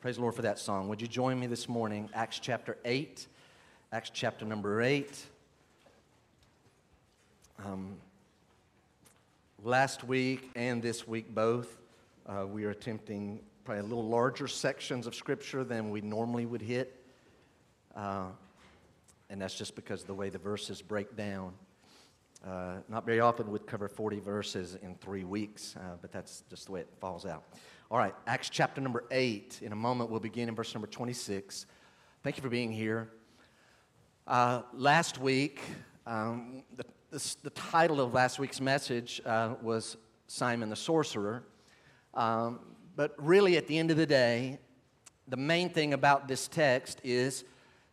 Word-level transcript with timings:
Praise 0.00 0.14
the 0.14 0.22
Lord 0.22 0.36
for 0.36 0.42
that 0.42 0.60
song. 0.60 0.88
Would 0.90 1.02
you 1.02 1.08
join 1.08 1.40
me 1.40 1.48
this 1.48 1.68
morning? 1.68 2.08
Acts 2.14 2.38
chapter 2.38 2.78
8. 2.84 3.26
Acts 3.90 4.12
chapter 4.14 4.44
number 4.44 4.80
8. 4.80 5.26
Um, 7.66 7.96
last 9.64 10.04
week 10.04 10.50
and 10.54 10.80
this 10.80 11.08
week, 11.08 11.34
both, 11.34 11.80
uh, 12.28 12.46
we 12.46 12.64
are 12.64 12.70
attempting 12.70 13.40
probably 13.64 13.80
a 13.80 13.86
little 13.86 14.06
larger 14.06 14.46
sections 14.46 15.08
of 15.08 15.16
Scripture 15.16 15.64
than 15.64 15.90
we 15.90 16.00
normally 16.00 16.46
would 16.46 16.62
hit. 16.62 17.04
Uh, 17.96 18.26
and 19.30 19.42
that's 19.42 19.56
just 19.56 19.74
because 19.74 20.02
of 20.02 20.06
the 20.06 20.14
way 20.14 20.28
the 20.28 20.38
verses 20.38 20.80
break 20.80 21.16
down. 21.16 21.52
Uh, 22.46 22.76
not 22.88 23.04
very 23.04 23.18
often 23.18 23.50
would 23.50 23.66
cover 23.66 23.88
40 23.88 24.20
verses 24.20 24.76
in 24.80 24.94
three 24.94 25.24
weeks, 25.24 25.74
uh, 25.76 25.96
but 26.00 26.12
that's 26.12 26.44
just 26.48 26.66
the 26.66 26.72
way 26.72 26.80
it 26.82 26.88
falls 27.00 27.26
out. 27.26 27.42
All 27.90 27.96
right, 27.96 28.14
Acts 28.26 28.50
chapter 28.50 28.82
number 28.82 29.04
8. 29.10 29.60
In 29.62 29.72
a 29.72 29.76
moment, 29.76 30.10
we'll 30.10 30.20
begin 30.20 30.50
in 30.50 30.54
verse 30.54 30.74
number 30.74 30.86
26. 30.86 31.64
Thank 32.22 32.36
you 32.36 32.42
for 32.42 32.50
being 32.50 32.70
here. 32.70 33.08
Uh, 34.26 34.60
last 34.74 35.18
week, 35.18 35.62
um, 36.06 36.64
the, 36.76 36.84
the, 37.42 37.48
title 37.48 37.98
of 38.02 38.12
last 38.12 38.38
week's 38.38 38.60
message 38.60 39.22
uh, 39.24 39.54
was 39.62 39.96
Simon 40.26 40.68
the 40.68 40.76
Sorcerer. 40.76 41.44
Um, 42.12 42.60
but 42.94 43.14
really, 43.16 43.56
at 43.56 43.66
the 43.66 43.78
end 43.78 43.90
of 43.90 43.96
the 43.96 44.04
day, 44.04 44.58
the 45.26 45.38
main 45.38 45.70
thing 45.70 45.94
about 45.94 46.28
this 46.28 46.46
text 46.46 47.00
is 47.02 47.42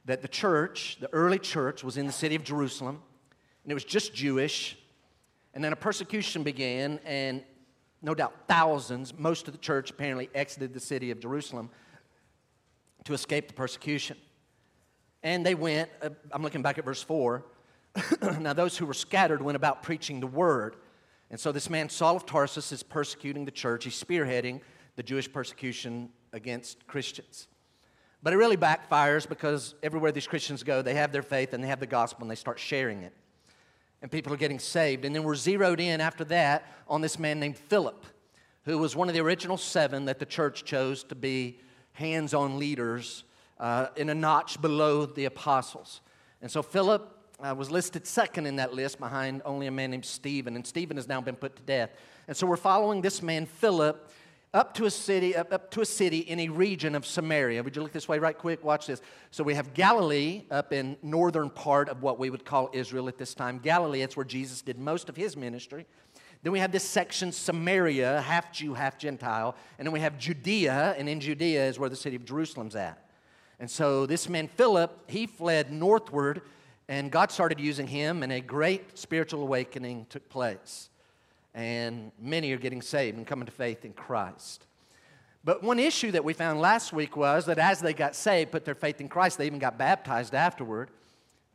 that 0.04 0.21
the 0.21 0.27
church, 0.27 0.98
the 0.99 1.13
early 1.13 1.40
church, 1.40 1.85
was 1.85 1.96
in 1.96 2.05
the 2.05 2.12
city 2.12 2.35
of 2.35 2.43
Jerusalem 2.43 3.02
and 3.63 3.71
it 3.71 3.73
was 3.73 3.85
just 3.85 4.13
Jewish. 4.13 4.77
And 5.54 5.63
then 5.63 5.71
a 5.71 5.77
persecution 5.77 6.43
began, 6.43 6.99
and 7.05 7.46
no 8.05 8.14
doubt 8.14 8.34
thousands, 8.48 9.18
most 9.18 9.48
of 9.48 9.54
the 9.54 9.58
church 9.58 9.90
apparently 9.90 10.30
exited 10.36 10.73
the 10.73 10.80
city 10.80 11.09
of 11.09 11.20
Jerusalem 11.20 11.72
to 13.04 13.13
escape 13.13 13.48
the 13.48 13.54
persecution. 13.55 14.16
And 15.23 15.44
they 15.44 15.55
went, 15.55 15.90
uh, 16.04 16.10
I'm 16.32 16.44
looking 16.44 16.62
back 16.62 16.77
at 16.77 16.85
verse 16.85 17.02
4. 17.02 17.44
now, 18.40 18.54
those 18.54 18.77
who 18.77 18.85
were 18.85 18.94
scattered 18.94 19.41
went 19.41 19.55
about 19.55 19.82
preaching 19.82 20.20
the 20.20 20.27
word. 20.27 20.76
And 21.32 21.40
so, 21.40 21.52
this 21.52 21.68
man, 21.68 21.90
Saul 21.90 22.16
of 22.16 22.27
Tarsus, 22.27 22.71
is 22.71 22.84
persecuting 22.84 23.44
the 23.44 23.52
church. 23.52 23.85
He's 23.85 24.02
spearheading 24.02 24.62
the 24.98 25.04
Jewish 25.04 25.32
persecution 25.32 26.10
against 26.32 26.85
Christians. 26.85 27.48
But 28.22 28.34
it 28.34 28.38
really 28.38 28.57
backfires 28.57 29.27
because 29.27 29.74
everywhere 29.82 30.12
these 30.12 30.27
Christians 30.27 30.62
go, 30.62 30.84
they 30.84 30.94
have 30.94 31.12
their 31.12 31.24
faith 31.24 31.54
and 31.54 31.63
they 31.63 31.70
have 31.70 31.79
the 31.79 31.88
gospel 31.88 32.22
and 32.24 32.32
they 32.32 32.35
start 32.35 32.60
sharing 32.60 33.01
it 33.01 33.13
and 34.01 34.12
people 34.12 34.34
are 34.34 34.38
getting 34.38 34.60
saved. 34.60 35.05
And 35.05 35.15
then 35.15 35.24
we're 35.24 35.35
zeroed 35.35 35.79
in 35.79 36.01
after 36.01 36.24
that 36.26 36.71
on 36.88 37.01
this 37.01 37.18
man 37.18 37.40
named 37.40 37.57
Philip, 37.57 38.05
who 38.63 38.77
was 38.77 38.96
one 38.96 39.07
of 39.07 39.13
the 39.13 39.21
original 39.21 39.57
seven 39.57 40.05
that 40.05 40.20
the 40.20 40.26
church 40.26 40.63
chose 40.63 41.04
to 41.05 41.15
be 41.15 41.60
hands 41.93 42.34
on 42.34 42.60
leaders 42.60 43.23
uh, 43.60 43.88
in 43.96 44.10
a 44.10 44.16
notch 44.16 44.62
below 44.62 45.05
the 45.05 45.26
apostles. 45.26 46.01
And 46.41 46.51
so 46.51 46.62
Philip 46.62 47.12
uh, 47.40 47.54
was 47.55 47.71
listed 47.71 48.05
second 48.05 48.46
in 48.46 48.57
that 48.57 48.73
list 48.73 48.99
behind 48.99 49.41
only 49.46 49.68
a 49.68 49.71
man 49.71 49.91
named 49.91 50.05
Stephen, 50.05 50.55
and 50.55 50.66
Stephen 50.66 50.98
has 50.98 51.07
now 51.07 51.21
been 51.21 51.35
put 51.35 51.55
to 51.55 51.62
death. 51.63 51.91
And 52.27 52.35
so 52.35 52.48
we're 52.48 52.57
following 52.57 53.01
this 53.01 53.21
man, 53.21 53.46
Philip, 53.46 54.10
up 54.55 54.73
to 54.73 54.85
a 54.85 54.89
city, 54.89 55.35
up, 55.35 55.51
up 55.51 55.70
to 55.70 55.81
a 55.81 55.85
city 55.85 56.20
in 56.20 56.39
a 56.39 56.48
region 56.48 56.95
of 56.95 57.05
Samaria. 57.05 57.61
Would 57.61 57.75
you 57.75 57.81
look 57.81 57.91
this 57.91 58.07
way 58.07 58.20
right 58.20 58.37
quick? 58.37 58.63
Watch 58.63 58.87
this. 58.87 59.01
So 59.29 59.43
we 59.43 59.53
have 59.53 59.73
Galilee 59.73 60.43
up 60.49 60.71
in 60.71 60.95
northern 61.03 61.49
part 61.49 61.89
of 61.89 62.01
what 62.01 62.17
we 62.17 62.29
would 62.29 62.45
call 62.45 62.70
Israel 62.71 63.09
at 63.09 63.17
this 63.17 63.33
time. 63.33 63.59
Galilee, 63.59 64.01
it's 64.01 64.16
where 64.16 64.23
Jesus 64.23 64.61
did 64.61 64.79
most 64.79 65.09
of 65.09 65.17
his 65.17 65.35
ministry. 65.35 65.85
Then 66.41 66.53
we 66.53 66.59
have 66.59 66.72
this 66.72 66.85
section, 66.85 67.33
Samaria, 67.33 68.22
half 68.22 68.53
Jew, 68.53 68.73
half 68.73 68.97
Gentile. 68.97 69.57
And 69.78 69.85
then 69.85 69.91
we 69.91 70.00
have 70.00 70.17
Judea, 70.17 70.95
and 70.97 71.09
in 71.09 71.19
Judea 71.19 71.67
is 71.67 71.78
where 71.78 71.89
the 71.89 71.95
city 71.97 72.16
of 72.16 72.23
Jerusalem's 72.23 72.78
at. 72.78 73.09
And 73.59 73.69
so 73.69 74.06
this 74.06 74.29
man, 74.29 74.47
Philip, 74.47 75.09
he 75.11 75.28
fled 75.28 75.73
northward, 75.73 76.44
and 76.88 77.11
God 77.11 77.29
started 77.29 77.59
using 77.59 77.88
him, 77.88 78.23
and 78.23 78.31
a 78.31 78.39
great 78.39 78.97
spiritual 78.97 79.41
awakening 79.41 80.05
took 80.09 80.29
place 80.29 80.89
and 81.55 82.11
many 82.19 82.51
are 82.51 82.57
getting 82.57 82.81
saved 82.81 83.17
and 83.17 83.25
coming 83.25 83.45
to 83.45 83.51
faith 83.51 83.85
in 83.85 83.93
Christ. 83.93 84.67
But 85.43 85.63
one 85.63 85.79
issue 85.79 86.11
that 86.11 86.23
we 86.23 86.33
found 86.33 86.59
last 86.59 86.91
week 86.91 87.16
was 87.16 87.45
that 87.45 87.57
as 87.57 87.79
they 87.79 87.93
got 87.93 88.16
saved, 88.16 88.51
put 88.51 88.66
their 88.66 88.75
faith 88.75 88.99
in 88.99 89.07
Christ, 89.07 89.38
they 89.38 89.45
even 89.45 89.59
got 89.59 89.77
baptized 89.77 90.35
afterward 90.35 90.89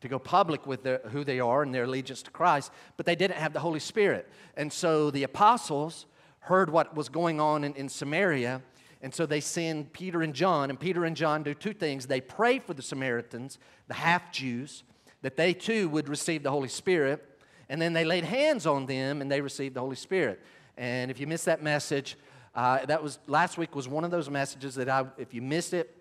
to 0.01 0.09
go 0.09 0.19
public 0.19 0.67
with 0.67 0.83
their, 0.83 1.01
who 1.11 1.23
they 1.23 1.39
are 1.39 1.63
and 1.63 1.75
their 1.75 1.85
allegiance 1.85 2.23
to 2.23 2.31
Christ, 2.31 2.73
but 2.97 3.05
they 3.05 3.15
didn't 3.15 3.37
have 3.37 3.53
the 3.53 3.61
Holy 3.61 3.81
Spirit. 3.81 4.31
And 4.57 4.73
so 4.73 5.11
the 5.11 5.25
apostles 5.25 6.07
heard 6.39 6.71
what 6.71 6.97
was 6.97 7.11
going 7.11 7.39
on 7.39 7.65
in, 7.65 7.75
in 7.75 7.89
Samaria, 7.91 8.63
and 9.03 9.15
so 9.15 9.27
they 9.27 9.41
send 9.41 9.93
Peter 9.93 10.23
and 10.23 10.35
John, 10.35 10.71
and 10.71 10.81
Peter 10.81 11.05
and 11.05 11.15
John 11.15 11.43
do 11.43 11.53
two 11.53 11.75
things. 11.75 12.07
They 12.07 12.23
pray 12.23 12.59
for 12.59 12.73
the 12.73 12.83
Samaritans, 12.83 13.59
the 13.89 13.95
half 13.95 14.33
Jews, 14.33 14.85
that 15.21 15.37
they 15.37 15.53
too 15.53 15.91
would 15.91 16.09
receive 16.09 16.43
the 16.43 16.51
Holy 16.51 16.69
Spirit, 16.69 17.27
and 17.71 17.81
then 17.81 17.93
they 17.93 18.05
laid 18.05 18.25
hands 18.25 18.67
on 18.67 18.85
them 18.85 19.23
and 19.23 19.31
they 19.31 19.41
received 19.41 19.77
the 19.77 19.81
Holy 19.81 19.95
Spirit. 19.95 20.43
And 20.77 21.09
if 21.09 21.21
you 21.21 21.29
missed 21.29 21.45
that 21.45 21.63
message, 21.63 22.17
uh, 22.53 22.85
that 22.87 23.01
was 23.01 23.21
last 23.29 23.57
week 23.57 23.77
was 23.77 23.87
one 23.87 24.03
of 24.03 24.11
those 24.11 24.29
messages 24.29 24.75
that 24.75 24.89
I, 24.89 25.07
if 25.17 25.33
you 25.33 25.41
missed 25.41 25.73
it, 25.73 25.97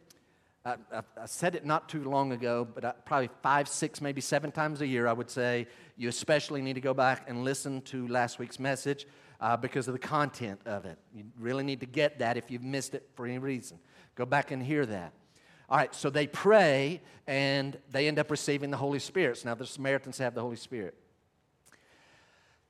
I, 0.65 0.77
I, 0.91 1.25
said 1.27 1.53
it 1.53 1.65
not 1.65 1.87
too 1.87 2.03
long 2.03 2.31
ago, 2.31 2.67
but 2.73 2.83
I, 2.83 2.91
probably 3.05 3.29
five, 3.43 3.67
six, 3.67 4.01
maybe 4.01 4.19
seven 4.19 4.51
times 4.51 4.81
a 4.81 4.87
year, 4.87 5.07
I 5.07 5.13
would 5.13 5.29
say 5.29 5.67
you 5.95 6.09
especially 6.09 6.63
need 6.63 6.73
to 6.73 6.81
go 6.81 6.93
back 6.95 7.25
and 7.29 7.43
listen 7.43 7.81
to 7.83 8.07
last 8.07 8.39
week's 8.39 8.59
message 8.59 9.05
uh, 9.39 9.55
because 9.55 9.87
of 9.87 9.93
the 9.93 9.99
content 9.99 10.59
of 10.65 10.85
it. 10.85 10.97
You 11.13 11.25
really 11.39 11.63
need 11.63 11.81
to 11.81 11.85
get 11.85 12.17
that 12.17 12.35
if 12.35 12.49
you've 12.49 12.63
missed 12.63 12.95
it 12.95 13.07
for 13.13 13.27
any 13.27 13.37
reason. 13.37 13.77
Go 14.15 14.25
back 14.25 14.49
and 14.49 14.61
hear 14.61 14.87
that. 14.87 15.13
All 15.69 15.77
right, 15.77 15.93
so 15.93 16.09
they 16.09 16.25
pray 16.25 16.99
and 17.27 17.77
they 17.91 18.07
end 18.07 18.17
up 18.17 18.31
receiving 18.31 18.71
the 18.71 18.77
Holy 18.77 18.97
Spirit. 18.97 19.37
So 19.37 19.49
now 19.49 19.55
the 19.55 19.67
Samaritans 19.67 20.17
have 20.17 20.33
the 20.33 20.41
Holy 20.41 20.55
Spirit. 20.55 20.95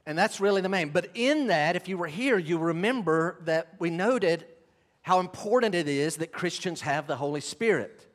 And 0.10 0.18
that's 0.18 0.40
really 0.40 0.62
the 0.62 0.70
main. 0.70 0.90
But 0.90 1.12
in 1.14 1.46
that, 1.48 1.76
if 1.76 1.88
you 1.88 1.96
were 1.96 2.08
here, 2.08 2.40
you 2.40 2.58
remember 2.58 3.38
that 3.44 3.76
we 3.78 3.92
noted 3.92 4.44
how 5.04 5.20
important 5.20 5.76
it 5.76 5.88
is 5.88 6.16
that 6.16 6.32
Christians 6.32 6.82
have 6.82 7.06
the 7.06 7.16
Holy 7.16 7.42
Spirit. 7.42 8.08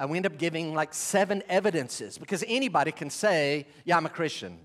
And 0.00 0.10
we 0.10 0.16
end 0.16 0.26
up 0.26 0.36
giving 0.36 0.74
like 0.74 0.92
seven 0.92 1.44
evidences 1.48 2.18
because 2.18 2.42
anybody 2.48 2.90
can 2.90 3.08
say, 3.08 3.68
Yeah, 3.84 3.98
I'm 3.98 4.06
a 4.06 4.08
Christian. 4.08 4.58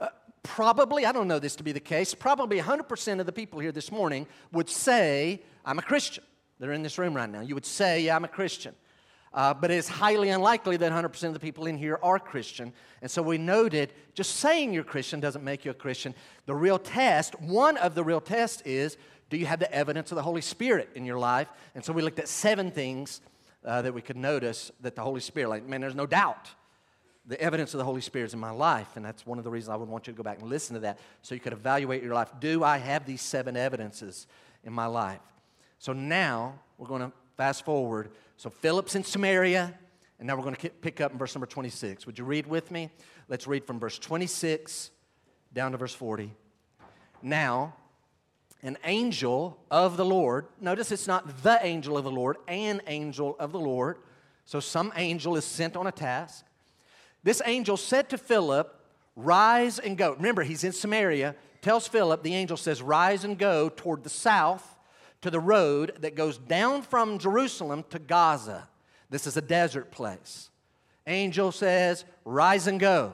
Uh, 0.00 0.08
probably, 0.42 1.06
I 1.06 1.12
don't 1.12 1.28
know 1.28 1.38
this 1.38 1.54
to 1.54 1.62
be 1.62 1.70
the 1.70 1.78
case, 1.78 2.12
probably 2.12 2.58
100% 2.58 3.20
of 3.20 3.26
the 3.26 3.32
people 3.32 3.60
here 3.60 3.70
this 3.70 3.92
morning 3.92 4.26
would 4.50 4.68
say, 4.68 5.40
I'm 5.64 5.78
a 5.78 5.82
Christian. 5.82 6.24
They're 6.58 6.72
in 6.72 6.82
this 6.82 6.98
room 6.98 7.14
right 7.14 7.30
now. 7.30 7.42
You 7.42 7.54
would 7.54 7.64
say, 7.64 8.02
Yeah, 8.02 8.16
I'm 8.16 8.24
a 8.24 8.28
Christian. 8.28 8.74
Uh, 9.32 9.54
but 9.54 9.70
it's 9.70 9.88
highly 9.88 10.30
unlikely 10.30 10.76
that 10.76 10.90
100% 10.90 11.24
of 11.24 11.34
the 11.34 11.40
people 11.40 11.66
in 11.66 11.78
here 11.78 11.98
are 12.02 12.18
Christian. 12.18 12.72
And 13.00 13.10
so 13.10 13.22
we 13.22 13.38
noted 13.38 13.92
just 14.14 14.36
saying 14.36 14.72
you're 14.72 14.82
Christian 14.82 15.20
doesn't 15.20 15.44
make 15.44 15.64
you 15.64 15.70
a 15.70 15.74
Christian. 15.74 16.14
The 16.46 16.54
real 16.54 16.78
test, 16.78 17.40
one 17.40 17.76
of 17.76 17.94
the 17.94 18.02
real 18.02 18.20
tests 18.20 18.60
is 18.64 18.96
do 19.28 19.36
you 19.36 19.46
have 19.46 19.60
the 19.60 19.72
evidence 19.72 20.10
of 20.10 20.16
the 20.16 20.22
Holy 20.22 20.40
Spirit 20.40 20.90
in 20.96 21.04
your 21.04 21.18
life? 21.18 21.48
And 21.76 21.84
so 21.84 21.92
we 21.92 22.02
looked 22.02 22.18
at 22.18 22.26
seven 22.26 22.72
things 22.72 23.20
uh, 23.64 23.82
that 23.82 23.94
we 23.94 24.02
could 24.02 24.16
notice 24.16 24.72
that 24.80 24.96
the 24.96 25.02
Holy 25.02 25.20
Spirit, 25.20 25.48
like, 25.48 25.66
man, 25.66 25.80
there's 25.80 25.94
no 25.94 26.06
doubt 26.06 26.50
the 27.26 27.40
evidence 27.40 27.74
of 27.74 27.78
the 27.78 27.84
Holy 27.84 28.00
Spirit 28.00 28.26
is 28.26 28.34
in 28.34 28.40
my 28.40 28.50
life. 28.50 28.96
And 28.96 29.04
that's 29.04 29.24
one 29.24 29.38
of 29.38 29.44
the 29.44 29.50
reasons 29.50 29.68
I 29.68 29.76
would 29.76 29.88
want 29.88 30.08
you 30.08 30.12
to 30.12 30.16
go 30.16 30.24
back 30.24 30.40
and 30.40 30.48
listen 30.48 30.74
to 30.74 30.80
that 30.80 30.98
so 31.22 31.34
you 31.34 31.40
could 31.40 31.52
evaluate 31.52 32.02
your 32.02 32.14
life. 32.14 32.28
Do 32.40 32.64
I 32.64 32.78
have 32.78 33.06
these 33.06 33.22
seven 33.22 33.56
evidences 33.56 34.26
in 34.64 34.72
my 34.72 34.86
life? 34.86 35.20
So 35.78 35.92
now 35.92 36.58
we're 36.76 36.88
going 36.88 37.02
to 37.02 37.12
fast 37.36 37.64
forward 37.64 38.10
so 38.40 38.48
Philip's 38.48 38.94
in 38.94 39.04
Samaria, 39.04 39.74
and 40.18 40.26
now 40.26 40.34
we're 40.34 40.44
going 40.44 40.54
to 40.54 40.70
pick 40.70 41.02
up 41.02 41.12
in 41.12 41.18
verse 41.18 41.34
number 41.34 41.44
26. 41.44 42.06
Would 42.06 42.18
you 42.18 42.24
read 42.24 42.46
with 42.46 42.70
me? 42.70 42.88
Let's 43.28 43.46
read 43.46 43.66
from 43.66 43.78
verse 43.78 43.98
26 43.98 44.90
down 45.52 45.72
to 45.72 45.76
verse 45.76 45.92
40. 45.92 46.32
Now, 47.20 47.74
an 48.62 48.78
angel 48.84 49.58
of 49.70 49.98
the 49.98 50.06
Lord, 50.06 50.46
notice 50.58 50.90
it's 50.90 51.06
not 51.06 51.42
the 51.42 51.58
angel 51.60 51.98
of 51.98 52.04
the 52.04 52.10
Lord, 52.10 52.38
an 52.48 52.80
angel 52.86 53.36
of 53.38 53.52
the 53.52 53.60
Lord. 53.60 53.98
So 54.46 54.58
some 54.58 54.90
angel 54.96 55.36
is 55.36 55.44
sent 55.44 55.76
on 55.76 55.86
a 55.86 55.92
task. 55.92 56.46
This 57.22 57.42
angel 57.44 57.76
said 57.76 58.08
to 58.08 58.16
Philip, 58.16 58.74
Rise 59.16 59.78
and 59.78 59.98
go. 59.98 60.14
Remember, 60.14 60.44
he's 60.44 60.64
in 60.64 60.72
Samaria. 60.72 61.36
Tells 61.60 61.86
Philip, 61.86 62.22
the 62.22 62.34
angel 62.34 62.56
says, 62.56 62.80
Rise 62.80 63.22
and 63.22 63.36
go 63.36 63.68
toward 63.68 64.02
the 64.02 64.08
south 64.08 64.78
to 65.22 65.30
the 65.30 65.40
road 65.40 65.96
that 66.00 66.14
goes 66.14 66.38
down 66.38 66.82
from 66.82 67.18
Jerusalem 67.18 67.84
to 67.90 67.98
Gaza. 67.98 68.68
This 69.10 69.26
is 69.26 69.36
a 69.36 69.42
desert 69.42 69.90
place. 69.90 70.50
Angel 71.06 71.52
says, 71.52 72.04
Rise 72.24 72.66
and 72.66 72.78
go. 72.78 73.12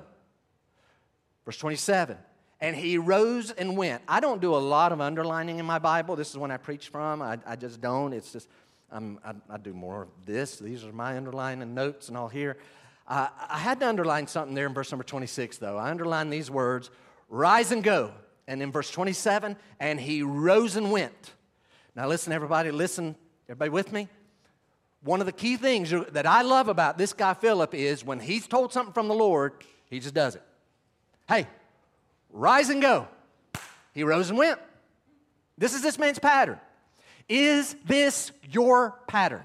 Verse 1.44 1.56
27. 1.58 2.19
And 2.61 2.75
he 2.75 2.99
rose 2.99 3.50
and 3.50 3.76
went. 3.76 4.03
I 4.08 4.20
don't 4.20 4.41
do 4.41 4.55
a 4.55 4.58
lot 4.58 4.93
of 4.93 5.00
underlining 5.00 5.58
in 5.58 5.67
my 5.67 5.79
Bible. 5.79 6.17
This 6.17 6.31
is 6.31 6.38
when 6.38 6.50
I 6.50 6.56
preach 6.56 6.88
from. 6.88 7.23
I, 7.23 7.38
I 7.47 7.56
just 7.56 7.81
don't. 7.81 8.12
It's 8.12 8.32
just, 8.32 8.49
I, 8.91 9.35
I 9.50 9.58
do 9.58 9.75
more 9.75 10.03
of 10.03 10.08
this. 10.25 10.58
These 10.58 10.85
are 10.85 10.93
my 10.93 11.17
underlining 11.17 11.75
notes 11.75 12.08
and 12.08 12.17
all 12.17 12.29
here. 12.29 12.56
Uh, 13.06 13.29
I 13.49 13.58
had 13.58 13.79
to 13.81 13.88
underline 13.88 14.26
something 14.26 14.55
there 14.55 14.67
in 14.67 14.75
verse 14.75 14.91
number 14.91 15.05
26, 15.05 15.58
though. 15.58 15.76
I 15.76 15.91
underlined 15.91 16.32
these 16.32 16.50
words 16.50 16.91
rise 17.29 17.73
and 17.73 17.82
go. 17.82 18.12
And 18.49 18.62
in 18.62 18.70
verse 18.70 18.91
27, 18.91 19.56
and 19.81 20.00
he 20.00 20.23
rose 20.23 20.76
and 20.76 20.91
went. 20.91 21.32
Now, 21.96 22.06
listen, 22.08 22.34
everybody, 22.34 22.70
listen. 22.70 23.16
Everybody 23.48 23.70
with 23.70 23.90
me? 23.90 24.08
One 25.02 25.20
of 25.20 25.26
the 25.26 25.32
key 25.32 25.56
things 25.56 25.94
that 26.10 26.26
I 26.26 26.43
love 26.43 26.69
about 26.69 26.98
this 26.98 27.14
guy 27.14 27.32
Philip 27.32 27.75
is 27.75 28.04
when 28.04 28.20
he's 28.20 28.46
told 28.46 28.72
something 28.72 28.93
from 28.93 29.08
the 29.08 29.14
Lord, 29.14 29.54
he 29.88 29.98
just 29.98 30.14
does 30.14 30.34
it. 30.34 30.43
Hey, 31.26 31.46
rise 32.31 32.69
and 32.69 32.82
go. 32.82 33.08
He 33.94 34.04
rose 34.04 34.28
and 34.28 34.38
went. 34.38 34.60
This 35.56 35.72
is 35.72 35.82
this 35.82 35.98
man's 35.98 36.19
pattern. 36.19 36.60
Is 37.31 37.75
this 37.87 38.31
your 38.50 38.98
pattern? 39.08 39.44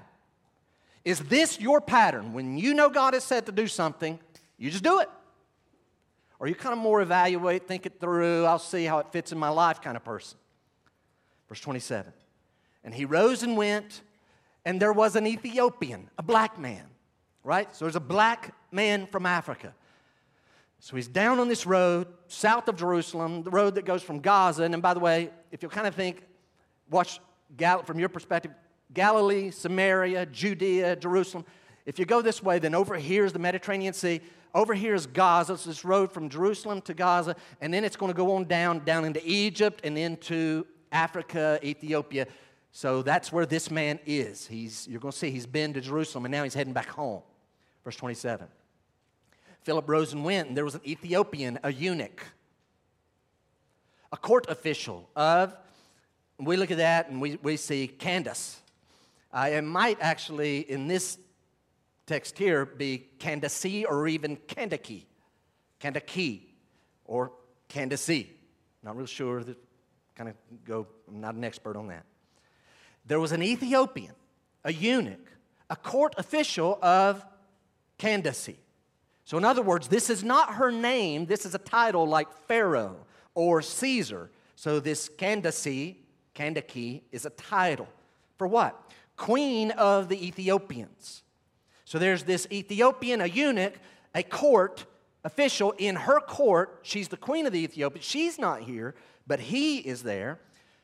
Is 1.06 1.20
this 1.20 1.58
your 1.58 1.80
pattern? 1.80 2.34
When 2.34 2.58
you 2.58 2.74
know 2.74 2.90
God 2.90 3.14
has 3.14 3.24
said 3.24 3.46
to 3.46 3.52
do 3.52 3.66
something, 3.66 4.18
you 4.58 4.70
just 4.70 4.84
do 4.84 5.00
it. 5.00 5.08
Or 6.38 6.48
you 6.48 6.54
kind 6.54 6.74
of 6.74 6.78
more 6.78 7.00
evaluate, 7.00 7.66
think 7.66 7.86
it 7.86 7.98
through, 7.98 8.44
I'll 8.44 8.58
see 8.58 8.84
how 8.84 8.98
it 8.98 9.06
fits 9.10 9.32
in 9.32 9.38
my 9.38 9.48
life 9.48 9.80
kind 9.80 9.96
of 9.96 10.04
person. 10.04 10.36
Verse 11.48 11.60
27. 11.60 12.12
And 12.84 12.94
he 12.94 13.04
rose 13.04 13.42
and 13.42 13.56
went, 13.56 14.02
and 14.64 14.80
there 14.80 14.92
was 14.92 15.16
an 15.16 15.26
Ethiopian, 15.26 16.10
a 16.18 16.22
black 16.22 16.58
man, 16.58 16.84
right? 17.44 17.74
So 17.74 17.84
there's 17.84 17.96
a 17.96 18.00
black 18.00 18.54
man 18.70 19.06
from 19.06 19.26
Africa. 19.26 19.74
So 20.80 20.96
he's 20.96 21.08
down 21.08 21.38
on 21.38 21.48
this 21.48 21.64
road 21.64 22.08
south 22.26 22.66
of 22.68 22.76
Jerusalem, 22.76 23.44
the 23.44 23.50
road 23.50 23.76
that 23.76 23.84
goes 23.84 24.02
from 24.02 24.18
Gaza. 24.18 24.64
And 24.64 24.82
by 24.82 24.94
the 24.94 25.00
way, 25.00 25.30
if 25.52 25.62
you 25.62 25.68
kind 25.68 25.86
of 25.86 25.94
think, 25.94 26.22
watch 26.90 27.20
Gal- 27.56 27.82
from 27.82 27.98
your 27.98 28.08
perspective, 28.08 28.50
Galilee, 28.92 29.50
Samaria, 29.50 30.26
Judea, 30.26 30.96
Jerusalem. 30.96 31.44
If 31.86 31.98
you 31.98 32.04
go 32.04 32.22
this 32.22 32.42
way, 32.42 32.58
then 32.58 32.74
over 32.74 32.96
here 32.96 33.24
is 33.24 33.32
the 33.32 33.38
Mediterranean 33.38 33.92
Sea. 33.92 34.20
Over 34.54 34.74
here 34.74 34.94
is 34.94 35.06
Gaza. 35.06 35.54
It's 35.54 35.64
this 35.64 35.84
road 35.84 36.12
from 36.12 36.28
Jerusalem 36.28 36.80
to 36.82 36.94
Gaza. 36.94 37.36
And 37.60 37.72
then 37.72 37.84
it's 37.84 37.96
going 37.96 38.12
to 38.12 38.16
go 38.16 38.34
on 38.34 38.44
down, 38.44 38.84
down 38.84 39.04
into 39.04 39.20
Egypt 39.24 39.80
and 39.84 39.96
into 39.96 40.66
Africa, 40.90 41.58
Ethiopia. 41.62 42.26
So 42.72 43.02
that's 43.02 43.30
where 43.30 43.44
this 43.44 43.70
man 43.70 44.00
is. 44.06 44.46
He's, 44.46 44.88
you're 44.88 45.00
going 45.00 45.12
to 45.12 45.18
see 45.18 45.30
he's 45.30 45.46
been 45.46 45.74
to 45.74 45.80
Jerusalem 45.80 46.24
and 46.24 46.32
now 46.32 46.42
he's 46.42 46.54
heading 46.54 46.72
back 46.72 46.88
home. 46.88 47.22
Verse 47.84 47.96
27. 47.96 48.48
Philip 49.62 49.88
rose 49.88 50.12
and 50.12 50.24
went, 50.24 50.48
and 50.48 50.56
there 50.56 50.64
was 50.64 50.74
an 50.74 50.80
Ethiopian, 50.84 51.58
a 51.62 51.72
eunuch, 51.72 52.24
a 54.10 54.16
court 54.16 54.46
official 54.48 55.08
of, 55.14 55.54
we 56.38 56.56
look 56.56 56.70
at 56.72 56.78
that 56.78 57.08
and 57.08 57.20
we, 57.20 57.38
we 57.42 57.56
see 57.56 57.86
Candace. 57.86 58.60
Uh, 59.32 59.50
it 59.52 59.62
might 59.62 59.98
actually, 60.00 60.60
in 60.60 60.88
this 60.88 61.18
text 62.06 62.36
here, 62.38 62.66
be 62.66 63.06
Candace 63.18 63.84
or 63.88 64.08
even 64.08 64.36
Kandake, 64.36 65.04
Kandake 65.80 66.42
or 67.04 67.32
Candace. 67.68 68.26
Not 68.82 68.96
real 68.96 69.06
sure. 69.06 69.44
That 69.44 69.56
kind 70.16 70.28
of 70.28 70.34
go. 70.64 70.86
I'm 71.08 71.20
not 71.20 71.34
an 71.34 71.44
expert 71.44 71.76
on 71.76 71.86
that. 71.88 72.04
There 73.06 73.20
was 73.20 73.32
an 73.32 73.42
Ethiopian, 73.42 74.14
a 74.64 74.72
eunuch, 74.72 75.32
a 75.68 75.76
court 75.76 76.14
official 76.18 76.78
of 76.82 77.24
Candace. 77.98 78.50
So, 79.24 79.38
in 79.38 79.44
other 79.44 79.62
words, 79.62 79.88
this 79.88 80.10
is 80.10 80.24
not 80.24 80.54
her 80.54 80.70
name. 80.70 81.26
This 81.26 81.46
is 81.46 81.54
a 81.54 81.58
title 81.58 82.06
like 82.06 82.32
Pharaoh 82.48 82.96
or 83.34 83.62
Caesar. 83.62 84.30
So, 84.56 84.80
this 84.80 85.08
Candace, 85.08 85.94
Kandake, 86.34 87.02
is 87.12 87.26
a 87.26 87.30
title 87.30 87.88
for 88.36 88.46
what? 88.46 88.82
queen 89.16 89.70
of 89.72 90.08
the 90.08 90.26
Ethiopians. 90.26 91.22
So 91.84 91.98
there's 91.98 92.24
this 92.24 92.46
Ethiopian, 92.50 93.20
a 93.20 93.26
eunuch, 93.26 93.74
a 94.14 94.22
court 94.24 94.84
official 95.24 95.72
in 95.78 95.94
her 95.94 96.20
court. 96.20 96.80
She's 96.82 97.06
the 97.06 97.16
queen 97.16 97.46
of 97.46 97.52
the 97.52 97.62
Ethiopians. 97.62 98.04
She's 98.04 98.38
not 98.38 98.62
here, 98.62 98.94
but 99.26 99.38
he 99.38 99.78
is 99.78 100.02
there. 100.02 100.40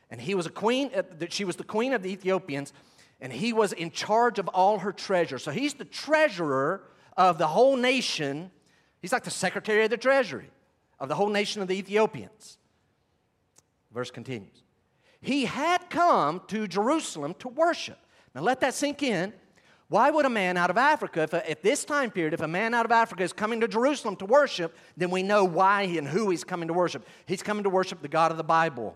And 0.09 0.19
he 0.19 0.35
was 0.35 0.45
a 0.45 0.49
queen, 0.49 0.91
uh, 0.95 1.03
she 1.29 1.45
was 1.45 1.55
the 1.55 1.63
queen 1.63 1.93
of 1.93 2.01
the 2.01 2.09
Ethiopians, 2.09 2.73
and 3.21 3.31
he 3.31 3.53
was 3.53 3.73
in 3.73 3.91
charge 3.91 4.39
of 4.39 4.47
all 4.49 4.79
her 4.79 4.91
treasure. 4.91 5.37
So 5.37 5.51
he's 5.51 5.75
the 5.75 5.85
treasurer 5.85 6.83
of 7.15 7.37
the 7.37 7.47
whole 7.47 7.75
nation. 7.75 8.51
He's 9.01 9.11
like 9.11 9.23
the 9.23 9.31
secretary 9.31 9.83
of 9.83 9.89
the 9.89 9.97
treasury 9.97 10.49
of 10.99 11.09
the 11.09 11.15
whole 11.15 11.29
nation 11.29 11.61
of 11.61 11.67
the 11.67 11.77
Ethiopians. 11.77 12.57
Verse 13.93 14.11
continues. 14.11 14.63
He 15.21 15.45
had 15.45 15.89
come 15.89 16.41
to 16.47 16.67
Jerusalem 16.67 17.35
to 17.39 17.49
worship. 17.49 17.97
Now 18.33 18.41
let 18.41 18.61
that 18.61 18.73
sink 18.73 19.03
in. 19.03 19.33
Why 19.89 20.11
would 20.11 20.25
a 20.25 20.29
man 20.29 20.55
out 20.55 20.69
of 20.69 20.77
Africa, 20.77 21.23
if 21.23 21.33
at 21.33 21.63
this 21.63 21.83
time 21.83 22.11
period, 22.11 22.35
if 22.35 22.41
a 22.41 22.47
man 22.47 22.75
out 22.75 22.85
of 22.85 22.91
Africa 22.91 23.23
is 23.23 23.33
coming 23.33 23.59
to 23.61 23.67
Jerusalem 23.67 24.15
to 24.17 24.25
worship, 24.25 24.77
then 24.95 25.09
we 25.09 25.23
know 25.23 25.43
why 25.43 25.81
and 25.81 26.07
who 26.07 26.29
he's 26.29 26.43
coming 26.43 26.67
to 26.67 26.73
worship. 26.75 27.07
He's 27.25 27.41
coming 27.41 27.63
to 27.63 27.71
worship 27.71 28.01
the 28.03 28.07
God 28.07 28.29
of 28.29 28.37
the 28.37 28.43
Bible, 28.43 28.95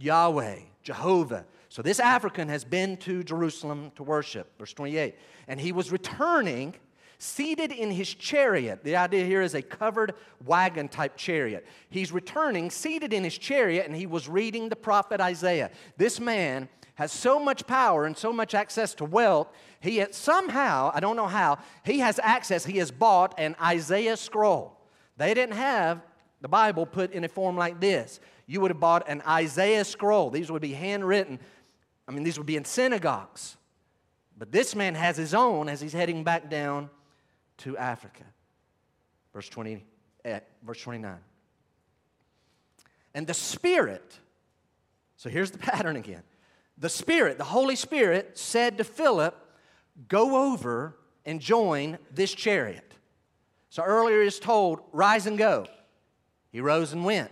Yahweh, 0.00 0.56
Jehovah. 0.82 1.44
So 1.68 1.82
this 1.82 2.00
African 2.00 2.48
has 2.48 2.64
been 2.64 2.96
to 2.98 3.22
Jerusalem 3.22 3.92
to 3.96 4.02
worship. 4.02 4.58
Verse 4.58 4.72
28. 4.72 5.14
And 5.46 5.60
he 5.60 5.72
was 5.72 5.92
returning 5.92 6.74
seated 7.18 7.70
in 7.70 7.90
his 7.90 8.12
chariot. 8.12 8.82
The 8.82 8.96
idea 8.96 9.24
here 9.26 9.42
is 9.42 9.54
a 9.54 9.60
covered 9.60 10.14
wagon 10.44 10.88
type 10.88 11.16
chariot. 11.16 11.66
He's 11.90 12.12
returning 12.12 12.70
seated 12.70 13.12
in 13.12 13.22
his 13.22 13.36
chariot 13.36 13.86
and 13.86 13.94
he 13.94 14.06
was 14.06 14.26
reading 14.26 14.70
the 14.70 14.76
prophet 14.76 15.20
Isaiah. 15.20 15.70
This 15.98 16.18
man 16.18 16.68
has 16.94 17.12
so 17.12 17.38
much 17.38 17.66
power 17.66 18.06
and 18.06 18.16
so 18.16 18.32
much 18.32 18.54
access 18.54 18.94
to 18.94 19.04
wealth, 19.04 19.48
he 19.80 20.04
somehow, 20.10 20.90
I 20.94 21.00
don't 21.00 21.16
know 21.16 21.26
how, 21.26 21.58
he 21.84 22.00
has 22.00 22.18
access, 22.22 22.64
he 22.64 22.78
has 22.78 22.90
bought 22.90 23.34
an 23.38 23.56
Isaiah 23.60 24.16
scroll. 24.16 24.78
They 25.16 25.32
didn't 25.32 25.56
have 25.56 26.02
the 26.40 26.48
Bible 26.48 26.86
put 26.86 27.12
in 27.12 27.24
a 27.24 27.28
form 27.28 27.56
like 27.56 27.80
this. 27.80 28.20
You 28.50 28.60
would 28.62 28.72
have 28.72 28.80
bought 28.80 29.08
an 29.08 29.22
Isaiah 29.28 29.84
scroll. 29.84 30.28
These 30.28 30.50
would 30.50 30.60
be 30.60 30.72
handwritten. 30.72 31.38
I 32.08 32.10
mean, 32.10 32.24
these 32.24 32.36
would 32.36 32.48
be 32.48 32.56
in 32.56 32.64
synagogues. 32.64 33.56
But 34.36 34.50
this 34.50 34.74
man 34.74 34.96
has 34.96 35.16
his 35.16 35.34
own 35.34 35.68
as 35.68 35.80
he's 35.80 35.92
heading 35.92 36.24
back 36.24 36.50
down 36.50 36.90
to 37.58 37.78
Africa. 37.78 38.24
Verse 39.32 39.48
20, 39.48 39.84
eh, 40.24 40.40
verse 40.64 40.82
29. 40.82 41.14
And 43.14 43.24
the 43.24 43.34
Spirit, 43.34 44.18
so 45.14 45.30
here's 45.30 45.52
the 45.52 45.58
pattern 45.70 45.94
again 45.94 46.24
the 46.76 46.88
Spirit, 46.88 47.38
the 47.38 47.44
Holy 47.44 47.76
Spirit, 47.76 48.36
said 48.36 48.78
to 48.78 48.84
Philip, 48.84 49.36
Go 50.08 50.52
over 50.52 50.96
and 51.24 51.40
join 51.40 51.98
this 52.12 52.34
chariot. 52.34 52.94
So 53.68 53.84
earlier 53.84 54.22
is 54.22 54.40
told, 54.40 54.80
Rise 54.90 55.28
and 55.28 55.38
go. 55.38 55.68
He 56.50 56.60
rose 56.60 56.92
and 56.92 57.04
went. 57.04 57.30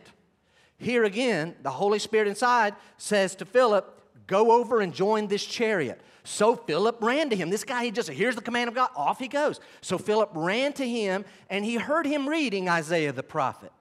Here 0.78 1.04
again, 1.04 1.56
the 1.62 1.70
Holy 1.70 1.98
Spirit 1.98 2.28
inside 2.28 2.74
says 2.96 3.34
to 3.36 3.44
Philip, 3.44 3.94
Go 4.26 4.52
over 4.52 4.80
and 4.80 4.94
join 4.94 5.26
this 5.26 5.44
chariot. 5.44 6.00
So 6.22 6.54
Philip 6.54 6.98
ran 7.00 7.30
to 7.30 7.36
him. 7.36 7.48
This 7.48 7.64
guy, 7.64 7.84
he 7.84 7.90
just, 7.90 8.10
here's 8.10 8.36
the 8.36 8.42
command 8.42 8.68
of 8.68 8.74
God, 8.74 8.90
off 8.94 9.18
he 9.18 9.26
goes. 9.26 9.58
So 9.80 9.96
Philip 9.96 10.30
ran 10.34 10.74
to 10.74 10.86
him 10.86 11.24
and 11.48 11.64
he 11.64 11.76
heard 11.76 12.06
him 12.06 12.28
reading 12.28 12.68
Isaiah 12.68 13.12
the 13.12 13.22
prophet. 13.22 13.72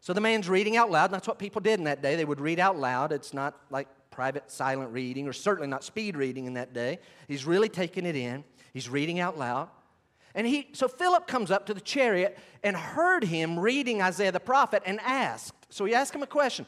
So 0.00 0.12
the 0.12 0.20
man's 0.20 0.48
reading 0.48 0.76
out 0.76 0.90
loud. 0.90 1.10
That's 1.10 1.26
what 1.26 1.38
people 1.38 1.62
did 1.62 1.78
in 1.78 1.84
that 1.84 2.02
day. 2.02 2.16
They 2.16 2.26
would 2.26 2.40
read 2.40 2.60
out 2.60 2.76
loud. 2.76 3.12
It's 3.12 3.32
not 3.32 3.58
like 3.70 3.88
private 4.10 4.50
silent 4.50 4.92
reading, 4.92 5.26
or 5.26 5.32
certainly 5.32 5.68
not 5.68 5.82
speed 5.82 6.16
reading 6.16 6.44
in 6.44 6.54
that 6.54 6.74
day. 6.74 6.98
He's 7.26 7.46
really 7.46 7.70
taking 7.70 8.04
it 8.04 8.16
in. 8.16 8.44
He's 8.74 8.90
reading 8.90 9.20
out 9.20 9.38
loud. 9.38 9.68
And 10.34 10.46
he, 10.46 10.68
so 10.72 10.88
Philip 10.88 11.26
comes 11.26 11.50
up 11.50 11.66
to 11.66 11.74
the 11.74 11.80
chariot 11.80 12.38
and 12.62 12.76
heard 12.76 13.24
him 13.24 13.58
reading 13.58 14.00
Isaiah 14.00 14.32
the 14.32 14.40
prophet 14.40 14.82
and 14.86 15.00
asked. 15.00 15.54
So 15.70 15.84
he 15.84 15.94
asked 15.94 16.14
him 16.14 16.22
a 16.22 16.26
question 16.26 16.66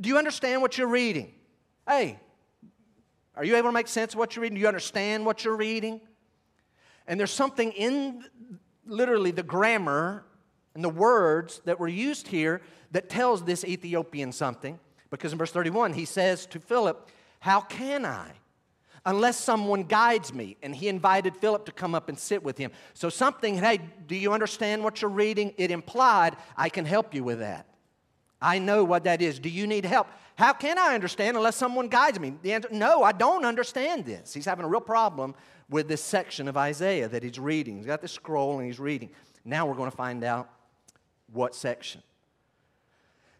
Do 0.00 0.08
you 0.08 0.18
understand 0.18 0.62
what 0.62 0.76
you're 0.76 0.86
reading? 0.86 1.32
Hey, 1.88 2.18
are 3.36 3.44
you 3.44 3.56
able 3.56 3.68
to 3.68 3.72
make 3.72 3.88
sense 3.88 4.14
of 4.14 4.18
what 4.18 4.34
you're 4.34 4.42
reading? 4.42 4.56
Do 4.56 4.62
you 4.62 4.68
understand 4.68 5.24
what 5.24 5.44
you're 5.44 5.56
reading? 5.56 6.00
And 7.06 7.20
there's 7.20 7.30
something 7.30 7.72
in 7.72 8.24
literally 8.86 9.30
the 9.30 9.42
grammar 9.42 10.24
and 10.74 10.82
the 10.82 10.88
words 10.90 11.60
that 11.64 11.78
were 11.78 11.88
used 11.88 12.28
here 12.28 12.60
that 12.90 13.08
tells 13.08 13.44
this 13.44 13.64
Ethiopian 13.64 14.32
something. 14.32 14.78
Because 15.10 15.32
in 15.32 15.38
verse 15.38 15.52
31, 15.52 15.92
he 15.92 16.04
says 16.04 16.46
to 16.46 16.60
Philip, 16.60 17.08
How 17.40 17.60
can 17.60 18.04
I? 18.04 18.32
Unless 19.06 19.38
someone 19.38 19.84
guides 19.84 20.34
me. 20.34 20.56
And 20.62 20.74
he 20.74 20.88
invited 20.88 21.36
Philip 21.36 21.64
to 21.66 21.72
come 21.72 21.94
up 21.94 22.08
and 22.08 22.18
sit 22.18 22.42
with 22.42 22.58
him. 22.58 22.72
So, 22.92 23.08
something, 23.08 23.56
hey, 23.56 23.78
do 24.06 24.16
you 24.16 24.32
understand 24.32 24.84
what 24.84 25.00
you're 25.00 25.10
reading? 25.10 25.54
It 25.56 25.70
implied, 25.70 26.36
I 26.56 26.68
can 26.68 26.84
help 26.84 27.14
you 27.14 27.24
with 27.24 27.38
that. 27.38 27.66
I 28.42 28.58
know 28.58 28.84
what 28.84 29.04
that 29.04 29.22
is. 29.22 29.38
Do 29.38 29.48
you 29.48 29.66
need 29.66 29.84
help? 29.86 30.08
How 30.36 30.52
can 30.52 30.78
I 30.78 30.94
understand 30.94 31.36
unless 31.36 31.56
someone 31.56 31.88
guides 31.88 32.20
me? 32.20 32.34
The 32.42 32.52
answer, 32.52 32.68
no, 32.70 33.02
I 33.02 33.12
don't 33.12 33.46
understand 33.46 34.04
this. 34.04 34.34
He's 34.34 34.44
having 34.44 34.66
a 34.66 34.68
real 34.68 34.82
problem 34.82 35.34
with 35.70 35.88
this 35.88 36.02
section 36.02 36.46
of 36.46 36.56
Isaiah 36.56 37.08
that 37.08 37.22
he's 37.22 37.38
reading. 37.38 37.78
He's 37.78 37.86
got 37.86 38.02
this 38.02 38.12
scroll 38.12 38.58
and 38.58 38.66
he's 38.66 38.78
reading. 38.78 39.10
Now 39.44 39.66
we're 39.66 39.74
going 39.74 39.90
to 39.90 39.96
find 39.96 40.22
out 40.24 40.50
what 41.32 41.54
section. 41.54 42.02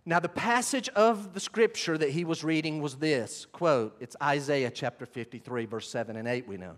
Now, 0.08 0.20
the 0.20 0.28
passage 0.28 0.88
of 0.90 1.34
the 1.34 1.40
scripture 1.40 1.98
that 1.98 2.10
he 2.10 2.24
was 2.24 2.44
reading 2.44 2.80
was 2.80 2.94
this 2.94 3.44
quote, 3.46 3.96
it's 3.98 4.14
Isaiah 4.22 4.70
chapter 4.70 5.04
53, 5.04 5.66
verse 5.66 5.90
7 5.90 6.14
and 6.14 6.28
8, 6.28 6.46
we 6.46 6.56
know. 6.56 6.76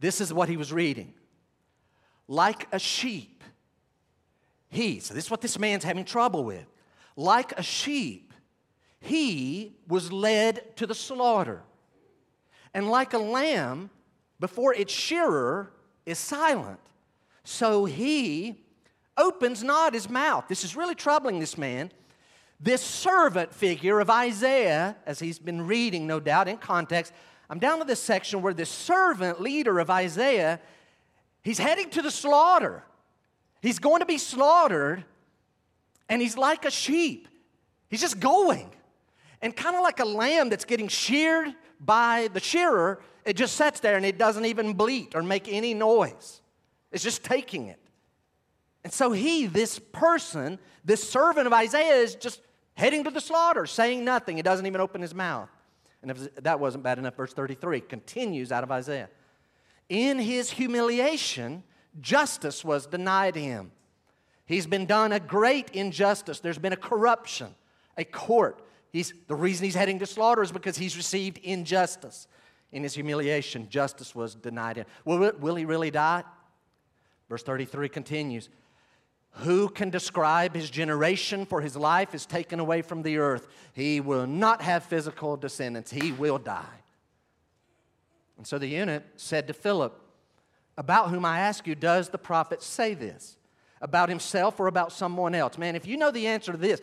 This 0.00 0.18
is 0.22 0.32
what 0.32 0.48
he 0.48 0.56
was 0.56 0.72
reading. 0.72 1.12
Like 2.26 2.66
a 2.72 2.78
sheep, 2.78 3.44
he, 4.70 5.00
so 5.00 5.12
this 5.12 5.26
is 5.26 5.30
what 5.30 5.42
this 5.42 5.58
man's 5.58 5.84
having 5.84 6.06
trouble 6.06 6.44
with. 6.44 6.64
Like 7.14 7.52
a 7.58 7.62
sheep, 7.62 8.32
he 8.98 9.76
was 9.86 10.10
led 10.10 10.74
to 10.78 10.86
the 10.86 10.94
slaughter. 10.94 11.60
And 12.72 12.90
like 12.90 13.12
a 13.12 13.18
lamb 13.18 13.90
before 14.40 14.72
its 14.72 14.94
shearer 14.94 15.74
is 16.06 16.18
silent. 16.18 16.80
So 17.44 17.84
he 17.84 18.61
opens 19.16 19.62
not 19.62 19.94
his 19.94 20.08
mouth. 20.08 20.46
This 20.48 20.64
is 20.64 20.76
really 20.76 20.94
troubling 20.94 21.38
this 21.38 21.58
man. 21.58 21.90
This 22.60 22.80
servant 22.80 23.52
figure 23.52 23.98
of 24.00 24.08
Isaiah, 24.08 24.96
as 25.04 25.18
he's 25.18 25.38
been 25.38 25.66
reading, 25.66 26.06
no 26.06 26.20
doubt, 26.20 26.48
in 26.48 26.58
context, 26.58 27.12
I'm 27.50 27.58
down 27.58 27.80
to 27.80 27.84
this 27.84 28.00
section 28.00 28.40
where 28.40 28.54
this 28.54 28.70
servant 28.70 29.40
leader 29.40 29.78
of 29.78 29.90
Isaiah, 29.90 30.60
he's 31.42 31.58
heading 31.58 31.90
to 31.90 32.02
the 32.02 32.10
slaughter. 32.10 32.84
He's 33.60 33.78
going 33.78 34.00
to 34.00 34.06
be 34.06 34.18
slaughtered, 34.18 35.04
and 36.08 36.22
he's 36.22 36.38
like 36.38 36.64
a 36.64 36.70
sheep. 36.70 37.28
He's 37.88 38.00
just 38.00 38.20
going. 38.20 38.70
And 39.42 39.54
kind 39.56 39.76
of 39.76 39.82
like 39.82 39.98
a 39.98 40.04
lamb 40.04 40.48
that's 40.48 40.64
getting 40.64 40.88
sheared 40.88 41.52
by 41.80 42.28
the 42.32 42.40
shearer, 42.40 43.02
it 43.24 43.34
just 43.34 43.56
sits 43.56 43.80
there 43.80 43.96
and 43.96 44.06
it 44.06 44.18
doesn't 44.18 44.46
even 44.46 44.74
bleat 44.74 45.14
or 45.14 45.22
make 45.22 45.48
any 45.48 45.74
noise. 45.74 46.40
It's 46.92 47.02
just 47.02 47.24
taking 47.24 47.66
it. 47.66 47.78
And 48.84 48.92
so 48.92 49.12
he, 49.12 49.46
this 49.46 49.78
person, 49.78 50.58
this 50.84 51.08
servant 51.08 51.46
of 51.46 51.52
Isaiah, 51.52 51.96
is 51.96 52.14
just 52.14 52.40
heading 52.74 53.04
to 53.04 53.10
the 53.10 53.20
slaughter, 53.20 53.66
saying 53.66 54.04
nothing. 54.04 54.36
He 54.36 54.42
doesn't 54.42 54.66
even 54.66 54.80
open 54.80 55.00
his 55.00 55.14
mouth. 55.14 55.48
And 56.02 56.10
if 56.10 56.34
that 56.36 56.58
wasn't 56.58 56.82
bad 56.82 56.98
enough, 56.98 57.16
verse 57.16 57.32
33 57.32 57.80
continues 57.82 58.50
out 58.50 58.64
of 58.64 58.72
Isaiah. 58.72 59.08
In 59.88 60.18
his 60.18 60.50
humiliation, 60.50 61.62
justice 62.00 62.64
was 62.64 62.86
denied 62.86 63.36
him. 63.36 63.70
He's 64.46 64.66
been 64.66 64.86
done 64.86 65.12
a 65.12 65.20
great 65.20 65.70
injustice. 65.70 66.40
There's 66.40 66.58
been 66.58 66.72
a 66.72 66.76
corruption, 66.76 67.54
a 67.96 68.04
court. 68.04 68.62
He's, 68.92 69.14
the 69.28 69.34
reason 69.34 69.64
he's 69.64 69.76
heading 69.76 70.00
to 70.00 70.06
slaughter 70.06 70.42
is 70.42 70.50
because 70.50 70.76
he's 70.76 70.96
received 70.96 71.38
injustice. 71.38 72.26
In 72.72 72.82
his 72.82 72.94
humiliation, 72.94 73.68
justice 73.68 74.14
was 74.14 74.34
denied 74.34 74.76
him. 74.76 74.86
Will, 75.04 75.32
will 75.38 75.54
he 75.54 75.64
really 75.64 75.90
die? 75.90 76.24
Verse 77.28 77.42
33 77.42 77.88
continues 77.88 78.48
Who 79.36 79.68
can 79.68 79.90
describe 79.90 80.54
his 80.54 80.68
generation? 80.68 81.46
For 81.46 81.60
his 81.60 81.74
life 81.74 82.14
is 82.14 82.26
taken 82.26 82.60
away 82.60 82.82
from 82.82 83.02
the 83.02 83.18
earth. 83.18 83.48
He 83.72 84.00
will 84.00 84.26
not 84.26 84.62
have 84.62 84.84
physical 84.84 85.36
descendants, 85.36 85.90
he 85.90 86.12
will 86.12 86.38
die. 86.38 86.80
And 88.36 88.46
so 88.46 88.58
the 88.58 88.66
eunuch 88.66 89.04
said 89.16 89.46
to 89.46 89.54
Philip, 89.54 89.98
About 90.76 91.10
whom 91.10 91.24
I 91.24 91.40
ask 91.40 91.66
you, 91.66 91.74
does 91.74 92.08
the 92.08 92.18
prophet 92.18 92.62
say 92.62 92.94
this? 92.94 93.36
About 93.80 94.08
himself 94.08 94.60
or 94.60 94.66
about 94.66 94.92
someone 94.92 95.34
else? 95.34 95.58
Man, 95.58 95.76
if 95.76 95.86
you 95.86 95.96
know 95.96 96.10
the 96.10 96.26
answer 96.26 96.52
to 96.52 96.58
this, 96.58 96.80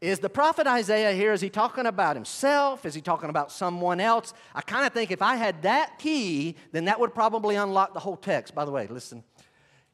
is 0.00 0.18
the 0.18 0.28
prophet 0.28 0.66
Isaiah 0.66 1.12
here, 1.12 1.32
is 1.32 1.40
he 1.40 1.48
talking 1.48 1.86
about 1.86 2.16
himself? 2.16 2.84
Is 2.84 2.94
he 2.94 3.00
talking 3.00 3.30
about 3.30 3.50
someone 3.50 3.98
else? 3.98 4.34
I 4.54 4.60
kind 4.60 4.86
of 4.86 4.92
think 4.92 5.10
if 5.10 5.22
I 5.22 5.36
had 5.36 5.62
that 5.62 5.98
key, 5.98 6.56
then 6.72 6.84
that 6.84 7.00
would 7.00 7.14
probably 7.14 7.56
unlock 7.56 7.94
the 7.94 8.00
whole 8.00 8.16
text. 8.16 8.54
By 8.54 8.66
the 8.66 8.70
way, 8.70 8.86
listen, 8.88 9.24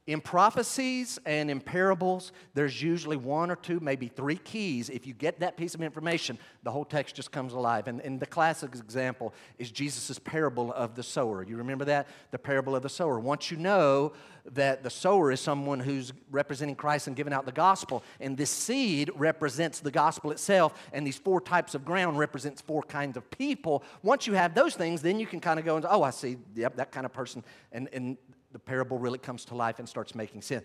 in 0.06 0.20
prophecies 0.20 1.20
and 1.24 1.48
in 1.48 1.60
parables, 1.60 2.32
there's 2.54 2.82
usually 2.82 3.16
one 3.16 3.52
or 3.52 3.56
two, 3.56 3.78
maybe 3.78 4.08
three 4.08 4.36
keys. 4.36 4.90
If 4.90 5.06
you 5.06 5.14
get 5.14 5.38
that 5.40 5.56
piece 5.56 5.76
of 5.76 5.82
information, 5.82 6.38
the 6.64 6.72
whole 6.72 6.84
text 6.84 7.14
just 7.14 7.30
comes 7.30 7.52
alive. 7.52 7.86
And, 7.86 8.00
and 8.00 8.18
the 8.18 8.26
classic 8.26 8.74
example 8.74 9.32
is 9.58 9.70
Jesus' 9.70 10.18
parable 10.18 10.72
of 10.72 10.96
the 10.96 11.04
sower. 11.04 11.44
You 11.44 11.56
remember 11.56 11.84
that? 11.84 12.08
The 12.32 12.38
parable 12.38 12.74
of 12.74 12.82
the 12.82 12.88
sower. 12.88 13.20
Once 13.20 13.52
you 13.52 13.56
know 13.56 14.12
that 14.54 14.82
the 14.82 14.90
sower 14.90 15.30
is 15.30 15.40
someone 15.40 15.78
who's 15.78 16.12
representing 16.32 16.74
Christ 16.74 17.06
and 17.06 17.14
giving 17.14 17.32
out 17.32 17.46
the 17.46 17.52
gospel, 17.52 18.02
and 18.18 18.36
this 18.36 18.50
seed 18.50 19.08
represents 19.14 19.78
the 19.78 19.92
gospel 19.92 20.32
itself, 20.32 20.74
and 20.92 21.06
these 21.06 21.16
four 21.16 21.40
types 21.40 21.76
of 21.76 21.84
ground 21.84 22.18
represents 22.18 22.60
four 22.60 22.82
kinds 22.82 23.16
of 23.16 23.30
people. 23.30 23.84
Once 24.02 24.26
you 24.26 24.32
have 24.32 24.52
those 24.52 24.74
things, 24.74 25.00
then 25.00 25.20
you 25.20 25.26
can 25.26 25.38
kind 25.38 25.60
of 25.60 25.64
go 25.64 25.76
into, 25.76 25.88
oh, 25.88 26.02
I 26.02 26.10
see, 26.10 26.38
yep, 26.56 26.74
that 26.74 26.90
kind 26.90 27.06
of 27.06 27.12
person. 27.12 27.44
And, 27.70 27.88
and 27.92 28.16
the 28.52 28.58
parable 28.58 28.98
really 28.98 29.18
comes 29.18 29.44
to 29.46 29.54
life 29.54 29.78
and 29.78 29.88
starts 29.88 30.14
making 30.14 30.42
sense. 30.42 30.64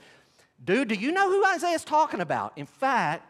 Dude, 0.63 0.88
do 0.89 0.96
you 0.96 1.12
know 1.12 1.29
who 1.29 1.46
Isaiah 1.46 1.75
is 1.75 1.84
talking 1.84 2.20
about? 2.20 2.53
In 2.58 2.65
fact, 2.65 3.25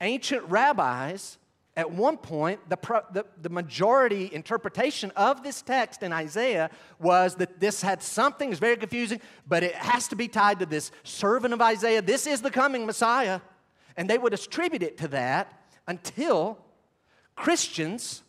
ancient 0.00 0.42
rabbis, 0.48 1.38
at 1.76 1.90
one 1.90 2.16
point, 2.16 2.60
the, 2.68 2.76
the, 3.12 3.24
the, 3.40 3.48
majority 3.48 4.30
interpretation 4.32 5.10
of 5.16 5.42
this 5.42 5.62
text 5.62 6.02
in 6.02 6.12
Isaiah 6.12 6.70
was 6.98 7.36
that 7.36 7.60
this 7.60 7.80
had 7.80 8.02
something, 8.02 8.50
it's 8.50 8.58
very 8.58 8.76
confusing, 8.76 9.20
but 9.46 9.62
it 9.62 9.74
has 9.74 10.08
to 10.08 10.16
be 10.16 10.28
tied 10.28 10.58
to 10.58 10.66
this 10.66 10.90
servant 11.02 11.54
of 11.54 11.62
Isaiah. 11.62 12.02
This 12.02 12.26
is 12.26 12.42
the 12.42 12.50
coming 12.50 12.84
Messiah. 12.84 13.40
And 13.96 14.08
they 14.08 14.18
would 14.18 14.34
attribute 14.34 14.82
it 14.82 14.98
to 14.98 15.08
that 15.08 15.52
until 15.86 16.58
Christians 17.36 18.22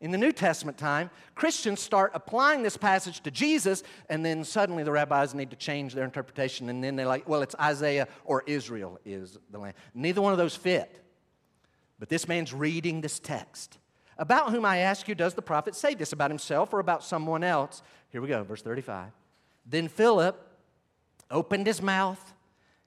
in 0.00 0.12
the 0.12 0.18
New 0.18 0.30
Testament 0.30 0.78
time, 0.78 1.10
Christians 1.34 1.80
start 1.80 2.12
applying 2.14 2.62
this 2.62 2.76
passage 2.76 3.20
to 3.22 3.30
Jesus, 3.30 3.82
and 4.08 4.24
then 4.24 4.44
suddenly 4.44 4.84
the 4.84 4.92
rabbis 4.92 5.34
need 5.34 5.50
to 5.50 5.56
change 5.56 5.94
their 5.94 6.04
interpretation, 6.04 6.68
and 6.68 6.82
then 6.82 6.94
they're 6.94 7.06
like, 7.06 7.28
well, 7.28 7.42
it's 7.42 7.56
Isaiah 7.60 8.06
or 8.24 8.44
Israel 8.46 9.00
is 9.04 9.38
the 9.50 9.58
land. 9.58 9.74
Neither 9.94 10.22
one 10.22 10.32
of 10.32 10.38
those 10.38 10.54
fit. 10.54 11.04
But 11.98 12.08
this 12.08 12.28
man's 12.28 12.54
reading 12.54 13.00
this 13.00 13.18
text. 13.18 13.78
About 14.18 14.52
whom 14.52 14.64
I 14.64 14.78
ask 14.78 15.08
you, 15.08 15.16
does 15.16 15.34
the 15.34 15.42
prophet 15.42 15.74
say 15.74 15.94
this 15.94 16.12
about 16.12 16.30
himself 16.30 16.72
or 16.72 16.78
about 16.78 17.02
someone 17.02 17.42
else? 17.42 17.82
Here 18.10 18.20
we 18.20 18.28
go, 18.28 18.44
verse 18.44 18.62
35. 18.62 19.10
Then 19.66 19.88
Philip 19.88 20.44
opened 21.30 21.66
his 21.66 21.82
mouth, 21.82 22.34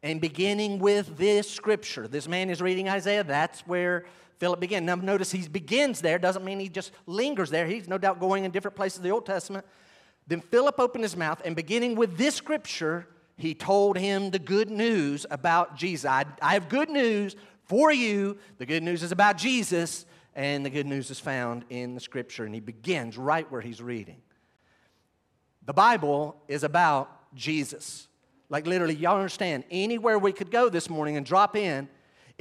and 0.01 0.19
beginning 0.19 0.79
with 0.79 1.17
this 1.17 1.49
scripture, 1.49 2.07
this 2.07 2.27
man 2.27 2.49
is 2.49 2.61
reading 2.61 2.89
Isaiah, 2.89 3.23
that's 3.23 3.61
where 3.67 4.05
Philip 4.41 4.59
began. 4.59 4.87
Now, 4.87 4.95
notice 4.95 5.31
he 5.31 5.47
begins 5.47 6.01
there, 6.01 6.17
doesn't 6.17 6.43
mean 6.43 6.59
he 6.59 6.67
just 6.67 6.91
lingers 7.05 7.51
there. 7.51 7.67
He's 7.67 7.87
no 7.87 7.99
doubt 7.99 8.19
going 8.19 8.43
in 8.43 8.49
different 8.49 8.75
places 8.75 8.97
of 8.97 9.03
the 9.03 9.11
Old 9.11 9.23
Testament. 9.23 9.67
Then 10.25 10.41
Philip 10.41 10.79
opened 10.79 11.03
his 11.03 11.15
mouth, 11.15 11.39
and 11.45 11.55
beginning 11.55 11.95
with 11.95 12.17
this 12.17 12.33
scripture, 12.33 13.07
he 13.37 13.53
told 13.53 13.99
him 13.99 14.31
the 14.31 14.39
good 14.39 14.71
news 14.71 15.27
about 15.29 15.77
Jesus. 15.77 16.09
I, 16.09 16.25
I 16.41 16.53
have 16.53 16.69
good 16.69 16.89
news 16.89 17.35
for 17.65 17.91
you. 17.91 18.35
The 18.57 18.65
good 18.65 18.81
news 18.81 19.03
is 19.03 19.11
about 19.11 19.37
Jesus, 19.37 20.07
and 20.35 20.65
the 20.65 20.71
good 20.71 20.87
news 20.87 21.11
is 21.11 21.19
found 21.19 21.63
in 21.69 21.93
the 21.93 22.01
scripture. 22.01 22.43
And 22.43 22.55
he 22.55 22.61
begins 22.61 23.19
right 23.19 23.49
where 23.51 23.61
he's 23.61 23.79
reading. 23.79 24.23
The 25.67 25.73
Bible 25.73 26.35
is 26.47 26.63
about 26.63 27.35
Jesus. 27.35 28.07
Like 28.49 28.65
literally, 28.65 28.95
y'all 28.95 29.17
understand, 29.17 29.65
anywhere 29.69 30.17
we 30.17 30.31
could 30.31 30.49
go 30.49 30.67
this 30.67 30.89
morning 30.89 31.15
and 31.15 31.27
drop 31.27 31.55
in, 31.55 31.89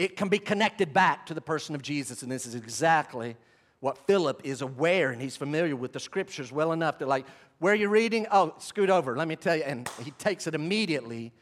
it 0.01 0.17
can 0.17 0.29
be 0.29 0.39
connected 0.39 0.95
back 0.95 1.27
to 1.27 1.35
the 1.35 1.43
person 1.43 1.75
of 1.75 1.83
Jesus. 1.83 2.23
And 2.23 2.33
this 2.33 2.47
is 2.47 2.55
exactly 2.55 3.37
what 3.81 3.99
Philip 4.07 4.41
is 4.45 4.63
aware, 4.63 5.11
and 5.11 5.21
he's 5.21 5.37
familiar 5.37 5.77
with 5.77 5.93
the 5.93 6.01
scriptures 6.01 6.51
well 6.51 6.73
enough 6.73 6.97
to, 6.99 7.07
like, 7.07 7.27
where 7.59 7.75
are 7.75 7.77
you 7.77 7.91
reading? 7.91 8.27
Oh, 8.33 8.55
scoot 8.57 8.89
over, 8.89 9.15
let 9.15 9.29
me 9.29 9.37
tell 9.37 9.57
you. 9.57 9.63
And 9.63 9.87
he 10.03 10.11
takes 10.13 10.47
it 10.47 10.55
immediately 10.55 11.33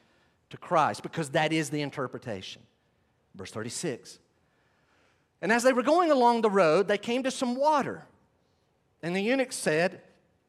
to 0.51 0.57
Christ 0.57 1.05
because 1.05 1.31
that 1.31 1.53
is 1.53 1.71
the 1.71 1.83
interpretation. 1.83 2.63
Verse 3.37 3.53
36. 3.53 4.19
And 5.41 5.53
as 5.53 5.63
they 5.63 5.73
were 5.73 5.85
going 5.85 6.11
along 6.11 6.41
the 6.41 6.51
road, 6.51 6.89
they 6.89 6.99
came 6.99 7.23
to 7.23 7.31
some 7.31 7.55
water. 7.55 8.07
And 9.05 9.15
the 9.15 9.21
eunuch 9.21 9.53
said, 9.53 10.01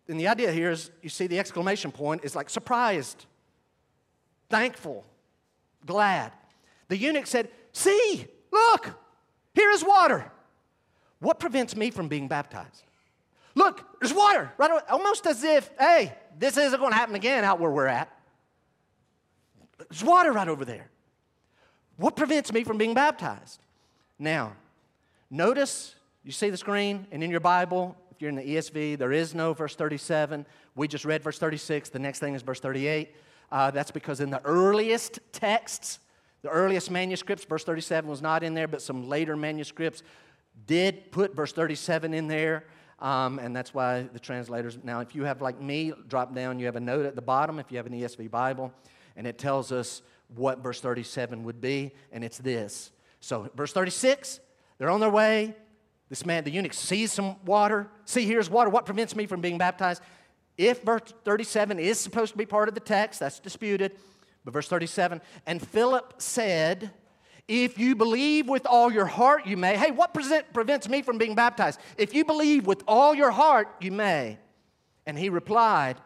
and 0.08 0.20
the 0.20 0.28
idea 0.28 0.51
here 0.51 0.72
is 0.72 0.89
you 1.04 1.10
see 1.10 1.28
the 1.28 1.38
exclamation 1.38 1.92
point 1.92 2.24
is 2.24 2.36
like 2.36 2.50
surprised, 2.50 3.28
thankful, 4.50 5.06
glad. 5.86 6.32
The 6.88 6.98
eunuch 6.98 7.28
said, 7.28 7.50
See, 7.74 8.26
look, 8.52 8.92
here 9.54 9.72
is 9.72 9.84
water. 9.84 10.32
What 11.20 11.40
prevents 11.40 11.76
me 11.76 11.92
from 11.92 12.08
being 12.08 12.28
baptized? 12.28 12.84
Look, 13.56 14.00
there's 14.00 14.14
water, 14.14 14.52
right? 14.58 14.72
Away, 14.72 14.82
almost 14.90 15.26
as 15.26 15.44
if, 15.44 15.70
hey, 15.80 16.14
this 16.38 16.56
isn't 16.58 16.80
going 16.80 16.92
to 16.92 16.98
happen 16.98 17.16
again 17.16 17.44
out 17.44 17.60
where 17.60 17.72
we're 17.72 17.88
at. 17.88 18.10
There's 19.90 20.04
water 20.04 20.32
right 20.32 20.48
over 20.48 20.64
there. 20.66 20.90
What 21.98 22.16
prevents 22.16 22.54
me 22.54 22.64
from 22.64 22.78
being 22.78 22.94
baptized? 22.94 23.60
Now, 24.18 24.54
notice, 25.30 25.96
you 26.24 26.32
see 26.32 26.50
the 26.50 26.58
screen, 26.58 27.08
and 27.12 27.24
in 27.24 27.32
your 27.32 27.40
Bible, 27.42 27.98
if 28.12 28.22
you're 28.22 28.30
in 28.30 28.36
the 28.36 28.44
ESV, 28.44 28.98
there 28.98 29.12
is 29.12 29.36
no 29.36 29.54
verse 29.54 29.76
37. 29.76 30.46
We 30.76 30.88
just 30.88 31.04
read 31.04 31.24
verse 31.24 31.40
36. 31.40 31.90
The 31.90 32.00
next 32.00 32.20
thing 32.20 32.36
is 32.36 32.42
verse 32.42 32.60
38. 32.60 33.14
Uh, 33.52 33.72
that's 33.72 33.92
because 33.92 34.22
in 34.22 34.30
the 34.30 34.44
earliest 34.46 35.20
texts, 35.34 36.00
the 36.41 36.50
earliest 36.50 36.89
manuscripts, 36.89 37.43
verse 37.43 37.63
37 37.63 38.10
was 38.10 38.22
not 38.22 38.43
in 38.43 38.53
there, 38.53 38.67
but 38.67 38.81
some 38.81 39.08
later 39.08 39.36
manuscripts 39.36 40.03
did 40.65 41.12
put 41.12 41.36
verse 41.36 41.51
37 41.51 42.13
in 42.13 42.27
there. 42.27 42.65
Um, 43.00 43.39
and 43.39 43.55
that's 43.55 43.74
why 43.74 44.03
the 44.12 44.19
translators. 44.19 44.77
Now, 44.84 45.00
if 45.00 45.15
you 45.15 45.24
have, 45.24 45.41
like 45.41 45.62
me, 45.62 45.93
drop 46.08 46.36
down, 46.36 46.60
you 46.60 46.65
have 46.65 46.75
a 46.75 46.81
note 46.81 47.05
at 47.05 47.15
the 47.15 47.22
bottom 47.22 47.60
if 47.60 47.72
you 47.72 47.77
have 47.77 47.86
an 47.86 47.93
ESV 47.93 48.29
Bible, 48.29 48.74
and 49.15 49.25
it 49.25 49.38
tells 49.38 49.72
us 49.72 50.01
what 50.36 50.60
verse 50.60 50.81
37 50.81 51.43
would 51.43 51.62
be, 51.62 51.93
and 52.12 52.24
it's 52.24 52.38
this. 52.38 52.91
So, 53.22 53.50
verse 53.55 53.74
36, 53.74 54.39
they're 54.77 54.89
on 54.89 55.00
their 55.00 55.10
way. 55.10 55.55
This 56.10 56.25
man, 56.25 56.43
the 56.43 56.51
eunuch, 56.51 56.74
sees 56.74 57.12
some 57.12 57.36
water. 57.46 57.88
See, 58.05 58.25
here's 58.25 58.50
water. 58.50 58.69
What 58.69 58.86
prevents 58.86 59.15
me 59.15 59.27
from 59.27 59.41
being 59.41 59.58
baptized? 59.58 60.01
If 60.58 60.81
verse 60.81 61.13
37 61.24 61.79
is 61.79 62.00
supposed 62.00 62.34
to 62.34 62.38
be 62.38 62.46
part 62.46 62.67
of 62.67 62.74
the 62.74 62.81
text, 62.81 63.19
that's 63.19 63.39
disputed. 63.39 63.93
But 64.46 64.53
verse 64.53 64.67
37 64.67 65.22
and 65.46 65.65
Philip 65.65 66.15
said, 66.17 66.91
If 67.48 67.77
you 67.77 67.96
believe 67.96 68.48
with 68.48 68.65
all 68.65 68.91
your 68.91 69.05
heart, 69.05 69.46
you 69.46 69.58
may. 69.58 69.77
Hey, 69.77 69.91
what 69.91 70.13
present, 70.13 70.51
prevents 70.53 70.88
me 70.88 71.01
from 71.01 71.17
being 71.17 71.36
baptized? 71.36 71.79
If 71.98 72.13
you 72.13 72.25
believe 72.25 72.65
with 72.65 72.84
all 72.88 73.13
your 73.13 73.31
heart, 73.31 73.67
you 73.81 73.91
may. 73.91 74.38
And 75.05 75.17
he 75.17 75.29
replied, 75.29 75.98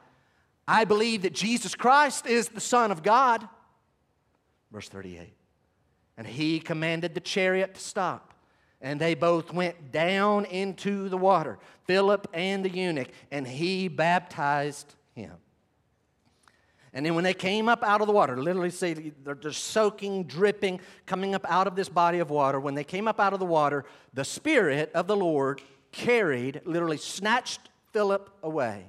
I 0.68 0.86
believe 0.86 1.24
that 1.24 1.34
Jesus 1.34 1.76
Christ 1.76 2.26
is 2.26 2.50
the 2.50 2.62
Son 2.62 2.92
of 2.92 3.04
God. 3.04 3.48
Verse 4.72 4.90
38. 4.90 5.34
And 6.18 6.26
he 6.26 6.60
commanded 6.60 7.14
the 7.14 7.20
chariot 7.20 7.76
to 7.76 7.82
stop. 7.82 8.34
And 8.82 9.00
they 9.00 9.14
both 9.16 9.54
went 9.54 9.92
down 9.92 10.46
into 10.46 11.08
the 11.08 11.18
water, 11.18 11.58
Philip 11.86 12.28
and 12.34 12.66
the 12.66 12.70
eunuch, 12.70 13.08
and 13.32 13.48
he 13.48 13.88
baptized 13.88 14.96
him. 15.16 15.32
And 16.94 17.06
then 17.06 17.16
when 17.16 17.24
they 17.24 17.34
came 17.34 17.68
up 17.68 17.84
out 17.84 18.02
of 18.02 18.08
the 18.08 18.14
water, 18.14 18.40
literally 18.40 18.70
see 18.70 19.14
they're 19.24 19.34
just 19.34 19.64
soaking, 19.66 20.26
dripping, 20.26 20.80
coming 21.08 21.34
up 21.34 21.44
out 21.50 21.66
of 21.66 21.76
this 21.76 21.90
body 21.90 22.20
of 22.20 22.30
water. 22.30 22.60
When 22.60 22.76
they 22.76 22.84
came 22.84 23.08
up 23.08 23.20
out 23.20 23.34
of 23.34 23.40
the 23.40 23.46
water, 23.46 23.84
the 24.14 24.24
Spirit 24.24 24.92
of 24.94 25.08
the 25.08 25.16
Lord 25.16 25.62
carried, 25.92 26.62
literally 26.66 26.98
snatched 26.98 27.70
Philip 27.92 28.30
away, 28.44 28.86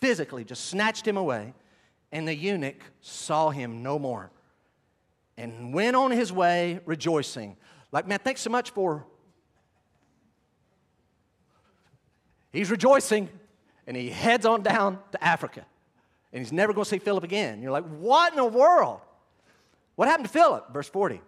physically 0.00 0.44
just 0.44 0.66
snatched 0.66 1.06
him 1.06 1.18
away. 1.18 1.52
And 2.10 2.26
the 2.26 2.34
eunuch 2.34 2.82
saw 3.02 3.50
him 3.50 3.82
no 3.82 3.98
more 3.98 4.30
and 5.36 5.74
went 5.74 5.96
on 5.96 6.12
his 6.12 6.32
way 6.32 6.80
rejoicing. 6.86 7.56
Like, 7.92 8.06
man, 8.06 8.20
thanks 8.22 8.40
so 8.40 8.48
much 8.48 8.70
for. 8.70 9.04
He's 12.52 12.70
rejoicing 12.70 13.28
and 13.86 13.96
he 13.96 14.08
heads 14.08 14.46
on 14.46 14.62
down 14.62 14.98
to 15.12 15.22
Africa 15.22 15.66
and 16.32 16.42
he's 16.42 16.52
never 16.52 16.72
going 16.72 16.84
to 16.84 16.90
see 16.90 16.98
Philip 16.98 17.24
again. 17.24 17.62
You're 17.62 17.72
like, 17.72 17.86
what 17.98 18.32
in 18.32 18.36
the 18.36 18.44
world? 18.44 19.00
What 19.94 20.08
happened 20.08 20.26
to 20.26 20.32
Philip? 20.32 20.72
Verse 20.72 20.88
40. 20.88 21.20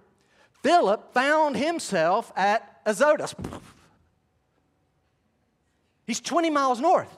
Philip 0.62 1.14
found 1.14 1.57
himself 1.57 2.33
at 2.37 2.81
Azotus. 2.85 3.35
He's 6.07 6.21
20 6.21 6.50
miles 6.50 6.81
north. 6.81 7.17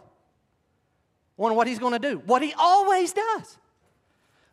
Wonder 1.36 1.56
what 1.56 1.66
he's 1.66 1.78
going 1.78 1.92
to 1.92 1.98
do. 1.98 2.18
What 2.26 2.42
he 2.42 2.52
always 2.58 3.12
does. 3.12 3.56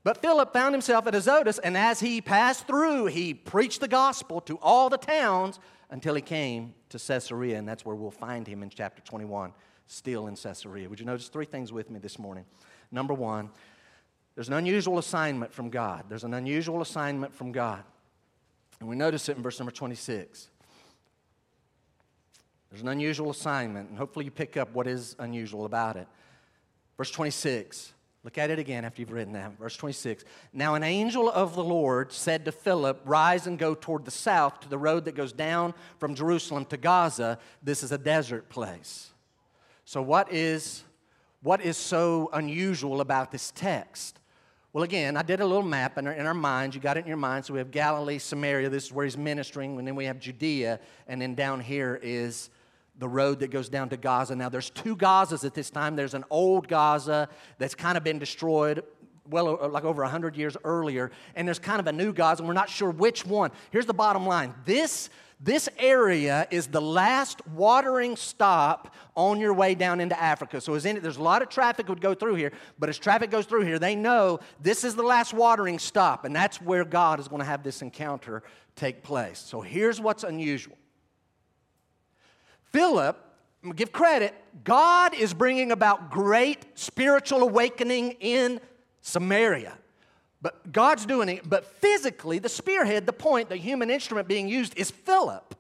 But 0.04 0.22
Philip 0.22 0.54
found 0.54 0.74
himself 0.74 1.06
at 1.06 1.16
Azotus, 1.16 1.60
and 1.60 1.76
as 1.76 2.00
he 2.00 2.22
passed 2.22 2.66
through, 2.66 3.08
he 3.08 3.34
preached 3.34 3.82
the 3.82 3.90
gospel 3.90 4.40
to 4.42 4.58
all 4.60 4.90
the 4.90 4.98
towns 4.98 5.60
until 5.90 6.16
he 6.16 6.22
came 6.22 6.74
to 6.90 6.98
Caesarea, 6.98 7.58
and 7.58 7.68
that's 7.68 7.86
where 7.86 7.96
we'll 7.96 8.10
find 8.10 8.48
him 8.48 8.64
in 8.64 8.70
chapter 8.70 9.02
21, 9.02 9.52
still 9.88 10.28
in 10.28 10.38
Caesarea. 10.38 10.88
Would 10.88 11.02
you 11.02 11.06
notice 11.06 11.28
three 11.28 11.46
things 11.46 11.74
with 11.74 11.90
me 11.90 12.00
this 12.00 12.18
morning? 12.18 12.46
Number 12.92 13.14
one, 13.14 13.50
there's 14.36 14.48
an 14.48 14.54
unusual 14.54 15.00
assignment 15.00 15.54
from 15.54 15.70
God. 15.70 16.06
There's 16.10 16.24
an 16.24 16.34
unusual 16.34 16.82
assignment 16.82 17.34
from 17.34 17.52
God. 17.52 17.84
And 18.80 18.88
we 18.88 18.96
notice 18.96 19.30
it 19.30 19.38
in 19.38 19.44
verse 19.44 19.60
number 19.60 19.72
26. 19.72 20.50
There's 22.70 22.82
an 22.82 22.90
unusual 22.90 23.32
assignment, 23.32 23.90
and 23.90 23.98
hopefully 23.98 24.26
you 24.26 24.32
pick 24.32 24.58
up 24.58 24.74
what 24.74 24.88
is 24.88 25.16
unusual 25.20 25.66
about 25.66 25.96
it. 25.96 26.08
Verse 26.98 27.12
26. 27.12 27.94
Look 28.24 28.38
at 28.38 28.50
it 28.50 28.60
again 28.60 28.84
after 28.84 29.02
you've 29.02 29.12
written 29.12 29.34
that. 29.34 29.58
Verse 29.58 29.78
26. 29.78 30.26
Now, 30.52 30.76
an 30.76 30.84
angel 30.84 31.30
of 31.30 31.56
the 31.56 31.64
Lord 31.64 32.12
said 32.12 32.44
to 32.46 32.52
Philip, 32.52 33.02
Rise 33.06 33.48
and 33.48 33.58
go 33.58 33.74
toward 33.74 34.04
the 34.04 34.12
south 34.12 34.60
to 34.62 34.70
the 34.70 34.78
road 34.78 35.06
that 35.06 35.16
goes 35.16 35.32
down 35.32 35.74
from 35.98 36.14
Jerusalem 36.14 36.66
to 36.66 36.78
Gaza. 36.78 37.40
This 37.64 37.84
is 37.84 37.92
a 37.92 37.98
desert 37.98 38.50
place. 38.50 39.12
So, 39.86 40.02
what 40.02 40.32
is 40.34 40.84
what 41.48 41.62
is 41.62 41.78
so 41.78 42.30
unusual 42.34 43.00
about 43.00 43.32
this 43.32 43.54
text? 43.56 44.20
Well, 44.74 44.84
again, 44.84 45.16
I 45.16 45.22
did 45.22 45.40
a 45.40 45.46
little 45.46 45.64
map 45.64 45.98
in 45.98 46.06
our, 46.06 46.12
in 46.12 46.26
our 46.26 46.34
minds. 46.34 46.76
You 46.76 46.82
got 46.82 46.98
it 46.98 47.00
in 47.00 47.08
your 47.08 47.16
mind. 47.16 47.46
So 47.46 47.54
we 47.54 47.60
have 47.60 47.72
Galilee, 47.72 48.18
Samaria. 48.18 48.68
This 48.68 48.88
is 48.88 48.92
where 48.92 49.06
he's 49.06 49.16
ministering. 49.16 49.80
And 49.80 49.88
then 49.88 49.96
we 49.96 50.04
have 50.04 50.20
Judea. 50.20 50.82
And 51.08 51.22
then 51.22 51.36
down 51.36 51.62
here 51.62 52.02
is 52.04 52.50
the 53.00 53.08
road 53.08 53.40
that 53.40 53.48
goes 53.50 53.70
down 53.70 53.88
to 53.92 53.96
Gaza. 53.96 54.36
Now, 54.36 54.50
there's 54.50 54.70
two 54.72 54.98
Gazas 54.98 55.46
at 55.46 55.54
this 55.54 55.70
time. 55.70 55.96
There's 55.96 56.16
an 56.16 56.26
old 56.30 56.68
Gaza 56.68 57.30
that's 57.60 57.76
kind 57.76 57.98
of 57.98 58.04
been 58.04 58.20
destroyed 58.20 58.84
well 59.30 59.70
like 59.72 59.84
over 59.84 60.04
100 60.04 60.38
years 60.38 60.56
earlier 60.64 61.12
and 61.36 61.46
there's 61.46 61.60
kind 61.60 61.82
of 61.82 61.88
a 61.88 61.92
new 61.92 62.14
gaza 62.14 62.42
and 62.42 62.48
we're 62.48 62.54
not 62.54 62.70
sure 62.70 62.90
which 62.90 63.26
one 63.26 63.52
here's 63.72 63.86
the 63.86 63.94
bottom 63.94 64.26
line 64.26 64.54
this 64.64 65.10
this 65.40 65.70
area 65.78 66.48
is 66.50 66.68
the 66.68 66.82
last 66.82 67.46
watering 67.50 68.16
stop 68.16 68.96
on 69.16 69.40
your 69.40 69.54
way 69.54 69.76
down 69.76 70.00
into 70.00 70.20
Africa. 70.20 70.60
So 70.60 70.74
in, 70.74 71.00
there's 71.00 71.18
a 71.18 71.24
lot 71.24 71.44
of 71.44 71.50
traffic 71.50 71.88
would 71.90 72.02
go 72.02 72.16
through 72.16 72.36
here, 72.36 72.52
but 72.80 72.90
as 72.90 72.98
traffic 72.98 73.30
goes 73.30 73.46
through 73.46 73.62
here, 73.62 73.78
they 73.78 73.96
know 73.96 74.40
this 74.60 74.84
is 74.84 74.96
the 74.96 75.04
last 75.04 75.34
watering 75.34 75.78
stop, 75.78 76.26
and 76.26 76.36
that's 76.36 76.60
where 76.60 76.84
God 76.84 77.20
is 77.20 77.28
going 77.28 77.40
to 77.40 77.46
have 77.46 77.62
this 77.62 77.84
encounter 77.84 78.42
take 78.76 79.04
place. 79.04 79.38
So 79.38 79.62
here's 79.62 80.02
what's 80.02 80.24
unusual. 80.24 80.78
Philip, 82.72 83.24
give 83.76 83.92
credit, 83.92 84.34
God 84.64 85.14
is 85.14 85.36
bringing 85.36 85.72
about 85.72 86.10
great 86.10 86.66
spiritual 86.74 87.44
awakening 87.44 88.14
in 88.20 88.60
Samaria. 89.02 89.78
But 90.42 90.72
God's 90.72 91.06
doing 91.06 91.30
it, 91.30 91.50
but 91.50 91.66
physically, 91.66 92.40
the 92.40 92.50
spearhead, 92.50 93.06
the 93.06 93.14
point, 93.14 93.50
the 93.50 93.56
human 93.56 93.90
instrument 93.90 94.28
being 94.28 94.48
used 94.48 94.78
is 94.78 94.92
Philip. 94.92 95.56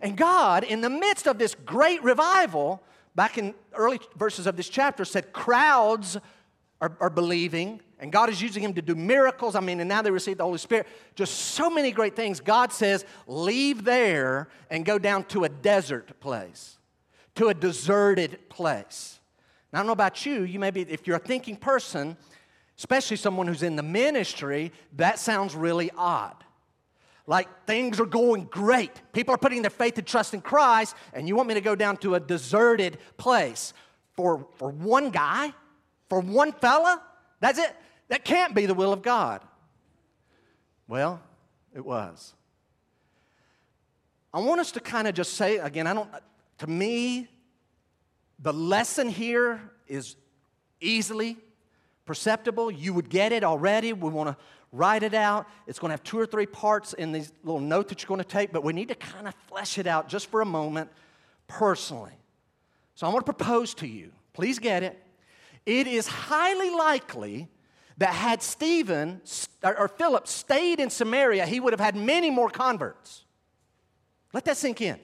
And 0.00 0.16
God, 0.16 0.62
in 0.62 0.82
the 0.82 0.90
midst 0.90 1.26
of 1.26 1.38
this 1.38 1.54
great 1.54 2.02
revival, 2.02 2.82
back 3.14 3.38
in 3.38 3.54
early 3.74 3.98
verses 4.16 4.46
of 4.46 4.56
this 4.56 4.68
chapter, 4.68 5.04
said 5.04 5.32
crowds 5.32 6.16
are, 6.80 6.96
are 7.00 7.10
believing, 7.10 7.80
and 7.98 8.12
God 8.12 8.28
is 8.28 8.40
using 8.42 8.62
him 8.62 8.74
to 8.74 8.82
do 8.82 8.94
miracles. 8.94 9.56
I 9.56 9.60
mean, 9.60 9.80
and 9.80 9.88
now 9.88 10.02
they 10.02 10.10
receive 10.10 10.36
the 10.36 10.44
Holy 10.44 10.58
Spirit. 10.58 10.86
Just 11.14 11.34
so 11.34 11.70
many 11.70 11.90
great 11.90 12.14
things. 12.14 12.40
God 12.40 12.72
says, 12.72 13.04
leave 13.26 13.84
there 13.84 14.48
and 14.70 14.84
go 14.84 14.98
down 14.98 15.24
to 15.24 15.44
a 15.44 15.48
desert 15.48 16.20
place, 16.20 16.78
to 17.36 17.48
a 17.48 17.54
deserted 17.54 18.48
place. 18.50 19.18
Now, 19.72 19.78
I 19.78 19.80
don't 19.80 19.86
know 19.86 19.92
about 19.92 20.24
you, 20.24 20.42
you 20.42 20.58
may 20.58 20.70
be, 20.70 20.82
if 20.82 21.06
you're 21.06 21.16
a 21.16 21.20
thinking 21.20 21.56
person, 21.56 22.16
especially 22.78 23.16
someone 23.16 23.46
who's 23.46 23.62
in 23.62 23.76
the 23.76 23.82
ministry, 23.82 24.72
that 24.96 25.18
sounds 25.18 25.54
really 25.54 25.90
odd. 25.96 26.36
Like 27.26 27.48
things 27.66 27.98
are 27.98 28.06
going 28.06 28.44
great. 28.44 28.92
People 29.12 29.34
are 29.34 29.38
putting 29.38 29.62
their 29.62 29.70
faith 29.70 29.98
and 29.98 30.06
trust 30.06 30.34
in 30.34 30.40
Christ, 30.40 30.94
and 31.12 31.26
you 31.26 31.34
want 31.34 31.48
me 31.48 31.54
to 31.54 31.60
go 31.60 31.74
down 31.74 31.96
to 31.98 32.14
a 32.14 32.20
deserted 32.20 32.98
place 33.16 33.72
for, 34.14 34.46
for 34.56 34.70
one 34.70 35.10
guy, 35.10 35.52
for 36.08 36.20
one 36.20 36.52
fella? 36.52 37.02
That's 37.40 37.58
it. 37.58 37.74
That 38.08 38.24
can't 38.24 38.54
be 38.54 38.66
the 38.66 38.74
will 38.74 38.92
of 38.92 39.02
God. 39.02 39.42
Well, 40.86 41.20
it 41.74 41.84
was. 41.84 42.32
I 44.32 44.40
want 44.40 44.60
us 44.60 44.70
to 44.72 44.80
kind 44.80 45.08
of 45.08 45.14
just 45.14 45.34
say 45.34 45.56
again, 45.56 45.86
I 45.86 45.94
don't, 45.94 46.08
to 46.58 46.66
me, 46.66 47.28
the 48.38 48.52
lesson 48.52 49.08
here 49.08 49.60
is 49.88 50.14
easily 50.80 51.38
perceptible. 52.06 52.70
You 52.70 52.94
would 52.94 53.10
get 53.10 53.32
it 53.32 53.44
already. 53.44 53.92
We 53.92 54.10
want 54.10 54.30
to 54.30 54.36
write 54.72 55.02
it 55.02 55.14
out. 55.14 55.46
It's 55.66 55.78
going 55.78 55.90
to 55.90 55.92
have 55.92 56.02
two 56.02 56.18
or 56.18 56.26
three 56.26 56.46
parts 56.46 56.92
in 56.92 57.12
these 57.12 57.32
little 57.44 57.60
notes 57.60 57.90
that 57.90 58.02
you're 58.02 58.08
going 58.08 58.20
to 58.20 58.24
take, 58.24 58.52
but 58.52 58.64
we 58.64 58.72
need 58.72 58.88
to 58.88 58.94
kind 58.94 59.28
of 59.28 59.34
flesh 59.48 59.78
it 59.78 59.86
out 59.86 60.08
just 60.08 60.30
for 60.30 60.40
a 60.40 60.46
moment 60.46 60.90
personally. 61.48 62.12
So 62.94 63.06
I 63.06 63.10
want 63.10 63.26
to 63.26 63.32
propose 63.32 63.74
to 63.74 63.86
you, 63.86 64.12
please 64.32 64.58
get 64.58 64.82
it. 64.82 65.02
It 65.66 65.86
is 65.86 66.06
highly 66.06 66.70
likely 66.70 67.48
that 67.98 68.14
had 68.14 68.42
Stephen 68.42 69.20
or 69.62 69.88
Philip 69.88 70.28
stayed 70.28 70.80
in 70.80 70.90
Samaria, 70.90 71.46
he 71.46 71.60
would 71.60 71.72
have 71.72 71.80
had 71.80 71.96
many 71.96 72.30
more 72.30 72.50
converts. 72.50 73.24
Let 74.32 74.44
that 74.44 74.56
sink 74.56 74.80
in 74.80 74.98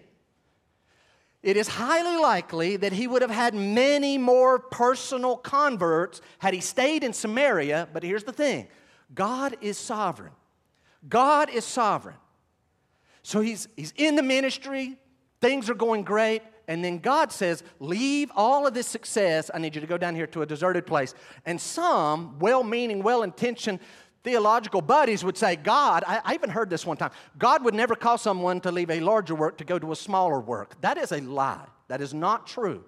it 1.42 1.56
is 1.56 1.66
highly 1.66 2.20
likely 2.20 2.76
that 2.76 2.92
he 2.92 3.08
would 3.08 3.22
have 3.22 3.30
had 3.30 3.54
many 3.54 4.16
more 4.16 4.58
personal 4.58 5.36
converts 5.36 6.20
had 6.38 6.54
he 6.54 6.60
stayed 6.60 7.02
in 7.02 7.12
Samaria. 7.12 7.88
But 7.92 8.04
here's 8.04 8.24
the 8.24 8.32
thing 8.32 8.68
God 9.12 9.56
is 9.60 9.76
sovereign. 9.76 10.32
God 11.08 11.50
is 11.50 11.64
sovereign. 11.64 12.16
So 13.22 13.40
he's, 13.40 13.68
he's 13.76 13.92
in 13.96 14.16
the 14.16 14.22
ministry, 14.22 14.96
things 15.40 15.68
are 15.68 15.74
going 15.74 16.02
great, 16.04 16.42
and 16.68 16.84
then 16.84 16.98
God 16.98 17.32
says, 17.32 17.62
Leave 17.80 18.30
all 18.36 18.66
of 18.66 18.74
this 18.74 18.86
success. 18.86 19.50
I 19.52 19.58
need 19.58 19.74
you 19.74 19.80
to 19.80 19.86
go 19.86 19.98
down 19.98 20.14
here 20.14 20.26
to 20.28 20.42
a 20.42 20.46
deserted 20.46 20.86
place. 20.86 21.14
And 21.44 21.60
some 21.60 22.38
well 22.38 22.62
meaning, 22.62 23.02
well 23.02 23.22
intentioned 23.22 23.80
theological 24.24 24.80
buddies 24.80 25.24
would 25.24 25.36
say, 25.36 25.56
God, 25.56 26.04
I, 26.06 26.20
I, 26.24 26.34
even 26.34 26.50
heard 26.50 26.70
this 26.70 26.86
one 26.86 26.96
time, 26.96 27.10
God 27.38 27.64
would 27.64 27.74
never 27.74 27.94
call 27.94 28.18
someone 28.18 28.60
to 28.60 28.70
leave 28.70 28.90
a 28.90 29.00
larger 29.00 29.34
work 29.34 29.58
to 29.58 29.64
go 29.64 29.78
to 29.78 29.92
a 29.92 29.96
smaller 29.96 30.40
work. 30.40 30.80
That 30.80 30.98
is 30.98 31.12
a 31.12 31.20
lie. 31.20 31.66
That 31.88 32.00
is 32.00 32.14
not 32.14 32.46
true. 32.46 32.84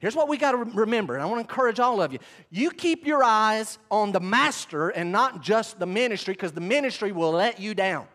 Here's 0.00 0.14
what 0.14 0.28
we 0.28 0.36
got 0.36 0.52
to 0.52 0.58
remember, 0.58 1.14
and 1.14 1.22
I 1.22 1.26
want 1.26 1.38
to 1.38 1.40
encourage 1.40 1.80
all 1.80 2.00
of 2.00 2.12
you. 2.12 2.20
You 2.50 2.70
keep 2.70 3.04
your 3.04 3.24
eyes 3.24 3.78
on 3.90 4.12
the 4.12 4.20
master 4.20 4.90
and 4.90 5.10
not 5.10 5.42
just 5.42 5.80
the 5.80 5.86
ministry, 5.86 6.34
because 6.34 6.52
the 6.52 6.60
ministry 6.60 7.10
will 7.10 7.32
let 7.32 7.58
you 7.58 7.74
down. 7.74 8.06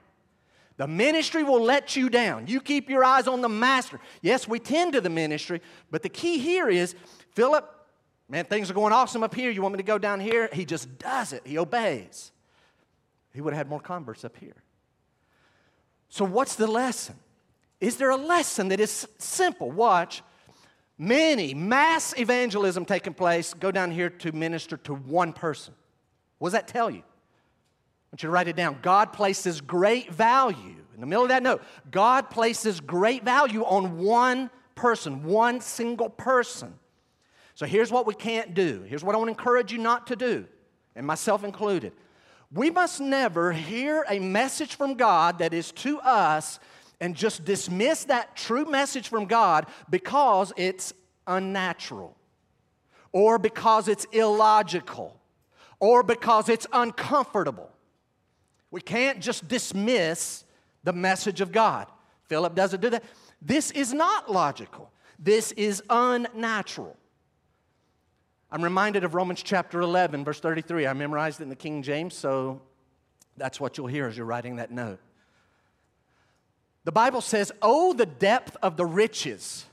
The 0.78 0.88
ministry 0.88 1.44
will 1.44 1.62
let 1.62 1.96
you 1.96 2.10
down. 2.10 2.48
You 2.48 2.62
keep 2.62 2.90
your 2.90 3.04
eyes 3.04 3.28
on 3.28 3.42
the 3.42 3.50
master. 3.50 4.00
Yes, 4.22 4.48
we 4.48 4.60
tend 4.60 4.94
to 4.94 5.02
the 5.02 5.10
ministry, 5.10 5.62
but 5.92 6.02
the 6.04 6.10
key 6.10 6.40
here 6.40 6.70
is 6.70 6.96
Philip, 7.32 7.70
man, 8.30 8.46
things 8.46 8.72
are 8.72 8.74
going 8.74 8.94
awesome 8.94 9.22
up 9.22 9.36
here. 9.36 9.52
You 9.52 9.62
want 9.62 9.74
me 9.74 9.78
to 9.78 9.84
go 9.84 9.98
down 9.98 10.20
here? 10.22 10.50
He 10.54 10.66
just 10.66 10.98
does 10.98 11.34
it, 11.34 11.46
he 11.46 11.58
obeys 11.58 12.33
he 13.34 13.42
would 13.42 13.54
have 13.54 13.58
had 13.58 13.70
more 13.70 13.80
converts 13.80 14.24
up 14.24 14.38
here. 14.38 14.56
So, 16.10 16.24
what's 16.26 16.56
the 16.56 16.68
lesson? 16.68 17.16
Is 17.80 17.98
there 17.98 18.12
a 18.12 18.16
lesson 18.16 18.70
that 18.70 18.80
is 18.80 19.08
simple? 19.18 19.72
Watch. 19.72 20.22
many 20.98 21.54
mass 21.54 22.14
evangelism 22.18 22.86
taking 22.86 23.14
place, 23.14 23.54
go 23.54 23.72
down 23.72 23.92
here 23.92 24.10
to 24.10 24.32
minister 24.32 24.78
to 24.78 24.94
one 24.94 25.34
person. 25.34 25.74
What 26.38 26.50
does 26.50 26.54
that 26.54 26.68
tell 26.68 26.90
you? 26.90 27.00
I 27.00 28.12
want 28.12 28.24
you 28.24 28.28
to 28.28 28.30
write 28.30 28.48
it 28.48 28.56
down. 28.56 28.78
God 28.82 29.12
places 29.12 29.60
great 29.60 30.14
value, 30.14 30.76
in 30.94 31.02
the 31.02 31.08
middle 31.08 31.24
of 31.24 31.30
that 31.30 31.42
note, 31.42 31.64
God 31.90 32.30
places 32.30 32.80
great 32.80 33.24
value 33.24 33.64
on 33.64 33.98
one 33.98 34.50
person, 34.76 35.24
one 35.24 35.60
single 35.60 36.10
person. 36.10 36.74
So 37.56 37.66
here's 37.66 37.92
what 37.92 38.06
we 38.06 38.14
can't 38.14 38.54
do. 38.54 38.84
Here's 38.88 39.04
what 39.04 39.16
I 39.16 39.18
want 39.18 39.30
to 39.30 39.32
encourage 39.32 39.72
you 39.72 39.78
not 39.78 40.08
to 40.08 40.16
do, 40.16 40.46
and 40.96 41.06
myself 41.06 41.44
included. 41.44 41.94
We 42.54 42.70
must 42.70 43.02
never 43.02 43.52
hear 43.52 44.06
a 44.08 44.20
message 44.20 44.76
from 44.76 44.94
God 44.94 45.40
that 45.40 45.54
is 45.54 45.72
to 45.72 46.00
us 46.02 46.60
and 47.02 47.16
just 47.16 47.44
dismiss 47.44 48.06
that 48.06 48.36
true 48.36 48.66
message 48.66 49.08
from 49.08 49.26
God 49.26 49.66
because 49.90 50.54
it's 50.56 50.94
unnatural 51.26 52.16
or 53.12 53.40
because 53.40 53.88
it's 53.88 54.06
illogical 54.12 55.20
or 55.80 56.04
because 56.04 56.48
it's 56.48 56.68
uncomfortable. 56.72 57.72
We 58.70 58.82
can't 58.82 59.20
just 59.20 59.48
dismiss 59.48 60.44
the 60.84 60.94
message 60.94 61.42
of 61.42 61.52
God. 61.52 61.88
Philip 62.26 62.54
doesn't 62.54 62.82
do 62.82 62.90
that. 62.92 63.04
This 63.42 63.72
is 63.72 63.94
not 63.94 64.32
logical, 64.32 64.92
this 65.18 65.52
is 65.54 65.82
unnatural. 65.90 66.98
I'm 68.54 68.64
reminded 68.64 69.04
of 69.04 69.16
Romans 69.16 69.42
chapter 69.42 69.82
11, 69.82 70.24
verse 70.24 70.40
33. 70.40 70.86
I 70.86 70.94
memorized 70.94 71.40
it 71.42 71.44
in 71.44 71.50
the 71.50 71.56
King 71.56 71.82
James, 71.82 72.14
so 72.14 72.62
that's 73.36 73.60
what 73.60 73.80
you'll 73.80 73.88
hear 73.88 74.06
as 74.06 74.16
you're 74.16 74.28
writing 74.28 74.58
that 74.58 74.70
note. 74.70 75.00
The 76.84 76.92
Bible 76.92 77.22
says, 77.22 77.52
Oh, 77.64 77.94
the 77.94 78.06
depth 78.06 78.56
of 78.62 78.78
the 78.78 78.86
riches. 78.86 79.66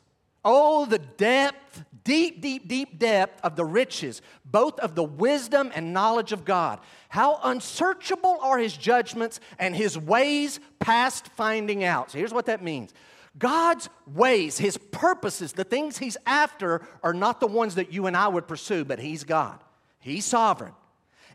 Oh, 0.43 0.87
the 0.87 0.99
depth, 0.99 1.85
deep, 2.05 2.41
deep, 2.41 2.69
deep 2.69 2.99
depth 2.99 3.45
of 3.45 3.55
the 3.55 3.67
riches, 3.67 4.23
both 4.47 4.81
of 4.81 4.95
the 4.95 5.05
wisdom 5.05 5.71
and 5.75 5.93
knowledge 5.93 6.33
of 6.33 6.47
God. 6.47 6.81
How 7.11 7.39
unsearchable 7.43 8.39
are 8.41 8.57
his 8.57 8.75
judgments 8.75 9.41
and 9.59 9.77
his 9.77 9.99
ways 9.99 10.59
past 10.79 11.29
finding 11.37 11.85
out. 11.85 12.13
So 12.13 12.17
here's 12.17 12.33
what 12.33 12.47
that 12.47 12.63
means 12.63 12.95
God's 13.41 13.89
ways, 14.07 14.59
His 14.59 14.77
purposes, 14.77 15.53
the 15.53 15.65
things 15.65 15.99
He's 15.99 16.17
after 16.27 16.87
are 17.03 17.15
not 17.15 17.41
the 17.41 17.49
ones 17.49 17.75
that 17.75 17.93
you 17.93 18.07
and 18.07 18.17
I 18.17 18.29
would 18.29 18.47
pursue, 18.47 18.85
but 18.85 19.01
He's 19.01 19.25
God. 19.25 19.59
He's 19.99 20.25
sovereign. 20.25 20.75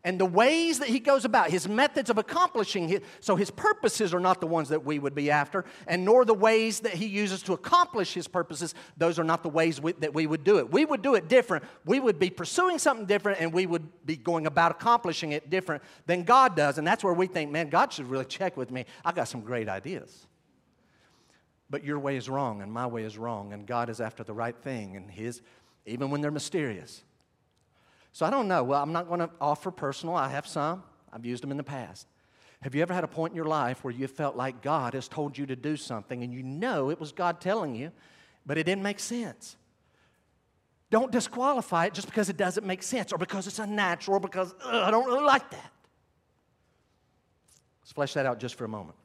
And 0.03 0.19
the 0.19 0.25
ways 0.25 0.77
that 0.79 0.87
He 0.87 0.99
goes 0.99 1.25
about, 1.25 1.49
His 1.49 1.67
methods 1.67 2.11
of 2.11 2.19
accomplishing 2.19 3.01
so 3.21 3.35
His 3.35 3.49
purposes 3.49 4.13
are 4.13 4.19
not 4.19 4.39
the 4.39 4.45
ones 4.45 4.69
that 4.69 4.85
we 4.85 4.99
would 4.99 5.15
be 5.15 5.31
after, 5.31 5.65
and 5.87 6.05
nor 6.05 6.25
the 6.25 6.33
ways 6.35 6.81
that 6.81 6.93
He 6.93 7.07
uses 7.07 7.41
to 7.43 7.53
accomplish 7.53 8.13
His 8.13 8.27
purposes, 8.27 8.75
those 8.95 9.17
are 9.17 9.23
not 9.23 9.41
the 9.41 9.49
ways 9.49 9.81
we, 9.81 9.93
that 9.93 10.13
we 10.13 10.27
would 10.27 10.43
do 10.43 10.59
it. 10.59 10.71
We 10.71 10.85
would 10.85 11.01
do 11.01 11.15
it 11.15 11.27
different. 11.27 11.65
We 11.85 11.99
would 11.99 12.19
be 12.19 12.29
pursuing 12.29 12.77
something 12.77 13.07
different, 13.07 13.41
and 13.41 13.51
we 13.51 13.65
would 13.65 14.05
be 14.05 14.15
going 14.15 14.45
about 14.45 14.69
accomplishing 14.69 15.31
it 15.31 15.49
different 15.49 15.81
than 16.05 16.21
God 16.21 16.55
does. 16.55 16.77
And 16.77 16.85
that's 16.85 17.03
where 17.03 17.13
we 17.13 17.25
think, 17.25 17.49
man, 17.49 17.69
God 17.69 17.91
should 17.91 18.07
really 18.07 18.25
check 18.25 18.55
with 18.55 18.69
me. 18.69 18.85
I 19.03 19.11
got 19.11 19.27
some 19.27 19.41
great 19.41 19.67
ideas. 19.67 20.27
But 21.69 21.83
your 21.83 21.99
way 21.99 22.15
is 22.15 22.29
wrong, 22.29 22.61
and 22.61 22.71
my 22.71 22.85
way 22.85 23.03
is 23.03 23.17
wrong, 23.17 23.53
and 23.53 23.65
God 23.65 23.89
is 23.89 23.99
after 23.99 24.23
the 24.23 24.33
right 24.33 24.55
thing, 24.55 24.95
and 24.95 25.09
His, 25.09 25.41
even 25.85 26.11
when 26.11 26.21
they're 26.21 26.31
mysterious. 26.31 27.03
So 28.11 28.25
I 28.25 28.29
don't 28.29 28.47
know. 28.47 28.63
Well, 28.63 28.81
I'm 28.81 28.93
not 28.93 29.07
going 29.07 29.19
to 29.19 29.29
offer 29.41 29.71
personal. 29.71 30.15
I 30.15 30.29
have 30.29 30.47
some, 30.47 30.83
I've 31.11 31.25
used 31.25 31.43
them 31.43 31.51
in 31.51 31.57
the 31.57 31.63
past. 31.63 32.07
Have 32.61 32.73
you 32.73 32.81
ever 32.81 32.93
had 32.93 33.03
a 33.03 33.07
point 33.07 33.31
in 33.31 33.35
your 33.35 33.45
life 33.45 33.83
where 33.83 33.93
you 33.93 34.07
felt 34.07 34.35
like 34.35 34.61
God 34.61 34.93
has 34.93 35.07
told 35.07 35.37
you 35.37 35.45
to 35.47 35.55
do 35.55 35.75
something 35.75 36.23
and 36.23 36.33
you 36.33 36.41
know 36.41 36.89
it 36.89 36.99
was 36.99 37.11
God 37.11 37.41
telling 37.41 37.75
you, 37.75 37.91
but 38.45 38.57
it 38.57 38.63
didn't 38.63 38.83
make 38.83 38.99
sense? 38.99 39.57
Don't 40.89 41.11
disqualify 41.11 41.87
it 41.87 41.93
just 41.93 42.07
because 42.07 42.29
it 42.29 42.37
doesn't 42.37 42.65
make 42.65 42.83
sense 42.83 43.11
or 43.11 43.17
because 43.17 43.47
it's 43.47 43.59
unnatural 43.59 44.17
or 44.17 44.19
because 44.19 44.55
I 44.63 44.91
don't 44.91 45.05
really 45.05 45.23
like 45.23 45.49
that. 45.51 45.71
Let's 47.81 47.91
flesh 47.91 48.13
that 48.13 48.25
out 48.25 48.39
just 48.39 48.55
for 48.55 48.65
a 48.65 48.69
moment. 48.69 48.97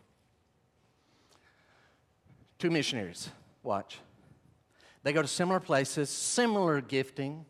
Two 2.60 2.70
missionaries, 2.70 3.30
watch. 3.62 4.00
They 5.02 5.14
go 5.14 5.22
to 5.22 5.28
similar 5.28 5.60
places, 5.60 6.10
similar 6.10 6.82
gifting. 6.82 7.46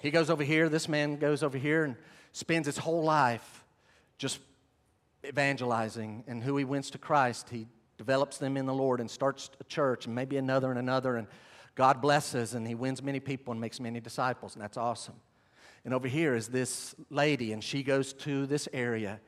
He 0.00 0.10
goes 0.10 0.30
over 0.30 0.42
here, 0.42 0.70
this 0.70 0.88
man 0.88 1.16
goes 1.16 1.42
over 1.42 1.58
here 1.58 1.84
and 1.84 1.96
spends 2.32 2.64
his 2.64 2.78
whole 2.78 3.02
life 3.02 3.62
just 4.16 4.40
evangelizing. 5.22 6.24
And 6.26 6.42
who 6.42 6.56
he 6.56 6.64
wins 6.64 6.90
to 6.92 6.98
Christ, 6.98 7.50
he 7.50 7.66
develops 7.98 8.38
them 8.38 8.56
in 8.56 8.64
the 8.64 8.72
Lord 8.72 9.00
and 9.00 9.10
starts 9.10 9.50
a 9.60 9.64
church 9.64 10.06
and 10.06 10.14
maybe 10.14 10.38
another 10.38 10.70
and 10.70 10.78
another. 10.78 11.16
And 11.16 11.26
God 11.74 12.00
blesses 12.00 12.54
and 12.54 12.66
he 12.66 12.74
wins 12.74 13.02
many 13.02 13.20
people 13.20 13.52
and 13.52 13.60
makes 13.60 13.80
many 13.80 14.00
disciples. 14.00 14.54
And 14.54 14.62
that's 14.62 14.78
awesome. 14.78 15.16
And 15.84 15.92
over 15.92 16.08
here 16.08 16.34
is 16.34 16.48
this 16.48 16.94
lady, 17.10 17.52
and 17.52 17.62
she 17.62 17.82
goes 17.82 18.14
to 18.14 18.46
this 18.46 18.66
area 18.72 19.20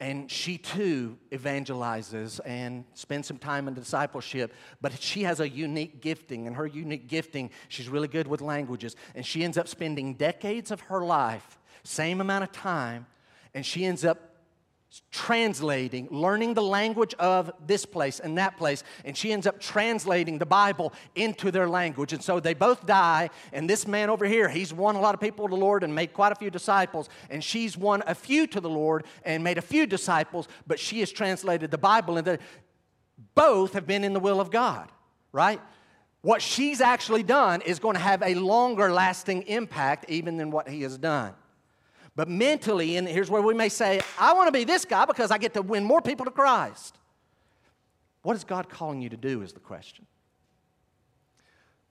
and 0.00 0.30
she 0.30 0.58
too 0.58 1.18
evangelizes 1.32 2.38
and 2.44 2.84
spends 2.94 3.26
some 3.26 3.38
time 3.38 3.66
in 3.66 3.74
discipleship 3.74 4.52
but 4.80 4.92
she 5.00 5.22
has 5.22 5.40
a 5.40 5.48
unique 5.48 6.00
gifting 6.00 6.46
and 6.46 6.56
her 6.56 6.66
unique 6.66 7.08
gifting 7.08 7.50
she's 7.68 7.88
really 7.88 8.08
good 8.08 8.26
with 8.26 8.40
languages 8.40 8.94
and 9.14 9.26
she 9.26 9.42
ends 9.42 9.58
up 9.58 9.66
spending 9.66 10.14
decades 10.14 10.70
of 10.70 10.80
her 10.82 11.04
life 11.04 11.58
same 11.82 12.20
amount 12.20 12.44
of 12.44 12.52
time 12.52 13.06
and 13.54 13.66
she 13.66 13.84
ends 13.84 14.04
up 14.04 14.27
translating, 15.10 16.08
learning 16.10 16.54
the 16.54 16.62
language 16.62 17.14
of 17.14 17.50
this 17.66 17.84
place 17.84 18.20
and 18.20 18.38
that 18.38 18.56
place, 18.56 18.82
and 19.04 19.16
she 19.16 19.32
ends 19.32 19.46
up 19.46 19.60
translating 19.60 20.38
the 20.38 20.46
Bible 20.46 20.92
into 21.14 21.50
their 21.50 21.68
language. 21.68 22.12
And 22.12 22.22
so 22.22 22.40
they 22.40 22.54
both 22.54 22.86
die, 22.86 23.30
and 23.52 23.68
this 23.68 23.86
man 23.86 24.10
over 24.10 24.24
here, 24.24 24.48
he's 24.48 24.72
won 24.72 24.96
a 24.96 25.00
lot 25.00 25.14
of 25.14 25.20
people 25.20 25.46
to 25.46 25.50
the 25.50 25.60
Lord 25.60 25.84
and 25.84 25.94
made 25.94 26.12
quite 26.12 26.32
a 26.32 26.36
few 26.36 26.50
disciples, 26.50 27.08
and 27.28 27.44
she's 27.44 27.76
won 27.76 28.02
a 28.06 28.14
few 28.14 28.46
to 28.46 28.60
the 28.60 28.70
Lord 28.70 29.04
and 29.24 29.44
made 29.44 29.58
a 29.58 29.62
few 29.62 29.86
disciples, 29.86 30.48
but 30.66 30.78
she 30.78 31.00
has 31.00 31.12
translated 31.12 31.70
the 31.70 31.78
Bible, 31.78 32.16
and 32.16 32.38
both 33.34 33.74
have 33.74 33.86
been 33.86 34.04
in 34.04 34.12
the 34.12 34.20
will 34.20 34.40
of 34.40 34.50
God, 34.50 34.90
right? 35.32 35.60
What 36.22 36.42
she's 36.42 36.80
actually 36.80 37.22
done 37.22 37.60
is 37.60 37.78
going 37.78 37.94
to 37.94 38.00
have 38.00 38.22
a 38.22 38.34
longer 38.34 38.90
lasting 38.90 39.42
impact 39.42 40.06
even 40.08 40.36
than 40.36 40.50
what 40.50 40.68
he 40.68 40.82
has 40.82 40.98
done. 40.98 41.34
But 42.18 42.28
mentally, 42.28 42.96
and 42.96 43.06
here's 43.06 43.30
where 43.30 43.40
we 43.40 43.54
may 43.54 43.68
say, 43.68 44.00
I 44.18 44.32
want 44.32 44.48
to 44.48 44.52
be 44.52 44.64
this 44.64 44.84
guy 44.84 45.04
because 45.04 45.30
I 45.30 45.38
get 45.38 45.54
to 45.54 45.62
win 45.62 45.84
more 45.84 46.02
people 46.02 46.24
to 46.24 46.32
Christ. 46.32 46.98
What 48.22 48.34
is 48.34 48.42
God 48.42 48.68
calling 48.68 49.00
you 49.00 49.08
to 49.10 49.16
do? 49.16 49.42
Is 49.42 49.52
the 49.52 49.60
question. 49.60 50.04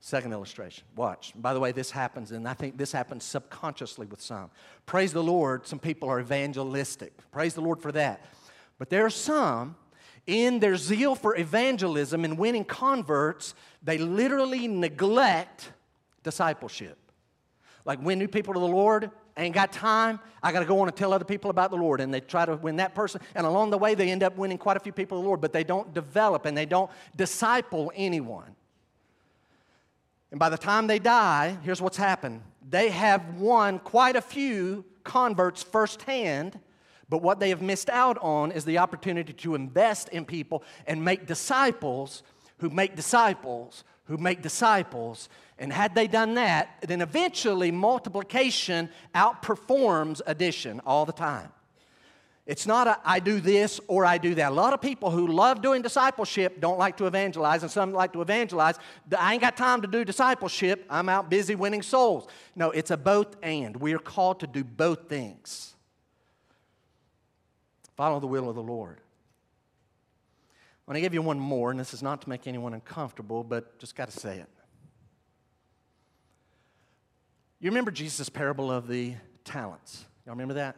Second 0.00 0.34
illustration. 0.34 0.84
Watch. 0.94 1.32
By 1.34 1.54
the 1.54 1.60
way, 1.60 1.72
this 1.72 1.90
happens, 1.90 2.30
and 2.30 2.46
I 2.46 2.52
think 2.52 2.76
this 2.76 2.92
happens 2.92 3.24
subconsciously 3.24 4.04
with 4.04 4.20
some. 4.20 4.50
Praise 4.84 5.14
the 5.14 5.22
Lord, 5.22 5.66
some 5.66 5.78
people 5.78 6.10
are 6.10 6.20
evangelistic. 6.20 7.14
Praise 7.32 7.54
the 7.54 7.62
Lord 7.62 7.80
for 7.80 7.90
that. 7.92 8.22
But 8.78 8.90
there 8.90 9.06
are 9.06 9.10
some, 9.10 9.76
in 10.26 10.58
their 10.58 10.76
zeal 10.76 11.14
for 11.14 11.38
evangelism 11.38 12.26
and 12.26 12.36
winning 12.36 12.66
converts, 12.66 13.54
they 13.82 13.96
literally 13.96 14.68
neglect 14.68 15.72
discipleship. 16.22 16.98
Like 17.86 18.02
win 18.02 18.18
new 18.18 18.28
people 18.28 18.52
to 18.52 18.60
the 18.60 18.66
Lord, 18.66 19.10
ain't 19.44 19.54
got 19.54 19.72
time. 19.72 20.20
I 20.42 20.52
got 20.52 20.60
to 20.60 20.66
go 20.66 20.80
on 20.80 20.88
and 20.88 20.96
tell 20.96 21.12
other 21.12 21.24
people 21.24 21.50
about 21.50 21.70
the 21.70 21.76
Lord. 21.76 22.00
And 22.00 22.12
they 22.12 22.20
try 22.20 22.44
to 22.44 22.56
win 22.56 22.76
that 22.76 22.94
person. 22.94 23.20
And 23.34 23.46
along 23.46 23.70
the 23.70 23.78
way, 23.78 23.94
they 23.94 24.10
end 24.10 24.22
up 24.22 24.36
winning 24.36 24.58
quite 24.58 24.76
a 24.76 24.80
few 24.80 24.92
people 24.92 25.18
to 25.18 25.22
the 25.22 25.26
Lord, 25.26 25.40
but 25.40 25.52
they 25.52 25.64
don't 25.64 25.94
develop 25.94 26.44
and 26.44 26.56
they 26.56 26.66
don't 26.66 26.90
disciple 27.16 27.92
anyone. 27.94 28.56
And 30.30 30.38
by 30.38 30.48
the 30.50 30.58
time 30.58 30.86
they 30.86 30.98
die, 30.98 31.56
here's 31.62 31.80
what's 31.80 31.96
happened 31.96 32.42
they 32.68 32.90
have 32.90 33.36
won 33.36 33.78
quite 33.78 34.16
a 34.16 34.20
few 34.20 34.84
converts 35.04 35.62
firsthand. 35.62 36.58
But 37.10 37.22
what 37.22 37.40
they 37.40 37.48
have 37.48 37.62
missed 37.62 37.88
out 37.88 38.18
on 38.20 38.52
is 38.52 38.66
the 38.66 38.76
opportunity 38.76 39.32
to 39.32 39.54
invest 39.54 40.10
in 40.10 40.26
people 40.26 40.62
and 40.86 41.02
make 41.02 41.26
disciples 41.26 42.22
who 42.58 42.68
make 42.68 42.94
disciples 42.94 43.84
who 44.08 44.16
make 44.16 44.42
disciples 44.42 45.28
and 45.58 45.72
had 45.72 45.94
they 45.94 46.06
done 46.06 46.34
that, 46.34 46.78
then 46.86 47.00
eventually 47.00 47.70
multiplication 47.70 48.88
outperforms 49.14 50.20
addition 50.26 50.80
all 50.86 51.04
the 51.04 51.12
time. 51.12 51.50
It's 52.46 52.66
not 52.66 52.86
a 52.86 52.98
I 53.04 53.20
do 53.20 53.40
this 53.40 53.78
or 53.88 54.06
I 54.06 54.16
do 54.16 54.34
that. 54.36 54.52
A 54.52 54.54
lot 54.54 54.72
of 54.72 54.80
people 54.80 55.10
who 55.10 55.26
love 55.26 55.60
doing 55.60 55.82
discipleship 55.82 56.60
don't 56.60 56.78
like 56.78 56.96
to 56.96 57.06
evangelize, 57.06 57.62
and 57.62 57.70
some 57.70 57.92
like 57.92 58.14
to 58.14 58.22
evangelize. 58.22 58.76
I 59.16 59.34
ain't 59.34 59.42
got 59.42 59.54
time 59.56 59.82
to 59.82 59.88
do 59.88 60.02
discipleship. 60.02 60.86
I'm 60.88 61.10
out 61.10 61.28
busy 61.28 61.54
winning 61.54 61.82
souls. 61.82 62.26
No, 62.56 62.70
it's 62.70 62.90
a 62.90 62.96
both 62.96 63.36
and. 63.42 63.76
We 63.76 63.92
are 63.92 63.98
called 63.98 64.40
to 64.40 64.46
do 64.46 64.64
both 64.64 65.10
things. 65.10 65.74
Follow 67.96 68.18
the 68.18 68.26
will 68.26 68.48
of 68.48 68.54
the 68.54 68.62
Lord. 68.62 69.00
Want 70.88 70.96
to 70.96 71.02
give 71.02 71.12
you 71.12 71.20
one 71.20 71.38
more, 71.38 71.70
and 71.70 71.78
this 71.78 71.92
is 71.92 72.02
not 72.02 72.22
to 72.22 72.30
make 72.30 72.46
anyone 72.46 72.72
uncomfortable, 72.72 73.44
but 73.44 73.78
just 73.78 73.94
got 73.94 74.10
to 74.10 74.18
say 74.18 74.38
it. 74.38 74.48
You 77.60 77.68
remember 77.68 77.90
Jesus' 77.90 78.30
parable 78.30 78.72
of 78.72 78.88
the 78.88 79.12
talents? 79.44 80.06
Y'all 80.24 80.32
remember 80.32 80.54
that? 80.54 80.76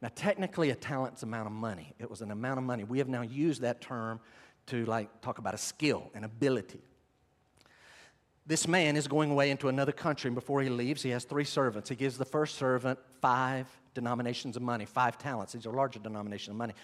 Now, 0.00 0.10
technically, 0.14 0.70
a 0.70 0.76
talent's 0.76 1.24
amount 1.24 1.48
of 1.48 1.52
money. 1.52 1.92
It 1.98 2.08
was 2.08 2.20
an 2.20 2.30
amount 2.30 2.58
of 2.58 2.64
money. 2.64 2.84
We 2.84 2.98
have 2.98 3.08
now 3.08 3.22
used 3.22 3.62
that 3.62 3.80
term 3.80 4.20
to 4.66 4.84
like 4.84 5.22
talk 5.22 5.38
about 5.38 5.54
a 5.54 5.58
skill, 5.58 6.08
an 6.14 6.22
ability. 6.22 6.84
this 8.46 8.68
man 8.68 8.96
is 8.96 9.08
going 9.08 9.32
away 9.32 9.50
into 9.50 9.66
another 9.66 9.90
country, 9.90 10.28
and 10.28 10.36
before 10.36 10.62
he 10.62 10.68
leaves, 10.68 11.02
he 11.02 11.10
has 11.10 11.24
three 11.24 11.42
servants. 11.42 11.88
He 11.90 11.96
gives 11.96 12.16
the 12.16 12.24
first 12.24 12.54
servant 12.58 13.00
five 13.20 13.66
denominations 13.92 14.56
of 14.56 14.62
money, 14.62 14.84
five 14.84 15.18
talents. 15.18 15.52
These 15.52 15.66
are 15.66 15.72
larger 15.72 15.98
denominations 15.98 16.50
of 16.50 16.56
money. 16.56 16.74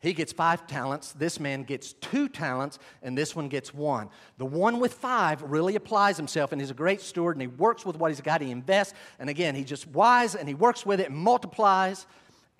He 0.00 0.12
gets 0.12 0.32
five 0.32 0.66
talents. 0.66 1.12
This 1.12 1.40
man 1.40 1.64
gets 1.64 1.92
two 1.94 2.28
talents, 2.28 2.78
and 3.02 3.18
this 3.18 3.34
one 3.34 3.48
gets 3.48 3.74
one. 3.74 4.10
The 4.36 4.46
one 4.46 4.78
with 4.78 4.94
five 4.94 5.42
really 5.42 5.74
applies 5.74 6.16
himself, 6.16 6.52
and 6.52 6.60
he's 6.60 6.70
a 6.70 6.74
great 6.74 7.00
steward, 7.00 7.34
and 7.34 7.40
he 7.40 7.48
works 7.48 7.84
with 7.84 7.96
what 7.96 8.10
he's 8.10 8.20
got. 8.20 8.40
He 8.40 8.52
invests, 8.52 8.94
and 9.18 9.28
again, 9.28 9.56
he's 9.56 9.66
just 9.66 9.88
wise, 9.88 10.36
and 10.36 10.48
he 10.48 10.54
works 10.54 10.86
with 10.86 11.00
it 11.00 11.08
and 11.08 11.16
multiplies, 11.16 12.06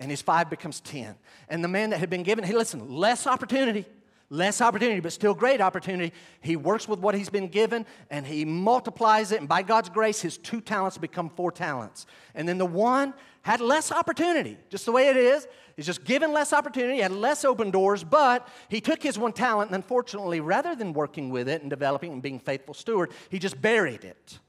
and 0.01 0.11
his 0.11 0.21
five 0.21 0.49
becomes 0.49 0.81
ten. 0.81 1.15
And 1.47 1.63
the 1.63 1.69
man 1.69 1.91
that 1.91 1.99
had 1.99 2.09
been 2.09 2.23
given, 2.23 2.43
hey, 2.43 2.53
listen, 2.53 2.93
less 2.93 3.25
opportunity 3.25 3.85
less 4.29 4.61
opportunity, 4.61 4.99
but 4.99 5.11
still 5.11 5.33
great 5.33 5.59
opportunity. 5.59 6.13
He 6.41 6.55
works 6.55 6.87
with 6.87 6.99
what 6.99 7.15
he's 7.15 7.29
been 7.29 7.47
given 7.47 7.85
and 8.09 8.25
he 8.25 8.45
multiplies 8.45 9.31
it, 9.31 9.39
and 9.39 9.49
by 9.49 9.63
God's 9.63 9.89
grace, 9.89 10.21
his 10.21 10.37
two 10.37 10.61
talents 10.61 10.97
become 10.97 11.29
four 11.29 11.51
talents. 11.51 12.05
And 12.35 12.47
then 12.47 12.57
the 12.57 12.65
one 12.65 13.13
had 13.41 13.61
less 13.61 13.91
opportunity, 13.91 14.57
just 14.69 14.85
the 14.85 14.91
way 14.91 15.07
it 15.07 15.17
is. 15.17 15.47
He's 15.79 15.85
just 15.85 16.03
given 16.03 16.33
less 16.33 16.51
opportunity, 16.51 16.99
had 16.99 17.13
less 17.13 17.45
open 17.45 17.71
doors, 17.71 18.03
but 18.03 18.45
he 18.67 18.81
took 18.81 19.01
his 19.01 19.17
one 19.17 19.31
talent, 19.31 19.69
and 19.69 19.75
unfortunately, 19.77 20.41
rather 20.41 20.75
than 20.75 20.91
working 20.91 21.29
with 21.29 21.47
it 21.47 21.61
and 21.61 21.69
developing 21.69 22.11
and 22.11 22.21
being 22.21 22.37
faithful 22.37 22.73
steward, 22.73 23.13
he 23.29 23.39
just 23.39 23.61
buried 23.61 24.03
it. 24.03 24.39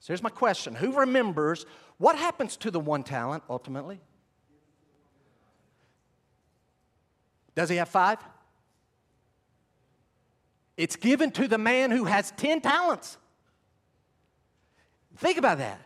So 0.00 0.08
here's 0.08 0.22
my 0.22 0.28
question 0.28 0.74
Who 0.74 0.92
remembers 0.92 1.64
what 1.96 2.16
happens 2.16 2.58
to 2.58 2.70
the 2.70 2.80
one 2.80 3.02
talent 3.02 3.44
ultimately? 3.48 3.98
Does 7.54 7.70
he 7.70 7.76
have 7.76 7.88
five? 7.88 8.18
It's 10.76 10.96
given 10.96 11.30
to 11.30 11.48
the 11.48 11.56
man 11.56 11.92
who 11.92 12.04
has 12.04 12.30
10 12.36 12.60
talents. 12.60 13.16
Think 15.16 15.38
about 15.38 15.56
that. 15.56 15.80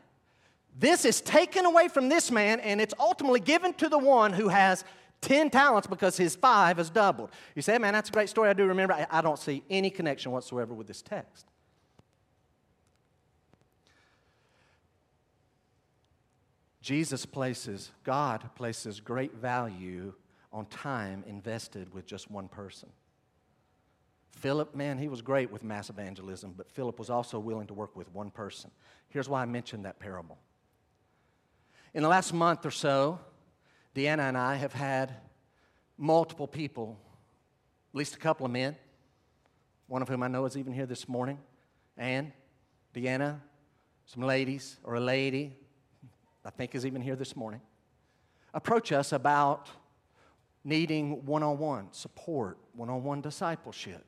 This 0.79 1.05
is 1.05 1.21
taken 1.21 1.67
away 1.67 1.89
from 1.89 2.09
this 2.09 2.31
man 2.31 2.61
and 2.61 2.81
it's 2.81 2.95
ultimately 3.01 3.41
given 3.41 3.75
to 3.75 3.89
the 3.89 3.99
one 3.99 4.33
who 4.33 4.49
has 4.49 4.85
10 5.23 5.51
talents 5.51 5.89
because 5.89 6.17
his 6.17 6.37
five 6.37 6.77
has 6.77 6.89
doubled. 6.89 7.31
You 7.57 7.63
say, 7.63 7.77
man, 7.79 7.93
that's 7.93 8.09
a 8.09 8.13
great 8.13 8.29
story. 8.29 8.49
I 8.49 8.53
do 8.53 8.65
remember. 8.65 8.95
I, 8.95 9.07
I 9.11 9.21
don't 9.21 9.39
see 9.39 9.65
any 9.69 9.91
connection 9.91 10.31
whatsoever 10.31 10.73
with 10.73 10.87
this 10.87 11.03
text. 11.03 11.47
Jesus 16.81 17.27
places, 17.27 17.91
God 18.05 18.49
places 18.55 19.01
great 19.01 19.35
value 19.35 20.15
on 20.53 20.65
time 20.67 21.25
invested 21.27 21.93
with 21.93 22.07
just 22.07 22.31
one 22.31 22.49
person. 22.49 22.89
Philip, 24.31 24.77
man, 24.77 24.97
he 24.97 25.09
was 25.09 25.21
great 25.21 25.51
with 25.51 25.65
mass 25.65 25.91
evangelism, 25.91 26.55
but 26.57 26.71
Philip 26.71 27.01
was 27.01 27.11
also 27.11 27.41
willing 27.41 27.67
to 27.67 27.75
work 27.75 27.97
with 27.97 28.11
one 28.15 28.31
person. 28.31 28.71
Here's 29.09 29.29
why 29.29 29.43
I 29.43 29.47
mentioned 29.47 29.85
that 29.85 29.99
parable. 29.99 30.39
In 31.99 32.03
the 32.03 32.09
last 32.09 32.33
month 32.33 32.65
or 32.65 32.71
so, 32.71 33.19
Deanna 33.93 34.29
and 34.29 34.39
I 34.39 34.55
have 34.55 34.73
had 34.73 35.17
multiple 35.97 36.47
people, 36.47 36.97
at 37.93 37.99
least 37.99 38.15
a 38.15 38.19
couple 38.19 38.47
of 38.47 38.53
men, 38.53 38.77
one 39.89 40.01
of 40.01 40.09
whom 40.09 40.23
I 40.23 40.29
know 40.29 40.45
is 40.45 40.57
even 40.57 40.73
here 40.73 40.87
this 40.87 41.09
morning, 41.09 41.41
and 41.97 42.31
Deanna, 42.95 43.41
some 44.07 44.23
ladies, 44.23 44.77
or 44.85 44.95
a 44.95 45.01
lady, 45.01 45.57
I 46.45 46.51
think 46.51 46.77
is 46.77 46.87
even 46.87 47.03
here 47.03 47.17
this 47.17 47.35
morning, 47.35 47.61
approach 48.55 48.93
us 48.93 49.11
about 49.11 49.69
needing 50.63 51.27
one 51.27 51.43
on 51.43 51.59
one 51.59 51.89
support, 51.91 52.59
one 52.75 52.91
on 52.91 53.03
one 53.03 53.23
discipleship. 53.23 54.07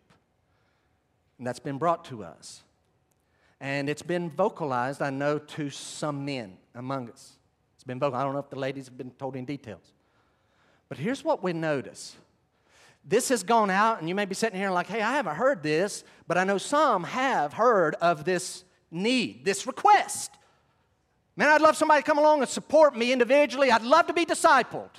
And 1.38 1.44
that's 1.44 1.58
been 1.58 1.76
brought 1.76 2.04
to 2.04 2.22
us. 2.22 2.62
And 3.60 3.90
it's 3.90 4.02
been 4.02 4.30
vocalized, 4.30 5.02
I 5.02 5.10
know, 5.10 5.40
to 5.40 5.70
some 5.70 6.24
men 6.24 6.56
among 6.72 7.10
us. 7.10 7.36
It's 7.80 7.84
been 7.86 7.98
vocal. 7.98 8.18
I 8.18 8.24
don't 8.24 8.34
know 8.34 8.40
if 8.40 8.50
the 8.50 8.58
ladies 8.58 8.88
have 8.88 8.98
been 8.98 9.10
told 9.12 9.36
in 9.36 9.46
details. 9.46 9.94
But 10.90 10.98
here's 10.98 11.24
what 11.24 11.42
we 11.42 11.54
notice. 11.54 12.14
This 13.06 13.30
has 13.30 13.42
gone 13.42 13.70
out, 13.70 14.00
and 14.00 14.06
you 14.06 14.14
may 14.14 14.26
be 14.26 14.34
sitting 14.34 14.60
here 14.60 14.70
like, 14.70 14.86
hey, 14.86 15.00
I 15.00 15.12
haven't 15.12 15.36
heard 15.36 15.62
this, 15.62 16.04
but 16.28 16.36
I 16.36 16.44
know 16.44 16.58
some 16.58 17.04
have 17.04 17.54
heard 17.54 17.94
of 17.94 18.26
this 18.26 18.64
need, 18.90 19.46
this 19.46 19.66
request. 19.66 20.30
Man, 21.36 21.48
I'd 21.48 21.62
love 21.62 21.74
somebody 21.74 22.02
to 22.02 22.06
come 22.06 22.18
along 22.18 22.42
and 22.42 22.50
support 22.50 22.94
me 22.94 23.14
individually. 23.14 23.70
I'd 23.70 23.80
love 23.80 24.08
to 24.08 24.12
be 24.12 24.26
discipled. 24.26 24.90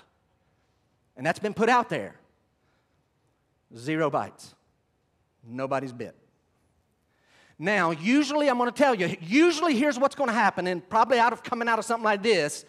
And 1.16 1.24
that's 1.24 1.38
been 1.38 1.54
put 1.54 1.70
out 1.70 1.88
there. 1.88 2.16
Zero 3.78 4.10
bites. 4.10 4.56
Nobody's 5.48 5.94
bit. 5.94 6.16
Now, 7.62 7.92
usually, 7.92 8.50
I'm 8.50 8.58
going 8.58 8.72
to 8.72 8.76
tell 8.76 8.96
you, 8.96 9.16
usually 9.22 9.76
here's 9.76 10.00
what's 10.00 10.16
going 10.16 10.30
to 10.30 10.34
happen, 10.34 10.66
and 10.66 10.90
probably 10.90 11.20
out 11.20 11.32
of 11.32 11.44
coming 11.44 11.68
out 11.68 11.78
of 11.78 11.86
something 11.86 12.04
like 12.04 12.24
this, 12.24 12.66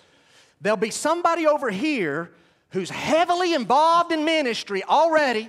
there'll 0.60 0.76
be 0.76 0.90
somebody 0.90 1.46
over 1.46 1.70
here 1.70 2.30
who's 2.72 2.90
heavily 2.90 3.54
involved 3.54 4.12
in 4.12 4.26
ministry 4.26 4.84
already. 4.84 5.48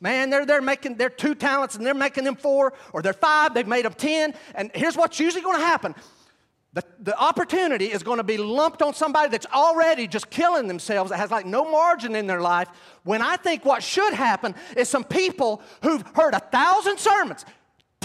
Man, 0.00 0.30
they're, 0.30 0.46
they're 0.46 0.62
making 0.62 0.98
their 0.98 1.10
two 1.10 1.34
talents 1.34 1.74
and 1.74 1.84
they're 1.84 1.94
making 1.94 2.22
them 2.22 2.36
four, 2.36 2.74
or 2.92 3.02
they're 3.02 3.12
five, 3.12 3.54
they've 3.54 3.66
made 3.66 3.86
them 3.86 3.92
ten. 3.92 4.34
And 4.54 4.70
here's 4.72 4.96
what's 4.96 5.18
usually 5.18 5.42
going 5.42 5.58
to 5.58 5.66
happen 5.66 5.92
the, 6.76 6.84
the 7.00 7.18
opportunity 7.18 7.86
is 7.86 8.02
going 8.02 8.18
to 8.18 8.22
be 8.22 8.36
lumped 8.36 8.82
on 8.82 8.92
somebody 8.92 9.30
that's 9.30 9.46
already 9.46 10.06
just 10.06 10.28
killing 10.28 10.68
themselves, 10.68 11.10
that 11.10 11.16
has 11.16 11.30
like 11.30 11.46
no 11.46 11.64
margin 11.70 12.14
in 12.14 12.26
their 12.26 12.42
life. 12.42 12.68
When 13.02 13.22
I 13.22 13.36
think 13.36 13.64
what 13.64 13.82
should 13.82 14.12
happen 14.12 14.54
is 14.76 14.86
some 14.86 15.02
people 15.02 15.62
who've 15.82 16.04
heard 16.14 16.34
a 16.34 16.38
thousand 16.38 16.98
sermons, 16.98 17.46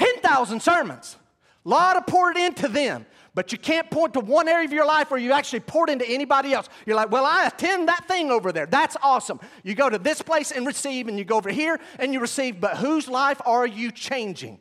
10,000 0.01 0.59
sermons. 0.59 1.15
A 1.63 1.69
lot 1.69 1.95
of 1.95 2.07
poured 2.07 2.35
into 2.35 2.67
them. 2.67 3.05
But 3.35 3.51
you 3.51 3.59
can't 3.59 3.89
point 3.91 4.13
to 4.15 4.19
one 4.19 4.49
area 4.49 4.65
of 4.65 4.73
your 4.73 4.85
life 4.85 5.11
where 5.11 5.19
you 5.19 5.31
actually 5.31 5.59
poured 5.59 5.91
into 5.91 6.05
anybody 6.09 6.53
else. 6.53 6.67
You're 6.87 6.95
like, 6.95 7.11
well, 7.11 7.23
I 7.23 7.45
attend 7.45 7.87
that 7.87 8.07
thing 8.07 8.31
over 8.31 8.51
there. 8.51 8.65
That's 8.65 8.97
awesome. 9.03 9.39
You 9.63 9.75
go 9.75 9.89
to 9.89 9.99
this 9.99 10.21
place 10.21 10.51
and 10.51 10.65
receive, 10.65 11.07
and 11.07 11.19
you 11.19 11.23
go 11.23 11.37
over 11.37 11.51
here 11.51 11.79
and 11.99 12.13
you 12.13 12.19
receive, 12.19 12.59
but 12.59 12.77
whose 12.77 13.07
life 13.07 13.39
are 13.45 13.65
you 13.65 13.91
changing? 13.91 14.57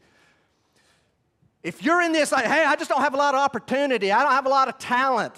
If 1.63 1.83
you're 1.83 2.03
in 2.03 2.13
this, 2.13 2.33
like, 2.33 2.45
hey, 2.45 2.65
I 2.65 2.77
just 2.77 2.91
don't 2.91 3.01
have 3.01 3.15
a 3.15 3.19
lot 3.19 3.35
of 3.35 3.41
opportunity, 3.41 4.13
I 4.13 4.23
don't 4.23 4.33
have 4.33 4.47
a 4.47 4.51
lot 4.51 4.69
of 4.69 4.79
talent. 4.79 5.35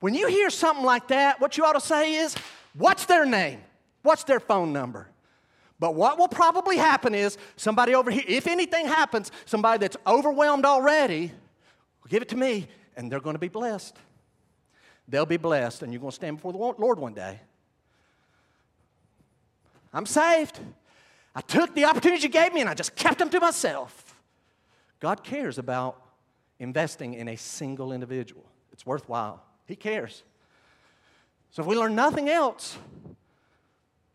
When 0.00 0.14
you 0.14 0.26
hear 0.26 0.50
something 0.50 0.84
like 0.84 1.08
that, 1.08 1.40
what 1.40 1.56
you 1.56 1.64
ought 1.64 1.74
to 1.74 1.80
say 1.80 2.16
is, 2.16 2.34
what's 2.74 3.06
their 3.06 3.24
name? 3.24 3.60
What's 4.02 4.24
their 4.24 4.40
phone 4.40 4.72
number? 4.72 5.09
But 5.80 5.94
what 5.94 6.18
will 6.18 6.28
probably 6.28 6.76
happen 6.76 7.14
is 7.14 7.38
somebody 7.56 7.94
over 7.94 8.10
here, 8.10 8.22
if 8.28 8.46
anything 8.46 8.86
happens, 8.86 9.32
somebody 9.46 9.78
that's 9.78 9.96
overwhelmed 10.06 10.66
already, 10.66 11.32
will 12.02 12.08
give 12.08 12.22
it 12.22 12.28
to 12.28 12.36
me, 12.36 12.68
and 12.96 13.10
they're 13.10 13.18
going 13.18 13.34
to 13.34 13.40
be 13.40 13.48
blessed. 13.48 13.96
They'll 15.08 15.26
be 15.26 15.38
blessed, 15.38 15.82
and 15.82 15.92
you're 15.92 16.00
going 16.00 16.10
to 16.10 16.14
stand 16.14 16.36
before 16.36 16.52
the 16.52 16.58
Lord 16.58 16.98
one 16.98 17.14
day. 17.14 17.40
I'm 19.92 20.06
saved. 20.06 20.60
I 21.34 21.40
took 21.40 21.74
the 21.74 21.84
opportunities 21.84 22.22
you 22.22 22.28
gave 22.28 22.52
me 22.52 22.60
and 22.60 22.68
I 22.68 22.74
just 22.74 22.94
kept 22.94 23.18
them 23.18 23.30
to 23.30 23.40
myself. 23.40 24.14
God 25.00 25.24
cares 25.24 25.58
about 25.58 26.00
investing 26.58 27.14
in 27.14 27.28
a 27.28 27.36
single 27.36 27.92
individual. 27.92 28.44
It's 28.72 28.84
worthwhile. 28.84 29.42
He 29.66 29.76
cares. 29.76 30.22
So 31.50 31.62
if 31.62 31.68
we 31.68 31.76
learn 31.76 31.94
nothing 31.94 32.28
else, 32.28 32.76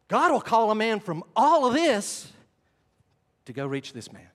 God 0.08 0.32
will 0.32 0.41
call 0.41 0.72
a 0.72 0.76
man 0.76 1.00
from 1.00 1.24
all 1.36 1.65
of 1.65 1.74
this 1.74 2.32
to 3.46 3.54
go 3.54 3.65
reach 3.65 3.94
this 3.94 4.12
man. 4.12 4.28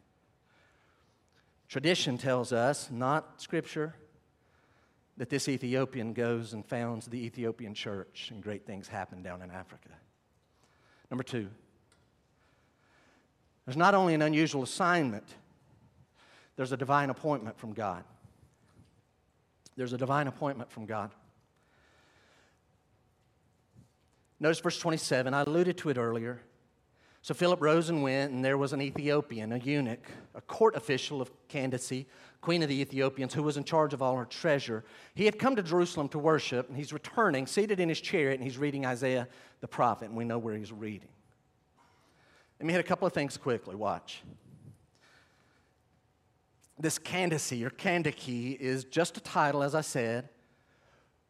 Tradition 1.69 2.19
tells 2.19 2.53
us, 2.53 2.91
not 2.91 3.41
scripture, 3.41 3.95
that 5.17 5.29
this 5.29 5.49
Ethiopian 5.49 6.13
goes 6.13 6.53
and 6.53 6.65
founds 6.65 7.07
the 7.07 7.19
Ethiopian 7.19 7.75
church 7.75 8.31
and 8.33 8.43
great 8.43 8.67
things 8.67 8.89
happen 8.89 9.23
down 9.23 9.43
in 9.43 9.51
Africa. 9.51 9.91
Number 11.11 11.23
two, 11.23 11.49
there's 13.67 13.77
not 13.77 13.95
only 13.95 14.15
an 14.15 14.23
unusual 14.23 14.63
assignment, 14.63 15.27
there's 16.57 16.73
a 16.73 16.77
divine 16.77 17.11
appointment 17.11 17.59
from 17.59 17.73
God. 17.73 18.03
There's 19.77 19.93
a 19.93 19.99
divine 19.99 20.27
appointment 20.27 20.71
from 20.73 20.87
God. 20.87 21.11
Notice 24.41 24.61
verse 24.61 24.79
27. 24.79 25.35
I 25.35 25.43
alluded 25.43 25.77
to 25.79 25.91
it 25.91 25.99
earlier. 25.99 26.41
So 27.23 27.35
Philip 27.35 27.61
rose 27.61 27.91
and 27.91 28.03
went, 28.03 28.33
and 28.33 28.43
there 28.43 28.57
was 28.57 28.73
an 28.73 28.81
Ethiopian, 28.81 29.53
a 29.53 29.59
eunuch, 29.59 30.07
a 30.35 30.41
court 30.41 30.75
official 30.75 31.21
of 31.21 31.31
Candace, 31.49 32.07
queen 32.41 32.63
of 32.63 32.71
the 32.71 32.81
Ethiopians, 32.81 33.35
who 33.35 33.43
was 33.43 33.59
in 33.59 33.65
charge 33.65 33.93
of 33.93 34.01
all 34.01 34.17
her 34.17 34.25
treasure. 34.25 34.85
He 35.15 35.27
had 35.27 35.39
come 35.39 35.55
to 35.57 35.63
Jerusalem 35.63 36.09
to 36.09 36.19
worship, 36.19 36.69
and 36.69 36.79
he's 36.79 36.95
returning, 36.95 37.47
seated 37.47 37.79
in 37.79 37.91
his 37.91 38.01
chariot, 38.01 38.37
and 38.37 38.43
he's 38.43 38.57
reading 38.57 38.87
Isaiah 38.87 39.29
the 39.61 39.69
prophet, 39.69 40.07
and 40.07 40.17
we 40.17 40.25
know 40.25 40.39
where 40.39 40.55
he's 40.55 40.73
reading. 40.73 41.11
Let 42.59 42.67
me 42.67 42.73
hit 42.73 42.81
a 42.81 42.89
couple 42.89 43.07
of 43.07 43.13
things 43.13 43.37
quickly. 43.37 43.75
Watch. 43.75 44.23
This 46.79 46.99
Candace 46.99 47.53
or 47.53 47.69
Kandake 47.69 48.57
is 48.59 48.85
just 48.85 49.19
a 49.19 49.21
title, 49.21 49.63
as 49.63 49.75
I 49.75 49.83
said. 49.83 50.31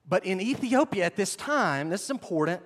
But 0.09 0.25
in 0.25 0.41
Ethiopia 0.41 1.05
at 1.05 1.17
this 1.17 1.35
time, 1.35 1.89
this 1.89 2.05
is 2.05 2.11
important, 2.11 2.63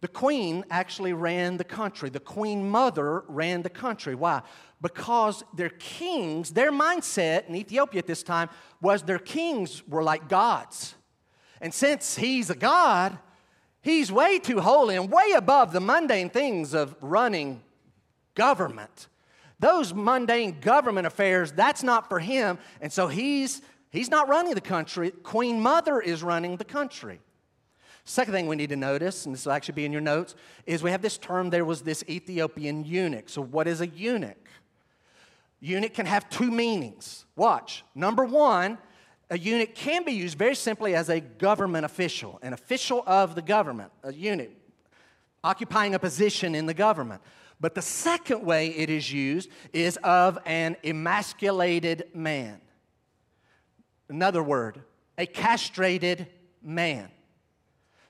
The 0.00 0.08
queen 0.08 0.64
actually 0.70 1.14
ran 1.14 1.56
the 1.56 1.64
country. 1.64 2.10
The 2.10 2.20
queen 2.20 2.68
mother 2.68 3.24
ran 3.28 3.62
the 3.62 3.70
country. 3.70 4.14
Why? 4.14 4.42
Because 4.82 5.42
their 5.54 5.70
kings, 5.70 6.50
their 6.50 6.70
mindset 6.70 7.48
in 7.48 7.56
Ethiopia 7.56 8.00
at 8.00 8.06
this 8.06 8.22
time 8.22 8.50
was 8.80 9.02
their 9.02 9.18
kings 9.18 9.86
were 9.88 10.02
like 10.02 10.28
gods. 10.28 10.94
And 11.60 11.72
since 11.72 12.16
he's 12.16 12.50
a 12.50 12.54
god, 12.54 13.18
he's 13.80 14.12
way 14.12 14.38
too 14.38 14.60
holy 14.60 14.96
and 14.96 15.10
way 15.10 15.32
above 15.34 15.72
the 15.72 15.80
mundane 15.80 16.28
things 16.28 16.74
of 16.74 16.94
running 17.00 17.62
government. 18.34 19.08
Those 19.58 19.94
mundane 19.94 20.60
government 20.60 21.06
affairs, 21.06 21.52
that's 21.52 21.82
not 21.82 22.10
for 22.10 22.18
him. 22.18 22.58
And 22.82 22.92
so 22.92 23.06
he's, 23.06 23.62
he's 23.88 24.10
not 24.10 24.28
running 24.28 24.54
the 24.54 24.60
country. 24.60 25.10
Queen 25.10 25.60
Mother 25.60 25.98
is 26.00 26.22
running 26.22 26.58
the 26.58 26.64
country. 26.64 27.20
Second 28.08 28.34
thing 28.34 28.46
we 28.46 28.54
need 28.54 28.68
to 28.68 28.76
notice, 28.76 29.26
and 29.26 29.34
this 29.34 29.44
will 29.44 29.52
actually 29.52 29.74
be 29.74 29.84
in 29.84 29.90
your 29.90 30.00
notes, 30.00 30.36
is 30.64 30.80
we 30.80 30.92
have 30.92 31.02
this 31.02 31.18
term 31.18 31.50
there 31.50 31.64
was 31.64 31.82
this 31.82 32.04
Ethiopian 32.08 32.84
eunuch. 32.84 33.28
So, 33.28 33.42
what 33.42 33.66
is 33.66 33.80
a 33.80 33.88
eunuch? 33.88 34.48
Eunuch 35.60 35.92
can 35.92 36.06
have 36.06 36.30
two 36.30 36.52
meanings. 36.52 37.26
Watch. 37.34 37.84
Number 37.96 38.24
one, 38.24 38.78
a 39.28 39.36
eunuch 39.36 39.74
can 39.74 40.04
be 40.04 40.12
used 40.12 40.38
very 40.38 40.54
simply 40.54 40.94
as 40.94 41.08
a 41.08 41.18
government 41.18 41.84
official, 41.84 42.38
an 42.42 42.52
official 42.52 43.02
of 43.08 43.34
the 43.34 43.42
government, 43.42 43.90
a 44.04 44.12
eunuch, 44.12 44.52
occupying 45.42 45.96
a 45.96 45.98
position 45.98 46.54
in 46.54 46.66
the 46.66 46.74
government. 46.74 47.20
But 47.58 47.74
the 47.74 47.82
second 47.82 48.44
way 48.44 48.68
it 48.68 48.88
is 48.88 49.12
used 49.12 49.50
is 49.72 49.96
of 50.04 50.38
an 50.46 50.76
emasculated 50.84 52.04
man. 52.14 52.60
Another 54.08 54.44
word, 54.44 54.84
a 55.18 55.26
castrated 55.26 56.28
man. 56.62 57.08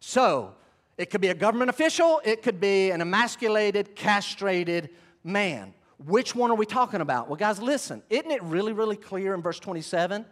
So, 0.09 0.55
it 0.97 1.11
could 1.11 1.21
be 1.21 1.31
a 1.31 1.35
government 1.35 1.69
official, 1.69 2.21
it 2.25 2.40
could 2.40 2.61
be 2.61 2.92
an 2.92 3.01
emasculated, 3.01 3.97
castrated 3.97 4.90
man. 5.25 5.75
Which 5.99 6.33
one 6.33 6.53
are 6.53 6.55
we 6.55 6.64
talking 6.64 7.01
about? 7.01 7.27
Well, 7.27 7.35
guys, 7.35 7.61
listen. 7.61 8.05
Isn't 8.09 8.31
it 8.31 8.40
really, 8.45 8.73
really 8.73 8.95
clear 8.95 9.35
in 9.35 9.42
verse 9.42 9.59
27? 9.59 10.25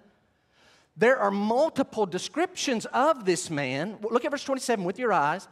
There 0.97 1.19
are 1.19 1.33
multiple 1.33 2.07
descriptions 2.07 2.87
of 2.87 3.25
this 3.25 3.51
man. 3.51 3.99
Look 4.01 4.25
at 4.25 4.31
verse 4.31 4.45
27 4.45 4.85
with 4.85 4.97
your 4.97 5.13
eyes. 5.13 5.49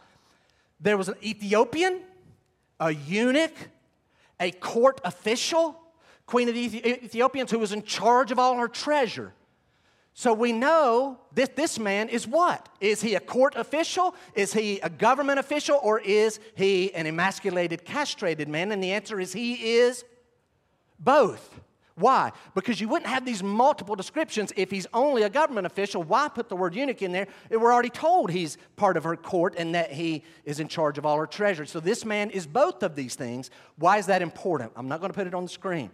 There 0.78 0.96
was 0.96 1.08
an 1.08 1.16
Ethiopian, 1.20 2.02
a 2.78 2.94
eunuch, 2.94 3.70
a 4.38 4.52
court 4.52 5.00
official, 5.04 5.76
queen 6.26 6.48
of 6.48 6.54
the 6.54 7.04
Ethiopians, 7.04 7.50
who 7.50 7.58
was 7.58 7.72
in 7.72 7.82
charge 7.82 8.30
of 8.30 8.38
all 8.38 8.56
her 8.56 8.68
treasure. 8.68 9.32
So 10.14 10.34
we 10.34 10.52
know 10.52 11.18
that 11.34 11.56
this 11.56 11.78
man 11.78 12.08
is 12.08 12.26
what? 12.26 12.68
Is 12.80 13.00
he 13.00 13.14
a 13.14 13.20
court 13.20 13.54
official? 13.56 14.14
Is 14.34 14.52
he 14.52 14.78
a 14.80 14.90
government 14.90 15.38
official? 15.38 15.78
Or 15.82 16.00
is 16.00 16.38
he 16.54 16.92
an 16.94 17.06
emasculated, 17.06 17.84
castrated 17.84 18.48
man? 18.48 18.72
And 18.72 18.84
the 18.84 18.92
answer 18.92 19.18
is 19.18 19.32
he 19.32 19.76
is 19.76 20.04
both. 20.98 21.60
Why? 21.94 22.32
Because 22.54 22.80
you 22.80 22.88
wouldn't 22.88 23.10
have 23.10 23.24
these 23.24 23.42
multiple 23.42 23.94
descriptions 23.94 24.52
if 24.56 24.70
he's 24.70 24.86
only 24.94 25.22
a 25.22 25.30
government 25.30 25.66
official. 25.66 26.02
Why 26.02 26.28
put 26.28 26.48
the 26.48 26.56
word 26.56 26.74
eunuch 26.74 27.02
in 27.02 27.12
there? 27.12 27.26
We're 27.50 27.72
already 27.72 27.90
told 27.90 28.30
he's 28.30 28.56
part 28.76 28.96
of 28.96 29.04
her 29.04 29.16
court 29.16 29.54
and 29.58 29.74
that 29.74 29.92
he 29.92 30.24
is 30.44 30.58
in 30.58 30.68
charge 30.68 30.96
of 30.96 31.04
all 31.04 31.18
her 31.18 31.26
treasure. 31.26 31.66
So 31.66 31.80
this 31.80 32.04
man 32.04 32.30
is 32.30 32.46
both 32.46 32.82
of 32.82 32.96
these 32.96 33.14
things. 33.14 33.50
Why 33.76 33.98
is 33.98 34.06
that 34.06 34.22
important? 34.22 34.72
I'm 34.74 34.88
not 34.88 35.00
going 35.00 35.10
to 35.10 35.16
put 35.16 35.26
it 35.26 35.34
on 35.34 35.44
the 35.44 35.50
screen. 35.50 35.90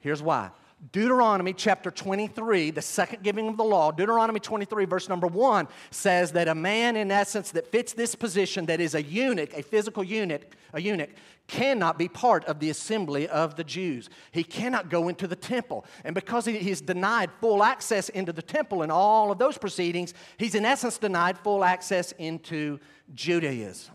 Here's 0.00 0.22
why. 0.22 0.50
Deuteronomy 0.92 1.52
chapter 1.52 1.90
23, 1.90 2.70
the 2.70 2.80
second 2.80 3.24
giving 3.24 3.48
of 3.48 3.56
the 3.56 3.64
law, 3.64 3.90
Deuteronomy 3.90 4.38
23, 4.38 4.84
verse 4.84 5.08
number 5.08 5.26
1 5.26 5.66
says 5.90 6.30
that 6.32 6.46
a 6.46 6.54
man, 6.54 6.94
in 6.94 7.10
essence, 7.10 7.50
that 7.50 7.66
fits 7.66 7.92
this 7.92 8.14
position, 8.14 8.64
that 8.66 8.80
is 8.80 8.94
a 8.94 9.02
eunuch, 9.02 9.52
a 9.54 9.62
physical 9.62 10.04
eunuch, 10.04 10.54
a 10.72 10.80
eunuch, 10.80 11.10
cannot 11.48 11.98
be 11.98 12.06
part 12.06 12.44
of 12.44 12.60
the 12.60 12.70
assembly 12.70 13.26
of 13.28 13.56
the 13.56 13.64
Jews. 13.64 14.08
He 14.30 14.44
cannot 14.44 14.88
go 14.88 15.08
into 15.08 15.26
the 15.26 15.34
temple. 15.34 15.84
And 16.04 16.14
because 16.14 16.44
he, 16.44 16.58
he's 16.58 16.80
denied 16.80 17.30
full 17.40 17.64
access 17.64 18.08
into 18.10 18.32
the 18.32 18.42
temple 18.42 18.82
and 18.82 18.92
all 18.92 19.32
of 19.32 19.38
those 19.38 19.58
proceedings, 19.58 20.14
he's 20.36 20.54
in 20.54 20.64
essence 20.64 20.96
denied 20.96 21.38
full 21.40 21.64
access 21.64 22.12
into 22.12 22.78
Judaism. 23.14 23.94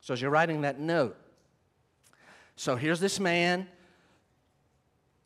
So 0.00 0.14
as 0.14 0.22
you're 0.22 0.30
writing 0.30 0.60
that 0.60 0.78
note, 0.78 1.16
so 2.54 2.76
here's 2.76 3.00
this 3.00 3.18
man 3.18 3.66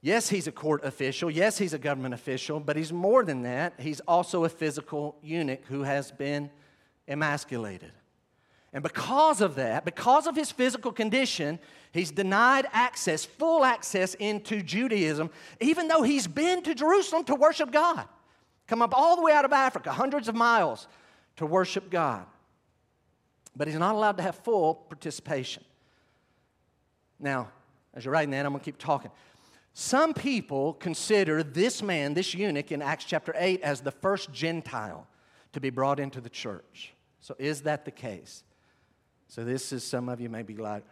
Yes, 0.03 0.29
he's 0.29 0.47
a 0.47 0.53
court 0.53 0.85
official. 0.85 1.31
Yes, 1.31 1.59
he's 1.59 1.73
a 1.73 1.79
government 1.79 2.15
official, 2.15 2.61
but 2.61 2.77
he's 2.77 2.93
more 2.93 3.25
than 3.25 3.43
that. 3.43 3.75
He's 3.79 4.01
also 4.01 4.45
a 4.45 4.49
physical 4.49 5.17
eunuch 5.23 5.65
who 5.67 5.83
has 5.83 6.13
been 6.13 6.51
emasculated. 7.09 7.93
And 8.73 8.83
because 8.83 9.41
of 9.41 9.55
that, 9.55 9.85
because 9.85 10.27
of 10.27 10.37
his 10.37 10.53
physical 10.53 10.93
condition, 10.93 11.59
he's 11.93 12.11
denied 12.11 12.67
access, 12.73 13.25
full 13.25 13.65
access 13.65 14.15
into 14.15 14.63
Judaism, 14.63 15.31
even 15.61 15.89
though 15.89 16.03
he's 16.03 16.27
been 16.27 16.63
to 16.65 16.75
Jerusalem 16.75 17.25
to 17.25 17.35
worship 17.35 17.73
God. 17.73 18.07
Come 18.67 18.83
up 18.83 18.93
all 18.95 19.17
the 19.17 19.23
way 19.23 19.33
out 19.33 19.45
of 19.45 19.53
Africa, 19.53 19.93
hundreds 19.93 20.29
of 20.29 20.35
miles 20.35 20.89
to 21.37 21.47
worship 21.47 21.89
God. 21.91 22.27
But 23.55 23.69
he's 23.69 23.79
not 23.79 23.95
allowed 23.95 24.19
to 24.19 24.23
have 24.23 24.37
full 24.37 24.75
participation. 24.75 25.65
Now, 27.19 27.49
as 27.95 28.05
you're 28.05 28.13
writing 28.13 28.33
that, 28.33 28.45
I'm 28.45 28.53
going 28.53 28.61
to 28.61 28.65
keep 28.65 28.79
talking. 28.79 29.11
Some 29.79 30.15
people 30.15 30.73
consider 30.73 31.43
this 31.43 31.83
man, 31.83 32.15
this 32.15 32.33
eunuch 32.33 32.73
in 32.73 32.81
Acts 32.81 33.05
chapter 33.05 33.35
8, 33.37 33.61
as 33.61 33.83
the 33.83 33.91
first 33.91 34.33
Gentile 34.33 35.07
to 35.53 35.61
be 35.61 35.69
brought 35.69 36.01
into 36.01 36.19
the 36.19 36.31
church. 36.31 36.95
So, 37.21 37.37
is 37.39 37.61
that 37.65 37.85
the 37.85 37.91
case? 37.91 38.43
So, 39.29 39.45
this 39.45 39.75
is 39.75 39.85
some 39.85 40.09
of 40.09 40.19
you 40.19 40.31
may 40.31 40.43
be 40.45 40.57
like, 40.57 40.83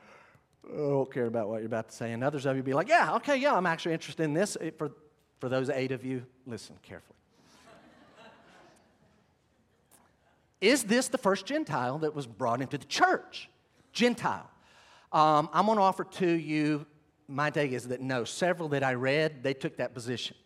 I 0.70 0.76
don't 0.76 1.10
care 1.10 1.24
about 1.24 1.48
what 1.48 1.60
you're 1.60 1.66
about 1.66 1.88
to 1.88 1.94
say. 1.96 2.12
And 2.12 2.22
others 2.22 2.44
of 2.44 2.58
you 2.58 2.62
be 2.62 2.74
like, 2.74 2.90
yeah, 2.90 3.14
okay, 3.14 3.36
yeah, 3.36 3.54
I'm 3.54 3.64
actually 3.64 3.94
interested 3.94 4.22
in 4.22 4.34
this. 4.34 4.54
For, 4.76 4.92
for 5.40 5.48
those 5.48 5.70
eight 5.70 5.90
of 5.90 6.04
you, 6.04 6.26
listen 6.46 6.76
carefully. 6.82 7.16
is 10.60 10.84
this 10.84 11.08
the 11.08 11.16
first 11.16 11.46
Gentile 11.46 12.00
that 12.00 12.14
was 12.14 12.26
brought 12.26 12.60
into 12.60 12.76
the 12.76 12.84
church? 12.84 13.48
Gentile. 13.94 14.50
Um, 15.10 15.48
I'm 15.54 15.64
going 15.64 15.78
to 15.78 15.82
offer 15.82 16.04
to 16.04 16.28
you 16.28 16.84
my 17.34 17.50
take 17.50 17.72
is 17.72 17.88
that 17.88 18.00
no, 18.00 18.22
several 18.22 18.68
that 18.68 18.84
I 18.84 18.94
read, 18.94 19.42
they 19.42 19.54
took 19.54 19.78
that 19.78 19.92
position. 19.92 20.36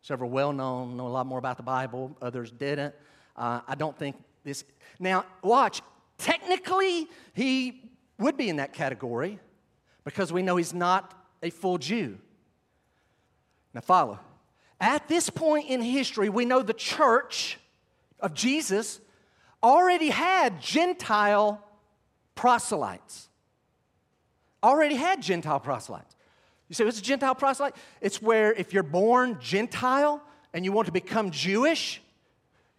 Several 0.00 0.30
well 0.30 0.54
known, 0.54 0.96
know 0.96 1.06
a 1.06 1.08
lot 1.08 1.26
more 1.26 1.38
about 1.38 1.58
the 1.58 1.62
Bible, 1.62 2.16
others 2.22 2.50
didn't. 2.50 2.94
Uh, 3.36 3.60
I 3.68 3.74
don't 3.74 3.96
think 3.96 4.16
this. 4.42 4.64
Now, 4.98 5.26
watch, 5.42 5.82
technically, 6.16 7.08
he 7.34 7.90
would 8.18 8.38
be 8.38 8.48
in 8.48 8.56
that 8.56 8.72
category 8.72 9.38
because 10.04 10.32
we 10.32 10.42
know 10.42 10.56
he's 10.56 10.72
not 10.72 11.14
a 11.42 11.50
full 11.50 11.76
Jew. 11.76 12.18
Now, 13.74 13.82
follow. 13.82 14.18
At 14.80 15.08
this 15.08 15.28
point 15.28 15.68
in 15.68 15.82
history, 15.82 16.30
we 16.30 16.46
know 16.46 16.62
the 16.62 16.72
church 16.72 17.58
of 18.20 18.32
Jesus 18.32 18.98
already 19.62 20.08
had 20.08 20.60
Gentile 20.62 21.62
proselytes 22.34 23.28
already 24.64 24.94
had 24.94 25.22
Gentile 25.22 25.60
proselytes. 25.60 26.13
You 26.68 26.74
say, 26.74 26.84
what's 26.84 26.98
a 26.98 27.02
Gentile 27.02 27.34
proselyte? 27.34 27.74
It's 28.00 28.22
where 28.22 28.52
if 28.52 28.72
you're 28.72 28.82
born 28.82 29.38
Gentile 29.40 30.22
and 30.52 30.64
you 30.64 30.72
want 30.72 30.86
to 30.86 30.92
become 30.92 31.30
Jewish, 31.30 32.00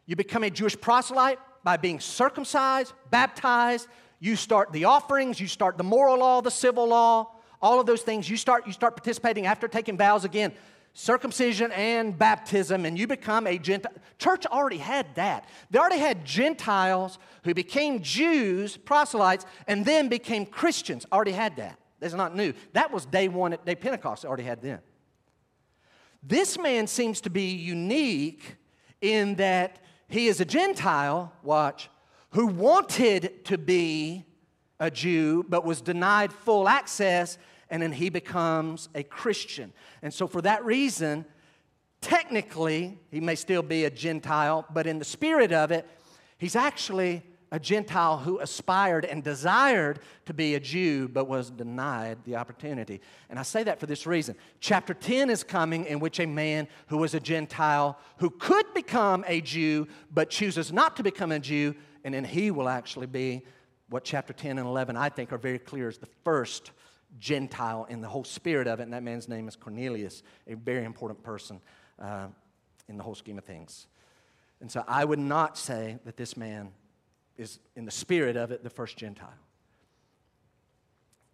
you 0.06 0.16
become 0.16 0.44
a 0.44 0.50
Jewish 0.50 0.80
proselyte 0.80 1.40
by 1.64 1.78
being 1.78 2.00
circumcised, 2.00 2.94
baptized. 3.10 3.88
You 4.20 4.36
start 4.36 4.72
the 4.72 4.86
offerings, 4.86 5.40
you 5.40 5.48
start 5.48 5.78
the 5.78 5.84
moral 5.84 6.20
law, 6.20 6.42
the 6.42 6.52
civil 6.52 6.88
law, 6.88 7.32
all 7.62 7.80
of 7.80 7.86
those 7.86 8.02
things. 8.02 8.30
You 8.30 8.38
start, 8.38 8.66
you 8.66 8.74
start 8.74 8.96
participating 8.96 9.46
after 9.46 9.68
taking 9.68 9.98
vows 9.98 10.26
again 10.26 10.54
circumcision 10.96 11.74
and 11.74 12.18
baptism, 12.18 12.86
and 12.86 12.98
you 12.98 13.06
become 13.06 13.46
a 13.46 13.58
Gentile. 13.60 13.92
Church 14.18 14.46
already 14.46 14.78
had 14.78 15.14
that. 15.16 15.48
They 15.70 15.78
already 15.78 16.00
had 16.00 16.26
Gentiles 16.26 17.20
who 17.44 17.54
became 17.54 18.02
Jews, 18.02 18.78
proselytes, 18.78 19.46
and 19.68 19.86
then 19.86 20.08
became 20.08 20.46
Christians. 20.46 21.06
Already 21.12 21.34
had 21.34 21.58
that. 21.58 21.78
That's 22.00 22.14
not 22.14 22.36
new. 22.36 22.54
That 22.74 22.92
was 22.92 23.06
day 23.06 23.28
one 23.28 23.54
at 23.54 23.66
day 23.66 23.76
Pentecost. 23.76 24.24
They 24.24 24.28
Already 24.28 24.44
had 24.44 24.62
them. 24.62 24.80
This 26.22 26.58
man 26.58 26.88
seems 26.88 27.22
to 27.22 27.30
be 27.30 27.52
unique 27.52 28.56
in 29.02 29.36
that 29.36 29.80
he 30.08 30.28
is 30.28 30.40
a 30.40 30.46
Gentile, 30.46 31.32
watch, 31.44 31.90
who 32.32 32.48
wanted 32.48 33.46
to 33.46 33.58
be 33.58 34.26
a 34.80 34.92
Jew 34.92 35.46
but 35.48 35.64
was 35.64 35.82
denied 35.82 36.34
full 36.34 36.68
access 36.68 37.38
and 37.70 37.82
then 37.82 37.92
he 37.92 38.10
becomes 38.10 38.90
a 38.94 39.04
Christian. 39.04 39.74
And 40.02 40.14
so, 40.14 40.28
for 40.28 40.42
that 40.42 40.64
reason, 40.66 41.26
technically, 42.02 43.00
he 43.10 43.20
may 43.20 43.36
still 43.36 43.64
be 43.64 43.86
a 43.86 43.90
Gentile, 43.90 44.66
but 44.74 44.86
in 44.86 45.00
the 45.00 45.06
spirit 45.06 45.52
of 45.52 45.72
it, 45.72 45.88
he's 46.38 46.56
actually 46.56 47.24
a 47.52 47.60
Gentile 47.60 48.18
who 48.18 48.40
aspired 48.40 49.06
and 49.06 49.24
desired 49.24 50.00
to 50.26 50.34
be 50.34 50.56
a 50.56 50.60
Jew 50.60 51.08
but 51.08 51.28
was 51.28 51.52
denied 51.52 52.18
the 52.26 52.36
opportunity. 52.36 53.02
And 53.30 53.38
I 53.40 53.44
say 53.44 53.64
that 53.64 53.80
for 53.80 53.86
this 53.86 54.06
reason. 54.06 54.36
Chapter 54.60 54.94
10 54.94 55.30
is 55.30 55.44
coming 55.44 55.86
in 55.86 56.00
which 56.00 56.20
a 56.20 56.26
man 56.26 56.68
who 56.88 56.98
was 56.98 57.14
a 57.14 57.20
Gentile 57.20 57.98
who 58.18 58.30
could 58.30 58.74
become 58.74 59.24
a 59.28 59.42
Jew 59.42 59.88
but 60.12 60.30
chooses 60.30 60.72
not 60.74 60.96
to 60.98 61.04
become 61.04 61.32
a 61.32 61.40
Jew, 61.40 61.76
and 62.04 62.14
then 62.14 62.24
he 62.24 62.52
will 62.52 62.68
actually 62.70 63.08
be 63.08 63.44
what 63.90 64.04
chapter 64.04 64.34
10 64.34 64.58
and 64.58 64.68
11 64.68 64.98
I 64.98 65.10
think 65.10 65.32
are 65.32 65.38
very 65.38 65.60
clear 65.60 65.88
is 65.88 65.98
the 65.98 66.10
first 66.24 66.72
Gentile 67.20 67.86
in 67.90 68.02
the 68.02 68.08
whole 68.08 68.24
spirit 68.24 68.68
of 68.68 68.80
it, 68.80 68.84
and 68.84 68.94
that 68.94 69.04
man's 69.04 69.30
name 69.30 69.48
is 69.48 69.56
Cornelius, 69.56 70.24
a 70.48 70.56
very 70.56 70.84
important 70.84 71.24
person 71.24 71.62
uh, 72.00 72.28
in 72.90 72.98
the 72.98 73.04
whole 73.04 73.16
scheme 73.16 73.38
of 73.38 73.46
things. 73.46 73.88
And 74.60 74.72
so 74.72 74.84
I 74.88 75.06
would 75.06 75.20
not 75.20 75.58
say 75.58 76.00
that 76.06 76.18
this 76.18 76.36
man 76.36 76.72
is, 77.38 77.60
in 77.76 77.86
the 77.86 77.92
spirit 77.92 78.38
of 78.38 78.52
it, 78.52 78.64
the 78.64 78.70
first 78.70 78.98
Gentile. 78.98 79.30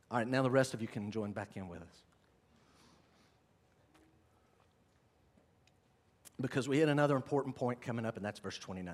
All 0.09 0.17
right, 0.17 0.27
now 0.27 0.41
the 0.41 0.51
rest 0.51 0.73
of 0.73 0.81
you 0.81 0.87
can 0.87 1.11
join 1.11 1.31
back 1.31 1.49
in 1.55 1.69
with 1.69 1.81
us. 1.81 2.01
Because 6.39 6.67
we 6.67 6.79
had 6.79 6.89
another 6.89 7.15
important 7.15 7.55
point 7.55 7.81
coming 7.81 8.05
up, 8.05 8.17
and 8.17 8.25
that's 8.25 8.39
verse 8.39 8.57
29. 8.57 8.93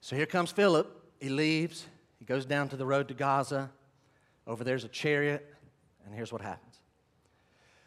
So 0.00 0.14
here 0.14 0.26
comes 0.26 0.52
Philip. 0.52 0.88
He 1.20 1.28
leaves. 1.28 1.86
He 2.20 2.24
goes 2.24 2.46
down 2.46 2.68
to 2.68 2.76
the 2.76 2.86
road 2.86 3.08
to 3.08 3.14
Gaza. 3.14 3.70
Over 4.46 4.62
there's 4.62 4.84
a 4.84 4.88
chariot, 4.88 5.52
and 6.04 6.14
here's 6.14 6.32
what 6.32 6.40
happens. 6.40 6.78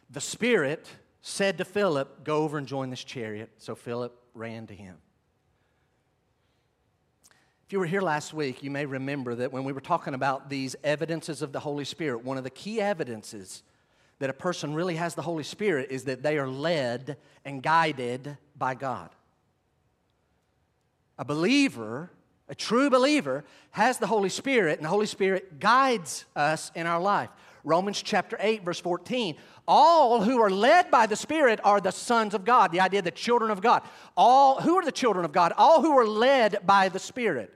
The 0.10 0.20
Spirit 0.20 0.90
said 1.22 1.58
to 1.60 1.66
Philip, 1.66 2.24
Go 2.24 2.44
over 2.44 2.58
and 2.58 2.68
join 2.68 2.90
this 2.90 3.04
chariot. 3.04 3.50
So 3.58 3.74
Philip 3.74 4.16
ran 4.40 4.66
to 4.68 4.74
him. 4.74 4.96
If 7.68 7.74
you 7.74 7.80
were 7.80 7.86
here 7.86 8.02
last 8.02 8.34
week, 8.34 8.64
you 8.64 8.72
may 8.72 8.88
remember 8.88 9.36
that 9.36 9.52
when 9.52 9.64
we 9.64 9.74
were 9.74 9.82
talking 9.82 10.16
about 10.16 10.50
these 10.50 10.76
evidences 10.84 11.44
of 11.44 11.52
the 11.52 11.60
Holy 11.60 11.86
Spirit, 11.86 12.24
one 12.24 12.38
of 12.38 12.44
the 12.44 12.50
key 12.50 12.82
evidences 12.82 13.62
that 14.18 14.30
a 14.30 14.34
person 14.34 14.74
really 14.74 14.96
has 14.96 15.14
the 15.14 15.22
Holy 15.22 15.44
Spirit 15.44 15.92
is 15.92 16.06
that 16.06 16.24
they 16.24 16.40
are 16.40 16.48
led 16.48 17.18
and 17.46 17.62
guided 17.62 18.38
by 18.58 18.74
God. 18.74 19.12
A 21.20 21.26
believer, 21.26 22.10
a 22.48 22.56
true 22.56 22.90
believer, 22.90 23.46
has 23.72 24.00
the 24.00 24.08
Holy 24.08 24.30
Spirit, 24.30 24.80
and 24.80 24.86
the 24.86 24.90
Holy 24.90 25.06
Spirit 25.06 25.60
guides 25.60 26.26
us 26.36 26.72
in 26.74 26.88
our 26.88 27.00
life. 27.00 27.30
Romans 27.64 28.02
chapter 28.02 28.38
8, 28.40 28.64
verse 28.64 28.80
14. 28.80 29.36
All 29.68 30.22
who 30.22 30.42
are 30.42 30.50
led 30.50 30.90
by 30.90 31.06
the 31.06 31.16
Spirit 31.16 31.60
are 31.64 31.82
the 31.82 31.92
sons 31.92 32.34
of 32.34 32.46
God. 32.46 32.72
The 32.72 32.80
idea 32.80 33.02
the 33.02 33.12
children 33.12 33.52
of 33.52 33.62
God. 33.62 33.84
All 34.16 34.62
who 34.62 34.76
are 34.78 34.86
the 34.86 34.92
children 34.92 35.26
of 35.26 35.32
God? 35.32 35.54
All 35.58 35.82
who 35.82 35.98
are 35.98 36.08
led 36.08 36.60
by 36.66 36.90
the 36.90 37.00
Spirit. 37.00 37.54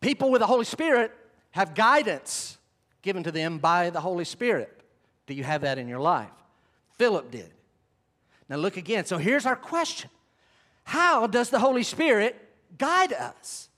People 0.00 0.30
with 0.30 0.40
the 0.40 0.46
Holy 0.46 0.64
Spirit 0.64 1.12
have 1.52 1.74
guidance 1.74 2.58
given 3.02 3.22
to 3.22 3.30
them 3.30 3.58
by 3.58 3.90
the 3.90 4.00
Holy 4.00 4.24
Spirit. 4.24 4.82
Do 5.26 5.34
you 5.34 5.44
have 5.44 5.62
that 5.62 5.78
in 5.78 5.88
your 5.88 6.00
life? 6.00 6.30
Philip 6.98 7.30
did. 7.30 7.50
Now 8.48 8.56
look 8.56 8.76
again. 8.76 9.04
So 9.04 9.18
here's 9.18 9.46
our 9.46 9.56
question 9.56 10.10
how 10.84 11.26
does 11.26 11.50
the 11.50 11.58
Holy 11.58 11.82
Spirit 11.82 12.36
guide 12.76 13.12
us? 13.12 13.68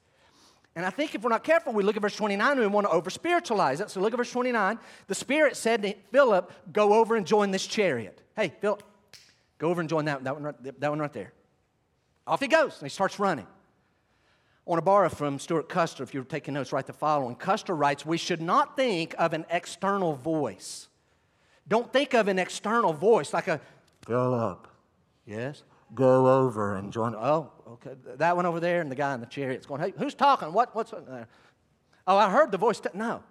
And 0.77 0.85
I 0.85 0.91
think 0.91 1.15
if 1.15 1.23
we're 1.23 1.31
not 1.31 1.43
careful, 1.43 1.73
we 1.73 1.83
look 1.83 1.97
at 1.97 2.03
verse 2.03 2.15
29 2.15 2.53
and 2.53 2.61
we 2.61 2.67
want 2.67 2.87
to 2.87 2.93
over 2.93 3.09
spiritualize 3.09 3.81
it. 3.81 3.91
So 3.91 4.01
look 4.01 4.13
at 4.13 4.19
verse 4.19 4.31
29. 4.31 4.79
The 5.07 5.15
Spirit 5.15 5.57
said 5.57 5.83
to 5.83 5.95
Philip, 6.13 6.53
Go 6.71 6.93
over 6.93 7.17
and 7.17 7.27
join 7.27 7.51
this 7.51 7.67
chariot. 7.67 8.21
Hey, 8.37 8.53
Philip, 8.61 8.83
go 9.57 9.71
over 9.71 9.81
and 9.81 9.89
join 9.89 10.05
that, 10.05 10.23
that, 10.25 10.35
one, 10.35 10.43
right, 10.45 10.81
that 10.81 10.91
one 10.91 10.99
right 10.99 11.13
there. 11.15 11.33
Off 12.27 12.41
he 12.41 12.47
goes, 12.47 12.75
and 12.79 12.83
he 12.83 12.91
starts 12.91 13.19
running. 13.19 13.47
I 13.47 14.71
want 14.71 14.79
to 14.79 14.85
borrow 14.85 15.09
from 15.09 15.39
Stewart 15.39 15.69
Custer, 15.69 16.03
if 16.03 16.13
you're 16.13 16.25
taking 16.25 16.53
notes, 16.53 16.73
write 16.73 16.87
the 16.87 16.93
following. 16.93 17.37
Custer 17.37 17.75
writes, 17.75 18.05
We 18.05 18.19
should 18.19 18.43
not 18.43 18.77
think 18.77 19.15
of 19.17 19.33
an 19.33 19.47
external 19.49 20.15
voice. 20.15 20.89
Don't 21.69 21.91
think 21.91 22.13
of 22.13 22.29
an 22.29 22.39
external 22.39 22.93
voice 22.93 23.33
like 23.33 23.49
a, 23.49 23.61
Philip. 24.07 24.69
Yes? 25.25 25.63
Go 25.95 26.45
over 26.45 26.77
and 26.77 26.93
join. 26.93 27.15
Oh, 27.15 27.51
okay. 27.69 27.93
That 28.17 28.37
one 28.37 28.47
over 28.47 28.61
there, 28.61 28.81
and 28.81 28.91
the 28.91 28.97
guy 28.97 29.15
in 29.15 29.21
the 29.21 29.27
chariot's 29.27 29.67
going, 29.67 29.81
hey, 29.81 29.93
who's 29.99 30.15
talking? 30.15 30.53
What, 30.53 30.75
what's 30.75 30.91
there? 30.91 31.29
Oh, 32.07 32.17
I 32.17 32.31
heard 32.31 32.51
the 32.51 32.59
voice. 32.59 32.81
T-. 32.81 32.89
No. 32.95 33.23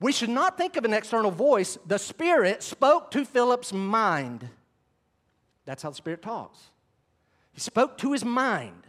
We 0.00 0.12
should 0.12 0.30
not 0.30 0.56
think 0.56 0.76
of 0.76 0.84
an 0.84 0.92
external 0.92 1.30
voice. 1.30 1.78
The 1.86 1.98
Spirit 1.98 2.62
spoke 2.62 3.10
to 3.12 3.24
Philip's 3.24 3.72
mind. 3.72 4.48
That's 5.64 5.82
how 5.82 5.90
the 5.90 5.96
Spirit 5.96 6.22
talks. 6.22 6.58
He 7.52 7.60
spoke 7.60 7.98
to 7.98 8.12
his 8.12 8.24
mind. 8.24 8.86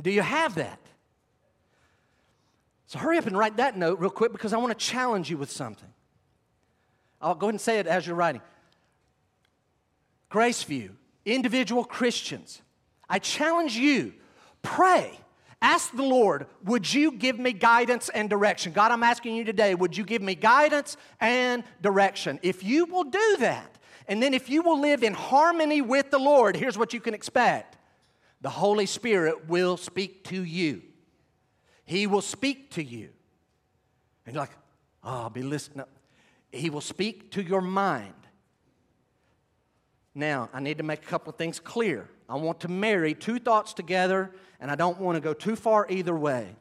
Do 0.00 0.10
you 0.10 0.22
have 0.22 0.54
that? 0.56 0.78
So 2.86 2.98
hurry 2.98 3.18
up 3.18 3.26
and 3.26 3.36
write 3.36 3.56
that 3.56 3.76
note 3.76 3.98
real 3.98 4.10
quick 4.10 4.32
because 4.32 4.52
I 4.52 4.56
want 4.58 4.78
to 4.78 4.86
challenge 4.86 5.28
you 5.28 5.36
with 5.36 5.50
something. 5.50 5.88
I'll 7.20 7.34
go 7.34 7.46
ahead 7.46 7.54
and 7.54 7.60
say 7.60 7.78
it 7.78 7.86
as 7.86 8.06
you're 8.06 8.16
writing. 8.16 8.42
Graceview, 10.34 10.90
individual 11.24 11.84
Christians, 11.84 12.60
I 13.08 13.20
challenge 13.20 13.76
you 13.76 14.14
pray. 14.62 15.16
Ask 15.62 15.94
the 15.94 16.02
Lord, 16.02 16.48
would 16.64 16.92
you 16.92 17.12
give 17.12 17.38
me 17.38 17.52
guidance 17.52 18.08
and 18.08 18.28
direction? 18.28 18.72
God, 18.72 18.90
I'm 18.90 19.04
asking 19.04 19.36
you 19.36 19.44
today, 19.44 19.76
would 19.76 19.96
you 19.96 20.02
give 20.02 20.22
me 20.22 20.34
guidance 20.34 20.96
and 21.20 21.62
direction? 21.80 22.40
If 22.42 22.64
you 22.64 22.86
will 22.86 23.04
do 23.04 23.36
that, 23.38 23.78
and 24.08 24.20
then 24.20 24.34
if 24.34 24.50
you 24.50 24.62
will 24.62 24.80
live 24.80 25.04
in 25.04 25.14
harmony 25.14 25.80
with 25.80 26.10
the 26.10 26.18
Lord, 26.18 26.56
here's 26.56 26.76
what 26.76 26.92
you 26.92 27.00
can 27.00 27.14
expect 27.14 27.76
the 28.40 28.50
Holy 28.50 28.86
Spirit 28.86 29.48
will 29.48 29.76
speak 29.76 30.24
to 30.24 30.42
you. 30.42 30.82
He 31.84 32.08
will 32.08 32.22
speak 32.22 32.72
to 32.72 32.82
you. 32.82 33.10
And 34.26 34.34
you're 34.34 34.42
like, 34.42 34.56
oh, 35.04 35.10
I'll 35.10 35.30
be 35.30 35.42
listening. 35.42 35.86
He 36.50 36.70
will 36.70 36.80
speak 36.80 37.30
to 37.32 37.42
your 37.42 37.60
mind. 37.60 38.23
Now, 40.14 40.48
I 40.52 40.60
need 40.60 40.78
to 40.78 40.84
make 40.84 41.02
a 41.02 41.06
couple 41.06 41.30
of 41.30 41.36
things 41.36 41.58
clear. 41.58 42.08
I 42.28 42.36
want 42.36 42.60
to 42.60 42.68
marry 42.68 43.14
two 43.14 43.38
thoughts 43.38 43.74
together, 43.74 44.30
and 44.60 44.70
I 44.70 44.76
don't 44.76 44.98
want 45.00 45.16
to 45.16 45.20
go 45.20 45.34
too 45.34 45.56
far 45.56 45.86
either 45.90 46.16
way. 46.16 46.54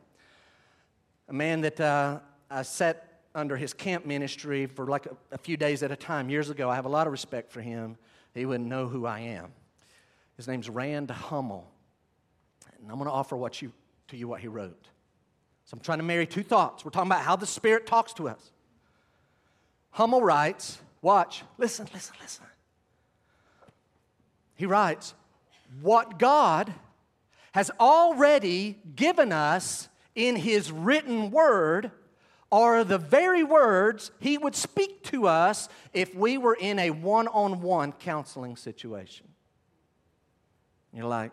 A 1.29 1.33
man 1.33 1.61
that 1.61 1.79
uh, 1.79 2.19
I 2.49 2.63
sat 2.63 3.21
under 3.35 3.55
his 3.55 3.73
camp 3.73 4.05
ministry 4.05 4.65
for 4.65 4.85
like 4.87 5.05
a, 5.05 5.15
a 5.31 5.37
few 5.37 5.57
days 5.57 5.83
at 5.83 5.91
a 5.91 5.95
time 5.95 6.29
years 6.29 6.49
ago, 6.49 6.69
I 6.69 6.75
have 6.75 6.85
a 6.85 6.89
lot 6.89 7.07
of 7.07 7.11
respect 7.11 7.51
for 7.51 7.61
him. 7.61 7.97
He 8.33 8.45
wouldn't 8.45 8.69
know 8.69 8.87
who 8.87 9.05
I 9.05 9.19
am. 9.19 9.51
His 10.37 10.47
name's 10.47 10.69
Rand 10.69 11.09
Hummel. 11.11 11.69
And 12.79 12.91
I'm 12.91 12.97
going 12.97 13.05
to 13.05 13.13
offer 13.13 13.35
what 13.35 13.61
you, 13.61 13.71
to 14.09 14.17
you 14.17 14.27
what 14.27 14.41
he 14.41 14.47
wrote. 14.47 14.87
So 15.65 15.75
I'm 15.75 15.79
trying 15.79 15.99
to 15.99 16.03
marry 16.03 16.27
two 16.27 16.43
thoughts. 16.43 16.83
We're 16.83 16.91
talking 16.91 17.09
about 17.09 17.21
how 17.21 17.35
the 17.35 17.45
Spirit 17.45 17.85
talks 17.85 18.13
to 18.13 18.27
us. 18.27 18.51
Hummel 19.91 20.21
writes, 20.21 20.79
watch, 21.01 21.43
listen, 21.57 21.87
listen, 21.93 22.15
listen. 22.21 22.45
He 24.55 24.65
writes, 24.65 25.13
What 25.81 26.19
God 26.19 26.73
has 27.53 27.71
already 27.79 28.79
given 28.95 29.31
us 29.31 29.89
in 30.15 30.35
His 30.35 30.71
written 30.71 31.31
word 31.31 31.91
are 32.51 32.83
the 32.83 32.97
very 32.97 33.43
words 33.43 34.11
He 34.19 34.37
would 34.37 34.55
speak 34.55 35.03
to 35.05 35.27
us 35.27 35.69
if 35.93 36.13
we 36.15 36.37
were 36.37 36.55
in 36.55 36.79
a 36.79 36.91
one 36.91 37.27
on 37.27 37.61
one 37.61 37.91
counseling 37.93 38.55
situation. 38.55 39.27
You're 40.93 41.05
like, 41.05 41.31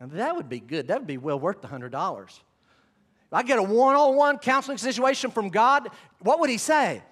that 0.00 0.36
would 0.36 0.48
be 0.48 0.60
good. 0.60 0.88
That 0.88 0.98
would 1.00 1.06
be 1.06 1.16
well 1.16 1.40
worth 1.40 1.60
the 1.60 1.68
$100. 1.68 2.28
If 2.28 3.32
I 3.32 3.42
get 3.42 3.58
a 3.58 3.62
one 3.62 3.96
on 3.96 4.14
one 4.14 4.38
counseling 4.38 4.78
situation 4.78 5.30
from 5.30 5.48
God, 5.48 5.88
what 6.20 6.40
would 6.40 6.50
He 6.50 6.58
say? 6.58 7.02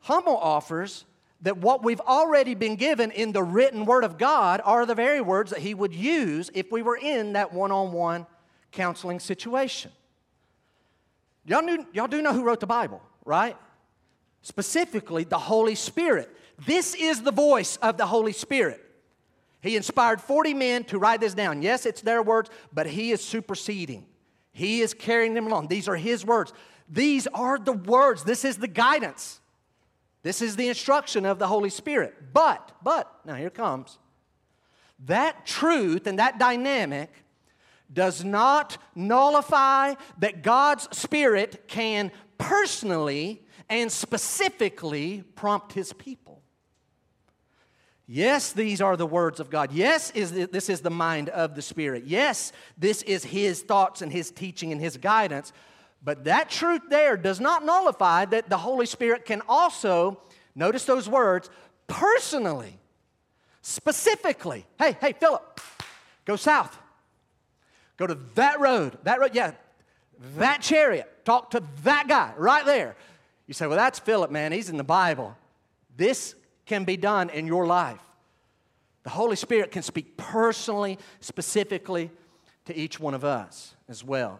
Hummel 0.00 0.36
offers 0.36 1.04
that 1.42 1.58
what 1.58 1.84
we've 1.84 2.00
already 2.00 2.54
been 2.54 2.76
given 2.76 3.10
in 3.12 3.32
the 3.32 3.42
written 3.42 3.84
word 3.84 4.04
of 4.04 4.18
God 4.18 4.60
are 4.64 4.84
the 4.86 4.94
very 4.94 5.20
words 5.20 5.50
that 5.50 5.60
he 5.60 5.74
would 5.74 5.94
use 5.94 6.50
if 6.54 6.72
we 6.72 6.82
were 6.82 6.96
in 6.96 7.34
that 7.34 7.52
one 7.52 7.70
on 7.70 7.92
one 7.92 8.26
counseling 8.72 9.20
situation. 9.20 9.92
Y'all, 11.44 11.62
knew, 11.62 11.86
y'all 11.92 12.08
do 12.08 12.20
know 12.20 12.32
who 12.32 12.42
wrote 12.42 12.60
the 12.60 12.66
Bible, 12.66 13.00
right? 13.24 13.56
Specifically, 14.42 15.24
the 15.24 15.38
Holy 15.38 15.74
Spirit. 15.74 16.28
This 16.66 16.94
is 16.94 17.22
the 17.22 17.32
voice 17.32 17.76
of 17.78 17.96
the 17.96 18.06
Holy 18.06 18.32
Spirit. 18.32 18.84
He 19.60 19.76
inspired 19.76 20.20
40 20.20 20.54
men 20.54 20.84
to 20.84 20.98
write 20.98 21.20
this 21.20 21.34
down. 21.34 21.62
Yes, 21.62 21.86
it's 21.86 22.02
their 22.02 22.22
words, 22.22 22.50
but 22.72 22.86
he 22.86 23.12
is 23.12 23.24
superseding. 23.24 24.06
He 24.52 24.80
is 24.80 24.92
carrying 24.94 25.34
them 25.34 25.46
along. 25.46 25.68
These 25.68 25.88
are 25.88 25.96
his 25.96 26.24
words. 26.24 26.52
These 26.88 27.26
are 27.28 27.58
the 27.58 27.72
words. 27.72 28.24
This 28.24 28.44
is 28.44 28.58
the 28.58 28.68
guidance. 28.68 29.37
This 30.22 30.42
is 30.42 30.56
the 30.56 30.68
instruction 30.68 31.24
of 31.24 31.38
the 31.38 31.46
Holy 31.46 31.70
Spirit. 31.70 32.32
But, 32.32 32.72
but, 32.82 33.12
now 33.24 33.34
here 33.34 33.50
comes. 33.50 33.98
That 35.06 35.46
truth 35.46 36.06
and 36.06 36.18
that 36.18 36.38
dynamic 36.38 37.10
does 37.92 38.24
not 38.24 38.78
nullify 38.94 39.94
that 40.18 40.42
God's 40.42 40.88
Spirit 40.96 41.68
can 41.68 42.10
personally 42.36 43.42
and 43.68 43.90
specifically 43.90 45.22
prompt 45.34 45.72
His 45.72 45.92
people. 45.92 46.42
Yes, 48.10 48.52
these 48.52 48.80
are 48.80 48.96
the 48.96 49.06
words 49.06 49.38
of 49.38 49.50
God. 49.50 49.70
Yes, 49.70 50.10
is 50.12 50.32
this 50.32 50.70
is 50.70 50.80
the 50.80 50.90
mind 50.90 51.28
of 51.28 51.54
the 51.54 51.60
Spirit. 51.60 52.04
Yes, 52.06 52.52
this 52.78 53.02
is 53.02 53.22
His 53.22 53.60
thoughts 53.60 54.00
and 54.00 54.10
His 54.10 54.30
teaching 54.30 54.72
and 54.72 54.80
His 54.80 54.96
guidance. 54.96 55.52
But 56.02 56.24
that 56.24 56.48
truth 56.50 56.82
there 56.88 57.16
does 57.16 57.40
not 57.40 57.64
nullify 57.64 58.24
that 58.26 58.48
the 58.48 58.58
Holy 58.58 58.86
Spirit 58.86 59.24
can 59.24 59.42
also, 59.48 60.20
notice 60.54 60.84
those 60.84 61.08
words, 61.08 61.50
personally, 61.86 62.78
specifically, 63.62 64.64
hey, 64.78 64.96
hey, 65.00 65.12
Philip, 65.12 65.60
Go 66.28 66.36
south. 66.36 66.78
Go 67.96 68.06
to 68.06 68.14
that 68.34 68.60
road. 68.60 68.98
That 69.04 69.18
road, 69.18 69.30
yeah, 69.32 69.52
that 70.36 70.60
chariot. 70.60 71.24
Talk 71.24 71.50
to 71.52 71.62
that 71.84 72.06
guy 72.06 72.34
right 72.36 72.66
there. 72.66 72.96
You 73.46 73.54
say, 73.54 73.66
well, 73.66 73.78
that's 73.78 73.98
Philip, 73.98 74.30
man. 74.30 74.52
He's 74.52 74.68
in 74.68 74.76
the 74.76 74.84
Bible. 74.84 75.34
This 75.96 76.34
can 76.66 76.84
be 76.84 76.98
done 76.98 77.30
in 77.30 77.46
your 77.46 77.66
life. 77.66 78.02
The 79.04 79.10
Holy 79.10 79.36
Spirit 79.36 79.70
can 79.70 79.82
speak 79.82 80.18
personally, 80.18 80.98
specifically 81.20 82.10
to 82.66 82.76
each 82.76 83.00
one 83.00 83.14
of 83.14 83.24
us 83.24 83.74
as 83.88 84.04
well. 84.04 84.38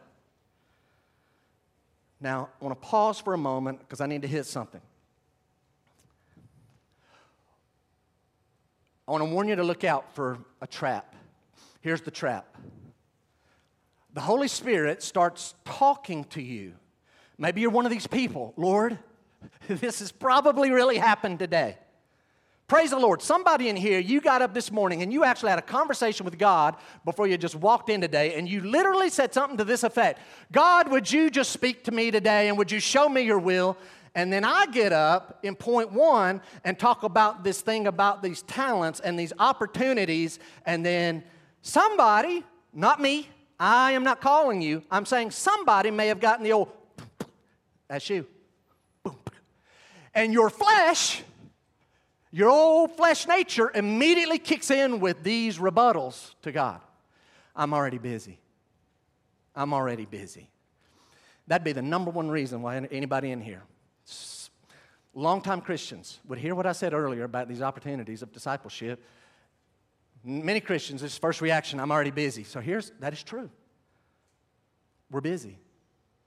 Now, 2.21 2.49
I 2.61 2.64
want 2.64 2.81
to 2.81 2.89
pause 2.89 3.21
for 3.21 3.35
a 3.35 3.39
moment 3.39 3.81
because 3.81 4.01
I 4.01 4.07
need 4.07 4.23
to 4.23 4.29
hit 4.29 4.47
something. 4.47 4.81
I 9.07 9.12
want 9.12 9.25
to 9.25 9.31
warn 9.31 9.49
you 9.49 9.57
to 9.57 9.64
look 9.64 9.85
out 9.85 10.14
for 10.14 10.39
a 10.61 10.66
trap. 10.66 11.14
Here's 11.81 12.03
the 12.03 12.11
trap 12.11 12.57
the 14.14 14.21
Holy 14.21 14.49
Spirit 14.49 15.03
starts 15.03 15.55
talking 15.64 16.25
to 16.25 16.43
you. 16.43 16.75
Maybe 17.39 17.61
you're 17.61 17.71
one 17.71 17.87
of 17.87 17.93
these 17.93 18.07
people, 18.07 18.53
Lord, 18.57 18.99
this 19.69 20.01
has 20.01 20.11
probably 20.11 20.71
really 20.71 20.99
happened 20.99 21.39
today. 21.39 21.79
Praise 22.69 22.91
the 22.91 22.99
Lord. 22.99 23.23
Somebody 23.23 23.71
in 23.71 23.77
here, 23.77 23.99
you 23.99 24.21
got 24.21 24.43
up 24.43 24.53
this 24.53 24.71
morning 24.71 25.01
and 25.01 25.11
you 25.11 25.25
actually 25.25 25.49
had 25.49 25.59
a 25.59 25.62
conversation 25.62 26.27
with 26.27 26.39
God 26.39 26.77
before 27.03 27.27
you 27.27 27.39
just 27.39 27.57
walked 27.57 27.89
in 27.89 28.03
today, 28.03 28.35
and 28.35 28.47
you 28.47 28.61
literally 28.61 29.09
said 29.09 29.33
something 29.33 29.57
to 29.57 29.64
this 29.64 29.85
effect 29.85 30.21
God, 30.53 30.91
would 30.91 31.11
you 31.11 31.31
just 31.31 31.51
speak 31.51 31.85
to 31.85 31.93
me 31.93 32.11
today 32.11 32.49
and 32.49 32.59
would 32.59 32.71
you 32.71 32.79
show 32.79 33.09
me 33.09 33.23
your 33.23 33.39
will? 33.39 33.79
And 34.14 34.31
then 34.31 34.45
I 34.45 34.66
get 34.66 34.93
up 34.93 35.39
in 35.43 35.55
point 35.55 35.93
one 35.93 36.43
and 36.62 36.79
talk 36.79 37.05
about 37.05 37.43
this 37.43 37.62
thing 37.62 37.87
about 37.87 38.23
these 38.23 38.43
talents 38.43 39.01
and 39.01 39.19
these 39.19 39.33
opportunities, 39.39 40.39
and 40.66 40.85
then 40.85 41.25
somebody, 41.62 42.45
not 42.75 43.01
me, 43.01 43.31
I 43.59 43.93
am 43.93 44.05
not 44.05 44.21
calling 44.21 44.61
you, 44.61 44.83
I'm 44.91 45.07
saying 45.07 45.31
somebody 45.31 45.91
may 45.91 46.09
have 46.09 46.21
gotten 46.21 46.45
the 46.45 46.53
old, 46.53 46.69
that's 47.89 48.11
you. 48.11 48.27
And 50.14 50.35
your 50.35 50.51
flesh 50.51 51.23
your 52.31 52.51
old 52.51 52.93
flesh 52.93 53.26
nature 53.26 53.70
immediately 53.74 54.39
kicks 54.39 54.70
in 54.70 55.01
with 55.01 55.22
these 55.22 55.59
rebuttals 55.59 56.35
to 56.43 56.53
God. 56.53 56.81
I'm 57.57 57.72
already 57.72 57.99
busy. 57.99 58.39
I'm 59.57 59.72
already 59.72 60.05
busy. 60.05 60.51
That'd 61.47 61.64
be 61.64 61.72
the 61.72 61.83
number 61.83 62.11
one 62.11 62.31
reason 62.31 62.62
why 62.62 62.76
anybody 62.76 63.31
in 63.31 63.41
here, 63.41 63.62
longtime 65.14 65.62
Christians, 65.62 66.20
would 66.29 66.39
hear 66.39 66.55
what 66.55 66.66
I 66.66 66.72
said 66.72 66.93
earlier 66.93 67.24
about 67.24 67.49
these 67.49 67.62
opportunities 67.62 68.22
of 68.22 68.33
discipleship. 68.33 69.03
Many 70.22 70.61
Christians, 70.61 71.01
this 71.01 71.16
first 71.16 71.41
reaction, 71.41 71.81
I'm 71.81 71.91
already 71.91 72.11
busy. 72.11 72.45
So 72.45 72.61
here's 72.61 72.93
that 73.01 73.12
is 73.12 73.22
true. 73.22 73.51
We're 75.11 75.22
busy. 75.22 75.59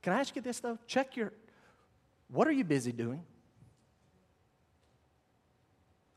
Can 0.02 0.14
I 0.14 0.20
ask 0.20 0.36
you 0.36 0.42
this 0.42 0.60
though? 0.60 0.80
Check 0.88 1.16
your, 1.16 1.32
what 2.30 2.48
are 2.48 2.52
you 2.52 2.64
busy 2.64 2.92
doing? 2.92 3.24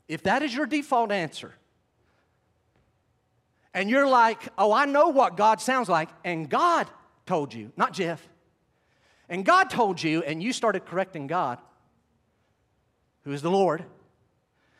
If 0.07 0.23
that 0.23 0.43
is 0.43 0.53
your 0.53 0.65
default 0.65 1.11
answer, 1.11 1.55
and 3.73 3.89
you're 3.89 4.07
like, 4.07 4.41
oh, 4.57 4.71
I 4.71 4.85
know 4.85 5.09
what 5.09 5.35
God 5.35 5.59
sounds 5.59 5.89
like, 5.89 6.09
and 6.23 6.49
God 6.49 6.87
told 7.25 7.53
you, 7.53 7.71
not 7.75 7.91
Jeff, 7.91 8.25
and 9.27 9.43
God 9.43 9.69
told 9.69 10.01
you, 10.01 10.23
and 10.23 10.41
you 10.41 10.53
started 10.53 10.85
correcting 10.85 11.27
God, 11.27 11.59
who 13.23 13.31
is 13.31 13.41
the 13.41 13.51
Lord, 13.51 13.83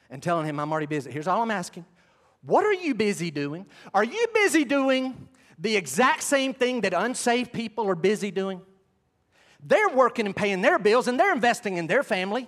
and 0.09 0.21
telling 0.21 0.45
him, 0.45 0.59
I'm 0.59 0.71
already 0.71 0.86
busy. 0.86 1.11
Here's 1.11 1.28
all 1.28 1.41
I'm 1.41 1.51
asking 1.51 1.86
What 2.41 2.65
are 2.65 2.73
you 2.73 2.93
busy 2.93 3.32
doing? 3.32 3.65
Are 3.93 4.03
you 4.03 4.28
busy 4.34 4.63
doing 4.63 5.28
the 5.57 5.76
exact 5.76 6.23
same 6.23 6.53
thing 6.53 6.82
that 6.82 6.93
unsaved 6.93 7.51
people 7.51 7.89
are 7.89 7.95
busy 7.95 8.32
doing? 8.32 8.61
They're 9.61 9.89
working 9.89 10.28
and 10.28 10.36
paying 10.36 10.61
their 10.61 10.78
bills, 10.78 11.07
and 11.07 11.19
they're 11.19 11.34
investing 11.34 11.78
in 11.78 11.88
their 11.88 12.03
family 12.03 12.47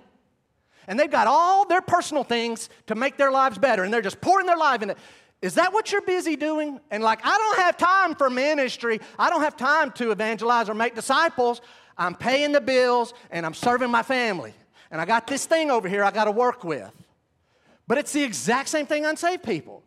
and 0.88 1.00
they've 1.00 1.12
got 1.12 1.28
all 1.28 1.66
their 1.66 1.82
personal 1.82 2.24
things 2.24 2.70
to 2.88 2.96
make 2.96 3.18
their 3.18 3.32
lives 3.32 3.58
better, 3.58 3.84
and 3.84 3.94
they're 3.94 4.02
just 4.02 4.22
pouring 4.22 4.46
their 4.46 4.58
life 4.58 4.82
in 4.82 4.92
it. 4.92 4.98
Is 5.42 5.56
that 5.56 5.72
what 5.72 5.92
you're 5.92 6.02
busy 6.02 6.36
doing? 6.36 6.80
And 6.90 7.04
like, 7.04 7.20
I 7.24 7.38
don't 7.38 7.60
have 7.60 7.78
time 7.78 8.16
for 8.16 8.30
ministry. 8.30 9.00
I 9.20 9.30
don't 9.30 9.42
have 9.42 9.56
time 9.56 9.92
to 9.94 10.12
evangelize 10.12 10.68
or 10.68 10.74
make 10.74 10.96
disciples. 10.96 11.62
I'm 11.98 12.16
paying 12.16 12.54
the 12.54 12.62
bills 12.62 13.14
and 13.30 13.46
I'm 13.46 13.54
serving 13.54 13.92
my 13.92 14.02
family. 14.02 14.54
And 14.90 15.00
I 15.00 15.06
got 15.06 15.28
this 15.28 15.46
thing 15.46 15.70
over 15.70 15.88
here 15.88 16.04
I 16.04 16.10
got 16.10 16.26
to 16.26 16.32
work 16.32 16.64
with. 16.64 16.92
But 17.88 18.00
it's 18.00 18.14
the 18.14 18.24
exact 18.24 18.70
same 18.70 18.88
thing 18.88 19.06
unsaved 19.06 19.44
people. 19.44 19.84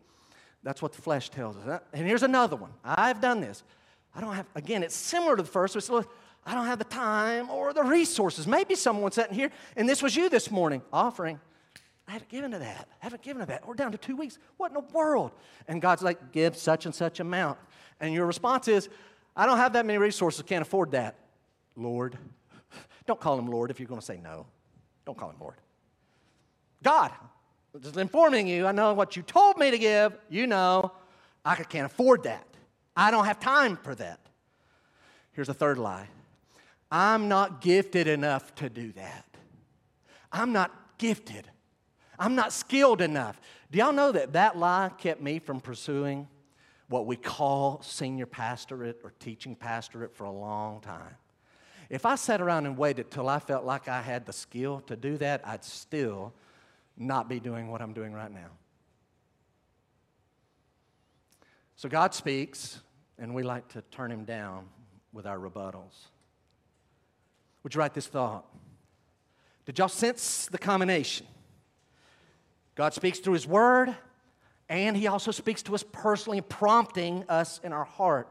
That's 0.63 0.81
what 0.81 0.93
the 0.93 1.01
flesh 1.01 1.29
tells 1.29 1.57
us. 1.57 1.81
And 1.91 2.07
here's 2.07 2.23
another 2.23 2.55
one. 2.55 2.71
I've 2.83 3.19
done 3.19 3.41
this. 3.41 3.63
I 4.15 4.21
don't 4.21 4.33
have, 4.33 4.45
again, 4.55 4.83
it's 4.83 4.95
similar 4.95 5.35
to 5.35 5.43
the 5.43 5.49
first, 5.49 5.73
but 5.73 5.79
it's 5.79 6.07
I 6.45 6.55
don't 6.55 6.65
have 6.65 6.79
the 6.79 6.85
time 6.85 7.49
or 7.49 7.73
the 7.73 7.83
resources. 7.83 8.47
Maybe 8.47 8.75
someone 8.75 9.11
sitting 9.11 9.33
here, 9.33 9.51
and 9.75 9.87
this 9.87 10.01
was 10.01 10.15
you 10.15 10.29
this 10.29 10.49
morning 10.49 10.81
offering. 10.91 11.39
I 12.07 12.13
haven't 12.13 12.29
given 12.29 12.51
to 12.51 12.59
that. 12.59 12.87
I 13.01 13.05
haven't 13.05 13.21
given 13.21 13.41
to 13.41 13.45
that. 13.47 13.67
We're 13.67 13.75
down 13.75 13.91
to 13.91 13.97
two 13.97 14.15
weeks. 14.15 14.37
What 14.57 14.71
in 14.71 14.73
the 14.73 14.93
world? 14.93 15.31
And 15.67 15.81
God's 15.81 16.01
like, 16.01 16.31
give 16.31 16.57
such 16.57 16.85
and 16.85 16.93
such 16.93 17.19
amount. 17.19 17.59
And 17.99 18.13
your 18.13 18.25
response 18.25 18.67
is, 18.67 18.89
I 19.35 19.45
don't 19.45 19.57
have 19.57 19.73
that 19.73 19.85
many 19.85 19.97
resources, 19.97 20.41
can't 20.41 20.63
afford 20.63 20.91
that. 20.91 21.15
Lord. 21.75 22.17
Don't 23.05 23.19
call 23.19 23.39
him 23.39 23.47
Lord 23.47 23.71
if 23.71 23.79
you're 23.79 23.87
going 23.87 24.01
to 24.01 24.05
say 24.05 24.19
no. 24.21 24.45
Don't 25.05 25.17
call 25.17 25.29
him 25.29 25.37
Lord. 25.39 25.55
God, 26.83 27.11
just 27.81 27.95
informing 27.95 28.47
you, 28.47 28.67
I 28.67 28.71
know 28.71 28.93
what 28.93 29.15
you 29.15 29.21
told 29.21 29.57
me 29.57 29.71
to 29.71 29.77
give. 29.77 30.17
You 30.29 30.47
know, 30.47 30.91
I 31.45 31.55
can't 31.55 31.85
afford 31.85 32.23
that. 32.23 32.45
I 32.95 33.11
don't 33.11 33.25
have 33.25 33.39
time 33.39 33.77
for 33.77 33.95
that. 33.95 34.19
Here's 35.31 35.47
a 35.47 35.53
third 35.53 35.77
lie 35.77 36.09
I'm 36.91 37.29
not 37.29 37.61
gifted 37.61 38.07
enough 38.07 38.53
to 38.55 38.69
do 38.69 38.91
that. 38.93 39.25
I'm 40.31 40.51
not 40.51 40.71
gifted. 40.97 41.49
I'm 42.19 42.35
not 42.35 42.51
skilled 42.53 43.01
enough. 43.01 43.39
Do 43.71 43.79
y'all 43.79 43.93
know 43.93 44.11
that 44.11 44.33
that 44.33 44.57
lie 44.57 44.91
kept 44.97 45.21
me 45.21 45.39
from 45.39 45.61
pursuing 45.61 46.27
what 46.89 47.05
we 47.05 47.15
call 47.15 47.81
senior 47.81 48.25
pastorate 48.25 48.99
or 49.03 49.13
teaching 49.19 49.55
pastorate 49.55 50.13
for 50.13 50.25
a 50.25 50.31
long 50.31 50.81
time? 50.81 51.15
If 51.89 52.05
I 52.05 52.15
sat 52.15 52.41
around 52.41 52.65
and 52.65 52.77
waited 52.77 53.09
till 53.09 53.27
I 53.27 53.39
felt 53.39 53.65
like 53.65 53.87
I 53.87 54.01
had 54.01 54.25
the 54.25 54.33
skill 54.33 54.81
to 54.87 54.95
do 54.95 55.17
that, 55.17 55.41
I'd 55.45 55.63
still 55.63 56.33
not 56.97 57.27
be 57.27 57.39
doing 57.39 57.69
what 57.69 57.81
I'm 57.81 57.93
doing 57.93 58.13
right 58.13 58.31
now. 58.31 58.51
So 61.75 61.89
God 61.89 62.13
speaks, 62.13 62.79
and 63.17 63.33
we 63.33 63.43
like 63.43 63.67
to 63.69 63.81
turn 63.91 64.11
him 64.11 64.23
down 64.23 64.67
with 65.11 65.25
our 65.25 65.37
rebuttals. 65.37 66.07
Would 67.63 67.75
you 67.75 67.79
write 67.79 67.93
this 67.93 68.07
thought? 68.07 68.45
Did 69.65 69.77
y'all 69.77 69.87
sense 69.87 70.47
the 70.51 70.57
combination? 70.57 71.27
God 72.75 72.93
speaks 72.93 73.19
through 73.19 73.33
His 73.33 73.47
Word, 73.47 73.95
and 74.69 74.97
He 74.97 75.07
also 75.07 75.31
speaks 75.31 75.61
to 75.63 75.75
us 75.75 75.83
personally, 75.91 76.41
prompting 76.41 77.25
us 77.29 77.59
in 77.63 77.73
our 77.73 77.83
heart. 77.83 78.27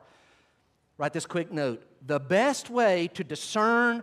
Write 0.99 1.12
this 1.12 1.26
quick 1.26 1.53
note. 1.53 1.83
The 2.07 2.20
best 2.20 2.70
way 2.70 3.09
to 3.14 3.24
discern 3.24 4.03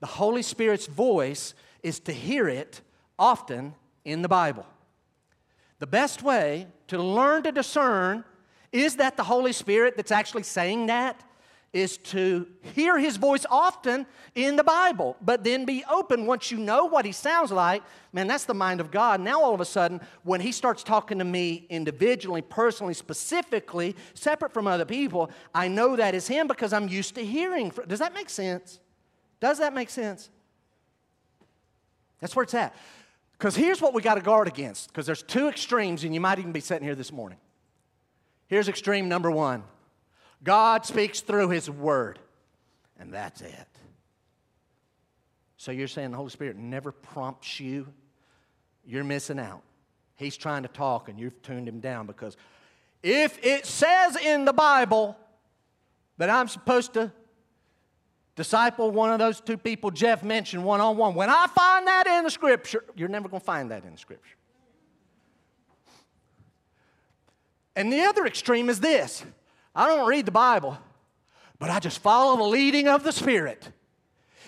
the 0.00 0.06
Holy 0.06 0.42
Spirit's 0.42 0.86
voice 0.86 1.54
is 1.82 2.00
to 2.00 2.12
hear 2.12 2.48
it 2.48 2.80
often 3.18 3.74
in 4.04 4.22
the 4.22 4.28
Bible. 4.28 4.66
The 5.78 5.86
best 5.86 6.22
way 6.22 6.66
to 6.88 7.02
learn 7.02 7.42
to 7.44 7.52
discern 7.52 8.24
is 8.72 8.96
that 8.96 9.16
the 9.16 9.24
Holy 9.24 9.52
Spirit 9.52 9.96
that's 9.96 10.10
actually 10.10 10.42
saying 10.42 10.86
that 10.86 11.22
is 11.74 11.98
to 11.98 12.46
hear 12.74 12.96
his 12.98 13.16
voice 13.16 13.44
often 13.50 14.06
in 14.36 14.54
the 14.54 14.64
Bible, 14.64 15.16
but 15.20 15.42
then 15.42 15.64
be 15.64 15.84
open 15.90 16.24
once 16.24 16.50
you 16.50 16.56
know 16.56 16.86
what 16.86 17.04
he 17.04 17.10
sounds 17.10 17.50
like. 17.50 17.82
Man, 18.12 18.28
that's 18.28 18.44
the 18.44 18.54
mind 18.54 18.80
of 18.80 18.92
God. 18.92 19.20
Now, 19.20 19.42
all 19.42 19.52
of 19.52 19.60
a 19.60 19.64
sudden, 19.64 20.00
when 20.22 20.40
he 20.40 20.52
starts 20.52 20.84
talking 20.84 21.18
to 21.18 21.24
me 21.24 21.66
individually, 21.68 22.42
personally, 22.42 22.94
specifically, 22.94 23.96
separate 24.14 24.54
from 24.54 24.68
other 24.68 24.84
people, 24.84 25.30
I 25.52 25.66
know 25.66 25.96
that 25.96 26.14
is 26.14 26.28
him 26.28 26.46
because 26.46 26.72
I'm 26.72 26.88
used 26.88 27.16
to 27.16 27.24
hearing. 27.24 27.72
Does 27.88 27.98
that 27.98 28.14
make 28.14 28.30
sense? 28.30 28.78
Does 29.40 29.58
that 29.58 29.74
make 29.74 29.90
sense? 29.90 30.30
That's 32.20 32.36
where 32.36 32.44
it's 32.44 32.54
at. 32.54 32.74
Because 33.32 33.56
here's 33.56 33.82
what 33.82 33.92
we 33.94 34.00
got 34.00 34.14
to 34.14 34.20
guard 34.20 34.46
against, 34.46 34.88
because 34.88 35.06
there's 35.06 35.24
two 35.24 35.48
extremes, 35.48 36.04
and 36.04 36.14
you 36.14 36.20
might 36.20 36.38
even 36.38 36.52
be 36.52 36.60
sitting 36.60 36.84
here 36.84 36.94
this 36.94 37.12
morning. 37.12 37.38
Here's 38.46 38.68
extreme 38.68 39.08
number 39.08 39.30
one 39.30 39.64
God 40.44 40.86
speaks 40.86 41.20
through 41.20 41.48
His 41.48 41.68
Word, 41.68 42.18
and 43.00 43.12
that's 43.12 43.40
it. 43.40 43.68
So 45.56 45.72
you're 45.72 45.88
saying 45.88 46.10
the 46.10 46.18
Holy 46.18 46.30
Spirit 46.30 46.56
never 46.56 46.92
prompts 46.92 47.58
you? 47.58 47.86
You're 48.86 49.02
missing 49.02 49.38
out. 49.38 49.62
He's 50.16 50.36
trying 50.36 50.62
to 50.62 50.68
talk, 50.68 51.08
and 51.08 51.18
you've 51.18 51.40
tuned 51.42 51.66
him 51.66 51.80
down 51.80 52.06
because 52.06 52.36
if 53.02 53.42
it 53.44 53.66
says 53.66 54.16
in 54.16 54.44
the 54.44 54.52
Bible 54.52 55.16
that 56.18 56.30
I'm 56.30 56.48
supposed 56.48 56.94
to 56.94 57.10
disciple 58.36 58.90
one 58.90 59.10
of 59.10 59.18
those 59.18 59.40
two 59.40 59.56
people 59.56 59.90
Jeff 59.90 60.22
mentioned 60.22 60.64
one 60.64 60.80
on 60.80 60.96
one, 60.96 61.14
when 61.14 61.30
I 61.30 61.46
find 61.46 61.86
that 61.86 62.06
in 62.06 62.24
the 62.24 62.30
Scripture, 62.30 62.84
you're 62.94 63.08
never 63.08 63.28
going 63.28 63.40
to 63.40 63.46
find 63.46 63.70
that 63.70 63.84
in 63.84 63.92
the 63.92 63.98
Scripture. 63.98 64.36
And 67.74 67.92
the 67.92 68.02
other 68.02 68.26
extreme 68.26 68.68
is 68.68 68.80
this 68.80 69.24
I 69.74 69.86
don't 69.86 70.06
read 70.06 70.26
the 70.26 70.32
Bible, 70.32 70.78
but 71.58 71.70
I 71.70 71.80
just 71.80 71.98
follow 71.98 72.36
the 72.36 72.44
leading 72.44 72.88
of 72.88 73.02
the 73.02 73.12
Spirit. 73.12 73.68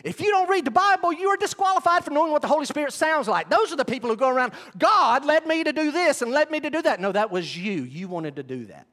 If 0.05 0.21
you 0.21 0.31
don't 0.31 0.49
read 0.49 0.65
the 0.65 0.71
Bible, 0.71 1.13
you 1.13 1.29
are 1.29 1.37
disqualified 1.37 2.05
from 2.05 2.15
knowing 2.15 2.31
what 2.31 2.43
the 2.43 2.49
Holy 2.49 2.67
Spirit 2.67 2.93
sounds 2.93 3.27
like. 3.27 3.49
Those 3.49 3.73
are 3.73 3.77
the 3.77 3.85
people 3.85 4.11
who 4.11 4.17
go 4.17 4.29
around, 4.29 4.53
God 4.79 5.25
led 5.25 5.47
me 5.47 5.65
to 5.65 5.73
do 5.73 5.91
this 5.91 6.23
and 6.23 6.31
led 6.31 6.51
me 6.51 6.61
to 6.61 6.71
do 6.71 6.83
that. 6.83 7.01
No, 7.01 7.13
that 7.13 7.31
was 7.31 7.57
you. 7.57 7.83
You 7.83 8.07
wanted 8.07 8.37
to 8.37 8.43
do 8.43 8.67
that. 8.67 8.87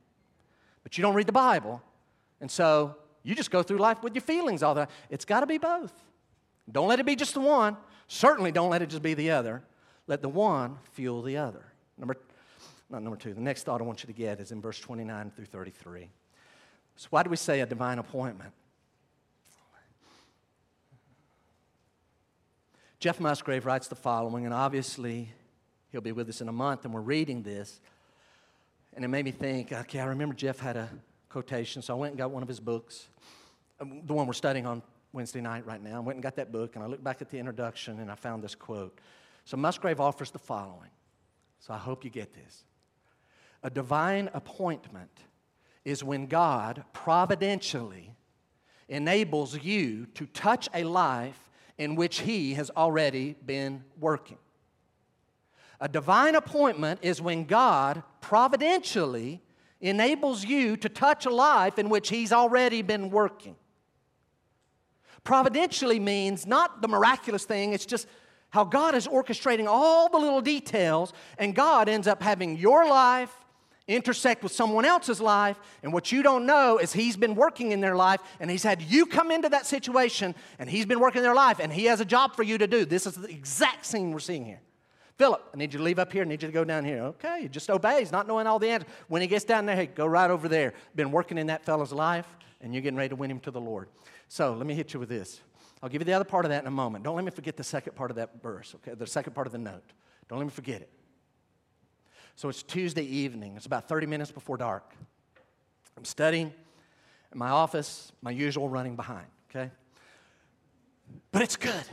But 0.83 0.97
you 0.97 1.01
don't 1.01 1.13
read 1.13 1.27
the 1.27 1.33
Bible. 1.33 1.81
And 2.41 2.49
so 2.49 2.95
you 3.21 3.35
just 3.35 3.51
go 3.51 3.63
through 3.63 3.77
life 3.77 4.01
with 4.01 4.15
your 4.15 4.21
feelings 4.21 4.63
all 4.63 4.73
the 4.73 4.85
time. 4.85 4.93
It's 5.09 5.25
got 5.25 5.41
to 5.41 5.45
be 5.45 5.57
both. 5.57 5.93
Don't 6.71 6.87
let 6.87 6.99
it 6.99 7.05
be 7.05 7.15
just 7.15 7.33
the 7.33 7.41
one. 7.41 7.77
Certainly 8.07 8.51
don't 8.51 8.69
let 8.69 8.81
it 8.81 8.89
just 8.89 9.03
be 9.03 9.13
the 9.13 9.31
other. 9.31 9.63
Let 10.07 10.21
the 10.21 10.29
one 10.29 10.77
fuel 10.93 11.21
the 11.21 11.37
other. 11.37 11.65
Number, 11.97 12.17
not 12.89 13.03
number 13.03 13.17
two. 13.17 13.33
The 13.33 13.41
next 13.41 13.63
thought 13.63 13.81
I 13.81 13.83
want 13.83 14.03
you 14.03 14.07
to 14.07 14.13
get 14.13 14.39
is 14.39 14.51
in 14.51 14.61
verse 14.61 14.79
29 14.79 15.31
through 15.35 15.45
33. 15.45 16.09
So, 16.95 17.07
why 17.09 17.23
do 17.23 17.29
we 17.29 17.37
say 17.37 17.61
a 17.61 17.65
divine 17.65 17.99
appointment? 17.99 18.53
Jeff 23.03 23.19
Musgrave 23.19 23.65
writes 23.65 23.89
the 23.89 23.95
following, 23.95 24.45
and 24.45 24.53
obviously 24.53 25.29
he'll 25.91 25.99
be 25.99 26.13
with 26.13 26.29
us 26.29 26.39
in 26.39 26.47
a 26.47 26.53
month, 26.53 26.85
and 26.85 26.93
we're 26.93 27.01
reading 27.01 27.43
this. 27.43 27.81
And 28.95 29.03
it 29.03 29.09
made 29.09 29.25
me 29.25 29.31
think, 29.31 29.73
okay, 29.73 29.99
I 29.99 30.05
remember 30.05 30.33
Jeff 30.33 30.57
had 30.57 30.77
a 30.77 30.87
quotation, 31.27 31.81
so 31.81 31.95
I 31.95 31.99
went 31.99 32.11
and 32.11 32.17
got 32.17 32.31
one 32.31 32.43
of 32.43 32.47
his 32.47 32.61
books, 32.61 33.09
um, 33.81 34.03
the 34.05 34.13
one 34.13 34.25
we're 34.25 34.31
studying 34.31 34.65
on 34.65 34.81
Wednesday 35.11 35.41
night 35.41 35.65
right 35.65 35.83
now. 35.83 35.97
I 35.97 35.99
went 35.99 36.15
and 36.15 36.23
got 36.23 36.37
that 36.37 36.53
book, 36.53 36.75
and 36.75 36.83
I 36.83 36.87
looked 36.87 37.03
back 37.03 37.21
at 37.21 37.29
the 37.29 37.37
introduction, 37.39 37.99
and 37.99 38.09
I 38.09 38.15
found 38.15 38.41
this 38.41 38.55
quote. 38.55 38.97
So 39.43 39.57
Musgrave 39.57 39.99
offers 39.99 40.31
the 40.31 40.39
following. 40.39 40.91
So 41.59 41.73
I 41.73 41.77
hope 41.77 42.05
you 42.05 42.09
get 42.09 42.33
this. 42.33 42.63
A 43.63 43.69
divine 43.69 44.29
appointment 44.33 45.11
is 45.85 46.03
when 46.03 46.27
God 46.27 46.83
providentially 46.93 48.15
enables 48.87 49.61
you 49.61 50.05
to 50.13 50.25
touch 50.27 50.69
a 50.73 50.83
life 50.83 51.49
in 51.77 51.95
which 51.95 52.21
He 52.21 52.53
has 52.53 52.69
already 52.71 53.35
been 53.45 53.83
working. 53.99 54.37
A 55.81 55.87
divine 55.87 56.35
appointment 56.35 56.99
is 57.01 57.21
when 57.21 57.43
God 57.43 58.03
providentially 58.21 59.41
enables 59.81 60.45
you 60.45 60.77
to 60.77 60.87
touch 60.87 61.25
a 61.25 61.29
life 61.29 61.77
in 61.77 61.89
which 61.89 62.09
He's 62.09 62.31
already 62.31 62.81
been 62.81 63.09
working. 63.09 63.55
Providentially 65.23 65.99
means 65.99 66.45
not 66.45 66.81
the 66.81 66.87
miraculous 66.87 67.45
thing, 67.45 67.73
it's 67.73 67.85
just 67.85 68.07
how 68.49 68.63
God 68.63 68.93
is 68.93 69.07
orchestrating 69.07 69.67
all 69.67 70.09
the 70.09 70.19
little 70.19 70.41
details, 70.41 71.11
and 71.37 71.55
God 71.55 71.89
ends 71.89 72.07
up 72.07 72.21
having 72.21 72.55
your 72.55 72.87
life 72.87 73.42
intersect 73.87 74.43
with 74.43 74.51
someone 74.51 74.85
else's 74.85 75.19
life, 75.19 75.57
and 75.81 75.91
what 75.91 76.11
you 76.11 76.23
don't 76.23 76.45
know 76.45 76.77
is 76.77 76.93
He's 76.93 77.17
been 77.17 77.35
working 77.35 77.71
in 77.71 77.81
their 77.81 77.95
life, 77.95 78.21
and 78.39 78.49
He's 78.49 78.63
had 78.63 78.81
you 78.81 79.05
come 79.05 79.31
into 79.31 79.49
that 79.49 79.65
situation, 79.65 80.35
and 80.59 80.69
He's 80.69 80.85
been 80.85 80.99
working 80.99 81.19
in 81.19 81.23
their 81.23 81.35
life, 81.35 81.59
and 81.59 81.71
He 81.71 81.85
has 81.85 81.99
a 81.99 82.05
job 82.05 82.35
for 82.35 82.43
you 82.43 82.57
to 82.57 82.67
do. 82.67 82.85
This 82.85 83.05
is 83.05 83.15
the 83.15 83.29
exact 83.29 83.85
scene 83.85 84.11
we're 84.11 84.19
seeing 84.19 84.45
here. 84.45 84.61
Philip, 85.17 85.43
I 85.53 85.57
need 85.57 85.73
you 85.73 85.77
to 85.77 85.83
leave 85.83 85.99
up 85.99 86.11
here. 86.11 86.23
I 86.23 86.25
need 86.25 86.41
you 86.41 86.47
to 86.47 86.53
go 86.53 86.63
down 86.63 86.85
here. 86.85 87.03
Okay, 87.03 87.43
he 87.43 87.47
just 87.47 87.69
obeys, 87.69 88.11
not 88.11 88.27
knowing 88.27 88.47
all 88.47 88.57
the 88.57 88.69
answers. 88.69 88.89
When 89.07 89.21
he 89.21 89.27
gets 89.27 89.45
down 89.45 89.65
there, 89.65 89.75
hey, 89.75 89.85
go 89.85 90.07
right 90.07 90.29
over 90.29 90.47
there. 90.47 90.73
Been 90.95 91.11
working 91.11 91.37
in 91.37 91.47
that 91.47 91.63
fellow's 91.63 91.91
life, 91.91 92.25
and 92.61 92.73
you're 92.73 92.81
getting 92.81 92.97
ready 92.97 93.09
to 93.09 93.15
win 93.15 93.29
him 93.29 93.39
to 93.41 93.51
the 93.51 93.61
Lord. 93.61 93.89
So 94.27 94.53
let 94.53 94.65
me 94.65 94.73
hit 94.73 94.93
you 94.93 94.99
with 94.99 95.09
this. 95.09 95.41
I'll 95.83 95.89
give 95.89 96.01
you 96.01 96.05
the 96.05 96.13
other 96.13 96.25
part 96.25 96.45
of 96.45 96.49
that 96.49 96.63
in 96.63 96.67
a 96.67 96.71
moment. 96.71 97.03
Don't 97.03 97.15
let 97.15 97.25
me 97.25 97.31
forget 97.31 97.57
the 97.57 97.63
second 97.63 97.93
part 97.95 98.09
of 98.09 98.15
that 98.15 98.41
verse, 98.41 98.73
okay? 98.75 98.95
The 98.95 99.05
second 99.05 99.33
part 99.33 99.45
of 99.45 99.53
the 99.53 99.59
note. 99.59 99.83
Don't 100.29 100.39
let 100.39 100.45
me 100.45 100.51
forget 100.51 100.81
it. 100.81 100.89
So 102.35 102.49
it's 102.49 102.63
Tuesday 102.63 103.03
evening. 103.03 103.55
It's 103.55 103.65
about 103.65 103.87
30 103.87 104.07
minutes 104.07 104.31
before 104.31 104.57
dark. 104.57 104.93
I'm 105.97 106.05
studying 106.05 106.51
in 107.31 107.37
my 107.37 107.49
office, 107.49 108.11
my 108.21 108.31
usual 108.31 108.69
running 108.69 108.95
behind, 108.95 109.27
okay? 109.49 109.71
But 111.31 111.43
it's 111.43 111.55
good 111.55 111.85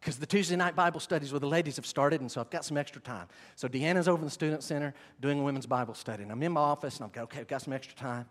because 0.00 0.18
the 0.18 0.26
Tuesday 0.26 0.56
night 0.56 0.76
Bible 0.76 1.00
studies 1.00 1.32
with 1.32 1.42
the 1.42 1.48
ladies 1.48 1.76
have 1.76 1.86
started, 1.86 2.20
and 2.20 2.30
so 2.30 2.40
I've 2.40 2.50
got 2.50 2.64
some 2.64 2.76
extra 2.76 3.00
time. 3.00 3.26
So 3.56 3.68
Deanna's 3.68 4.08
over 4.08 4.18
in 4.18 4.24
the 4.24 4.30
Student 4.30 4.62
Center 4.62 4.94
doing 5.20 5.40
a 5.40 5.42
women's 5.42 5.66
Bible 5.66 5.94
study, 5.94 6.22
and 6.22 6.30
I'm 6.30 6.42
in 6.42 6.52
my 6.52 6.60
office, 6.60 6.98
and 6.98 7.10
I'm 7.14 7.22
okay, 7.22 7.40
I've 7.40 7.48
got 7.48 7.62
some 7.62 7.72
extra 7.72 7.96
time. 7.96 8.26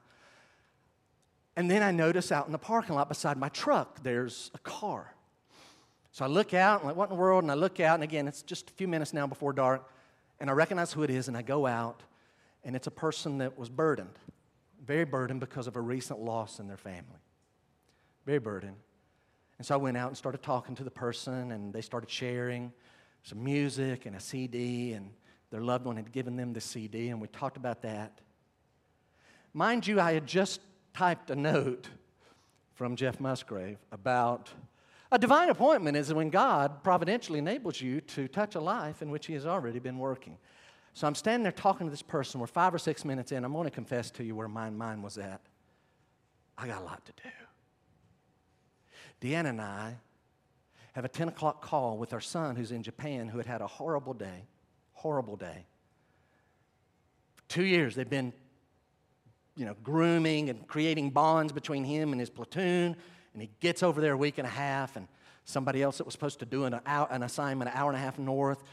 And 1.58 1.70
then 1.70 1.84
I 1.84 1.92
notice 1.92 2.32
out 2.32 2.46
in 2.46 2.52
the 2.52 2.58
parking 2.58 2.96
lot 2.96 3.10
beside 3.10 3.38
my 3.38 3.50
truck, 3.50 4.02
there's 4.04 4.52
a 4.54 4.60
car. 4.60 5.14
So 6.12 6.24
I 6.24 6.28
look 6.28 6.54
out, 6.54 6.80
and 6.80 6.88
like, 6.88 6.96
what 6.96 7.10
in 7.10 7.16
the 7.16 7.22
world? 7.22 7.44
And 7.44 7.52
I 7.52 7.56
look 7.56 7.80
out, 7.80 7.96
and 7.96 8.04
again, 8.04 8.28
it's 8.28 8.42
just 8.42 8.70
a 8.70 8.74
few 8.74 8.88
minutes 8.88 9.14
now 9.14 9.28
before 9.28 9.54
dark, 9.54 9.88
and 10.40 10.50
I 10.50 10.54
recognize 10.54 10.94
who 10.94 11.04
it 11.04 11.10
is, 11.10 11.28
and 11.28 11.36
I 11.36 11.42
go 11.42 11.66
out, 11.66 12.04
and 12.64 12.76
it's 12.76 12.88
a 12.88 12.92
person 12.92 13.40
that 13.40 13.58
was 13.58 13.70
burdened, 13.70 14.20
very 14.84 15.06
burdened 15.06 15.40
because 15.40 15.68
of 15.68 15.76
a 15.76 15.82
recent 15.82 16.20
loss 16.20 16.60
in 16.60 16.68
their 16.68 16.78
family. 16.78 17.20
Very 18.26 18.40
burdened. 18.40 18.78
And 19.58 19.66
so 19.66 19.74
I 19.74 19.78
went 19.78 19.98
out 19.98 20.10
and 20.10 20.18
started 20.18 20.44
talking 20.44 20.76
to 20.76 20.84
the 20.84 20.92
person, 20.92 21.52
and 21.52 21.74
they 21.74 21.82
started 21.82 22.10
sharing 22.10 22.72
some 23.24 23.44
music 23.44 24.06
and 24.06 24.16
a 24.16 24.20
CD, 24.20 24.94
and 24.94 25.10
their 25.50 25.62
loved 25.62 25.86
one 25.86 25.96
had 25.96 26.12
given 26.12 26.36
them 26.36 26.54
the 26.54 26.62
CD, 26.62 27.10
and 27.10 27.22
we 27.22 27.28
talked 27.28 27.58
about 27.58 27.82
that. 27.82 28.20
Mind 29.54 29.88
you, 29.88 30.00
I 30.00 30.14
had 30.14 30.28
just 30.28 30.62
typed 30.94 31.32
a 31.32 31.36
note 31.36 31.90
from 32.76 32.96
Jeff 32.96 33.20
Musgrave 33.20 33.80
about 33.92 34.50
a 35.12 35.18
divine 35.18 35.50
appointment 35.50 35.98
is 35.98 36.14
when 36.14 36.30
God 36.30 36.84
providentially 36.84 37.40
enables 37.40 37.82
you 37.82 38.02
to 38.02 38.28
touch 38.28 38.56
a 38.56 38.60
life 38.60 39.02
in 39.02 39.10
which 39.10 39.26
He 39.26 39.34
has 39.34 39.46
already 39.46 39.80
been 39.80 39.98
working. 39.98 40.38
So 40.94 41.06
I'm 41.08 41.16
standing 41.16 41.44
there 41.44 41.52
talking 41.52 41.88
to 41.88 41.92
this 41.92 42.02
person. 42.02 42.40
We're 42.40 42.48
five 42.48 42.74
or 42.74 42.80
six 42.80 43.06
minutes 43.06 43.32
in. 43.32 43.46
I'm 43.46 43.54
going 43.54 43.66
to 43.66 43.72
confess 43.72 44.10
to 44.12 44.24
you 44.24 44.36
where 44.36 44.48
my 44.48 44.70
mind 44.70 45.04
was 45.04 45.18
at. 45.18 45.42
I 46.58 46.68
got 46.68 46.82
a 46.82 46.86
lot 46.86 47.06
to 47.06 47.12
do. 47.24 47.30
Deanna 49.22 49.50
and 49.50 49.62
I 49.62 49.96
have 50.94 51.06
a 51.06 51.10
10 51.10 51.28
o'clock 51.28 51.62
call 51.62 51.98
with 51.98 52.14
our 52.14 52.20
son 52.20 52.56
who's 52.56 52.72
in 52.72 52.82
Japan 52.82 53.28
who 53.28 53.38
had 53.38 53.46
had 53.46 53.62
a 53.62 53.68
horrible 53.68 54.16
day, 54.16 54.48
horrible 54.94 55.36
day. 55.36 55.66
For 57.36 57.44
two 57.48 57.66
years, 57.66 57.94
they've 57.94 58.10
been, 58.10 58.34
you 59.56 59.66
know, 59.66 59.76
grooming 59.84 60.50
and 60.50 60.68
creating 60.68 61.12
bonds 61.12 61.54
between 61.54 61.84
him 61.84 62.12
and 62.12 62.20
his 62.20 62.32
platoon. 62.32 62.96
And 63.38 63.44
he 63.44 63.52
gets 63.60 63.84
over 63.84 64.02
there 64.02 64.14
a 64.14 64.18
week 64.18 64.40
and 64.40 64.48
a 64.48 64.50
half, 64.50 64.96
and 64.96 65.08
somebody 65.46 65.84
else 65.84 66.00
that 66.00 66.06
was 66.06 66.14
supposed 66.14 66.40
to 66.40 66.46
do 66.48 66.64
an, 66.64 66.80
an 66.88 67.22
assignment 67.22 67.70
an 67.70 67.78
hour 67.78 67.92
and 67.92 67.96
a 67.96 68.02
half 68.02 68.18
north 68.18 68.64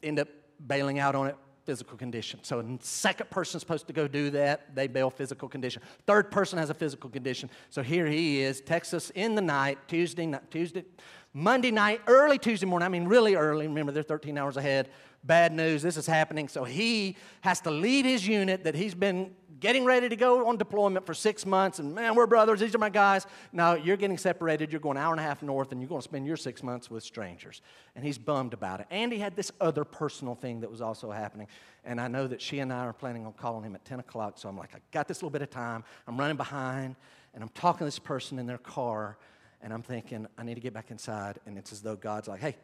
end 0.00 0.20
up 0.20 0.28
bailing 0.64 1.00
out 1.00 1.16
on 1.16 1.26
it 1.26 1.36
physical 1.64 1.96
condition. 1.96 2.38
So 2.44 2.78
second 2.82 3.30
person's 3.30 3.62
supposed 3.62 3.88
to 3.88 3.92
go 3.92 4.06
do 4.06 4.30
that, 4.30 4.76
they 4.76 4.86
bail 4.86 5.10
physical 5.10 5.48
condition. 5.48 5.82
Third 6.06 6.30
person 6.30 6.56
has 6.58 6.70
a 6.70 6.74
physical 6.74 7.10
condition. 7.10 7.50
So 7.70 7.82
here 7.82 8.06
he 8.06 8.42
is, 8.42 8.60
Texas 8.60 9.10
in 9.10 9.34
the 9.34 9.40
night, 9.40 9.78
Tuesday, 9.88 10.32
Tuesday, 10.50 10.84
Monday 11.32 11.72
night, 11.72 12.00
early 12.06 12.38
Tuesday 12.38 12.66
morning. 12.66 12.86
I 12.86 12.90
mean, 12.90 13.06
really 13.06 13.34
early. 13.34 13.66
Remember, 13.66 13.90
they're 13.90 14.04
13 14.04 14.38
hours 14.38 14.56
ahead. 14.56 14.90
Bad 15.24 15.52
news. 15.52 15.82
This 15.82 15.96
is 15.96 16.06
happening. 16.06 16.48
So 16.48 16.64
he 16.64 17.16
has 17.40 17.60
to 17.62 17.70
leave 17.70 18.04
his 18.04 18.28
unit 18.28 18.62
that 18.64 18.74
he's 18.74 18.94
been 18.94 19.34
getting 19.64 19.86
ready 19.86 20.10
to 20.10 20.14
go 20.14 20.46
on 20.46 20.58
deployment 20.58 21.06
for 21.06 21.14
six 21.14 21.46
months, 21.46 21.78
and 21.78 21.94
man, 21.94 22.14
we're 22.14 22.26
brothers, 22.26 22.60
these 22.60 22.74
are 22.74 22.78
my 22.78 22.90
guys. 22.90 23.26
Now 23.50 23.72
you're 23.72 23.96
getting 23.96 24.18
separated, 24.18 24.70
you're 24.70 24.78
going 24.78 24.98
an 24.98 25.02
hour 25.02 25.14
and 25.14 25.20
a 25.20 25.22
half 25.22 25.42
north, 25.42 25.72
and 25.72 25.80
you're 25.80 25.88
going 25.88 26.02
to 26.02 26.04
spend 26.04 26.26
your 26.26 26.36
six 26.36 26.62
months 26.62 26.90
with 26.90 27.02
strangers. 27.02 27.62
And 27.96 28.04
he's 28.04 28.18
bummed 28.18 28.52
about 28.52 28.80
it. 28.80 28.86
And 28.90 29.10
he 29.10 29.18
had 29.18 29.36
this 29.36 29.50
other 29.62 29.82
personal 29.82 30.34
thing 30.34 30.60
that 30.60 30.70
was 30.70 30.82
also 30.82 31.10
happening. 31.10 31.46
And 31.82 31.98
I 31.98 32.08
know 32.08 32.26
that 32.26 32.42
she 32.42 32.58
and 32.58 32.70
I 32.70 32.80
are 32.80 32.92
planning 32.92 33.24
on 33.24 33.32
calling 33.32 33.64
him 33.64 33.74
at 33.74 33.82
10 33.86 34.00
o'clock, 34.00 34.34
so 34.36 34.50
I'm 34.50 34.58
like, 34.58 34.74
I 34.74 34.80
got 34.92 35.08
this 35.08 35.22
little 35.22 35.30
bit 35.30 35.40
of 35.40 35.48
time, 35.48 35.82
I'm 36.06 36.18
running 36.18 36.36
behind, 36.36 36.94
and 37.32 37.42
I'm 37.42 37.48
talking 37.48 37.78
to 37.78 37.84
this 37.86 37.98
person 37.98 38.38
in 38.38 38.44
their 38.44 38.58
car, 38.58 39.16
and 39.62 39.72
I'm 39.72 39.82
thinking, 39.82 40.26
I 40.36 40.42
need 40.42 40.56
to 40.56 40.60
get 40.60 40.74
back 40.74 40.90
inside, 40.90 41.38
and 41.46 41.56
it's 41.56 41.72
as 41.72 41.80
though 41.80 41.96
God's 41.96 42.28
like, 42.28 42.42
hey, 42.42 42.56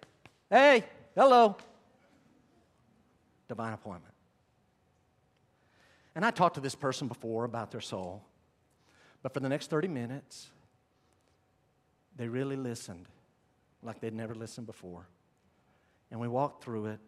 hey, 0.51 0.85
hello. 1.15 1.57
Divine 3.49 3.73
appointment. 3.73 4.13
And 6.21 6.27
I 6.27 6.31
talked 6.31 6.57
to 6.57 6.61
this 6.61 6.75
person 6.75 7.09
before 7.09 7.45
about 7.47 7.71
their 7.71 7.81
soul, 7.81 8.23
but 9.23 9.33
for 9.33 9.41
the 9.41 9.49
next 9.49 9.71
30 9.71 9.89
minutes, 9.89 10.51
they 12.15 12.29
really 12.29 12.57
listened 12.57 13.07
like 13.83 14.03
they'd 14.03 14.13
never 14.13 14.35
listened 14.35 14.67
before. 14.67 15.09
And 16.11 16.21
we 16.21 16.29
walked 16.29 16.63
through 16.63 16.89
it, 16.89 16.99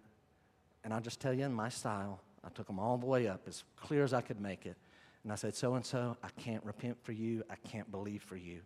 and 0.82 0.94
I'll 0.94 1.02
just 1.02 1.20
tell 1.20 1.34
you 1.34 1.44
in 1.44 1.52
my 1.52 1.68
style, 1.68 2.22
I 2.42 2.48
took 2.48 2.66
them 2.66 2.78
all 2.78 2.96
the 2.96 3.04
way 3.04 3.28
up 3.28 3.42
as 3.46 3.64
clear 3.76 4.02
as 4.02 4.14
I 4.14 4.22
could 4.22 4.40
make 4.40 4.64
it. 4.64 4.78
And 5.24 5.30
I 5.30 5.34
said, 5.34 5.54
So 5.54 5.74
and 5.74 5.84
so, 5.84 6.16
I 6.22 6.28
can't 6.40 6.64
repent 6.64 6.96
for 7.02 7.12
you. 7.12 7.42
I 7.50 7.56
can't 7.68 7.90
believe 7.90 8.22
for 8.22 8.36
you. 8.36 8.62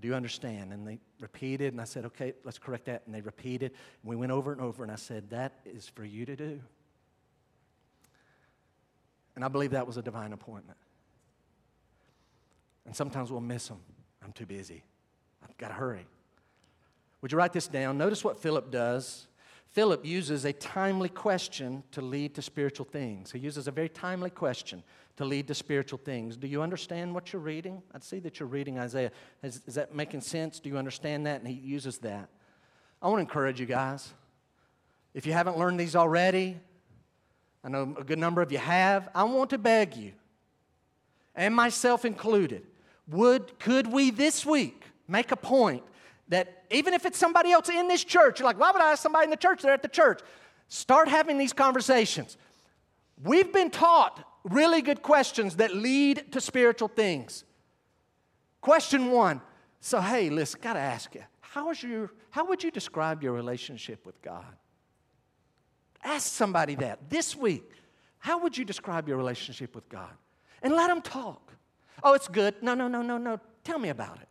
Do 0.00 0.08
you 0.08 0.14
understand? 0.14 0.72
And 0.72 0.88
they 0.88 1.00
repeated, 1.20 1.74
and 1.74 1.82
I 1.82 1.84
said, 1.84 2.06
Okay, 2.06 2.32
let's 2.44 2.58
correct 2.58 2.86
that. 2.86 3.02
And 3.04 3.14
they 3.14 3.20
repeated. 3.20 3.72
And 3.72 4.08
we 4.08 4.16
went 4.16 4.32
over 4.32 4.52
and 4.52 4.60
over, 4.62 4.84
and 4.84 4.90
I 4.90 4.96
said, 4.96 5.28
That 5.28 5.60
is 5.66 5.86
for 5.86 6.06
you 6.06 6.24
to 6.24 6.34
do. 6.34 6.62
And 9.36 9.44
I 9.44 9.48
believe 9.48 9.70
that 9.70 9.86
was 9.86 9.98
a 9.98 10.02
divine 10.02 10.32
appointment. 10.32 10.78
And 12.86 12.96
sometimes 12.96 13.30
we'll 13.30 13.40
miss 13.40 13.68
them. 13.68 13.80
I'm 14.24 14.32
too 14.32 14.46
busy. 14.46 14.82
I've 15.42 15.56
got 15.58 15.68
to 15.68 15.74
hurry. 15.74 16.06
Would 17.20 17.32
you 17.32 17.38
write 17.38 17.52
this 17.52 17.68
down? 17.68 17.98
Notice 17.98 18.24
what 18.24 18.40
Philip 18.40 18.70
does. 18.70 19.28
Philip 19.68 20.06
uses 20.06 20.44
a 20.44 20.52
timely 20.52 21.08
question 21.08 21.82
to 21.92 22.00
lead 22.00 22.34
to 22.36 22.42
spiritual 22.42 22.86
things. 22.86 23.32
He 23.32 23.38
uses 23.38 23.68
a 23.68 23.70
very 23.70 23.88
timely 23.88 24.30
question 24.30 24.82
to 25.16 25.24
lead 25.24 25.46
to 25.48 25.54
spiritual 25.54 25.98
things. 25.98 26.36
Do 26.36 26.46
you 26.46 26.62
understand 26.62 27.14
what 27.14 27.32
you're 27.32 27.42
reading? 27.42 27.82
I 27.94 27.98
see 28.00 28.20
that 28.20 28.40
you're 28.40 28.48
reading 28.48 28.78
Isaiah. 28.78 29.10
Is, 29.42 29.60
is 29.66 29.74
that 29.74 29.94
making 29.94 30.22
sense? 30.22 30.60
Do 30.60 30.70
you 30.70 30.78
understand 30.78 31.26
that? 31.26 31.40
And 31.40 31.48
he 31.48 31.54
uses 31.54 31.98
that. 31.98 32.28
I 33.02 33.08
want 33.08 33.18
to 33.18 33.22
encourage 33.22 33.60
you 33.60 33.66
guys. 33.66 34.12
If 35.12 35.26
you 35.26 35.32
haven't 35.32 35.58
learned 35.58 35.80
these 35.80 35.96
already, 35.96 36.58
I 37.66 37.68
know 37.68 37.96
a 37.98 38.04
good 38.04 38.20
number 38.20 38.42
of 38.42 38.52
you 38.52 38.58
have. 38.58 39.08
I 39.12 39.24
want 39.24 39.50
to 39.50 39.58
beg 39.58 39.96
you, 39.96 40.12
and 41.34 41.52
myself 41.52 42.04
included, 42.04 42.64
would 43.08 43.58
could 43.58 43.88
we 43.88 44.12
this 44.12 44.46
week 44.46 44.84
make 45.08 45.32
a 45.32 45.36
point 45.36 45.82
that 46.28 46.62
even 46.70 46.94
if 46.94 47.04
it's 47.04 47.18
somebody 47.18 47.50
else 47.50 47.68
in 47.68 47.88
this 47.88 48.04
church, 48.04 48.38
you're 48.38 48.46
like, 48.46 48.60
why 48.60 48.70
would 48.70 48.80
I 48.80 48.92
ask 48.92 49.02
somebody 49.02 49.24
in 49.24 49.30
the 49.30 49.36
church? 49.36 49.62
They're 49.62 49.72
at 49.72 49.82
the 49.82 49.88
church. 49.88 50.20
Start 50.68 51.08
having 51.08 51.38
these 51.38 51.52
conversations. 51.52 52.36
We've 53.20 53.52
been 53.52 53.70
taught 53.70 54.24
really 54.44 54.80
good 54.80 55.02
questions 55.02 55.56
that 55.56 55.74
lead 55.74 56.30
to 56.32 56.40
spiritual 56.40 56.88
things. 56.88 57.42
Question 58.60 59.10
one. 59.10 59.40
So, 59.80 60.00
hey, 60.00 60.30
listen, 60.30 60.60
gotta 60.62 60.78
ask 60.78 61.16
you, 61.16 61.24
how, 61.40 61.70
is 61.70 61.82
your, 61.82 62.12
how 62.30 62.44
would 62.44 62.62
you 62.62 62.70
describe 62.70 63.24
your 63.24 63.32
relationship 63.32 64.06
with 64.06 64.22
God? 64.22 64.54
Ask 66.06 66.28
somebody 66.28 66.76
that 66.76 67.10
this 67.10 67.34
week. 67.34 67.68
How 68.18 68.38
would 68.38 68.56
you 68.56 68.64
describe 68.64 69.08
your 69.08 69.16
relationship 69.16 69.74
with 69.74 69.88
God? 69.88 70.10
And 70.62 70.72
let 70.72 70.86
them 70.86 71.02
talk. 71.02 71.52
Oh, 72.02 72.14
it's 72.14 72.28
good. 72.28 72.54
No, 72.62 72.74
no, 72.74 72.86
no, 72.86 73.02
no, 73.02 73.18
no. 73.18 73.40
Tell 73.64 73.78
me 73.78 73.88
about 73.88 74.18
it. 74.20 74.28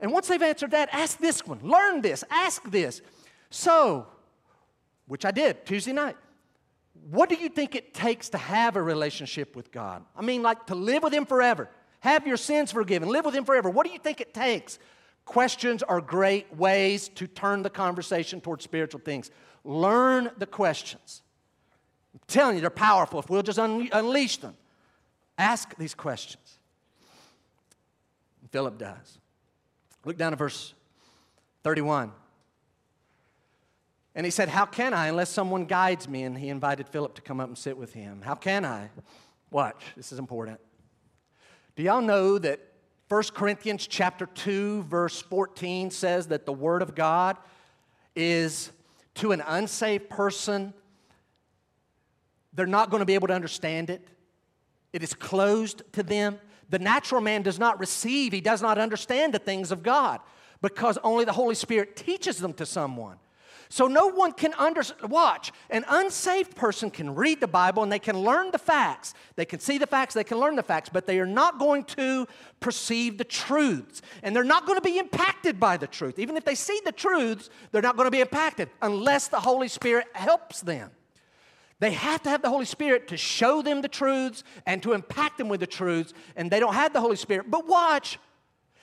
And 0.00 0.10
once 0.10 0.28
they've 0.28 0.42
answered 0.42 0.70
that, 0.72 0.88
ask 0.92 1.18
this 1.18 1.46
one. 1.46 1.60
Learn 1.62 2.00
this. 2.00 2.24
Ask 2.30 2.68
this. 2.70 3.02
So, 3.50 4.06
which 5.06 5.24
I 5.24 5.30
did 5.30 5.66
Tuesday 5.66 5.92
night. 5.92 6.16
What 7.10 7.28
do 7.28 7.34
you 7.34 7.48
think 7.48 7.74
it 7.74 7.92
takes 7.92 8.30
to 8.30 8.38
have 8.38 8.76
a 8.76 8.82
relationship 8.82 9.54
with 9.54 9.70
God? 9.70 10.02
I 10.16 10.22
mean, 10.22 10.42
like 10.42 10.66
to 10.66 10.74
live 10.74 11.02
with 11.02 11.12
Him 11.12 11.26
forever, 11.26 11.68
have 12.00 12.26
your 12.26 12.36
sins 12.36 12.72
forgiven, 12.72 13.08
live 13.08 13.24
with 13.24 13.34
Him 13.34 13.44
forever. 13.44 13.68
What 13.68 13.86
do 13.86 13.92
you 13.92 13.98
think 13.98 14.20
it 14.20 14.32
takes? 14.32 14.78
Questions 15.24 15.82
are 15.82 16.00
great 16.00 16.54
ways 16.56 17.08
to 17.10 17.26
turn 17.26 17.62
the 17.62 17.70
conversation 17.70 18.40
towards 18.40 18.64
spiritual 18.64 19.00
things. 19.00 19.30
Learn 19.64 20.30
the 20.38 20.46
questions. 20.46 21.22
I'm 22.14 22.20
telling 22.26 22.56
you, 22.56 22.60
they're 22.60 22.70
powerful 22.70 23.20
if 23.20 23.30
we'll 23.30 23.42
just 23.42 23.58
un- 23.58 23.88
unleash 23.92 24.38
them. 24.38 24.54
Ask 25.38 25.76
these 25.76 25.94
questions. 25.94 26.58
Philip 28.50 28.78
does. 28.78 29.18
Look 30.04 30.18
down 30.18 30.32
at 30.32 30.38
verse 30.38 30.74
31. 31.62 32.12
And 34.14 34.26
he 34.26 34.30
said, 34.30 34.48
How 34.48 34.66
can 34.66 34.92
I 34.92 35.06
unless 35.06 35.30
someone 35.30 35.64
guides 35.64 36.08
me? 36.08 36.22
And 36.24 36.36
he 36.36 36.48
invited 36.48 36.88
Philip 36.88 37.14
to 37.14 37.22
come 37.22 37.40
up 37.40 37.48
and 37.48 37.56
sit 37.56 37.76
with 37.76 37.94
him. 37.94 38.20
How 38.22 38.34
can 38.34 38.64
I? 38.64 38.90
Watch, 39.50 39.82
this 39.96 40.12
is 40.12 40.18
important. 40.18 40.60
Do 41.76 41.82
y'all 41.82 42.02
know 42.02 42.38
that 42.38 42.60
1 43.08 43.22
Corinthians 43.34 43.86
chapter 43.86 44.26
2 44.26 44.84
verse 44.84 45.20
14 45.20 45.90
says 45.90 46.28
that 46.28 46.46
the 46.46 46.52
word 46.52 46.82
of 46.82 46.94
God 46.94 47.36
is 48.14 48.70
to 49.16 49.32
an 49.32 49.42
unsaved 49.46 50.08
person 50.08 50.74
they're 52.52 52.66
not 52.66 52.90
going 52.90 53.00
to 53.00 53.06
be 53.06 53.14
able 53.14 53.28
to 53.28 53.34
understand 53.34 53.90
it. 53.90 54.06
It 54.92 55.02
is 55.02 55.14
closed 55.14 55.82
to 55.92 56.02
them. 56.02 56.38
The 56.68 56.78
natural 56.78 57.20
man 57.20 57.42
does 57.42 57.58
not 57.58 57.80
receive, 57.80 58.32
he 58.32 58.40
does 58.40 58.62
not 58.62 58.78
understand 58.78 59.34
the 59.34 59.38
things 59.38 59.72
of 59.72 59.82
God 59.82 60.20
because 60.60 60.98
only 61.02 61.24
the 61.24 61.32
Holy 61.32 61.54
Spirit 61.54 61.96
teaches 61.96 62.38
them 62.38 62.52
to 62.54 62.66
someone. 62.66 63.16
So 63.72 63.86
no 63.86 64.08
one 64.08 64.32
can 64.32 64.52
under, 64.58 64.82
watch. 65.08 65.50
An 65.70 65.86
unsaved 65.88 66.54
person 66.54 66.90
can 66.90 67.14
read 67.14 67.40
the 67.40 67.48
Bible 67.48 67.82
and 67.82 67.90
they 67.90 67.98
can 67.98 68.18
learn 68.18 68.50
the 68.50 68.58
facts. 68.58 69.14
They 69.34 69.46
can 69.46 69.60
see 69.60 69.78
the 69.78 69.86
facts, 69.86 70.12
they 70.12 70.24
can 70.24 70.38
learn 70.38 70.56
the 70.56 70.62
facts, 70.62 70.90
but 70.92 71.06
they 71.06 71.18
are 71.18 71.24
not 71.24 71.58
going 71.58 71.84
to 71.84 72.28
perceive 72.60 73.16
the 73.16 73.24
truths. 73.24 74.02
And 74.22 74.36
they're 74.36 74.44
not 74.44 74.66
going 74.66 74.76
to 74.76 74.82
be 74.82 74.98
impacted 74.98 75.58
by 75.58 75.78
the 75.78 75.86
truth. 75.86 76.18
Even 76.18 76.36
if 76.36 76.44
they 76.44 76.54
see 76.54 76.82
the 76.84 76.92
truths, 76.92 77.48
they're 77.70 77.80
not 77.80 77.96
going 77.96 78.06
to 78.06 78.10
be 78.10 78.20
impacted 78.20 78.68
unless 78.82 79.28
the 79.28 79.40
Holy 79.40 79.68
Spirit 79.68 80.06
helps 80.12 80.60
them. 80.60 80.90
They 81.78 81.92
have 81.92 82.22
to 82.24 82.28
have 82.28 82.42
the 82.42 82.50
Holy 82.50 82.66
Spirit 82.66 83.08
to 83.08 83.16
show 83.16 83.62
them 83.62 83.80
the 83.80 83.88
truths 83.88 84.44
and 84.66 84.82
to 84.82 84.92
impact 84.92 85.38
them 85.38 85.48
with 85.48 85.60
the 85.60 85.66
truths, 85.66 86.12
and 86.36 86.50
they 86.50 86.60
don't 86.60 86.74
have 86.74 86.92
the 86.92 87.00
Holy 87.00 87.16
Spirit. 87.16 87.50
But 87.50 87.66
watch, 87.66 88.18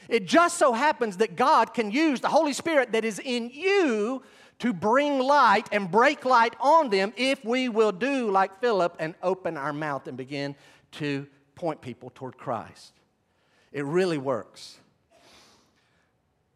it 0.07 0.25
just 0.25 0.57
so 0.57 0.73
happens 0.73 1.17
that 1.17 1.35
God 1.35 1.75
can 1.75 1.91
use 1.91 2.21
the 2.21 2.29
Holy 2.29 2.53
Spirit 2.53 2.93
that 2.93 3.05
is 3.05 3.19
in 3.23 3.51
you 3.53 4.23
to 4.60 4.74
bring 4.74 5.20
light 5.20 5.68
and 5.72 5.89
break 5.89 6.26
light 6.26 6.55
on 6.60 6.89
them 6.89 7.14
if 7.18 7.43
we 7.43 7.70
will 7.70 7.91
do 7.91 8.30
like 8.30 8.60
Philip 8.60 8.95
and 8.99 9.16
open 9.24 9.57
our 9.57 9.74
mouth 9.74 10.07
and 10.07 10.18
begin 10.18 10.55
to 10.93 11.28
point 11.55 11.82
people 11.82 12.12
toward 12.14 12.38
Christ. 12.38 12.93
It 13.72 13.86
really 13.86 14.18
works. 14.18 14.78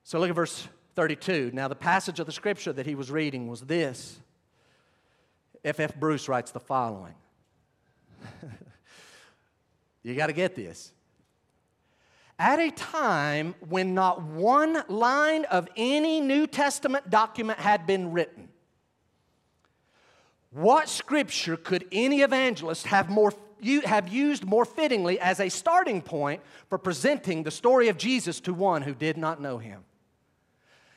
So 0.03 0.19
look 0.19 0.29
at 0.29 0.35
verse 0.35 0.67
32. 0.95 1.51
Now, 1.53 1.67
the 1.67 1.75
passage 1.75 2.19
of 2.19 2.25
the 2.25 2.31
scripture 2.31 2.73
that 2.73 2.85
he 2.85 2.95
was 2.95 3.09
reading 3.09 3.47
was 3.47 3.61
this. 3.61 4.19
F.F. 5.63 5.91
F. 5.91 5.99
Bruce 5.99 6.27
writes 6.27 6.51
the 6.51 6.59
following 6.59 7.15
You 10.03 10.13
got 10.15 10.27
to 10.27 10.33
get 10.33 10.55
this 10.55 10.91
at 12.39 12.59
a 12.59 12.71
time 12.71 13.55
when 13.67 13.93
not 13.93 14.21
one 14.21 14.83
line 14.87 15.45
of 15.45 15.67
any 15.75 16.19
New 16.19 16.47
Testament 16.47 17.09
document 17.09 17.59
had 17.59 17.85
been 17.85 18.11
written. 18.11 18.49
What 20.51 20.87
scripture 20.89 21.57
could 21.57 21.85
any 21.91 22.21
evangelist 22.21 22.87
have, 22.87 23.09
more, 23.09 23.33
have 23.85 24.07
used 24.07 24.45
more 24.45 24.65
fittingly 24.65 25.19
as 25.19 25.39
a 25.39 25.49
starting 25.49 26.01
point 26.01 26.41
for 26.69 26.77
presenting 26.77 27.43
the 27.43 27.51
story 27.51 27.87
of 27.87 27.97
Jesus 27.97 28.39
to 28.41 28.53
one 28.53 28.83
who 28.83 28.93
did 28.93 29.17
not 29.17 29.41
know 29.41 29.57
him? 29.57 29.83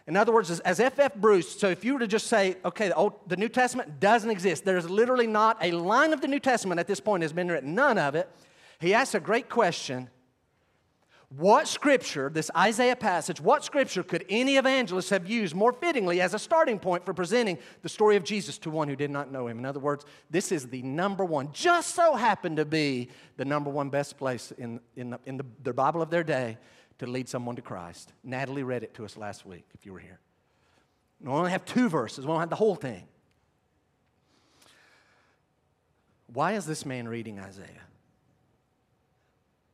In 0.06 0.16
other 0.16 0.32
words, 0.32 0.60
as 0.60 0.78
F.F. 0.78 0.98
F. 0.98 1.14
Bruce, 1.16 1.58
so 1.58 1.68
if 1.68 1.84
you 1.84 1.94
were 1.94 1.98
to 1.98 2.06
just 2.06 2.28
say, 2.28 2.56
okay, 2.64 2.88
the, 2.88 2.94
Old, 2.94 3.14
the 3.26 3.36
New 3.36 3.48
Testament 3.48 3.98
doesn't 3.98 4.30
exist, 4.30 4.64
there's 4.64 4.88
literally 4.88 5.26
not 5.26 5.56
a 5.60 5.72
line 5.72 6.12
of 6.12 6.20
the 6.20 6.28
New 6.28 6.38
Testament 6.38 6.78
at 6.78 6.86
this 6.86 7.00
point 7.00 7.22
has 7.22 7.32
been 7.32 7.48
written, 7.48 7.74
none 7.74 7.98
of 7.98 8.14
it. 8.14 8.28
He 8.78 8.94
asks 8.94 9.14
a 9.14 9.20
great 9.20 9.48
question 9.48 10.08
what 11.28 11.66
scripture, 11.66 12.30
this 12.32 12.52
Isaiah 12.56 12.94
passage, 12.94 13.40
what 13.40 13.64
scripture 13.64 14.04
could 14.04 14.24
any 14.28 14.56
evangelist 14.56 15.10
have 15.10 15.28
used 15.28 15.56
more 15.56 15.72
fittingly 15.72 16.20
as 16.20 16.34
a 16.34 16.38
starting 16.38 16.78
point 16.78 17.04
for 17.04 17.12
presenting 17.12 17.58
the 17.82 17.88
story 17.88 18.14
of 18.14 18.22
Jesus 18.22 18.58
to 18.58 18.70
one 18.70 18.86
who 18.86 18.94
did 18.94 19.10
not 19.10 19.32
know 19.32 19.48
him? 19.48 19.58
In 19.58 19.66
other 19.66 19.80
words, 19.80 20.04
this 20.30 20.52
is 20.52 20.68
the 20.68 20.82
number 20.82 21.24
one, 21.24 21.50
just 21.52 21.96
so 21.96 22.14
happened 22.14 22.58
to 22.58 22.64
be 22.64 23.08
the 23.38 23.44
number 23.44 23.70
one 23.70 23.90
best 23.90 24.16
place 24.16 24.52
in, 24.56 24.78
in, 24.94 25.10
the, 25.10 25.20
in 25.26 25.36
the, 25.36 25.44
the 25.64 25.74
Bible 25.74 26.00
of 26.00 26.10
their 26.10 26.22
day 26.22 26.58
to 26.98 27.06
lead 27.06 27.28
someone 27.28 27.56
to 27.56 27.62
Christ. 27.62 28.12
Natalie 28.22 28.62
read 28.62 28.84
it 28.84 28.94
to 28.94 29.04
us 29.04 29.16
last 29.16 29.44
week, 29.44 29.64
if 29.74 29.84
you 29.84 29.92
were 29.92 29.98
here. 29.98 30.20
We 31.20 31.30
only 31.30 31.50
have 31.50 31.64
two 31.64 31.88
verses, 31.88 32.24
we 32.24 32.30
don't 32.30 32.40
have 32.40 32.50
the 32.50 32.56
whole 32.56 32.76
thing. 32.76 33.02
Why 36.32 36.52
is 36.52 36.66
this 36.66 36.86
man 36.86 37.08
reading 37.08 37.40
Isaiah? 37.40 37.66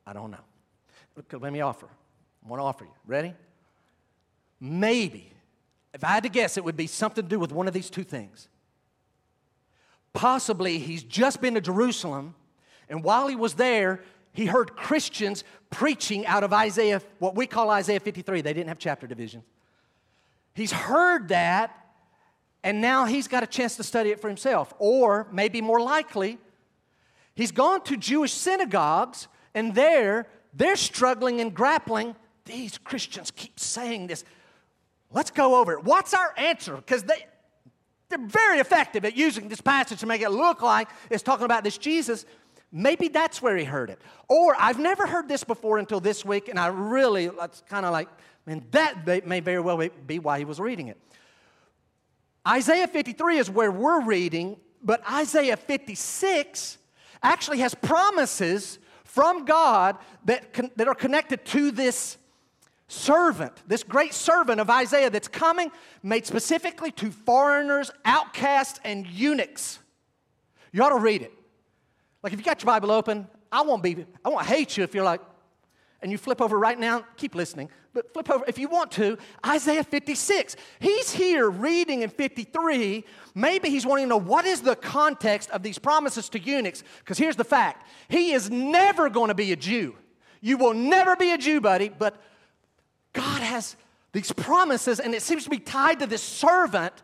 I 0.06 0.14
don't 0.14 0.30
know. 0.30 0.38
Let 1.16 1.52
me 1.52 1.60
offer. 1.60 1.88
I 2.44 2.48
want 2.48 2.60
to 2.60 2.64
offer 2.64 2.84
you. 2.84 2.90
Ready? 3.06 3.34
Maybe, 4.60 5.32
if 5.92 6.04
I 6.04 6.08
had 6.08 6.22
to 6.22 6.28
guess, 6.28 6.56
it 6.56 6.64
would 6.64 6.76
be 6.76 6.86
something 6.86 7.24
to 7.24 7.28
do 7.28 7.38
with 7.38 7.52
one 7.52 7.68
of 7.68 7.74
these 7.74 7.90
two 7.90 8.04
things. 8.04 8.48
Possibly 10.12 10.78
he's 10.78 11.02
just 11.02 11.40
been 11.40 11.54
to 11.54 11.60
Jerusalem, 11.60 12.34
and 12.88 13.02
while 13.02 13.28
he 13.28 13.36
was 13.36 13.54
there, 13.54 14.00
he 14.32 14.46
heard 14.46 14.76
Christians 14.76 15.44
preaching 15.70 16.26
out 16.26 16.44
of 16.44 16.52
Isaiah, 16.52 17.02
what 17.18 17.34
we 17.34 17.46
call 17.46 17.70
Isaiah 17.70 18.00
53. 18.00 18.40
They 18.40 18.52
didn't 18.52 18.68
have 18.68 18.78
chapter 18.78 19.06
divisions. 19.06 19.44
He's 20.54 20.72
heard 20.72 21.28
that, 21.28 21.76
and 22.62 22.80
now 22.80 23.06
he's 23.06 23.28
got 23.28 23.42
a 23.42 23.46
chance 23.46 23.76
to 23.76 23.82
study 23.82 24.10
it 24.10 24.20
for 24.20 24.28
himself. 24.28 24.72
Or 24.78 25.26
maybe 25.32 25.60
more 25.60 25.80
likely, 25.80 26.38
he's 27.34 27.52
gone 27.52 27.82
to 27.84 27.96
Jewish 27.96 28.32
synagogues, 28.32 29.28
and 29.54 29.74
there 29.74 30.26
they're 30.52 30.76
struggling 30.76 31.40
and 31.40 31.54
grappling. 31.54 32.14
These 32.44 32.78
Christians 32.78 33.30
keep 33.30 33.58
saying 33.58 34.08
this. 34.08 34.24
Let's 35.12 35.30
go 35.30 35.60
over 35.60 35.72
it. 35.74 35.84
What's 35.84 36.14
our 36.14 36.34
answer? 36.36 36.76
Because 36.76 37.04
they, 37.04 37.26
they're 38.08 38.26
very 38.26 38.58
effective 38.58 39.04
at 39.04 39.16
using 39.16 39.48
this 39.48 39.60
passage 39.60 40.00
to 40.00 40.06
make 40.06 40.22
it 40.22 40.30
look 40.30 40.62
like 40.62 40.88
it's 41.10 41.22
talking 41.22 41.44
about 41.44 41.64
this 41.64 41.78
Jesus. 41.78 42.24
Maybe 42.70 43.08
that's 43.08 43.42
where 43.42 43.56
he 43.56 43.64
heard 43.64 43.90
it. 43.90 44.00
Or 44.28 44.56
I've 44.58 44.78
never 44.78 45.06
heard 45.06 45.28
this 45.28 45.44
before 45.44 45.78
until 45.78 46.00
this 46.00 46.24
week, 46.24 46.48
and 46.48 46.58
I 46.58 46.68
really, 46.68 47.28
that's 47.28 47.62
kind 47.68 47.84
of 47.84 47.92
like, 47.92 48.08
man, 48.46 48.64
that 48.70 49.26
may 49.26 49.40
very 49.40 49.60
well 49.60 49.86
be 50.06 50.18
why 50.18 50.38
he 50.38 50.44
was 50.46 50.58
reading 50.58 50.88
it. 50.88 50.98
Isaiah 52.48 52.88
53 52.88 53.38
is 53.38 53.50
where 53.50 53.70
we're 53.70 54.02
reading, 54.02 54.56
but 54.82 55.02
Isaiah 55.10 55.56
56 55.56 56.78
actually 57.22 57.58
has 57.58 57.74
promises 57.74 58.78
from 59.12 59.44
God 59.44 59.98
that, 60.24 60.54
con- 60.54 60.70
that 60.76 60.88
are 60.88 60.94
connected 60.94 61.44
to 61.44 61.70
this 61.70 62.16
servant, 62.88 63.52
this 63.66 63.82
great 63.82 64.14
servant 64.14 64.58
of 64.58 64.70
Isaiah 64.70 65.10
that's 65.10 65.28
coming, 65.28 65.70
made 66.02 66.24
specifically 66.24 66.90
to 66.92 67.10
foreigners, 67.10 67.90
outcasts, 68.06 68.80
and 68.84 69.06
eunuchs. 69.06 69.80
You 70.72 70.82
ought 70.82 70.90
to 70.90 70.98
read 70.98 71.20
it. 71.20 71.32
Like 72.22 72.32
if 72.32 72.38
you 72.38 72.44
got 72.44 72.62
your 72.62 72.66
Bible 72.68 72.90
open, 72.90 73.28
I 73.50 73.60
won't 73.60 73.82
be, 73.82 74.06
I 74.24 74.30
won't 74.30 74.46
hate 74.46 74.78
you 74.78 74.84
if 74.84 74.94
you're 74.94 75.04
like, 75.04 75.20
and 76.02 76.10
you 76.10 76.18
flip 76.18 76.40
over 76.40 76.58
right 76.58 76.78
now, 76.78 77.04
keep 77.16 77.34
listening, 77.34 77.70
but 77.94 78.12
flip 78.12 78.28
over 78.30 78.44
if 78.48 78.58
you 78.58 78.68
want 78.68 78.90
to, 78.92 79.16
Isaiah 79.46 79.84
56. 79.84 80.56
He's 80.80 81.12
here 81.12 81.48
reading 81.48 82.02
in 82.02 82.10
53. 82.10 83.04
Maybe 83.34 83.70
he's 83.70 83.86
wanting 83.86 84.06
to 84.06 84.08
know 84.10 84.20
what 84.20 84.44
is 84.44 84.62
the 84.62 84.76
context 84.76 85.50
of 85.50 85.62
these 85.62 85.78
promises 85.78 86.28
to 86.30 86.38
eunuchs, 86.38 86.82
because 86.98 87.18
here's 87.18 87.36
the 87.36 87.44
fact 87.44 87.86
he 88.08 88.32
is 88.32 88.50
never 88.50 89.08
going 89.08 89.28
to 89.28 89.34
be 89.34 89.52
a 89.52 89.56
Jew. 89.56 89.94
You 90.40 90.56
will 90.56 90.74
never 90.74 91.14
be 91.16 91.30
a 91.32 91.38
Jew, 91.38 91.60
buddy, 91.60 91.88
but 91.88 92.20
God 93.12 93.42
has 93.42 93.76
these 94.12 94.32
promises, 94.32 95.00
and 95.00 95.14
it 95.14 95.22
seems 95.22 95.44
to 95.44 95.50
be 95.50 95.58
tied 95.58 96.00
to 96.00 96.06
this 96.06 96.22
servant 96.22 96.94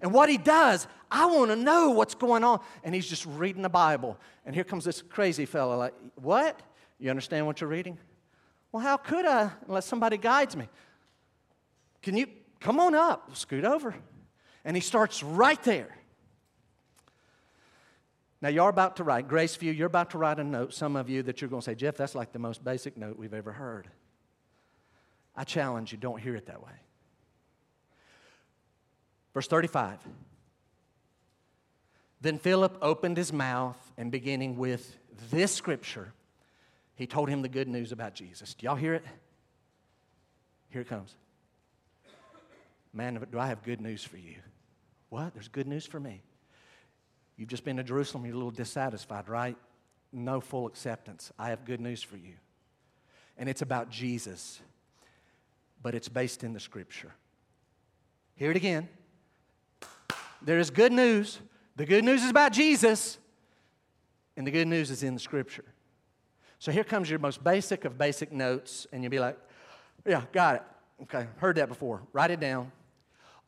and 0.00 0.12
what 0.12 0.28
he 0.28 0.38
does. 0.38 0.86
I 1.10 1.26
want 1.26 1.50
to 1.50 1.56
know 1.56 1.90
what's 1.90 2.14
going 2.14 2.44
on. 2.44 2.60
And 2.84 2.94
he's 2.94 3.06
just 3.06 3.26
reading 3.26 3.62
the 3.62 3.68
Bible. 3.68 4.18
And 4.46 4.54
here 4.54 4.64
comes 4.64 4.84
this 4.84 5.02
crazy 5.02 5.46
fellow, 5.46 5.76
like, 5.76 5.94
What? 6.16 6.60
You 6.98 7.10
understand 7.10 7.46
what 7.46 7.60
you're 7.60 7.70
reading? 7.70 7.98
Well, 8.72 8.82
how 8.82 8.96
could 8.96 9.26
I 9.26 9.50
unless 9.66 9.86
somebody 9.86 10.16
guides 10.16 10.56
me? 10.56 10.68
Can 12.02 12.16
you 12.16 12.26
come 12.60 12.80
on 12.80 12.94
up, 12.94 13.36
scoot 13.36 13.64
over? 13.64 13.94
And 14.64 14.76
he 14.76 14.80
starts 14.80 15.22
right 15.22 15.62
there. 15.64 15.96
Now, 18.42 18.48
you're 18.48 18.68
about 18.68 18.96
to 18.96 19.04
write, 19.04 19.28
Graceview, 19.28 19.76
you're 19.76 19.86
about 19.86 20.10
to 20.10 20.18
write 20.18 20.38
a 20.38 20.44
note, 20.44 20.72
some 20.72 20.96
of 20.96 21.10
you, 21.10 21.22
that 21.24 21.40
you're 21.40 21.50
going 21.50 21.60
to 21.60 21.64
say, 21.64 21.74
Jeff, 21.74 21.96
that's 21.96 22.14
like 22.14 22.32
the 22.32 22.38
most 22.38 22.64
basic 22.64 22.96
note 22.96 23.18
we've 23.18 23.34
ever 23.34 23.52
heard. 23.52 23.88
I 25.36 25.44
challenge 25.44 25.92
you, 25.92 25.98
don't 25.98 26.20
hear 26.20 26.34
it 26.36 26.46
that 26.46 26.62
way. 26.62 26.72
Verse 29.34 29.46
35. 29.46 29.98
Then 32.22 32.38
Philip 32.38 32.78
opened 32.80 33.16
his 33.16 33.32
mouth 33.32 33.78
and 33.96 34.10
beginning 34.10 34.56
with 34.56 34.96
this 35.30 35.54
scripture, 35.54 36.12
he 37.00 37.06
told 37.06 37.30
him 37.30 37.40
the 37.40 37.48
good 37.48 37.66
news 37.66 37.92
about 37.92 38.12
Jesus. 38.12 38.52
Do 38.52 38.66
y'all 38.66 38.76
hear 38.76 38.92
it? 38.92 39.02
Here 40.68 40.82
it 40.82 40.88
comes. 40.88 41.14
Man, 42.92 43.26
do 43.32 43.38
I 43.38 43.46
have 43.46 43.62
good 43.62 43.80
news 43.80 44.04
for 44.04 44.18
you? 44.18 44.34
What? 45.08 45.32
There's 45.32 45.48
good 45.48 45.66
news 45.66 45.86
for 45.86 45.98
me. 45.98 46.20
You've 47.38 47.48
just 47.48 47.64
been 47.64 47.78
to 47.78 47.82
Jerusalem, 47.82 48.26
you're 48.26 48.34
a 48.34 48.36
little 48.36 48.50
dissatisfied, 48.50 49.30
right? 49.30 49.56
No 50.12 50.42
full 50.42 50.66
acceptance. 50.66 51.32
I 51.38 51.48
have 51.48 51.64
good 51.64 51.80
news 51.80 52.02
for 52.02 52.18
you. 52.18 52.34
And 53.38 53.48
it's 53.48 53.62
about 53.62 53.88
Jesus, 53.88 54.60
but 55.82 55.94
it's 55.94 56.10
based 56.10 56.44
in 56.44 56.52
the 56.52 56.60
scripture. 56.60 57.14
Hear 58.34 58.50
it 58.50 58.58
again. 58.58 58.90
There 60.42 60.58
is 60.58 60.68
good 60.68 60.92
news. 60.92 61.38
The 61.76 61.86
good 61.86 62.04
news 62.04 62.22
is 62.22 62.28
about 62.28 62.52
Jesus, 62.52 63.16
and 64.36 64.46
the 64.46 64.50
good 64.50 64.68
news 64.68 64.90
is 64.90 65.02
in 65.02 65.14
the 65.14 65.20
scripture. 65.20 65.64
So 66.60 66.70
here 66.70 66.84
comes 66.84 67.08
your 67.08 67.18
most 67.18 67.42
basic 67.42 67.86
of 67.86 67.96
basic 67.96 68.30
notes, 68.32 68.86
and 68.92 69.02
you'll 69.02 69.10
be 69.10 69.18
like, 69.18 69.38
yeah, 70.06 70.22
got 70.30 70.56
it. 70.56 70.62
Okay, 71.04 71.26
heard 71.38 71.56
that 71.56 71.68
before. 71.68 72.02
Write 72.12 72.30
it 72.30 72.38
down. 72.38 72.70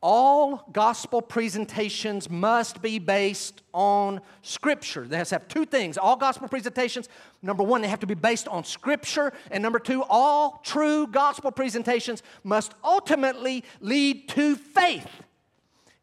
All 0.01 0.67
gospel 0.73 1.21
presentations 1.21 2.31
must 2.31 2.81
be 2.81 2.99
based 2.99 3.63
on 3.75 4.23
Scripture. 4.41 5.07
They 5.07 5.19
have 5.19 5.29
to 5.29 5.35
have 5.35 5.47
two 5.47 5.67
things. 5.67 5.99
All 5.99 6.17
gospel 6.17 6.49
presentations, 6.49 7.11
number 7.43 7.63
one, 7.63 7.83
they 7.83 7.89
have 7.89 8.01
to 8.01 8.07
be 8.07 8.15
based 8.15 8.49
on 8.49 8.65
Scripture. 8.65 9.35
And 9.51 9.63
number 9.63 9.79
two, 9.79 10.03
all 10.09 10.63
true 10.65 11.07
gospel 11.07 11.53
presentations 11.53 12.23
must 12.43 12.73
ultimately 12.83 13.63
lead 13.81 14.31
to 14.31 14.57
faith 14.57 15.07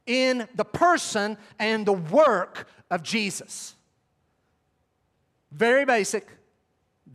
in 0.05 0.47
the 0.53 0.64
person 0.64 1.38
and 1.57 1.88
the 1.88 1.93
work 1.93 2.68
of 2.91 3.01
Jesus. 3.01 3.74
Very 5.51 5.86
basic. 5.86 6.28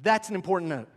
That's 0.04 0.28
an 0.28 0.36
important 0.36 0.68
note. 0.68 0.88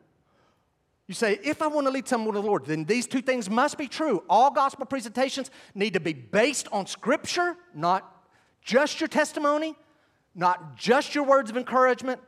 You 1.08 1.14
say, 1.14 1.40
if 1.42 1.62
I 1.62 1.68
want 1.68 1.88
to 1.88 1.92
lead 1.92 2.08
someone 2.08 2.36
to 2.36 2.42
the 2.42 2.46
Lord, 2.46 2.66
then 2.66 2.84
these 2.84 3.08
two 3.08 3.22
things 3.22 3.50
must 3.50 3.78
be 3.78 3.88
true. 3.88 4.24
All 4.30 4.52
gospel 4.52 4.86
presentations 4.86 5.50
need 5.74 5.94
to 5.94 6.02
be 6.02 6.14
based 6.14 6.68
on 6.72 6.86
Scripture, 6.86 7.56
not 7.74 8.26
just 8.62 9.00
your 9.00 9.08
testimony, 9.08 9.76
not 10.36 10.76
just 10.76 11.16
your 11.16 11.24
words 11.24 11.50
of 11.50 11.56
encouragement, 11.56 12.20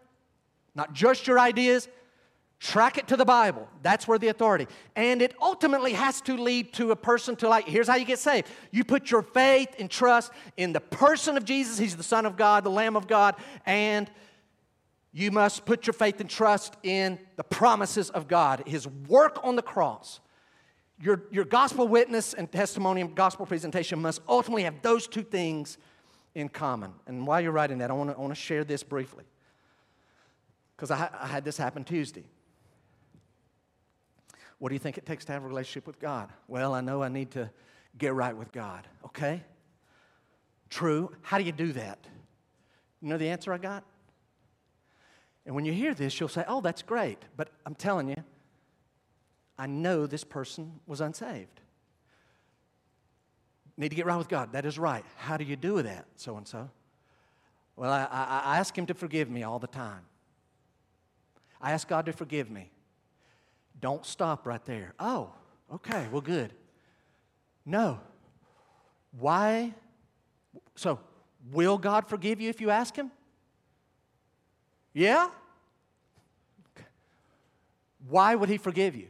not 0.74 0.94
just 0.94 1.28
your 1.28 1.38
ideas. 1.38 1.90
Track 2.62 2.98
it 2.98 3.08
to 3.10 3.18
the 3.18 3.26
Bible. 3.26 3.68
That's 3.84 4.08
where 4.08 4.18
the 4.18 4.30
authority. 4.30 4.68
And 4.96 5.22
it 5.22 5.34
ultimately 5.42 5.94
has 5.94 6.22
to 6.22 6.36
lead 6.36 6.74
to 6.74 6.92
a 6.92 6.96
person 6.96 7.36
to 7.38 7.50
like, 7.50 7.68
here's 7.68 7.88
how 7.88 7.96
you 7.96 8.06
get 8.06 8.20
saved. 8.20 8.48
You 8.72 8.86
put 8.86 9.12
your 9.12 9.22
faith 9.22 9.76
and 9.80 9.90
trust 9.90 10.32
in 10.56 10.72
the 10.72 10.82
person 10.82 11.36
of 11.36 11.44
Jesus. 11.44 11.78
He's 11.78 11.98
the 11.98 12.04
Son 12.04 12.26
of 12.26 12.38
God, 12.38 12.64
the 12.64 12.70
Lamb 12.70 12.96
of 12.96 13.08
God, 13.08 13.36
and 13.66 14.10
you 15.12 15.32
must 15.32 15.66
put 15.66 15.88
your 15.88 15.93
faith 15.93 16.20
and 16.20 16.30
trust 16.30 16.76
in 16.84 17.20
the 17.36 17.43
promises 17.43 18.10
of 18.12 18.28
God, 18.28 18.64
His 18.68 18.88
work 18.88 19.39
on 19.43 19.55
the 19.55 19.62
cross. 19.62 20.20
Your, 21.01 21.24
your 21.32 21.45
gospel 21.45 21.88
witness 21.88 22.34
and 22.34 22.51
testimony 22.51 23.01
and 23.01 23.16
gospel 23.16 23.45
presentation 23.45 24.01
must 24.01 24.22
ultimately 24.28 24.64
have 24.64 24.82
those 24.82 25.07
two 25.07 25.24
things 25.24 25.78
in 26.36 26.49
common. 26.49 26.93
And 27.07 27.26
while 27.26 27.41
you're 27.41 27.51
writing 27.51 27.80
that, 27.80 27.89
I 27.89 27.93
want 27.93 28.12
to, 28.12 28.18
I 28.18 28.20
want 28.20 28.32
to 28.32 28.39
share 28.39 28.64
this 28.64 28.84
briefly. 28.84 29.24
Because 30.76 30.91
I, 30.91 31.10
I 31.20 31.28
had 31.28 31.43
this 31.43 31.57
happen 31.57 31.84
Tuesday. 31.84 32.26
What 34.60 34.70
do 34.70 34.76
you 34.76 34.80
think 34.80 34.97
it 34.97 35.05
takes 35.05 35.26
to 35.26 35.32
have 35.32 35.43
a 35.43 35.47
relationship 35.47 35.88
with 35.88 35.99
God? 35.99 36.32
Well, 36.47 36.74
I 36.74 36.82
know 36.82 37.01
I 37.01 37.07
need 37.07 37.32
to 37.32 37.49
get 37.97 38.14
right 38.14 38.36
with 38.36 38.51
God. 38.51 38.86
Okay? 39.05 39.41
True. 40.70 41.12
How 41.22 41.38
do 41.38 41.45
you 41.45 41.51
do 41.51 41.72
that? 41.74 41.99
You 43.01 43.07
know 43.07 43.18
the 43.18 43.30
answer 43.30 43.53
I 43.53 43.57
got? 43.57 43.86
And 45.46 45.56
when 45.56 45.66
you 45.66 45.74
hear 45.74 45.94
this, 45.94 46.20
you'll 46.20 46.30
say, 46.30 46.44
oh, 46.48 46.62
that's 46.62 46.82
great. 46.82 47.18
But 47.36 47.50
I'm 47.66 47.76
telling 47.76 48.10
you, 48.10 48.24
I 49.58 49.68
know 49.68 50.06
this 50.06 50.24
person 50.24 50.80
was 50.88 51.02
unsaved. 51.02 51.62
Need 53.78 53.90
to 53.90 53.96
get 53.96 54.06
right 54.06 54.18
with 54.18 54.30
God. 54.30 54.52
That 54.54 54.66
is 54.66 54.78
right. 54.78 55.06
How 55.18 55.38
do 55.38 55.44
you 55.44 55.56
do 55.56 55.76
with 55.76 55.86
that, 55.86 56.06
so 56.16 56.36
and 56.38 56.48
so? 56.48 56.70
Well, 57.76 57.92
I, 57.92 58.04
I, 58.12 58.42
I 58.56 58.58
ask 58.58 58.78
Him 58.78 58.86
to 58.88 58.94
forgive 58.94 59.30
me 59.30 59.44
all 59.44 59.58
the 59.58 59.68
time. 59.68 60.02
I 61.62 61.72
ask 61.72 61.88
God 61.88 62.06
to 62.08 62.14
forgive 62.14 62.52
me. 62.52 62.72
Don't 63.80 64.06
stop 64.06 64.46
right 64.46 64.64
there. 64.66 64.94
Oh, 65.00 65.32
okay, 65.74 66.08
well, 66.12 66.22
good. 66.22 66.54
No. 67.66 68.00
Why? 69.18 69.74
So, 70.76 71.00
will 71.52 71.78
God 71.78 72.08
forgive 72.10 72.42
you 72.42 72.50
if 72.50 72.60
you 72.60 72.70
ask 72.70 72.96
Him? 72.96 73.12
Yeah? 74.94 75.30
Why 78.08 78.36
would 78.36 78.50
He 78.50 78.58
forgive 78.58 78.96
you? 78.96 79.08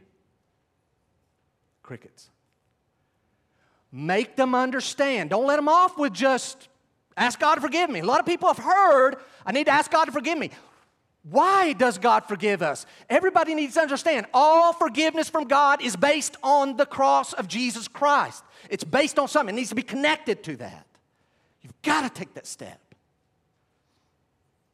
Crickets. 1.82 2.28
Make 3.92 4.36
them 4.36 4.54
understand. 4.54 5.30
Don't 5.30 5.46
let 5.46 5.56
them 5.56 5.68
off 5.68 5.98
with 5.98 6.12
just 6.12 6.68
ask 7.16 7.38
God 7.38 7.56
to 7.56 7.60
forgive 7.60 7.90
me. 7.90 8.00
A 8.00 8.04
lot 8.04 8.20
of 8.20 8.26
people 8.26 8.48
have 8.48 8.58
heard, 8.58 9.16
I 9.44 9.52
need 9.52 9.64
to 9.64 9.72
ask 9.72 9.90
God 9.90 10.04
to 10.04 10.12
forgive 10.12 10.38
me. 10.38 10.50
Why 11.22 11.74
does 11.74 11.98
God 11.98 12.24
forgive 12.24 12.62
us? 12.62 12.86
Everybody 13.10 13.54
needs 13.54 13.74
to 13.74 13.80
understand 13.80 14.26
all 14.32 14.72
forgiveness 14.72 15.28
from 15.28 15.48
God 15.48 15.82
is 15.82 15.96
based 15.96 16.36
on 16.42 16.76
the 16.76 16.86
cross 16.86 17.32
of 17.34 17.46
Jesus 17.46 17.88
Christ. 17.88 18.42
It's 18.70 18.84
based 18.84 19.18
on 19.18 19.28
something, 19.28 19.54
it 19.54 19.56
needs 19.56 19.68
to 19.70 19.74
be 19.74 19.82
connected 19.82 20.42
to 20.44 20.56
that. 20.56 20.86
You've 21.62 21.82
got 21.82 22.02
to 22.02 22.10
take 22.10 22.34
that 22.34 22.46
step. 22.46 22.80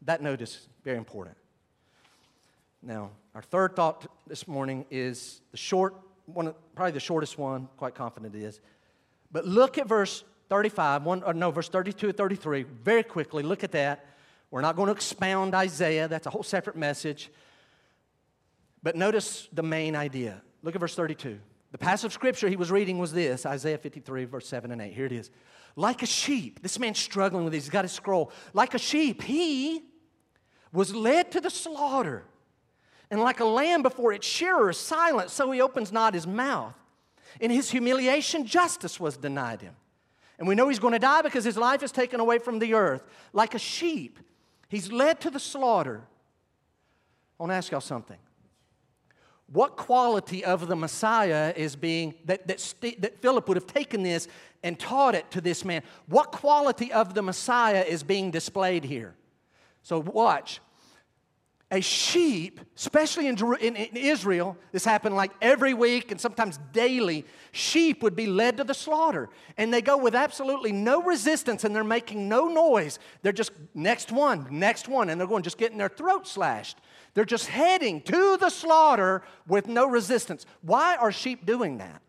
That 0.06 0.22
note 0.22 0.40
is 0.40 0.68
very 0.84 0.96
important. 0.96 1.36
Now, 2.82 3.10
our 3.34 3.42
third 3.42 3.76
thought 3.76 4.06
this 4.26 4.48
morning 4.48 4.86
is 4.90 5.40
the 5.50 5.56
short 5.56 5.94
one, 6.26 6.54
probably 6.74 6.92
the 6.92 7.00
shortest 7.00 7.38
one, 7.38 7.68
quite 7.76 7.94
confident 7.94 8.34
it 8.34 8.42
is. 8.42 8.60
But 9.30 9.46
look 9.46 9.78
at 9.78 9.86
verse 9.86 10.24
35, 10.48 11.02
one, 11.04 11.22
or 11.22 11.34
no, 11.34 11.50
verse 11.50 11.68
32 11.68 12.08
and 12.08 12.16
33, 12.16 12.62
very 12.62 13.02
quickly. 13.02 13.42
Look 13.42 13.64
at 13.64 13.72
that. 13.72 14.06
We're 14.50 14.60
not 14.60 14.76
going 14.76 14.86
to 14.86 14.92
expound 14.92 15.54
Isaiah, 15.54 16.08
that's 16.08 16.26
a 16.26 16.30
whole 16.30 16.42
separate 16.42 16.76
message. 16.76 17.30
But 18.82 18.94
notice 18.94 19.48
the 19.52 19.62
main 19.62 19.96
idea. 19.96 20.40
Look 20.62 20.74
at 20.74 20.80
verse 20.80 20.94
32. 20.94 21.38
The 21.72 21.78
passage 21.78 22.06
of 22.06 22.12
scripture 22.12 22.48
he 22.48 22.56
was 22.56 22.70
reading 22.70 22.98
was 22.98 23.12
this 23.12 23.44
Isaiah 23.44 23.78
53, 23.78 24.24
verse 24.24 24.48
7 24.48 24.70
and 24.70 24.80
8. 24.80 24.92
Here 24.92 25.06
it 25.06 25.12
is. 25.12 25.30
Like 25.74 26.02
a 26.02 26.06
sheep, 26.06 26.62
this 26.62 26.78
man's 26.78 26.98
struggling 26.98 27.44
with 27.44 27.52
this, 27.52 27.64
he's 27.64 27.70
got 27.70 27.84
his 27.84 27.92
scroll. 27.92 28.32
Like 28.54 28.74
a 28.74 28.78
sheep, 28.78 29.22
he 29.22 29.82
was 30.76 30.94
led 30.94 31.32
to 31.32 31.40
the 31.40 31.50
slaughter. 31.50 32.22
And 33.10 33.20
like 33.20 33.40
a 33.40 33.44
lamb 33.44 33.82
before 33.82 34.12
its 34.12 34.26
shearer 34.26 34.70
is 34.70 34.78
silent, 34.78 35.30
so 35.30 35.50
he 35.50 35.60
opens 35.60 35.90
not 35.90 36.12
his 36.12 36.26
mouth. 36.26 36.74
In 37.40 37.50
his 37.50 37.70
humiliation, 37.70 38.46
justice 38.46 39.00
was 39.00 39.16
denied 39.16 39.62
him. 39.62 39.74
And 40.38 40.46
we 40.46 40.54
know 40.54 40.68
he's 40.68 40.78
going 40.78 40.92
to 40.92 40.98
die 40.98 41.22
because 41.22 41.44
his 41.44 41.56
life 41.56 41.82
is 41.82 41.92
taken 41.92 42.20
away 42.20 42.38
from 42.38 42.58
the 42.58 42.74
earth. 42.74 43.02
Like 43.32 43.54
a 43.54 43.58
sheep, 43.58 44.18
he's 44.68 44.92
led 44.92 45.20
to 45.20 45.30
the 45.30 45.40
slaughter. 45.40 46.02
I 47.38 47.42
want 47.42 47.50
to 47.52 47.54
ask 47.56 47.70
y'all 47.70 47.80
something. 47.80 48.18
what 49.50 49.76
quality 49.76 50.44
of 50.44 50.66
the 50.66 50.76
Messiah 50.76 51.54
is 51.56 51.76
being, 51.76 52.14
that, 52.26 52.46
that, 52.48 52.60
St- 52.60 53.00
that 53.00 53.22
Philip 53.22 53.48
would 53.48 53.56
have 53.56 53.66
taken 53.66 54.02
this 54.02 54.28
and 54.62 54.78
taught 54.78 55.14
it 55.14 55.30
to 55.30 55.40
this 55.40 55.64
man? 55.64 55.82
What 56.06 56.32
quality 56.32 56.92
of 56.92 57.14
the 57.14 57.22
Messiah 57.22 57.84
is 57.86 58.02
being 58.02 58.30
displayed 58.30 58.84
here? 58.84 59.14
So 59.82 60.00
watch. 60.00 60.60
A 61.72 61.80
sheep, 61.80 62.60
especially 62.76 63.26
in, 63.26 63.36
in, 63.60 63.74
in, 63.74 63.96
Israel, 63.96 64.56
this 64.70 64.84
happened 64.84 65.16
like 65.16 65.32
every 65.42 65.74
week 65.74 66.12
and 66.12 66.20
sometimes 66.20 66.60
daily, 66.72 67.24
sheep 67.50 68.04
would 68.04 68.14
be 68.14 68.26
led 68.26 68.58
to 68.58 68.64
the 68.64 68.72
slaughter. 68.72 69.28
And 69.56 69.74
they 69.74 69.82
go 69.82 69.96
with 69.96 70.14
absolutely 70.14 70.70
no 70.70 71.02
resistance 71.02 71.64
and 71.64 71.74
they're 71.74 71.82
making 71.82 72.28
no 72.28 72.46
noise. 72.46 73.00
They're 73.22 73.32
just 73.32 73.50
next 73.74 74.12
one, 74.12 74.46
next 74.48 74.86
one, 74.86 75.10
and 75.10 75.20
they're 75.20 75.26
going 75.26 75.42
just 75.42 75.58
getting 75.58 75.76
their 75.76 75.88
throat 75.88 76.28
slashed. 76.28 76.78
They're 77.14 77.24
just 77.24 77.48
heading 77.48 78.00
to 78.02 78.36
the 78.36 78.50
slaughter 78.50 79.22
with 79.48 79.66
no 79.66 79.88
resistance. 79.88 80.46
Why 80.62 80.94
are 80.94 81.10
sheep 81.10 81.46
doing 81.46 81.78
that? 81.78 82.00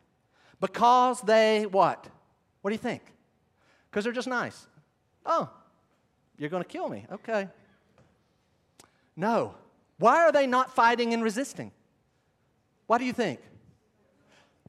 Because 0.60 1.20
they 1.22 1.66
what? 1.66 2.08
What 2.62 2.70
do 2.70 2.76
you 2.76 2.80
think? 2.80 3.02
Because 3.90 4.04
they're 4.04 4.14
just 4.14 4.28
nice. 4.28 4.68
Oh, 5.26 5.50
you're 6.38 6.50
going 6.52 6.64
to 6.64 6.70
kill 6.70 6.90
me. 6.90 7.06
Okay. 7.12 7.50
No. 9.18 9.56
Why 9.98 10.24
are 10.24 10.32
they 10.32 10.46
not 10.46 10.74
fighting 10.74 11.14
and 11.14 11.24
resisting? 11.24 11.72
What 12.86 13.00
do 13.00 13.06
you 13.06 13.14
think? 13.14 13.42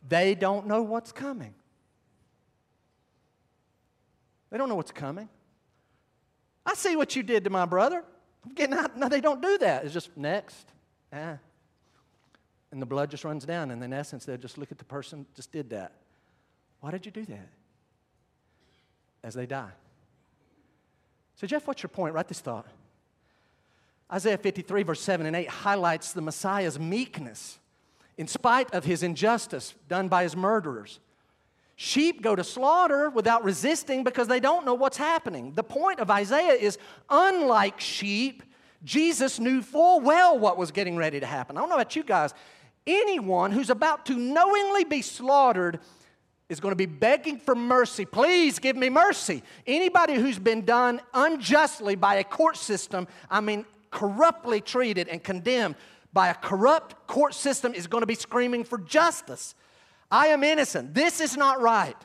They 0.08 0.34
don't 0.34 0.66
know 0.66 0.82
what's 0.82 1.12
coming. 1.12 1.54
They 4.50 4.56
don't 4.56 4.70
know 4.70 4.74
what's 4.74 4.90
coming. 4.90 5.28
I 6.64 6.74
see 6.74 6.96
what 6.96 7.14
you 7.14 7.22
did 7.22 7.44
to 7.44 7.50
my 7.50 7.66
brother. 7.66 8.02
I'm 8.44 8.54
getting 8.54 8.76
out. 8.76 8.96
No, 8.96 9.08
they 9.08 9.20
don't 9.20 9.42
do 9.42 9.58
that. 9.58 9.84
It's 9.84 9.92
just 9.92 10.16
next. 10.16 10.66
Ah. 11.12 11.36
And 12.72 12.80
the 12.80 12.86
blood 12.86 13.10
just 13.10 13.24
runs 13.24 13.44
down. 13.44 13.70
And 13.70 13.84
in 13.84 13.92
essence, 13.92 14.24
they 14.24 14.36
just 14.38 14.56
look 14.56 14.72
at 14.72 14.78
the 14.78 14.84
person 14.84 15.26
just 15.34 15.52
did 15.52 15.70
that. 15.70 15.92
Why 16.80 16.90
did 16.90 17.04
you 17.04 17.12
do 17.12 17.24
that? 17.26 17.48
As 19.22 19.34
they 19.34 19.46
die. 19.46 19.72
So, 21.36 21.46
Jeff, 21.46 21.66
what's 21.66 21.82
your 21.82 21.90
point? 21.90 22.14
Write 22.14 22.28
this 22.28 22.40
thought. 22.40 22.66
Isaiah 24.12 24.38
53, 24.38 24.82
verse 24.82 25.00
7 25.00 25.26
and 25.26 25.36
8 25.36 25.48
highlights 25.48 26.12
the 26.12 26.22
Messiah's 26.22 26.78
meekness 26.78 27.58
in 28.16 28.26
spite 28.26 28.72
of 28.74 28.84
his 28.84 29.02
injustice 29.02 29.74
done 29.88 30.08
by 30.08 30.22
his 30.22 30.34
murderers. 30.34 30.98
Sheep 31.76 32.22
go 32.22 32.34
to 32.34 32.42
slaughter 32.42 33.08
without 33.08 33.44
resisting 33.44 34.02
because 34.02 34.26
they 34.26 34.40
don't 34.40 34.66
know 34.66 34.74
what's 34.74 34.96
happening. 34.96 35.54
The 35.54 35.62
point 35.62 36.00
of 36.00 36.10
Isaiah 36.10 36.54
is 36.54 36.76
unlike 37.08 37.80
sheep, 37.80 38.42
Jesus 38.82 39.38
knew 39.38 39.62
full 39.62 40.00
well 40.00 40.38
what 40.38 40.58
was 40.58 40.72
getting 40.72 40.96
ready 40.96 41.20
to 41.20 41.26
happen. 41.26 41.56
I 41.56 41.60
don't 41.60 41.68
know 41.68 41.76
about 41.76 41.94
you 41.94 42.02
guys. 42.02 42.34
Anyone 42.86 43.52
who's 43.52 43.70
about 43.70 44.06
to 44.06 44.14
knowingly 44.14 44.84
be 44.84 45.02
slaughtered 45.02 45.78
is 46.48 46.58
going 46.58 46.72
to 46.72 46.76
be 46.76 46.86
begging 46.86 47.38
for 47.38 47.54
mercy. 47.54 48.04
Please 48.06 48.58
give 48.58 48.74
me 48.74 48.88
mercy. 48.88 49.42
Anybody 49.66 50.14
who's 50.14 50.38
been 50.38 50.64
done 50.64 51.00
unjustly 51.12 51.94
by 51.94 52.16
a 52.16 52.24
court 52.24 52.56
system, 52.56 53.06
I 53.30 53.40
mean, 53.40 53.66
corruptly 53.90 54.60
treated 54.60 55.08
and 55.08 55.22
condemned 55.22 55.76
by 56.12 56.28
a 56.28 56.34
corrupt 56.34 57.06
court 57.06 57.34
system, 57.34 57.74
is 57.74 57.86
going 57.86 58.02
to 58.02 58.06
be 58.06 58.14
screaming 58.14 58.64
for 58.64 58.78
justice. 58.78 59.54
I 60.10 60.28
am 60.28 60.42
innocent. 60.42 60.94
This 60.94 61.20
is 61.20 61.36
not 61.36 61.60
right. 61.60 61.96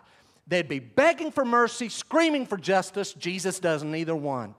They'd 0.46 0.68
be 0.68 0.80
begging 0.80 1.32
for 1.32 1.46
mercy, 1.46 1.88
screaming 1.90 2.46
for 2.46 2.58
justice. 2.58 3.14
Jesus 3.14 3.60
doesn't 3.60 3.90
neither 3.90 4.16
one. 4.16 4.56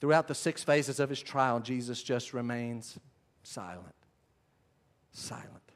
Throughout 0.00 0.28
the 0.28 0.34
six 0.34 0.62
phases 0.62 1.00
of 1.00 1.08
his 1.08 1.20
trial, 1.20 1.58
Jesus 1.58 2.02
just 2.02 2.32
remains 2.32 2.98
silent. 3.42 3.94
Silent. 5.12 5.72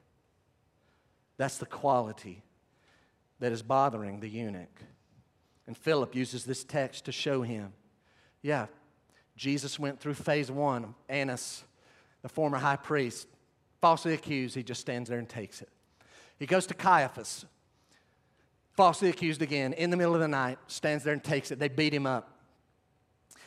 That's 1.39 1.57
the 1.57 1.67
quality 1.67 2.45
that 3.41 3.51
is 3.51 3.63
bothering 3.63 4.21
the 4.21 4.29
eunuch. 4.29 4.83
And 5.67 5.77
Philip 5.77 6.15
uses 6.15 6.45
this 6.45 6.63
text 6.63 7.07
to 7.07 7.13
show 7.13 7.43
him 7.43 7.73
yeah, 8.43 8.67
Jesus 9.41 9.79
went 9.79 9.99
through 9.99 10.13
phase 10.13 10.51
one. 10.51 10.95
Annas, 11.09 11.65
the 12.21 12.29
former 12.29 12.59
high 12.59 12.77
priest, 12.77 13.27
falsely 13.81 14.13
accused, 14.13 14.55
he 14.55 14.63
just 14.63 14.83
stands 14.83 15.09
there 15.09 15.19
and 15.19 15.27
takes 15.27 15.63
it. 15.63 15.71
He 16.39 16.45
goes 16.45 16.67
to 16.67 16.75
Caiaphas, 16.75 17.47
falsely 18.75 19.09
accused 19.09 19.41
again, 19.41 19.73
in 19.73 19.89
the 19.89 19.97
middle 19.97 20.15
of 20.15 20.21
the 20.21 20.29
night, 20.29 20.59
stands 20.67 21.05
there 21.05 21.15
and 21.15 21.25
takes 21.25 21.51
it. 21.51 21.59
They 21.59 21.69
beat 21.69 21.95
him 21.95 22.07
up. 22.07 22.37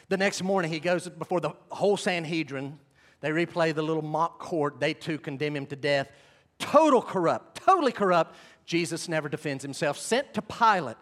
The 0.09 0.17
next 0.17 0.41
morning, 0.41 0.71
he 0.71 0.79
goes 0.79 1.07
before 1.07 1.39
the 1.39 1.51
whole 1.69 1.95
Sanhedrin. 1.95 2.79
They 3.21 3.29
replay 3.29 3.75
the 3.75 3.83
little 3.83 4.01
mock 4.01 4.39
court. 4.39 4.79
They 4.79 4.95
too 4.95 5.19
condemn 5.19 5.55
him 5.55 5.67
to 5.67 5.75
death. 5.75 6.09
Total 6.57 7.03
corrupt, 7.03 7.61
totally 7.61 7.91
corrupt. 7.91 8.35
Jesus 8.65 9.07
never 9.07 9.29
defends 9.29 9.61
himself. 9.61 9.99
Sent 9.99 10.33
to 10.33 10.41
Pilate. 10.41 10.97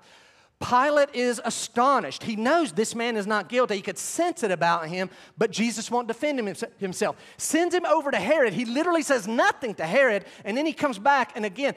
Pilate 0.61 1.09
is 1.13 1.41
astonished. 1.43 2.23
He 2.23 2.35
knows 2.35 2.71
this 2.71 2.93
man 2.93 3.17
is 3.17 3.25
not 3.25 3.49
guilty. 3.49 3.75
He 3.75 3.81
could 3.81 3.97
sense 3.97 4.43
it 4.43 4.51
about 4.51 4.87
him, 4.87 5.09
but 5.37 5.51
Jesus 5.51 5.89
won't 5.89 6.07
defend 6.07 6.39
him 6.39 6.55
himself. 6.77 7.17
Sends 7.37 7.73
him 7.73 7.85
over 7.85 8.11
to 8.11 8.17
Herod. 8.17 8.53
He 8.53 8.65
literally 8.65 9.01
says 9.01 9.27
nothing 9.27 9.73
to 9.75 9.85
Herod, 9.85 10.25
and 10.45 10.55
then 10.55 10.65
he 10.65 10.73
comes 10.73 10.99
back, 10.99 11.33
and 11.35 11.45
again, 11.45 11.73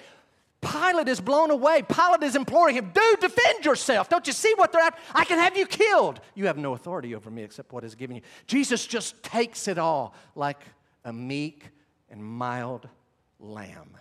Pilate 0.60 1.08
is 1.08 1.20
blown 1.20 1.50
away. 1.50 1.82
Pilate 1.82 2.22
is 2.22 2.36
imploring 2.36 2.76
him, 2.76 2.90
dude, 2.94 3.20
defend 3.20 3.64
yourself. 3.64 4.08
Don't 4.08 4.26
you 4.26 4.32
see 4.32 4.52
what 4.56 4.72
they're 4.72 4.80
at? 4.80 4.98
I 5.14 5.24
can 5.24 5.38
have 5.38 5.56
you 5.56 5.66
killed. 5.66 6.20
You 6.34 6.46
have 6.46 6.56
no 6.56 6.72
authority 6.72 7.14
over 7.14 7.30
me 7.30 7.42
except 7.42 7.72
what 7.72 7.84
is 7.84 7.94
given 7.94 8.16
you. 8.16 8.22
Jesus 8.46 8.86
just 8.86 9.22
takes 9.22 9.68
it 9.68 9.78
all 9.78 10.14
like 10.34 10.62
a 11.04 11.12
meek 11.12 11.68
and 12.10 12.24
mild 12.24 12.88
lamb. 13.38 13.96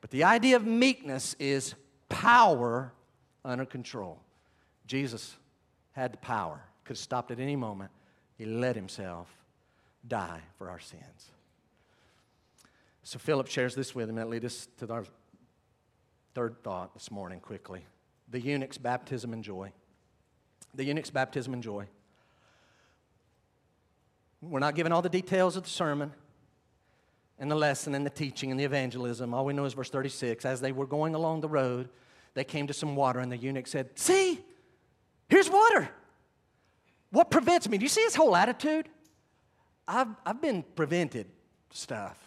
But 0.00 0.10
the 0.10 0.24
idea 0.24 0.56
of 0.56 0.64
meekness 0.64 1.34
is 1.38 1.74
power 2.08 2.92
under 3.46 3.64
control. 3.64 4.18
Jesus 4.86 5.36
had 5.92 6.12
the 6.12 6.18
power, 6.18 6.60
could 6.84 6.96
have 6.96 7.02
stopped 7.02 7.30
at 7.30 7.40
any 7.40 7.56
moment. 7.56 7.90
He 8.36 8.44
let 8.44 8.76
himself 8.76 9.28
die 10.06 10.40
for 10.58 10.68
our 10.68 10.80
sins. 10.80 11.30
So 13.02 13.18
Philip 13.18 13.46
shares 13.46 13.74
this 13.74 13.94
with 13.94 14.08
him. 14.08 14.16
That 14.16 14.28
leads 14.28 14.44
us 14.44 14.68
to 14.78 14.92
our 14.92 15.04
third 16.34 16.62
thought 16.62 16.92
this 16.92 17.10
morning 17.10 17.40
quickly. 17.40 17.86
The 18.28 18.40
eunuch's 18.40 18.78
baptism 18.78 19.32
and 19.32 19.42
joy. 19.42 19.72
The 20.74 20.84
eunuch's 20.84 21.10
baptism 21.10 21.54
and 21.54 21.62
joy. 21.62 21.86
We're 24.42 24.58
not 24.58 24.74
given 24.74 24.92
all 24.92 25.02
the 25.02 25.08
details 25.08 25.56
of 25.56 25.62
the 25.62 25.70
sermon 25.70 26.12
and 27.38 27.50
the 27.50 27.54
lesson 27.54 27.94
and 27.94 28.04
the 28.04 28.10
teaching 28.10 28.50
and 28.50 28.58
the 28.58 28.64
evangelism. 28.64 29.32
All 29.32 29.44
we 29.44 29.54
know 29.54 29.64
is 29.64 29.74
verse 29.74 29.90
36. 29.90 30.44
As 30.44 30.60
they 30.60 30.72
were 30.72 30.86
going 30.86 31.14
along 31.14 31.40
the 31.40 31.48
road, 31.48 31.88
they 32.36 32.44
came 32.44 32.66
to 32.66 32.74
some 32.74 32.94
water, 32.94 33.18
and 33.18 33.32
the 33.32 33.36
eunuch 33.36 33.66
said, 33.66 33.98
See, 33.98 34.38
here's 35.26 35.48
water. 35.48 35.88
What 37.10 37.30
prevents 37.30 37.66
me? 37.66 37.78
Do 37.78 37.82
you 37.82 37.88
see 37.88 38.02
his 38.02 38.14
whole 38.14 38.36
attitude? 38.36 38.90
I've, 39.88 40.08
I've 40.24 40.42
been 40.42 40.62
prevented 40.74 41.28
stuff. 41.70 42.22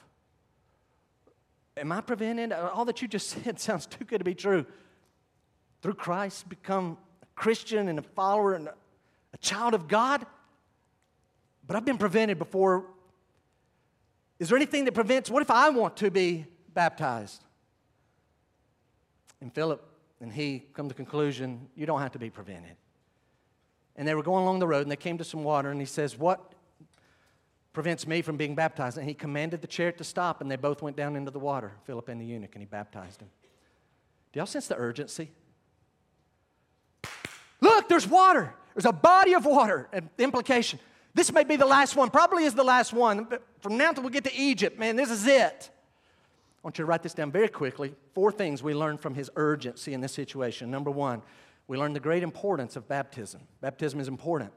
Am 1.77 1.91
I 1.91 2.01
prevented? 2.01 2.51
All 2.51 2.85
that 2.85 3.03
you 3.03 3.07
just 3.07 3.29
said 3.43 3.59
sounds 3.59 3.85
too 3.85 4.03
good 4.03 4.17
to 4.17 4.23
be 4.23 4.33
true. 4.33 4.65
Through 5.83 5.93
Christ, 5.93 6.49
become 6.49 6.97
a 7.21 7.27
Christian 7.35 7.87
and 7.87 7.99
a 7.99 8.01
follower 8.01 8.55
and 8.55 8.67
a, 8.67 9.37
child 9.41 9.75
of 9.75 9.87
God. 9.87 10.25
But 11.67 11.75
I've 11.75 11.85
been 11.85 11.99
prevented 11.99 12.39
before. 12.39 12.87
Is 14.39 14.49
there 14.49 14.57
anything 14.57 14.85
that 14.85 14.93
prevents? 14.93 15.29
What 15.29 15.43
if 15.43 15.51
I 15.51 15.69
want 15.69 15.97
to 15.97 16.09
be 16.09 16.47
baptized? 16.73 17.43
And 19.39 19.53
Philip 19.53 19.85
and 20.21 20.31
he 20.31 20.65
come 20.73 20.89
to 20.89 20.95
conclusion, 20.95 21.67
you 21.75 21.85
don't 21.85 22.01
have 22.01 22.11
to 22.11 22.19
be 22.19 22.29
prevented. 22.29 22.75
And 23.95 24.07
they 24.07 24.15
were 24.15 24.23
going 24.23 24.43
along 24.43 24.59
the 24.59 24.67
road 24.67 24.83
and 24.83 24.91
they 24.91 24.95
came 24.95 25.17
to 25.17 25.23
some 25.23 25.43
water 25.43 25.71
and 25.71 25.79
he 25.79 25.85
says, 25.85 26.17
What 26.17 26.53
prevents 27.73 28.07
me 28.07 28.21
from 28.21 28.37
being 28.37 28.55
baptized? 28.55 28.97
And 28.97 29.07
he 29.07 29.13
commanded 29.13 29.61
the 29.61 29.67
chariot 29.67 29.97
to 29.97 30.03
stop 30.03 30.41
and 30.41 30.49
they 30.49 30.55
both 30.55 30.81
went 30.81 30.95
down 30.95 31.15
into 31.15 31.31
the 31.31 31.39
water, 31.39 31.73
Philip 31.85 32.07
and 32.09 32.19
the 32.19 32.25
eunuch, 32.25 32.51
and 32.53 32.61
he 32.61 32.65
baptized 32.65 33.21
him. 33.21 33.29
Do 34.31 34.39
y'all 34.39 34.47
sense 34.47 34.67
the 34.67 34.77
urgency? 34.77 35.31
Look, 37.61 37.89
there's 37.89 38.07
water. 38.07 38.53
There's 38.73 38.85
a 38.85 38.93
body 38.93 39.33
of 39.33 39.45
water. 39.45 39.89
And 39.91 40.09
implication 40.17 40.79
this 41.13 41.31
may 41.31 41.43
be 41.43 41.55
the 41.55 41.65
last 41.65 41.95
one, 41.95 42.09
probably 42.09 42.45
is 42.45 42.53
the 42.53 42.63
last 42.63 42.93
one. 42.93 43.25
But 43.25 43.43
from 43.61 43.77
now 43.77 43.89
until 43.89 44.03
we 44.03 44.11
get 44.11 44.23
to 44.25 44.35
Egypt, 44.35 44.77
man, 44.77 44.95
this 44.95 45.09
is 45.09 45.25
it. 45.25 45.69
I 46.59 46.67
want 46.67 46.77
you 46.77 46.83
to 46.83 46.87
write 46.87 47.03
this 47.03 47.13
down 47.13 47.31
very 47.31 47.47
quickly. 47.47 47.95
Four 48.13 48.33
things 48.33 48.61
we 48.61 48.73
learned 48.73 48.99
from 48.99 49.15
his 49.15 49.31
urgency 49.37 49.93
in 49.93 50.01
this 50.01 50.11
situation. 50.11 50.69
Number 50.69 50.91
one, 50.91 51.21
we 51.67 51.77
learned 51.77 51.95
the 51.95 52.01
great 52.01 52.21
importance 52.21 52.75
of 52.75 52.87
baptism. 52.87 53.41
Baptism 53.61 53.99
is 53.99 54.09
important. 54.09 54.51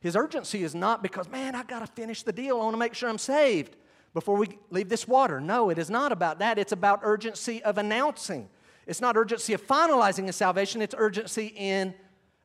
His 0.00 0.14
urgency 0.14 0.62
is 0.62 0.74
not 0.74 1.02
because, 1.02 1.28
man, 1.28 1.56
I 1.56 1.64
got 1.64 1.80
to 1.80 1.88
finish 1.88 2.22
the 2.22 2.32
deal. 2.32 2.60
I 2.60 2.64
want 2.64 2.74
to 2.74 2.78
make 2.78 2.94
sure 2.94 3.08
I'm 3.08 3.18
saved 3.18 3.74
before 4.14 4.36
we 4.36 4.56
leave 4.70 4.88
this 4.88 5.08
water. 5.08 5.40
No, 5.40 5.70
it 5.70 5.78
is 5.78 5.90
not 5.90 6.12
about 6.12 6.38
that. 6.38 6.58
It's 6.58 6.70
about 6.70 7.00
urgency 7.02 7.60
of 7.64 7.76
announcing. 7.76 8.48
It's 8.86 9.00
not 9.00 9.16
urgency 9.16 9.52
of 9.52 9.66
finalizing 9.66 10.26
his 10.26 10.36
salvation, 10.36 10.80
it's 10.80 10.94
urgency 10.96 11.52
in 11.56 11.94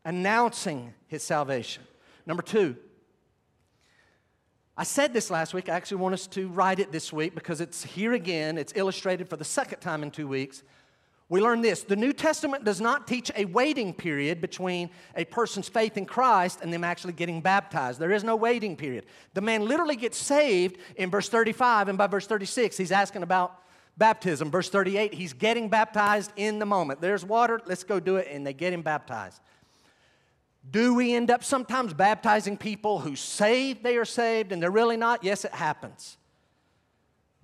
announcing 0.03 0.93
his 1.07 1.23
salvation. 1.23 1.83
Number 2.25 2.43
two, 2.43 2.75
I 4.75 4.83
said 4.83 5.13
this 5.13 5.29
last 5.29 5.53
week. 5.53 5.69
I 5.69 5.75
actually 5.75 5.97
want 5.97 6.13
us 6.13 6.25
to 6.27 6.47
write 6.47 6.79
it 6.79 6.91
this 6.91 7.13
week 7.13 7.35
because 7.35 7.61
it's 7.61 7.83
here 7.83 8.13
again. 8.13 8.57
It's 8.57 8.73
illustrated 8.75 9.29
for 9.29 9.37
the 9.37 9.45
second 9.45 9.79
time 9.79 10.01
in 10.01 10.09
two 10.09 10.27
weeks. 10.27 10.63
We 11.29 11.41
learn 11.41 11.61
this 11.61 11.83
the 11.83 11.95
New 11.95 12.11
Testament 12.11 12.63
does 12.63 12.81
not 12.81 13.07
teach 13.07 13.31
a 13.35 13.45
waiting 13.45 13.93
period 13.93 14.41
between 14.41 14.89
a 15.15 15.25
person's 15.25 15.69
faith 15.69 15.95
in 15.95 16.05
Christ 16.05 16.59
and 16.61 16.73
them 16.73 16.83
actually 16.83 17.13
getting 17.13 17.39
baptized. 17.39 17.99
There 17.99 18.11
is 18.11 18.23
no 18.23 18.35
waiting 18.35 18.75
period. 18.75 19.05
The 19.35 19.41
man 19.41 19.65
literally 19.67 19.95
gets 19.95 20.17
saved 20.17 20.77
in 20.95 21.11
verse 21.11 21.29
35, 21.29 21.89
and 21.89 21.97
by 21.97 22.07
verse 22.07 22.25
36, 22.25 22.75
he's 22.75 22.91
asking 22.91 23.21
about 23.23 23.61
baptism. 23.97 24.49
Verse 24.49 24.69
38, 24.69 25.13
he's 25.13 25.33
getting 25.33 25.69
baptized 25.69 26.31
in 26.35 26.57
the 26.57 26.65
moment. 26.65 26.99
There's 26.99 27.23
water, 27.23 27.61
let's 27.67 27.83
go 27.83 27.99
do 27.99 28.17
it, 28.17 28.27
and 28.29 28.45
they 28.45 28.53
get 28.53 28.73
him 28.73 28.81
baptized. 28.81 29.39
Do 30.69 30.93
we 30.93 31.13
end 31.13 31.29
up 31.29 31.43
sometimes 31.43 31.93
baptizing 31.93 32.57
people 32.57 32.99
who 32.99 33.15
say 33.15 33.73
they 33.73 33.97
are 33.97 34.05
saved 34.05 34.51
and 34.51 34.61
they're 34.61 34.71
really 34.71 34.97
not? 34.97 35.23
Yes, 35.23 35.45
it 35.45 35.53
happens. 35.53 36.17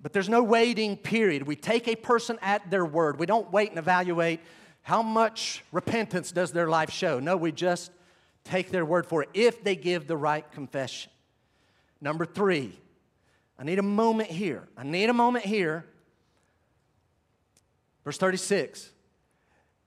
But 0.02 0.12
there's 0.12 0.28
no 0.28 0.42
waiting 0.42 0.96
period. 0.96 1.46
We 1.46 1.56
take 1.56 1.86
a 1.86 1.96
person 1.96 2.38
at 2.40 2.70
their 2.70 2.84
word. 2.84 3.18
We 3.18 3.26
don't 3.26 3.52
wait 3.52 3.68
and 3.70 3.78
evaluate 3.78 4.40
how 4.82 5.02
much 5.02 5.62
repentance 5.72 6.32
does 6.32 6.52
their 6.52 6.68
life 6.68 6.90
show. 6.90 7.20
No, 7.20 7.36
we 7.36 7.52
just 7.52 7.92
take 8.44 8.70
their 8.70 8.84
word 8.84 9.06
for 9.06 9.22
it 9.22 9.28
if 9.34 9.62
they 9.62 9.76
give 9.76 10.06
the 10.06 10.16
right 10.16 10.50
confession. 10.52 11.12
Number 12.00 12.24
three, 12.24 12.78
I 13.58 13.64
need 13.64 13.78
a 13.78 13.82
moment 13.82 14.30
here. 14.30 14.66
I 14.76 14.84
need 14.84 15.10
a 15.10 15.14
moment 15.14 15.44
here. 15.44 15.84
Verse 18.04 18.16
36 18.16 18.90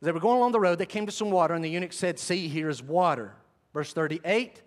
they 0.06 0.12
were 0.12 0.20
going 0.20 0.38
along 0.38 0.52
the 0.52 0.60
road, 0.60 0.80
they 0.80 0.86
came 0.86 1.06
to 1.06 1.12
some 1.12 1.32
water, 1.32 1.54
and 1.54 1.64
the 1.64 1.70
eunuch 1.70 1.94
said, 1.94 2.20
See, 2.20 2.48
here 2.48 2.70
is 2.70 2.82
water. 2.84 3.34
Verse 3.74 3.94
38 3.94 4.62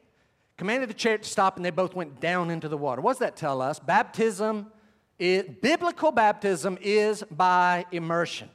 commanded 0.57 0.89
the 0.89 0.95
chariot 0.95 1.23
to 1.23 1.29
stop, 1.29 1.57
and 1.57 1.65
they 1.65 1.71
both 1.71 1.95
went 1.95 2.21
down 2.21 2.51
into 2.51 2.69
the 2.69 2.79
water. 2.79 3.03
What 3.03 3.13
does 3.13 3.19
that 3.19 3.37
tell 3.37 3.61
us? 3.61 3.79
Baptism, 3.79 4.73
is, 5.19 5.45
biblical 5.61 6.13
baptism 6.13 6.79
is 6.81 7.23
by 7.31 7.85
immersion. 7.93 8.49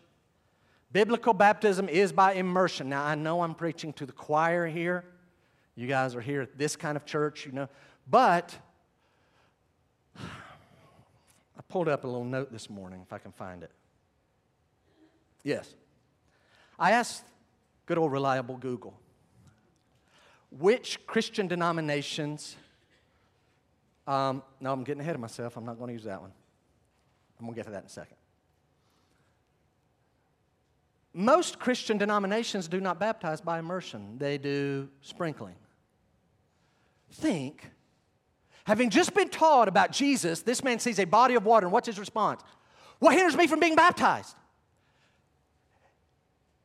Biblical 0.92 1.34
baptism 1.34 1.88
is 1.88 2.12
by 2.12 2.34
immersion. 2.34 2.90
Now, 2.90 3.06
I 3.06 3.16
know 3.16 3.44
I'm 3.44 3.56
preaching 3.56 3.94
to 3.94 4.06
the 4.06 4.12
choir 4.12 4.68
here. 4.68 5.06
You 5.76 5.88
guys 5.88 6.16
are 6.16 6.22
here 6.22 6.42
at 6.42 6.58
this 6.58 6.76
kind 6.76 6.98
of 6.98 7.06
church, 7.06 7.46
you 7.46 7.52
know. 7.54 7.70
But 8.10 8.58
I 10.20 11.62
pulled 11.70 11.88
up 11.88 12.04
a 12.04 12.08
little 12.08 12.26
note 12.26 12.52
this 12.52 12.70
morning, 12.70 13.02
if 13.06 13.14
I 13.14 13.20
can 13.20 13.32
find 13.32 13.64
it. 13.64 13.72
Yes. 15.44 15.74
I 16.82 16.94
asked 16.94 17.24
good 17.86 18.00
old 18.00 18.12
reliable 18.12 18.58
Google, 18.58 19.00
which 20.50 21.06
Christian 21.06 21.48
denominations, 21.48 22.56
um, 24.08 24.42
no, 24.60 24.74
I'm 24.74 24.84
getting 24.84 25.02
ahead 25.02 25.14
of 25.14 25.22
myself. 25.22 25.58
I'm 25.58 25.66
not 25.66 25.78
going 25.78 25.90
to 25.90 25.94
use 25.94 26.06
that 26.06 26.20
one. 26.20 26.32
I'm 27.40 27.46
going 27.46 27.54
to 27.54 27.60
get 27.60 27.66
to 27.66 27.72
that 27.72 27.82
in 27.82 27.86
a 27.86 27.90
second. 27.90 28.18
Most 31.14 31.60
Christian 31.60 32.00
denominations 32.00 32.68
do 32.68 32.82
not 32.82 33.00
baptize 33.00 33.42
by 33.42 33.60
immersion, 33.60 34.18
they 34.18 34.40
do 34.40 34.90
sprinkling. 35.02 35.56
Think, 37.12 37.70
having 38.64 38.90
just 38.90 39.14
been 39.14 39.30
taught 39.30 39.68
about 39.68 39.92
Jesus, 39.92 40.42
this 40.42 40.64
man 40.64 40.80
sees 40.80 40.98
a 40.98 41.06
body 41.06 41.36
of 41.36 41.46
water, 41.46 41.68
and 41.68 41.74
what's 41.74 41.88
his 41.88 42.00
response? 42.00 42.42
What 42.98 43.14
hinders 43.14 43.36
me 43.36 43.46
from 43.46 43.60
being 43.60 43.76
baptized? 43.76 44.36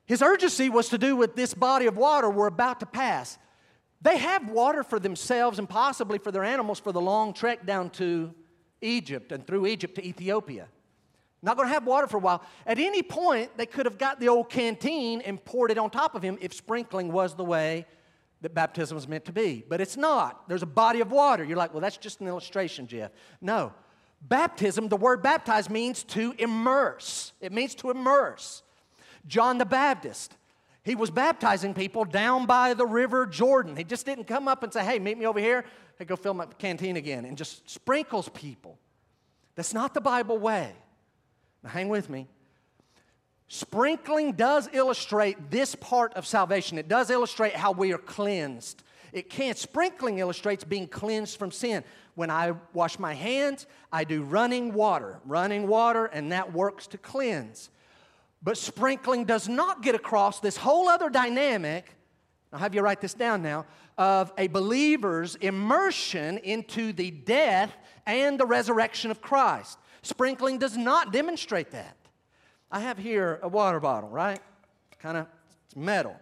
His 0.07 0.23
urgency 0.23 0.69
was 0.71 0.89
to 0.91 0.99
do 0.99 1.17
with 1.17 1.35
this 1.35 1.53
body 1.53 1.87
of 1.87 1.97
water 1.97 2.31
we're 2.31 2.47
about 2.47 2.81
to 2.81 2.87
pass. 2.87 3.39
They 4.01 4.19
have 4.19 4.49
water 4.51 4.83
for 4.85 5.01
themselves 5.01 5.59
and 5.59 5.69
possibly 5.69 6.19
for 6.19 6.31
their 6.31 6.45
animals 6.45 6.79
for 6.79 6.93
the 6.93 7.01
long 7.01 7.33
trek 7.33 7.67
down 7.67 7.91
to 7.91 8.33
Egypt 8.81 9.33
and 9.33 9.47
through 9.47 9.67
Egypt 9.67 9.97
to 9.97 10.07
Ethiopia. 10.07 10.69
Not 11.43 11.57
going 11.57 11.69
to 11.69 11.75
have 11.75 11.87
water 11.87 12.07
for 12.07 12.17
a 12.17 12.21
while. 12.21 12.43
At 12.67 12.79
any 12.79 13.03
point, 13.03 13.57
they 13.57 13.67
could 13.67 13.87
have 13.87 13.99
got 13.99 14.21
the 14.21 14.29
old 14.29 14.49
canteen 14.49 15.21
and 15.23 15.45
poured 15.45 15.71
it 15.71 15.79
on 15.79 15.91
top 15.91 16.15
of 16.15 16.23
him 16.23 16.39
if 16.41 16.53
sprinkling 16.55 17.13
was 17.13 17.35
the 17.35 17.45
way 17.45 17.87
that 18.43 18.55
baptism 18.55 18.95
was 18.95 19.09
meant 19.09 19.25
to 19.27 19.33
be. 19.33 19.65
But 19.69 19.81
it's 19.81 19.97
not. 19.97 20.49
There's 20.49 20.63
a 20.63 20.67
body 20.67 21.01
of 21.01 21.11
water. 21.11 21.45
You're 21.45 21.57
like, 21.57 21.73
well, 21.73 21.81
that's 21.81 21.97
just 21.97 22.21
an 22.21 22.29
illustration, 22.29 22.87
Jeff. 22.87 23.11
No. 23.41 23.73
Baptism, 24.23 24.89
the 24.89 24.97
word 24.97 25.23
baptize 25.23 25.69
means 25.69 26.05
to 26.05 26.35
immerse. 26.39 27.33
It 27.41 27.53
means 27.53 27.75
to 27.77 27.91
immerse. 27.91 28.63
John 29.27 29.59
the 29.59 29.67
Baptist. 29.67 30.37
He 30.83 30.95
was 30.95 31.11
baptizing 31.11 31.75
people 31.75 32.05
down 32.05 32.47
by 32.47 32.75
the 32.75 32.87
river 32.87 33.27
Jordan. 33.27 33.77
He 33.77 33.85
just 33.85 34.07
didn't 34.07 34.25
come 34.25 34.47
up 34.47 34.63
and 34.63 34.73
say, 34.73 34.85
hey, 34.85 34.99
meet 34.99 35.19
me 35.19 35.27
over 35.27 35.41
here. 35.41 35.65
Hey, 35.99 36.05
go 36.05 36.15
fill 36.15 36.35
my 36.35 36.47
canteen 36.47 36.97
again, 36.97 37.25
and 37.25 37.37
just 37.37 37.69
sprinkles 37.69 38.29
people. 38.29 38.79
That's 39.57 39.75
not 39.75 39.95
the 39.95 40.01
Bible 40.01 40.39
way. 40.39 40.73
Now, 41.65 41.71
hang 41.71 41.89
with 41.89 42.09
me. 42.09 42.29
Sprinkling 43.49 44.33
does 44.33 44.69
illustrate 44.73 45.51
this 45.51 45.75
part 45.75 46.15
of 46.15 46.27
salvation. 46.27 46.79
It 46.79 46.89
does 46.89 47.11
illustrate 47.11 47.55
how 47.55 47.73
we 47.73 47.93
are 47.93 47.99
cleansed. 47.99 48.83
It 49.13 49.31
can't. 49.31 49.57
Sprinkling 49.57 50.19
illustrates 50.19 50.65
being 50.65 50.87
cleansed 50.87 51.39
from 51.39 51.51
sin. 51.51 51.85
When 52.17 52.31
I 52.31 52.55
wash 52.75 52.99
my 52.99 53.15
hands, 53.15 53.67
I 53.93 54.05
do 54.05 54.23
running 54.23 54.73
water, 54.73 55.21
running 55.25 55.67
water, 55.69 56.07
and 56.07 56.33
that 56.33 56.53
works 56.53 56.87
to 56.89 56.99
cleanse. 56.99 57.71
But 58.47 58.57
sprinkling 58.57 59.25
does 59.25 59.49
not 59.49 59.83
get 59.83 59.97
across 59.97 60.39
this 60.39 60.57
whole 60.57 60.89
other 60.89 61.11
dynamic. 61.11 61.93
I'll 62.53 62.61
have 62.61 62.77
you 62.77 62.81
write 62.81 63.01
this 63.01 63.13
down 63.13 63.43
now 63.43 63.67
of 63.99 64.33
a 64.39 64.47
believer's 64.47 65.35
immersion 65.35 66.39
into 66.39 66.93
the 66.93 67.11
death 67.11 67.77
and 68.07 68.39
the 68.39 68.47
resurrection 68.47 69.11
of 69.11 69.21
Christ. 69.21 69.79
Sprinkling 70.03 70.59
does 70.59 70.77
not 70.77 71.13
demonstrate 71.13 71.73
that. 71.73 71.97
I 72.71 72.79
have 72.79 72.99
here 72.99 73.41
a 73.43 73.49
water 73.49 73.81
bottle, 73.81 74.11
right? 74.11 74.39
Kind 75.01 75.17
of 75.17 75.27
metal. 75.75 76.15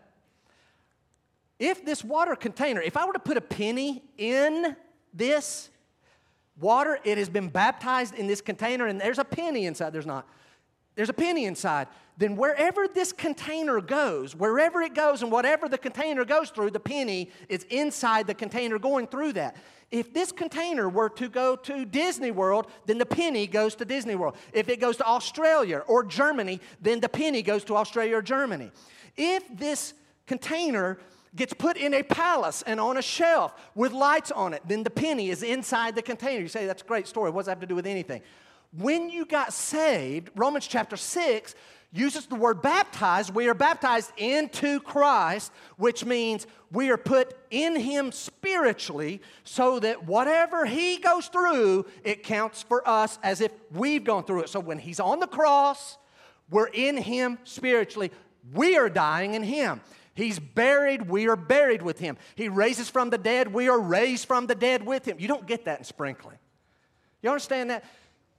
If 1.59 1.85
this 1.85 2.03
water 2.03 2.37
container, 2.37 2.81
if 2.81 2.97
I 2.97 3.05
were 3.05 3.13
to 3.13 3.19
put 3.19 3.37
a 3.37 3.43
penny 3.43 4.03
in 4.17 4.75
this 5.13 5.69
water, 6.59 6.99
it 7.05 7.19
has 7.19 7.29
been 7.29 7.51
baptized 7.51 8.15
in 8.15 8.27
this 8.27 8.41
container, 8.41 8.87
and 8.87 8.99
there's 8.99 9.19
a 9.19 9.25
penny 9.27 9.67
inside. 9.67 9.93
There's 9.93 10.07
not. 10.07 10.27
There's 10.97 11.09
a 11.09 11.15
penny 11.15 11.45
inside 11.45 11.89
then 12.17 12.37
wherever 12.37 12.87
this 12.87 13.13
container 13.13 13.81
goes, 13.81 14.37
wherever 14.37 14.81
it 14.83 14.95
goes 14.95 15.23
and 15.23 15.33
whatever 15.33 15.69
the 15.69 15.79
container 15.79 16.25
goes 16.25 16.51
through, 16.51 16.71
the 16.71 16.81
penny 16.81 17.31
is 17.49 17.65
inside 17.65 18.27
the 18.27 18.35
container 18.35 18.79
going 18.79 19.09
through 19.09 19.33
that. 19.33 19.57
If 19.91 20.15
this 20.15 20.31
container 20.31 20.89
were 20.89 21.09
to 21.11 21.29
go 21.29 21.57
to 21.57 21.85
Disney 21.85 22.31
World, 22.31 22.69
then 22.87 22.99
the 22.99 23.07
penny 23.07 23.47
goes 23.47 23.75
to 23.77 23.85
Disney 23.85 24.15
World. 24.15 24.37
If 24.53 24.69
it 24.69 24.81
goes 24.81 24.97
to 24.99 25.07
Australia 25.07 25.83
or 25.87 26.05
Germany, 26.05 26.61
then 26.81 27.01
the 27.01 27.09
penny 27.09 27.43
goes 27.43 27.65
to 27.65 27.77
Australia 27.77 28.17
or 28.17 28.23
Germany. 28.23 28.71
If 29.17 29.45
this 29.57 29.95
container 30.27 30.99
gets 31.37 31.53
put 31.53 31.77
in 31.77 31.95
a 31.95 32.03
palace 32.05 32.63
and 32.65 32.79
on 32.79 32.97
a 32.97 33.03
shelf 33.03 33.55
with 33.75 33.93
lights 33.93 34.31
on 34.31 34.55
it, 34.55 34.63
then 34.67 34.85
the 34.85 34.91
penny 34.91 35.31
is 35.31 35.43
inside 35.43 35.97
the 35.97 36.03
container. 36.03 36.41
You 36.41 36.49
say, 36.49 36.67
that's 36.67 36.83
a 36.83 36.87
great 36.87 37.09
story. 37.09 37.31
What 37.31 37.43
does 37.43 37.47
that 37.47 37.53
have 37.53 37.61
to 37.61 37.67
do 37.67 37.75
with 37.75 37.87
anything? 37.87 38.23
When 38.77 39.09
you 39.09 39.25
got 39.25 39.53
saved, 39.53 40.31
Romans 40.35 40.67
chapter 40.67 40.97
6 40.97 41.55
uses 41.93 42.27
the 42.27 42.35
word 42.35 42.61
baptized. 42.61 43.33
We 43.33 43.49
are 43.49 43.55
baptized 43.55 44.11
into 44.17 44.81
Christ, 44.81 45.53
which 45.77 46.05
means 46.05 46.47
we 46.73 46.91
are 46.91 46.97
put 46.97 47.37
in 47.51 47.77
Him 47.77 48.11
spiritually 48.11 49.23
so 49.45 49.79
that 49.79 50.07
whatever 50.07 50.67
He 50.67 50.97
goes 50.99 51.29
through, 51.29 51.87
it 52.03 52.25
counts 52.25 52.63
for 52.63 52.87
us 52.89 53.19
as 53.23 53.41
if 53.41 53.53
we've 53.71 54.03
gone 54.03 54.25
through 54.25 54.41
it. 54.41 54.49
So 54.49 54.59
when 54.59 54.79
He's 54.79 54.99
on 54.99 55.21
the 55.21 55.29
cross, 55.29 55.97
we're 56.51 56.67
in 56.67 56.97
Him 56.97 57.39
spiritually. 57.45 58.11
We 58.53 58.77
are 58.77 58.89
dying 58.89 59.35
in 59.35 59.45
Him. 59.45 59.81
He's 60.15 60.39
buried, 60.41 61.09
we 61.09 61.29
are 61.29 61.37
buried 61.37 61.83
with 61.83 62.01
Him. 62.01 62.17
He 62.35 62.49
raises 62.49 62.91
from 62.91 63.11
the 63.11 63.19
dead, 63.19 63.53
we 63.53 63.69
are 63.69 63.81
raised 63.81 64.27
from 64.27 64.49
the 64.49 64.55
dead 64.57 64.85
with 64.85 65.07
Him. 65.07 65.19
You 65.21 65.29
don't 65.29 65.47
get 65.47 65.65
that 65.67 65.79
in 65.79 65.85
sprinkling. 65.85 66.39
You 67.23 67.31
understand 67.31 67.71
that? 67.71 67.85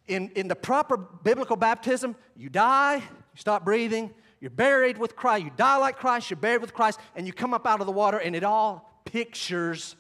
In, 0.08 0.30
in 0.36 0.48
the 0.48 0.56
proper 0.56 0.98
biblical 0.98 1.56
baptism, 1.56 2.16
you 2.36 2.50
die, 2.50 2.96
you 2.98 3.38
stop 3.40 3.66
breathing, 3.66 4.14
you're 4.40 4.52
buried 4.52 4.98
with 4.98 5.16
Christ, 5.16 5.46
you 5.46 5.52
die 5.56 5.78
like 5.78 5.98
Christ, 5.98 6.30
you're 6.30 6.38
buried 6.38 6.62
with 6.62 6.74
Christ, 6.74 7.00
and 7.16 7.26
you 7.26 7.34
come 7.34 7.54
up 7.54 7.66
out 7.66 7.80
of 7.80 7.88
the 7.88 7.92
water, 7.92 8.18
and 8.18 8.36
it 8.36 8.44
all 8.44 9.02
pictures 9.06 9.96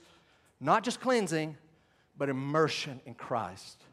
not 0.60 0.84
just 0.84 1.00
cleansing, 1.00 1.58
but 2.18 2.30
immersion 2.30 3.02
in 3.06 3.14
Christ. 3.14 3.84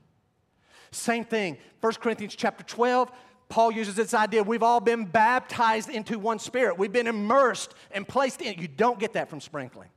Same 0.91 1.25
thing, 1.25 1.57
1 1.81 1.93
Corinthians 1.95 2.35
chapter 2.35 2.65
12, 2.65 3.11
Paul 3.49 3.73
uses 3.73 3.95
this 3.95 4.15
idea 4.15 4.43
we've 4.43 4.63
all 4.63 4.81
been 4.81 5.05
baptized 5.05 5.91
into 5.91 6.19
one 6.19 6.39
spirit. 6.39 6.79
We've 6.79 6.93
been 6.93 7.07
immersed 7.07 7.75
and 7.91 8.07
placed 8.07 8.41
in. 8.41 8.59
You 8.59 8.69
don't 8.69 8.99
get 8.99 9.13
that 9.15 9.29
from 9.29 9.41
sprinkling. 9.41 9.89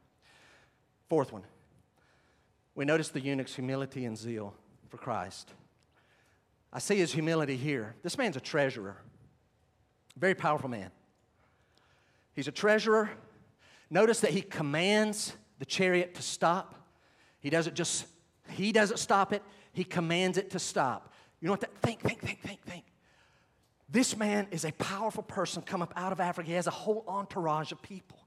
Fourth 1.08 1.32
one, 1.32 1.44
we 2.74 2.84
notice 2.84 3.10
the 3.10 3.22
eunuch's 3.22 3.56
humility 3.56 4.06
and 4.06 4.18
zeal 4.18 4.54
for 4.90 4.98
Christ. 4.98 5.54
I 6.76 6.80
see 6.80 6.98
his 6.98 7.14
humility 7.14 7.56
here. 7.56 7.96
This 8.04 8.18
man's 8.18 8.36
a 8.36 8.42
treasurer. 8.42 8.98
Very 10.18 10.36
powerful 10.36 10.70
man. 10.70 10.92
He's 12.34 12.50
a 12.50 12.52
treasurer. 12.52 13.10
Notice 13.90 14.20
that 14.20 14.32
he 14.32 14.42
commands 14.42 15.38
the 15.58 15.66
chariot 15.66 16.16
to 16.16 16.22
stop. 16.22 16.76
He 17.40 17.50
doesn't 17.50 17.78
just 17.78 18.08
he 18.50 18.74
doesn't 18.74 18.98
stop 18.98 19.32
it, 19.32 19.42
he 19.72 19.86
commands 19.86 20.38
it 20.38 20.50
to 20.50 20.60
stop. 20.60 21.14
You 21.40 21.48
know 21.48 21.54
what 21.54 21.62
that? 21.62 21.78
Think, 21.78 22.02
think, 22.02 22.20
think, 22.20 22.42
think, 22.42 22.62
think. 22.64 22.84
This 23.88 24.18
man 24.18 24.48
is 24.52 24.66
a 24.66 24.74
powerful 24.74 25.24
person 25.24 25.62
come 25.62 25.82
up 25.82 25.94
out 25.96 26.12
of 26.12 26.20
Africa. 26.20 26.50
He 26.50 26.56
has 26.56 26.68
a 26.68 26.72
whole 26.72 27.06
entourage 27.08 27.72
of 27.72 27.82
people. 27.82 28.20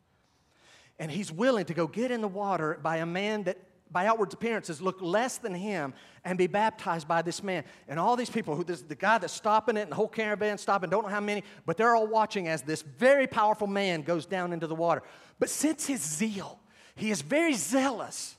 And 0.98 1.10
he's 1.10 1.30
willing 1.30 1.66
to 1.66 1.74
go 1.74 1.86
get 1.86 2.10
in 2.10 2.22
the 2.22 2.28
water 2.28 2.78
by 2.82 2.96
a 2.96 3.06
man 3.06 3.42
that, 3.44 3.58
by 3.90 4.06
outward 4.06 4.32
appearances, 4.32 4.82
look 4.82 5.00
less 5.00 5.38
than 5.38 5.54
him 5.54 5.94
and 6.24 6.36
be 6.36 6.46
baptized 6.46 7.08
by 7.08 7.22
this 7.22 7.42
man. 7.42 7.64
And 7.88 7.98
all 7.98 8.16
these 8.16 8.30
people, 8.30 8.54
who 8.54 8.64
this, 8.64 8.82
the 8.82 8.94
guy 8.94 9.18
that's 9.18 9.32
stopping 9.32 9.76
it 9.76 9.82
and 9.82 9.92
the 9.92 9.96
whole 9.96 10.08
caravan 10.08 10.58
stopping, 10.58 10.90
don't 10.90 11.04
know 11.04 11.10
how 11.10 11.20
many, 11.20 11.44
but 11.66 11.76
they're 11.76 11.94
all 11.94 12.06
watching 12.06 12.48
as 12.48 12.62
this 12.62 12.82
very 12.82 13.26
powerful 13.26 13.66
man 13.66 14.02
goes 14.02 14.26
down 14.26 14.52
into 14.52 14.66
the 14.66 14.74
water. 14.74 15.02
But 15.38 15.50
since 15.50 15.86
his 15.86 16.00
zeal, 16.02 16.58
he 16.94 17.10
is 17.10 17.22
very 17.22 17.54
zealous. 17.54 18.36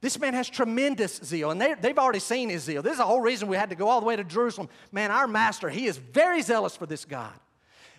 This 0.00 0.18
man 0.18 0.34
has 0.34 0.50
tremendous 0.50 1.20
zeal, 1.24 1.52
and 1.52 1.60
they, 1.60 1.74
they've 1.74 1.98
already 1.98 2.18
seen 2.18 2.48
his 2.48 2.64
zeal. 2.64 2.82
This 2.82 2.92
is 2.92 2.98
the 2.98 3.06
whole 3.06 3.20
reason 3.20 3.46
we 3.48 3.56
had 3.56 3.70
to 3.70 3.76
go 3.76 3.88
all 3.88 4.00
the 4.00 4.06
way 4.06 4.16
to 4.16 4.24
Jerusalem. 4.24 4.68
Man, 4.90 5.12
our 5.12 5.28
master, 5.28 5.70
he 5.70 5.86
is 5.86 5.96
very 5.96 6.42
zealous 6.42 6.76
for 6.76 6.86
this 6.86 7.04
God. 7.04 7.32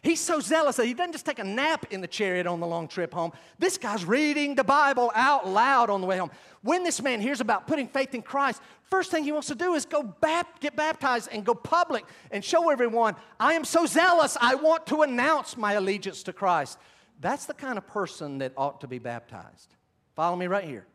He's 0.03 0.19
so 0.19 0.41
zealous 0.41 0.75
that 0.75 0.85
he 0.85 0.93
doesn't 0.93 1.13
just 1.13 1.25
take 1.25 1.39
a 1.39 1.45
nap 1.45 1.85
in 1.89 2.01
the 2.01 2.07
chariot 2.07 2.45
on 2.45 2.59
the 2.59 2.67
long 2.67 2.89
trip 2.89 3.13
home. 3.13 3.31
This 3.57 3.77
guy's 3.77 4.03
reading 4.03 4.53
the 4.53 4.63
Bible 4.63 5.13
out 5.15 5.47
loud 5.47 5.89
on 5.89 6.01
the 6.01 6.07
way 6.07 6.17
home. 6.17 6.29
When 6.61 6.83
this 6.83 7.01
man 7.01 7.21
hears 7.21 7.39
about 7.39 7.67
putting 7.67 7.87
faith 7.87 8.13
in 8.13 8.21
Christ, 8.21 8.61
first 8.89 9.11
thing 9.11 9.23
he 9.23 9.31
wants 9.31 9.47
to 9.47 9.55
do 9.55 9.75
is 9.75 9.85
go 9.85 10.03
bap- 10.03 10.59
get 10.59 10.75
baptized 10.75 11.29
and 11.31 11.45
go 11.45 11.55
public 11.55 12.03
and 12.31 12.43
show 12.43 12.69
everyone, 12.69 13.15
I 13.39 13.53
am 13.53 13.63
so 13.63 13.85
zealous, 13.85 14.37
I 14.41 14.55
want 14.55 14.85
to 14.87 15.03
announce 15.03 15.55
my 15.55 15.73
allegiance 15.73 16.21
to 16.23 16.33
Christ. 16.33 16.77
That's 17.21 17.45
the 17.45 17.53
kind 17.53 17.77
of 17.77 17.87
person 17.87 18.39
that 18.39 18.51
ought 18.57 18.81
to 18.81 18.87
be 18.87 18.99
baptized. 18.99 19.73
Follow 20.17 20.35
me 20.35 20.47
right 20.47 20.65
here. 20.65 20.85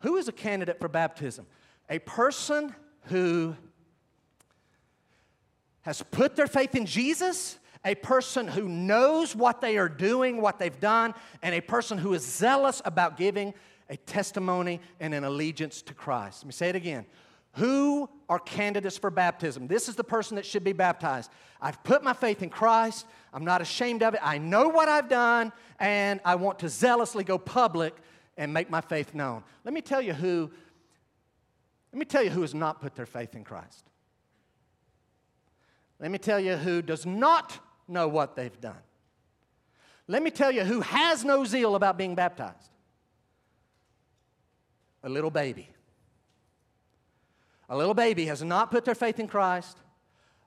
Who 0.00 0.16
is 0.16 0.26
a 0.26 0.32
candidate 0.32 0.80
for 0.80 0.88
baptism? 0.88 1.46
A 1.88 2.00
person 2.00 2.74
who 3.02 3.54
has 5.86 6.02
put 6.10 6.34
their 6.34 6.48
faith 6.48 6.74
in 6.74 6.84
Jesus, 6.84 7.58
a 7.84 7.94
person 7.94 8.48
who 8.48 8.68
knows 8.68 9.36
what 9.36 9.60
they 9.60 9.78
are 9.78 9.88
doing, 9.88 10.42
what 10.42 10.58
they've 10.58 10.80
done, 10.80 11.14
and 11.42 11.54
a 11.54 11.60
person 11.60 11.96
who 11.96 12.12
is 12.12 12.26
zealous 12.26 12.82
about 12.84 13.16
giving 13.16 13.54
a 13.88 13.96
testimony 13.96 14.80
and 14.98 15.14
an 15.14 15.22
allegiance 15.22 15.82
to 15.82 15.94
Christ. 15.94 16.42
Let 16.42 16.46
me 16.46 16.52
say 16.52 16.70
it 16.70 16.74
again. 16.74 17.06
Who 17.52 18.10
are 18.28 18.40
candidates 18.40 18.98
for 18.98 19.10
baptism? 19.10 19.68
This 19.68 19.88
is 19.88 19.94
the 19.94 20.02
person 20.02 20.34
that 20.34 20.44
should 20.44 20.64
be 20.64 20.72
baptized. 20.72 21.30
I've 21.62 21.82
put 21.84 22.02
my 22.02 22.14
faith 22.14 22.42
in 22.42 22.50
Christ. 22.50 23.06
I'm 23.32 23.44
not 23.44 23.62
ashamed 23.62 24.02
of 24.02 24.14
it. 24.14 24.20
I 24.24 24.38
know 24.38 24.68
what 24.68 24.88
I've 24.88 25.08
done, 25.08 25.52
and 25.78 26.20
I 26.24 26.34
want 26.34 26.58
to 26.58 26.68
zealously 26.68 27.22
go 27.22 27.38
public 27.38 27.94
and 28.36 28.52
make 28.52 28.70
my 28.70 28.80
faith 28.80 29.14
known. 29.14 29.44
Let 29.64 29.72
me 29.72 29.82
tell 29.82 30.02
you 30.02 30.14
who 30.14 30.50
let 31.92 32.00
me 32.00 32.04
tell 32.04 32.24
you 32.24 32.30
who 32.30 32.42
has 32.42 32.54
not 32.54 32.80
put 32.82 32.96
their 32.96 33.06
faith 33.06 33.36
in 33.36 33.44
Christ. 33.44 33.84
Let 35.98 36.10
me 36.10 36.18
tell 36.18 36.38
you 36.38 36.56
who 36.56 36.82
does 36.82 37.06
not 37.06 37.58
know 37.88 38.08
what 38.08 38.36
they've 38.36 38.60
done. 38.60 38.76
Let 40.08 40.22
me 40.22 40.30
tell 40.30 40.52
you 40.52 40.64
who 40.64 40.82
has 40.82 41.24
no 41.24 41.44
zeal 41.44 41.74
about 41.74 41.98
being 41.98 42.14
baptized. 42.14 42.70
A 45.02 45.08
little 45.08 45.30
baby. 45.30 45.68
A 47.68 47.76
little 47.76 47.94
baby 47.94 48.26
has 48.26 48.42
not 48.42 48.70
put 48.70 48.84
their 48.84 48.94
faith 48.94 49.18
in 49.18 49.26
Christ. 49.26 49.76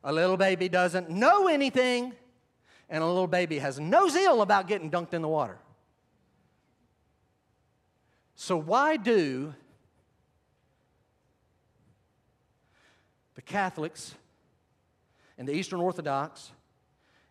A 0.03 0.13
little 0.13 0.38
baby 0.38 0.69
doesn't 0.69 1.09
know 1.09 1.47
anything. 1.47 2.13
And 2.89 3.03
a 3.03 3.07
little 3.07 3.27
baby 3.27 3.59
has 3.59 3.80
no 3.80 4.07
zeal 4.07 4.41
about 4.41 4.67
getting 4.67 4.89
dunked 4.89 5.13
in 5.13 5.21
the 5.21 5.27
water. 5.27 5.59
So, 8.35 8.55
why 8.55 8.95
do 8.95 9.53
the 13.35 13.41
Catholics 13.41 14.15
and 15.40 15.48
the 15.48 15.53
Eastern 15.53 15.80
Orthodox 15.80 16.52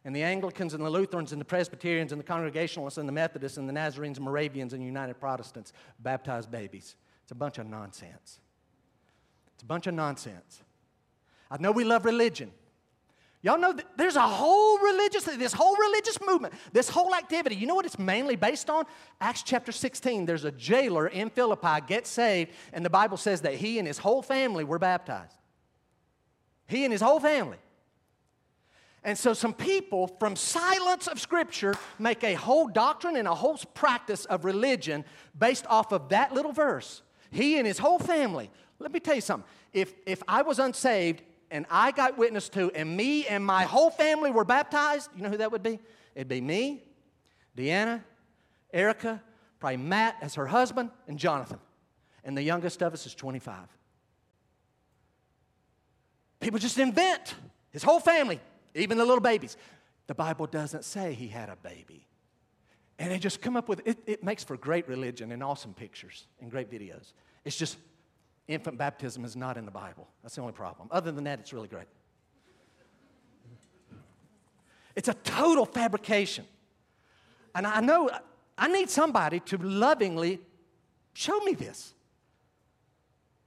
and 0.04 0.16
the 0.16 0.22
Anglicans 0.22 0.72
and 0.72 0.84
the 0.84 0.90
Lutherans 0.90 1.30
and 1.32 1.40
the 1.40 1.44
Presbyterians 1.44 2.10
and 2.10 2.18
the 2.18 2.24
Congregationalists 2.24 2.98
and 2.98 3.06
the 3.06 3.12
Methodists 3.12 3.58
and 3.58 3.68
the 3.68 3.72
Nazarenes 3.72 4.18
Moravians 4.18 4.72
and 4.72 4.82
United 4.82 5.20
Protestants 5.20 5.74
baptize 6.00 6.46
babies? 6.46 6.96
It's 7.22 7.32
a 7.32 7.36
bunch 7.36 7.58
of 7.58 7.66
nonsense. 7.66 8.40
It's 9.54 9.62
a 9.62 9.66
bunch 9.66 9.86
of 9.86 9.94
nonsense. 9.94 10.62
I 11.50 11.58
know 11.58 11.70
we 11.70 11.84
love 11.84 12.06
religion. 12.06 12.50
Y'all 13.42 13.58
know 13.58 13.76
there's 13.96 14.16
a 14.16 14.26
whole 14.26 14.78
religious, 14.78 15.24
this 15.24 15.52
whole 15.52 15.76
religious 15.76 16.18
movement, 16.26 16.54
this 16.72 16.88
whole 16.88 17.14
activity. 17.14 17.54
You 17.56 17.66
know 17.66 17.74
what 17.74 17.86
it's 17.86 17.98
mainly 17.98 18.34
based 18.34 18.68
on? 18.70 18.84
Acts 19.20 19.42
chapter 19.42 19.70
16. 19.70 20.24
There's 20.24 20.44
a 20.44 20.50
jailer 20.50 21.06
in 21.06 21.30
Philippi 21.30 21.86
gets 21.86 22.08
saved, 22.10 22.52
and 22.72 22.84
the 22.84 22.90
Bible 22.90 23.16
says 23.16 23.42
that 23.42 23.54
he 23.54 23.78
and 23.78 23.86
his 23.86 23.98
whole 23.98 24.22
family 24.22 24.64
were 24.64 24.78
baptized. 24.78 25.36
He 26.66 26.84
and 26.84 26.92
his 26.92 27.02
whole 27.02 27.20
family. 27.20 27.58
And 29.08 29.16
so 29.16 29.32
some 29.32 29.54
people 29.54 30.06
from 30.06 30.36
silence 30.36 31.06
of 31.06 31.18
scripture 31.18 31.74
make 31.98 32.22
a 32.24 32.34
whole 32.34 32.68
doctrine 32.68 33.16
and 33.16 33.26
a 33.26 33.34
whole 33.34 33.56
practice 33.72 34.26
of 34.26 34.44
religion 34.44 35.02
based 35.38 35.64
off 35.66 35.94
of 35.94 36.10
that 36.10 36.34
little 36.34 36.52
verse. 36.52 37.00
He 37.30 37.56
and 37.56 37.66
his 37.66 37.78
whole 37.78 37.98
family. 37.98 38.50
Let 38.78 38.92
me 38.92 39.00
tell 39.00 39.14
you 39.14 39.22
something. 39.22 39.48
If, 39.72 39.94
if 40.04 40.22
I 40.28 40.42
was 40.42 40.58
unsaved 40.58 41.22
and 41.50 41.64
I 41.70 41.90
got 41.90 42.18
witness 42.18 42.50
to, 42.50 42.70
and 42.72 42.98
me 42.98 43.26
and 43.26 43.42
my 43.42 43.62
whole 43.62 43.88
family 43.88 44.30
were 44.30 44.44
baptized, 44.44 45.08
you 45.16 45.22
know 45.22 45.30
who 45.30 45.38
that 45.38 45.52
would 45.52 45.62
be? 45.62 45.80
It'd 46.14 46.28
be 46.28 46.42
me, 46.42 46.84
Deanna, 47.56 48.02
Erica, 48.74 49.22
probably 49.58 49.78
Matt 49.78 50.16
as 50.20 50.34
her 50.34 50.48
husband, 50.48 50.90
and 51.06 51.18
Jonathan. 51.18 51.60
And 52.24 52.36
the 52.36 52.42
youngest 52.42 52.82
of 52.82 52.92
us 52.92 53.06
is 53.06 53.14
25. 53.14 53.56
People 56.40 56.58
just 56.58 56.76
invent 56.76 57.36
his 57.70 57.82
whole 57.82 58.00
family, 58.00 58.38
even 58.78 58.98
the 58.98 59.04
little 59.04 59.20
babies. 59.20 59.56
The 60.06 60.14
Bible 60.14 60.46
doesn't 60.46 60.84
say 60.84 61.14
he 61.14 61.28
had 61.28 61.48
a 61.48 61.56
baby. 61.56 62.06
And 62.98 63.10
they 63.10 63.18
just 63.18 63.40
come 63.40 63.56
up 63.56 63.68
with 63.68 63.86
it, 63.86 63.98
it 64.06 64.24
makes 64.24 64.42
for 64.42 64.56
great 64.56 64.88
religion 64.88 65.30
and 65.32 65.42
awesome 65.42 65.72
pictures 65.72 66.26
and 66.40 66.50
great 66.50 66.70
videos. 66.70 67.12
It's 67.44 67.56
just 67.56 67.78
infant 68.48 68.78
baptism 68.78 69.24
is 69.24 69.36
not 69.36 69.56
in 69.56 69.64
the 69.64 69.70
Bible. 69.70 70.08
That's 70.22 70.34
the 70.34 70.40
only 70.40 70.52
problem. 70.52 70.88
Other 70.90 71.12
than 71.12 71.24
that, 71.24 71.38
it's 71.38 71.52
really 71.52 71.68
great. 71.68 71.86
It's 74.96 75.08
a 75.08 75.14
total 75.14 75.64
fabrication. 75.64 76.44
And 77.54 77.66
I 77.66 77.80
know 77.80 78.10
I 78.56 78.66
need 78.66 78.90
somebody 78.90 79.38
to 79.40 79.56
lovingly 79.58 80.40
show 81.12 81.38
me 81.40 81.54
this. 81.54 81.94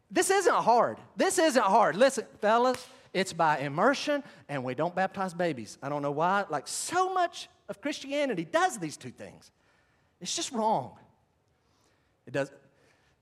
This 0.09 0.29
isn't 0.29 0.53
hard. 0.53 0.97
This 1.15 1.39
isn't 1.39 1.63
hard. 1.63 1.95
Listen, 1.95 2.25
fellas, 2.39 2.85
it's 3.13 3.33
by 3.33 3.59
immersion, 3.59 4.23
and 4.47 4.63
we 4.63 4.73
don't 4.73 4.95
baptize 4.95 5.33
babies. 5.33 5.77
I 5.83 5.89
don't 5.89 6.01
know 6.01 6.11
why. 6.11 6.45
Like, 6.49 6.67
so 6.67 7.13
much 7.13 7.49
of 7.67 7.81
Christianity 7.81 8.45
does 8.45 8.77
these 8.77 8.95
two 8.95 9.09
things. 9.09 9.51
It's 10.21 10.35
just 10.35 10.51
wrong. 10.51 10.97
It 12.25 12.31
does. 12.31 12.51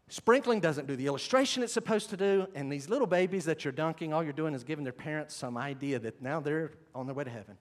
Sprinkling 0.10 0.60
doesn't 0.60 0.88
do 0.88 0.96
the 0.96 1.08
illustration 1.08 1.64
it's 1.64 1.74
supposed 1.74 2.10
to 2.12 2.18
do, 2.18 2.48
and 2.56 2.72
these 2.72 2.90
little 2.90 3.08
babies 3.08 3.46
that 3.46 3.64
you're 3.64 3.72
dunking, 3.72 4.14
all 4.14 4.24
you're 4.24 4.34
doing 4.34 4.54
is 4.54 4.64
giving 4.64 4.84
their 4.84 4.94
parents 4.94 5.36
some 5.36 5.58
idea 5.58 6.00
that 6.00 6.22
now 6.22 6.40
they're 6.40 6.72
on 6.94 7.06
their 7.06 7.16
way 7.16 7.24
to 7.24 7.30
heaven. 7.30 7.58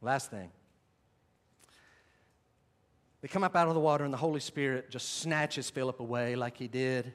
Last 0.00 0.30
thing. 0.30 0.50
They 3.22 3.28
come 3.28 3.42
up 3.42 3.56
out 3.56 3.68
of 3.68 3.74
the 3.74 3.80
water, 3.80 4.04
and 4.04 4.12
the 4.12 4.18
Holy 4.18 4.40
Spirit 4.40 4.90
just 4.90 5.18
snatches 5.20 5.70
Philip 5.70 5.98
away 5.98 6.36
like 6.36 6.56
he 6.58 6.68
did 6.68 7.12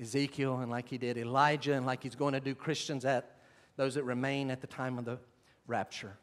Ezekiel, 0.00 0.58
and 0.58 0.70
like 0.70 0.88
he 0.88 0.98
did 0.98 1.16
Elijah, 1.16 1.74
and 1.74 1.86
like 1.86 2.02
he's 2.02 2.14
going 2.14 2.34
to 2.34 2.40
do 2.40 2.54
Christians 2.54 3.04
at 3.04 3.36
those 3.76 3.94
that 3.94 4.04
remain 4.04 4.50
at 4.50 4.60
the 4.60 4.66
time 4.66 4.98
of 4.98 5.04
the 5.04 5.18
rapture. 5.66 6.16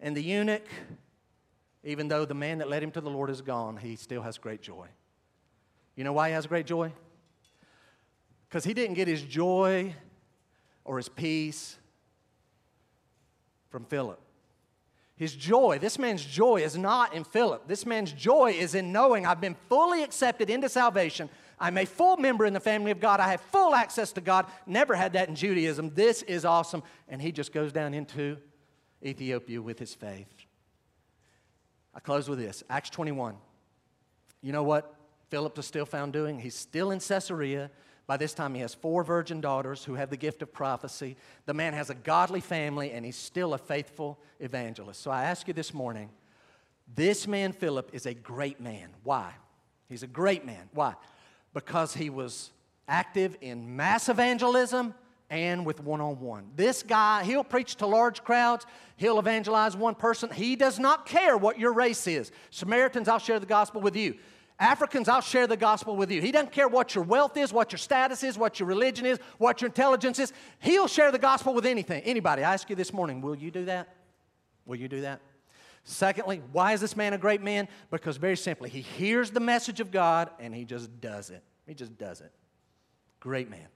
And 0.00 0.16
the 0.16 0.22
eunuch 0.22 0.66
even 1.84 2.08
though 2.08 2.24
the 2.24 2.34
man 2.34 2.58
that 2.58 2.68
led 2.68 2.82
him 2.82 2.90
to 2.92 3.00
the 3.00 3.10
Lord 3.10 3.30
is 3.30 3.40
gone, 3.40 3.76
he 3.76 3.96
still 3.96 4.22
has 4.22 4.38
great 4.38 4.62
joy. 4.62 4.86
You 5.96 6.04
know 6.04 6.12
why 6.12 6.28
he 6.28 6.34
has 6.34 6.46
great 6.46 6.66
joy? 6.66 6.92
Because 8.48 8.64
he 8.64 8.72
didn't 8.72 8.94
get 8.94 9.08
his 9.08 9.22
joy 9.22 9.94
or 10.84 10.96
his 10.96 11.08
peace 11.08 11.76
from 13.70 13.84
Philip. 13.84 14.20
His 15.16 15.34
joy, 15.34 15.78
this 15.80 15.98
man's 15.98 16.24
joy 16.24 16.62
is 16.62 16.76
not 16.76 17.14
in 17.14 17.24
Philip. 17.24 17.68
This 17.68 17.84
man's 17.84 18.12
joy 18.12 18.52
is 18.52 18.74
in 18.74 18.92
knowing 18.92 19.26
I've 19.26 19.40
been 19.40 19.56
fully 19.68 20.02
accepted 20.02 20.50
into 20.50 20.68
salvation. 20.68 21.28
I'm 21.62 21.78
a 21.78 21.84
full 21.84 22.16
member 22.16 22.44
in 22.44 22.52
the 22.52 22.60
family 22.60 22.90
of 22.90 22.98
God. 22.98 23.20
I 23.20 23.30
have 23.30 23.40
full 23.40 23.72
access 23.72 24.10
to 24.14 24.20
God. 24.20 24.46
Never 24.66 24.96
had 24.96 25.12
that 25.12 25.28
in 25.28 25.36
Judaism. 25.36 25.92
This 25.94 26.22
is 26.22 26.44
awesome. 26.44 26.82
And 27.08 27.22
he 27.22 27.30
just 27.30 27.52
goes 27.52 27.72
down 27.72 27.94
into 27.94 28.36
Ethiopia 29.00 29.62
with 29.62 29.78
his 29.78 29.94
faith. 29.94 30.26
I 31.94 32.00
close 32.00 32.28
with 32.28 32.40
this 32.40 32.64
Acts 32.68 32.90
21. 32.90 33.36
You 34.42 34.50
know 34.50 34.64
what 34.64 34.92
Philip 35.30 35.56
is 35.56 35.64
still 35.64 35.86
found 35.86 36.12
doing? 36.12 36.40
He's 36.40 36.56
still 36.56 36.90
in 36.90 36.98
Caesarea. 36.98 37.70
By 38.08 38.16
this 38.16 38.34
time, 38.34 38.54
he 38.54 38.60
has 38.62 38.74
four 38.74 39.04
virgin 39.04 39.40
daughters 39.40 39.84
who 39.84 39.94
have 39.94 40.10
the 40.10 40.16
gift 40.16 40.42
of 40.42 40.52
prophecy. 40.52 41.16
The 41.46 41.54
man 41.54 41.74
has 41.74 41.90
a 41.90 41.94
godly 41.94 42.40
family, 42.40 42.90
and 42.90 43.04
he's 43.04 43.16
still 43.16 43.54
a 43.54 43.58
faithful 43.58 44.18
evangelist. 44.40 45.00
So 45.00 45.12
I 45.12 45.24
ask 45.24 45.46
you 45.46 45.54
this 45.54 45.72
morning 45.72 46.10
this 46.92 47.28
man, 47.28 47.52
Philip, 47.52 47.90
is 47.92 48.04
a 48.06 48.14
great 48.14 48.60
man. 48.60 48.88
Why? 49.04 49.32
He's 49.88 50.02
a 50.02 50.08
great 50.08 50.44
man. 50.44 50.68
Why? 50.74 50.94
Because 51.54 51.94
he 51.94 52.10
was 52.10 52.50
active 52.88 53.36
in 53.40 53.76
mass 53.76 54.08
evangelism 54.08 54.94
and 55.30 55.64
with 55.64 55.82
one 55.82 56.00
on 56.00 56.20
one. 56.20 56.50
This 56.56 56.82
guy, 56.82 57.24
he'll 57.24 57.42
preach 57.42 57.76
to 57.76 57.86
large 57.86 58.22
crowds, 58.22 58.66
he'll 58.96 59.18
evangelize 59.18 59.74
one 59.74 59.94
person. 59.94 60.30
He 60.30 60.56
does 60.56 60.78
not 60.78 61.06
care 61.06 61.36
what 61.36 61.58
your 61.58 61.72
race 61.72 62.06
is. 62.06 62.30
Samaritans, 62.50 63.08
I'll 63.08 63.18
share 63.18 63.40
the 63.40 63.46
gospel 63.46 63.80
with 63.80 63.96
you. 63.96 64.16
Africans, 64.58 65.08
I'll 65.08 65.22
share 65.22 65.46
the 65.46 65.56
gospel 65.56 65.96
with 65.96 66.10
you. 66.10 66.20
He 66.20 66.30
doesn't 66.30 66.52
care 66.52 66.68
what 66.68 66.94
your 66.94 67.02
wealth 67.02 67.36
is, 67.36 67.52
what 67.52 67.72
your 67.72 67.78
status 67.78 68.22
is, 68.22 68.36
what 68.38 68.60
your 68.60 68.68
religion 68.68 69.06
is, 69.06 69.18
what 69.38 69.60
your 69.60 69.68
intelligence 69.68 70.18
is. 70.18 70.32
He'll 70.60 70.86
share 70.86 71.10
the 71.10 71.18
gospel 71.18 71.54
with 71.54 71.66
anything. 71.66 72.02
Anybody, 72.02 72.44
I 72.44 72.52
ask 72.52 72.68
you 72.70 72.76
this 72.76 72.92
morning, 72.92 73.22
will 73.22 73.34
you 73.34 73.50
do 73.50 73.64
that? 73.64 73.88
Will 74.66 74.76
you 74.76 74.86
do 74.86 75.00
that? 75.00 75.20
Secondly, 75.84 76.42
why 76.52 76.72
is 76.72 76.80
this 76.80 76.96
man 76.96 77.12
a 77.12 77.18
great 77.18 77.42
man? 77.42 77.68
Because 77.90 78.16
very 78.16 78.36
simply, 78.36 78.70
he 78.70 78.80
hears 78.80 79.30
the 79.30 79.40
message 79.40 79.80
of 79.80 79.90
God 79.90 80.30
and 80.38 80.54
he 80.54 80.64
just 80.64 81.00
does 81.00 81.30
it. 81.30 81.42
He 81.66 81.74
just 81.74 81.96
does 81.98 82.20
it. 82.20 82.30
Great 83.20 83.50
man. 83.50 83.66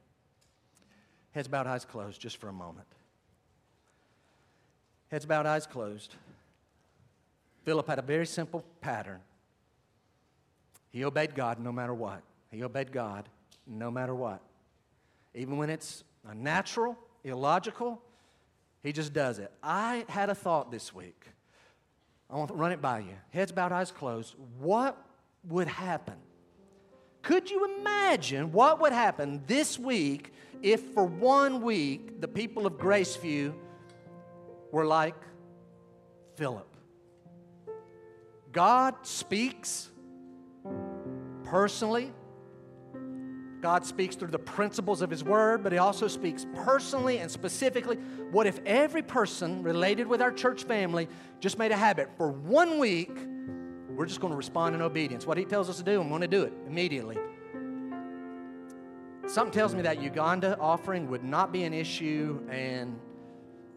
Heads 1.32 1.48
bowed, 1.48 1.66
eyes 1.66 1.84
closed, 1.84 2.20
just 2.20 2.38
for 2.38 2.48
a 2.48 2.52
moment. 2.52 2.86
Heads 5.10 5.26
bowed, 5.26 5.46
eyes 5.46 5.66
closed. 5.66 6.14
Philip 7.64 7.86
had 7.86 7.98
a 7.98 8.02
very 8.02 8.26
simple 8.26 8.64
pattern. 8.80 9.20
He 10.90 11.04
obeyed 11.04 11.34
God 11.34 11.58
no 11.58 11.72
matter 11.72 11.92
what. 11.92 12.22
He 12.50 12.62
obeyed 12.62 12.92
God 12.92 13.28
no 13.66 13.90
matter 13.90 14.14
what. 14.14 14.40
Even 15.34 15.58
when 15.58 15.68
it's 15.68 16.04
unnatural, 16.26 16.96
illogical, 17.24 18.00
he 18.82 18.92
just 18.92 19.12
does 19.12 19.38
it. 19.38 19.52
I 19.62 20.06
had 20.08 20.30
a 20.30 20.34
thought 20.34 20.70
this 20.70 20.94
week. 20.94 21.26
I 22.30 22.36
want 22.36 22.48
to 22.48 22.54
run 22.54 22.72
it 22.72 22.82
by 22.82 23.00
you. 23.00 23.14
Heads 23.30 23.52
bowed, 23.52 23.72
eyes 23.72 23.90
closed. 23.90 24.34
What 24.58 24.96
would 25.48 25.68
happen? 25.68 26.16
Could 27.22 27.50
you 27.50 27.76
imagine 27.78 28.52
what 28.52 28.80
would 28.80 28.92
happen 28.92 29.42
this 29.46 29.78
week 29.78 30.32
if 30.62 30.80
for 30.94 31.04
one 31.04 31.62
week 31.62 32.20
the 32.20 32.28
people 32.28 32.66
of 32.66 32.74
Graceview 32.74 33.54
were 34.72 34.86
like 34.86 35.16
Philip? 36.36 36.68
God 38.52 38.94
speaks 39.02 39.90
personally 41.44 42.12
God 43.60 43.84
speaks 43.84 44.16
through 44.16 44.28
the 44.28 44.38
principles 44.38 45.02
of 45.02 45.10
His 45.10 45.24
Word, 45.24 45.62
but 45.62 45.72
He 45.72 45.78
also 45.78 46.08
speaks 46.08 46.46
personally 46.54 47.18
and 47.18 47.30
specifically. 47.30 47.96
What 48.30 48.46
if 48.46 48.60
every 48.66 49.02
person 49.02 49.62
related 49.62 50.06
with 50.06 50.20
our 50.20 50.30
church 50.30 50.64
family 50.64 51.08
just 51.40 51.58
made 51.58 51.72
a 51.72 51.76
habit 51.76 52.10
for 52.16 52.30
one 52.30 52.78
week? 52.78 53.16
We're 53.88 54.06
just 54.06 54.20
going 54.20 54.32
to 54.32 54.36
respond 54.36 54.74
in 54.74 54.82
obedience. 54.82 55.26
What 55.26 55.38
He 55.38 55.44
tells 55.44 55.70
us 55.70 55.78
to 55.78 55.82
do, 55.82 56.00
I'm 56.00 56.08
going 56.08 56.20
to 56.20 56.28
do 56.28 56.42
it 56.44 56.52
immediately. 56.66 57.16
Something 59.26 59.52
tells 59.52 59.74
me 59.74 59.82
that 59.82 60.00
Uganda 60.00 60.56
offering 60.60 61.08
would 61.08 61.24
not 61.24 61.50
be 61.50 61.64
an 61.64 61.74
issue 61.74 62.40
and 62.48 62.96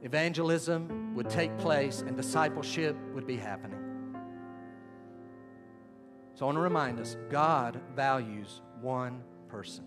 evangelism 0.04 1.16
would 1.16 1.30
take 1.30 1.58
place 1.58 2.02
and 2.02 2.16
discipleship 2.16 2.96
would 3.16 3.26
be 3.26 3.36
happening. 3.36 3.80
So 6.36 6.46
I 6.46 6.48
want 6.48 6.58
to 6.58 6.62
remind 6.62 7.00
us 7.00 7.18
God 7.30 7.82
values 7.96 8.62
one 8.80 9.24
person. 9.50 9.84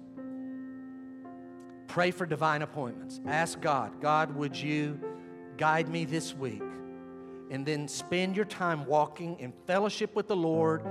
Pray 1.89 2.10
for 2.10 2.26
divine 2.26 2.62
appointments. 2.62 3.20
Ask 3.26 3.60
God, 3.60 4.01
God, 4.01 4.34
would 4.34 4.56
you 4.56 4.98
guide 5.56 5.89
me 5.89 6.05
this 6.05 6.34
week? 6.34 6.62
And 7.51 7.66
then 7.66 7.86
spend 7.86 8.34
your 8.34 8.47
time 8.47 8.86
walking 8.86 9.39
in 9.39 9.52
fellowship 9.66 10.16
with 10.16 10.26
the 10.26 10.36
Lord 10.36 10.82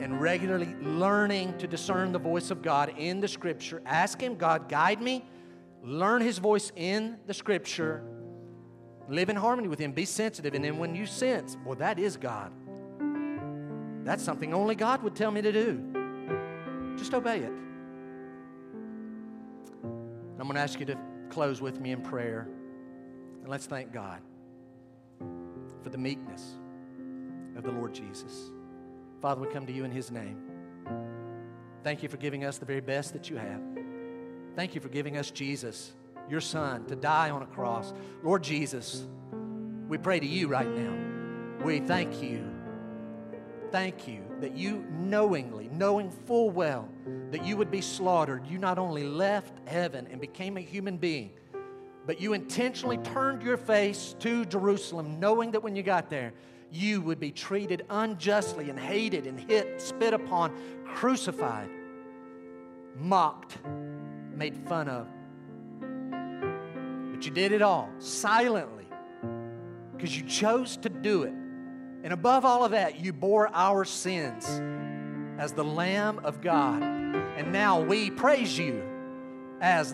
and 0.00 0.22
regularly 0.22 0.74
learning 0.80 1.58
to 1.58 1.66
discern 1.66 2.12
the 2.12 2.18
voice 2.18 2.50
of 2.50 2.62
God 2.62 2.94
in 2.96 3.20
the 3.20 3.28
Scripture. 3.28 3.82
Ask 3.84 4.20
Him, 4.20 4.36
God, 4.36 4.70
guide 4.70 5.02
me. 5.02 5.22
Learn 5.82 6.22
His 6.22 6.38
voice 6.38 6.72
in 6.76 7.18
the 7.26 7.34
Scripture. 7.34 8.02
Live 9.08 9.28
in 9.28 9.36
harmony 9.36 9.68
with 9.68 9.78
Him. 9.78 9.92
Be 9.92 10.06
sensitive. 10.06 10.54
And 10.54 10.64
then 10.64 10.78
when 10.78 10.94
you 10.94 11.04
sense, 11.04 11.58
well, 11.62 11.76
that 11.76 11.98
is 11.98 12.16
God, 12.16 12.52
that's 14.04 14.22
something 14.22 14.54
only 14.54 14.74
God 14.74 15.02
would 15.02 15.14
tell 15.14 15.30
me 15.30 15.42
to 15.42 15.52
do. 15.52 16.94
Just 16.96 17.12
obey 17.12 17.40
it. 17.40 17.52
I'm 20.38 20.46
going 20.46 20.54
to 20.54 20.60
ask 20.60 20.78
you 20.78 20.86
to 20.86 20.98
close 21.30 21.60
with 21.60 21.80
me 21.80 21.90
in 21.90 22.00
prayer. 22.02 22.48
And 23.40 23.48
let's 23.48 23.66
thank 23.66 23.92
God 23.92 24.20
for 25.82 25.90
the 25.90 25.98
meekness 25.98 26.56
of 27.56 27.64
the 27.64 27.72
Lord 27.72 27.92
Jesus. 27.92 28.50
Father, 29.20 29.40
we 29.40 29.48
come 29.48 29.66
to 29.66 29.72
you 29.72 29.84
in 29.84 29.90
His 29.90 30.10
name. 30.10 30.38
Thank 31.82 32.02
you 32.02 32.08
for 32.08 32.18
giving 32.18 32.44
us 32.44 32.58
the 32.58 32.66
very 32.66 32.80
best 32.80 33.12
that 33.14 33.28
you 33.28 33.36
have. 33.36 33.60
Thank 34.54 34.74
you 34.74 34.80
for 34.80 34.88
giving 34.88 35.16
us 35.16 35.30
Jesus, 35.30 35.92
your 36.28 36.40
Son, 36.40 36.84
to 36.86 36.96
die 36.96 37.30
on 37.30 37.42
a 37.42 37.46
cross. 37.46 37.92
Lord 38.22 38.42
Jesus, 38.42 39.04
we 39.88 39.98
pray 39.98 40.20
to 40.20 40.26
you 40.26 40.48
right 40.48 40.68
now. 40.68 41.64
We 41.64 41.80
thank 41.80 42.22
you. 42.22 42.44
Thank 43.70 44.06
you 44.06 44.27
that 44.40 44.56
you 44.56 44.84
knowingly, 44.90 45.68
knowing 45.72 46.10
full 46.10 46.50
well 46.50 46.88
that 47.30 47.44
you 47.44 47.56
would 47.56 47.70
be 47.70 47.80
slaughtered, 47.80 48.46
you 48.46 48.58
not 48.58 48.78
only 48.78 49.04
left 49.04 49.52
heaven 49.68 50.06
and 50.10 50.20
became 50.20 50.56
a 50.56 50.60
human 50.60 50.96
being, 50.96 51.30
but 52.06 52.20
you 52.20 52.32
intentionally 52.32 52.96
turned 52.98 53.42
your 53.42 53.56
face 53.56 54.14
to 54.20 54.44
Jerusalem, 54.46 55.20
knowing 55.20 55.50
that 55.50 55.62
when 55.62 55.76
you 55.76 55.82
got 55.82 56.08
there, 56.08 56.32
you 56.70 57.00
would 57.02 57.20
be 57.20 57.30
treated 57.30 57.84
unjustly 57.90 58.70
and 58.70 58.78
hated 58.78 59.26
and 59.26 59.38
hit, 59.38 59.80
spit 59.80 60.14
upon, 60.14 60.54
crucified, 60.86 61.68
mocked, 62.96 63.58
made 64.34 64.56
fun 64.68 64.88
of. 64.88 65.06
But 67.12 67.24
you 67.24 67.30
did 67.30 67.52
it 67.52 67.62
all 67.62 67.90
silently 67.98 68.86
because 69.92 70.16
you 70.16 70.24
chose 70.24 70.76
to 70.78 70.88
do 70.88 71.24
it. 71.24 71.34
And 72.08 72.14
above 72.14 72.46
all 72.46 72.64
of 72.64 72.70
that, 72.70 73.04
you 73.04 73.12
bore 73.12 73.50
our 73.52 73.84
sins 73.84 74.48
as 75.38 75.52
the 75.52 75.62
Lamb 75.62 76.20
of 76.24 76.40
God. 76.40 76.82
And 76.82 77.52
now 77.52 77.82
we 77.82 78.10
praise 78.10 78.56
you 78.56 78.82
as 79.60 79.92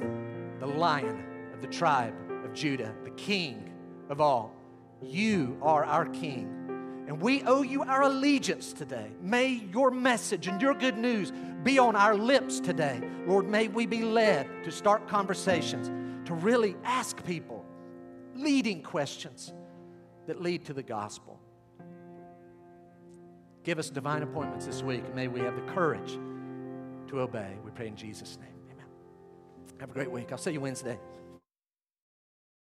the 0.60 0.66
Lion 0.66 1.24
of 1.52 1.60
the 1.60 1.66
tribe 1.66 2.14
of 2.44 2.54
Judah, 2.54 2.94
the 3.02 3.10
King 3.10 3.68
of 4.08 4.20
all. 4.20 4.54
You 5.02 5.58
are 5.60 5.84
our 5.84 6.06
King. 6.06 7.04
And 7.08 7.20
we 7.20 7.42
owe 7.42 7.62
you 7.62 7.82
our 7.82 8.02
allegiance 8.02 8.72
today. 8.72 9.10
May 9.20 9.48
your 9.72 9.90
message 9.90 10.46
and 10.46 10.62
your 10.62 10.74
good 10.74 10.96
news 10.96 11.32
be 11.64 11.80
on 11.80 11.96
our 11.96 12.14
lips 12.14 12.60
today. 12.60 13.02
Lord, 13.26 13.48
may 13.48 13.66
we 13.66 13.86
be 13.86 14.02
led 14.02 14.46
to 14.62 14.70
start 14.70 15.08
conversations, 15.08 15.88
to 16.28 16.34
really 16.34 16.76
ask 16.84 17.24
people 17.24 17.64
leading 18.36 18.84
questions 18.84 19.52
that 20.28 20.40
lead 20.40 20.64
to 20.66 20.72
the 20.72 20.84
gospel. 20.84 21.40
Give 23.64 23.78
us 23.78 23.88
divine 23.88 24.22
appointments 24.22 24.66
this 24.66 24.82
week. 24.82 25.14
May 25.14 25.26
we 25.26 25.40
have 25.40 25.56
the 25.56 25.72
courage 25.72 26.18
to 27.08 27.20
obey. 27.20 27.56
We 27.64 27.70
pray 27.70 27.88
in 27.88 27.96
Jesus' 27.96 28.38
name. 28.38 28.50
Amen. 28.70 28.86
Have 29.80 29.90
a 29.90 29.94
great 29.94 30.10
week. 30.10 30.30
I'll 30.32 30.38
see 30.38 30.52
you 30.52 30.60
Wednesday. 30.60 30.98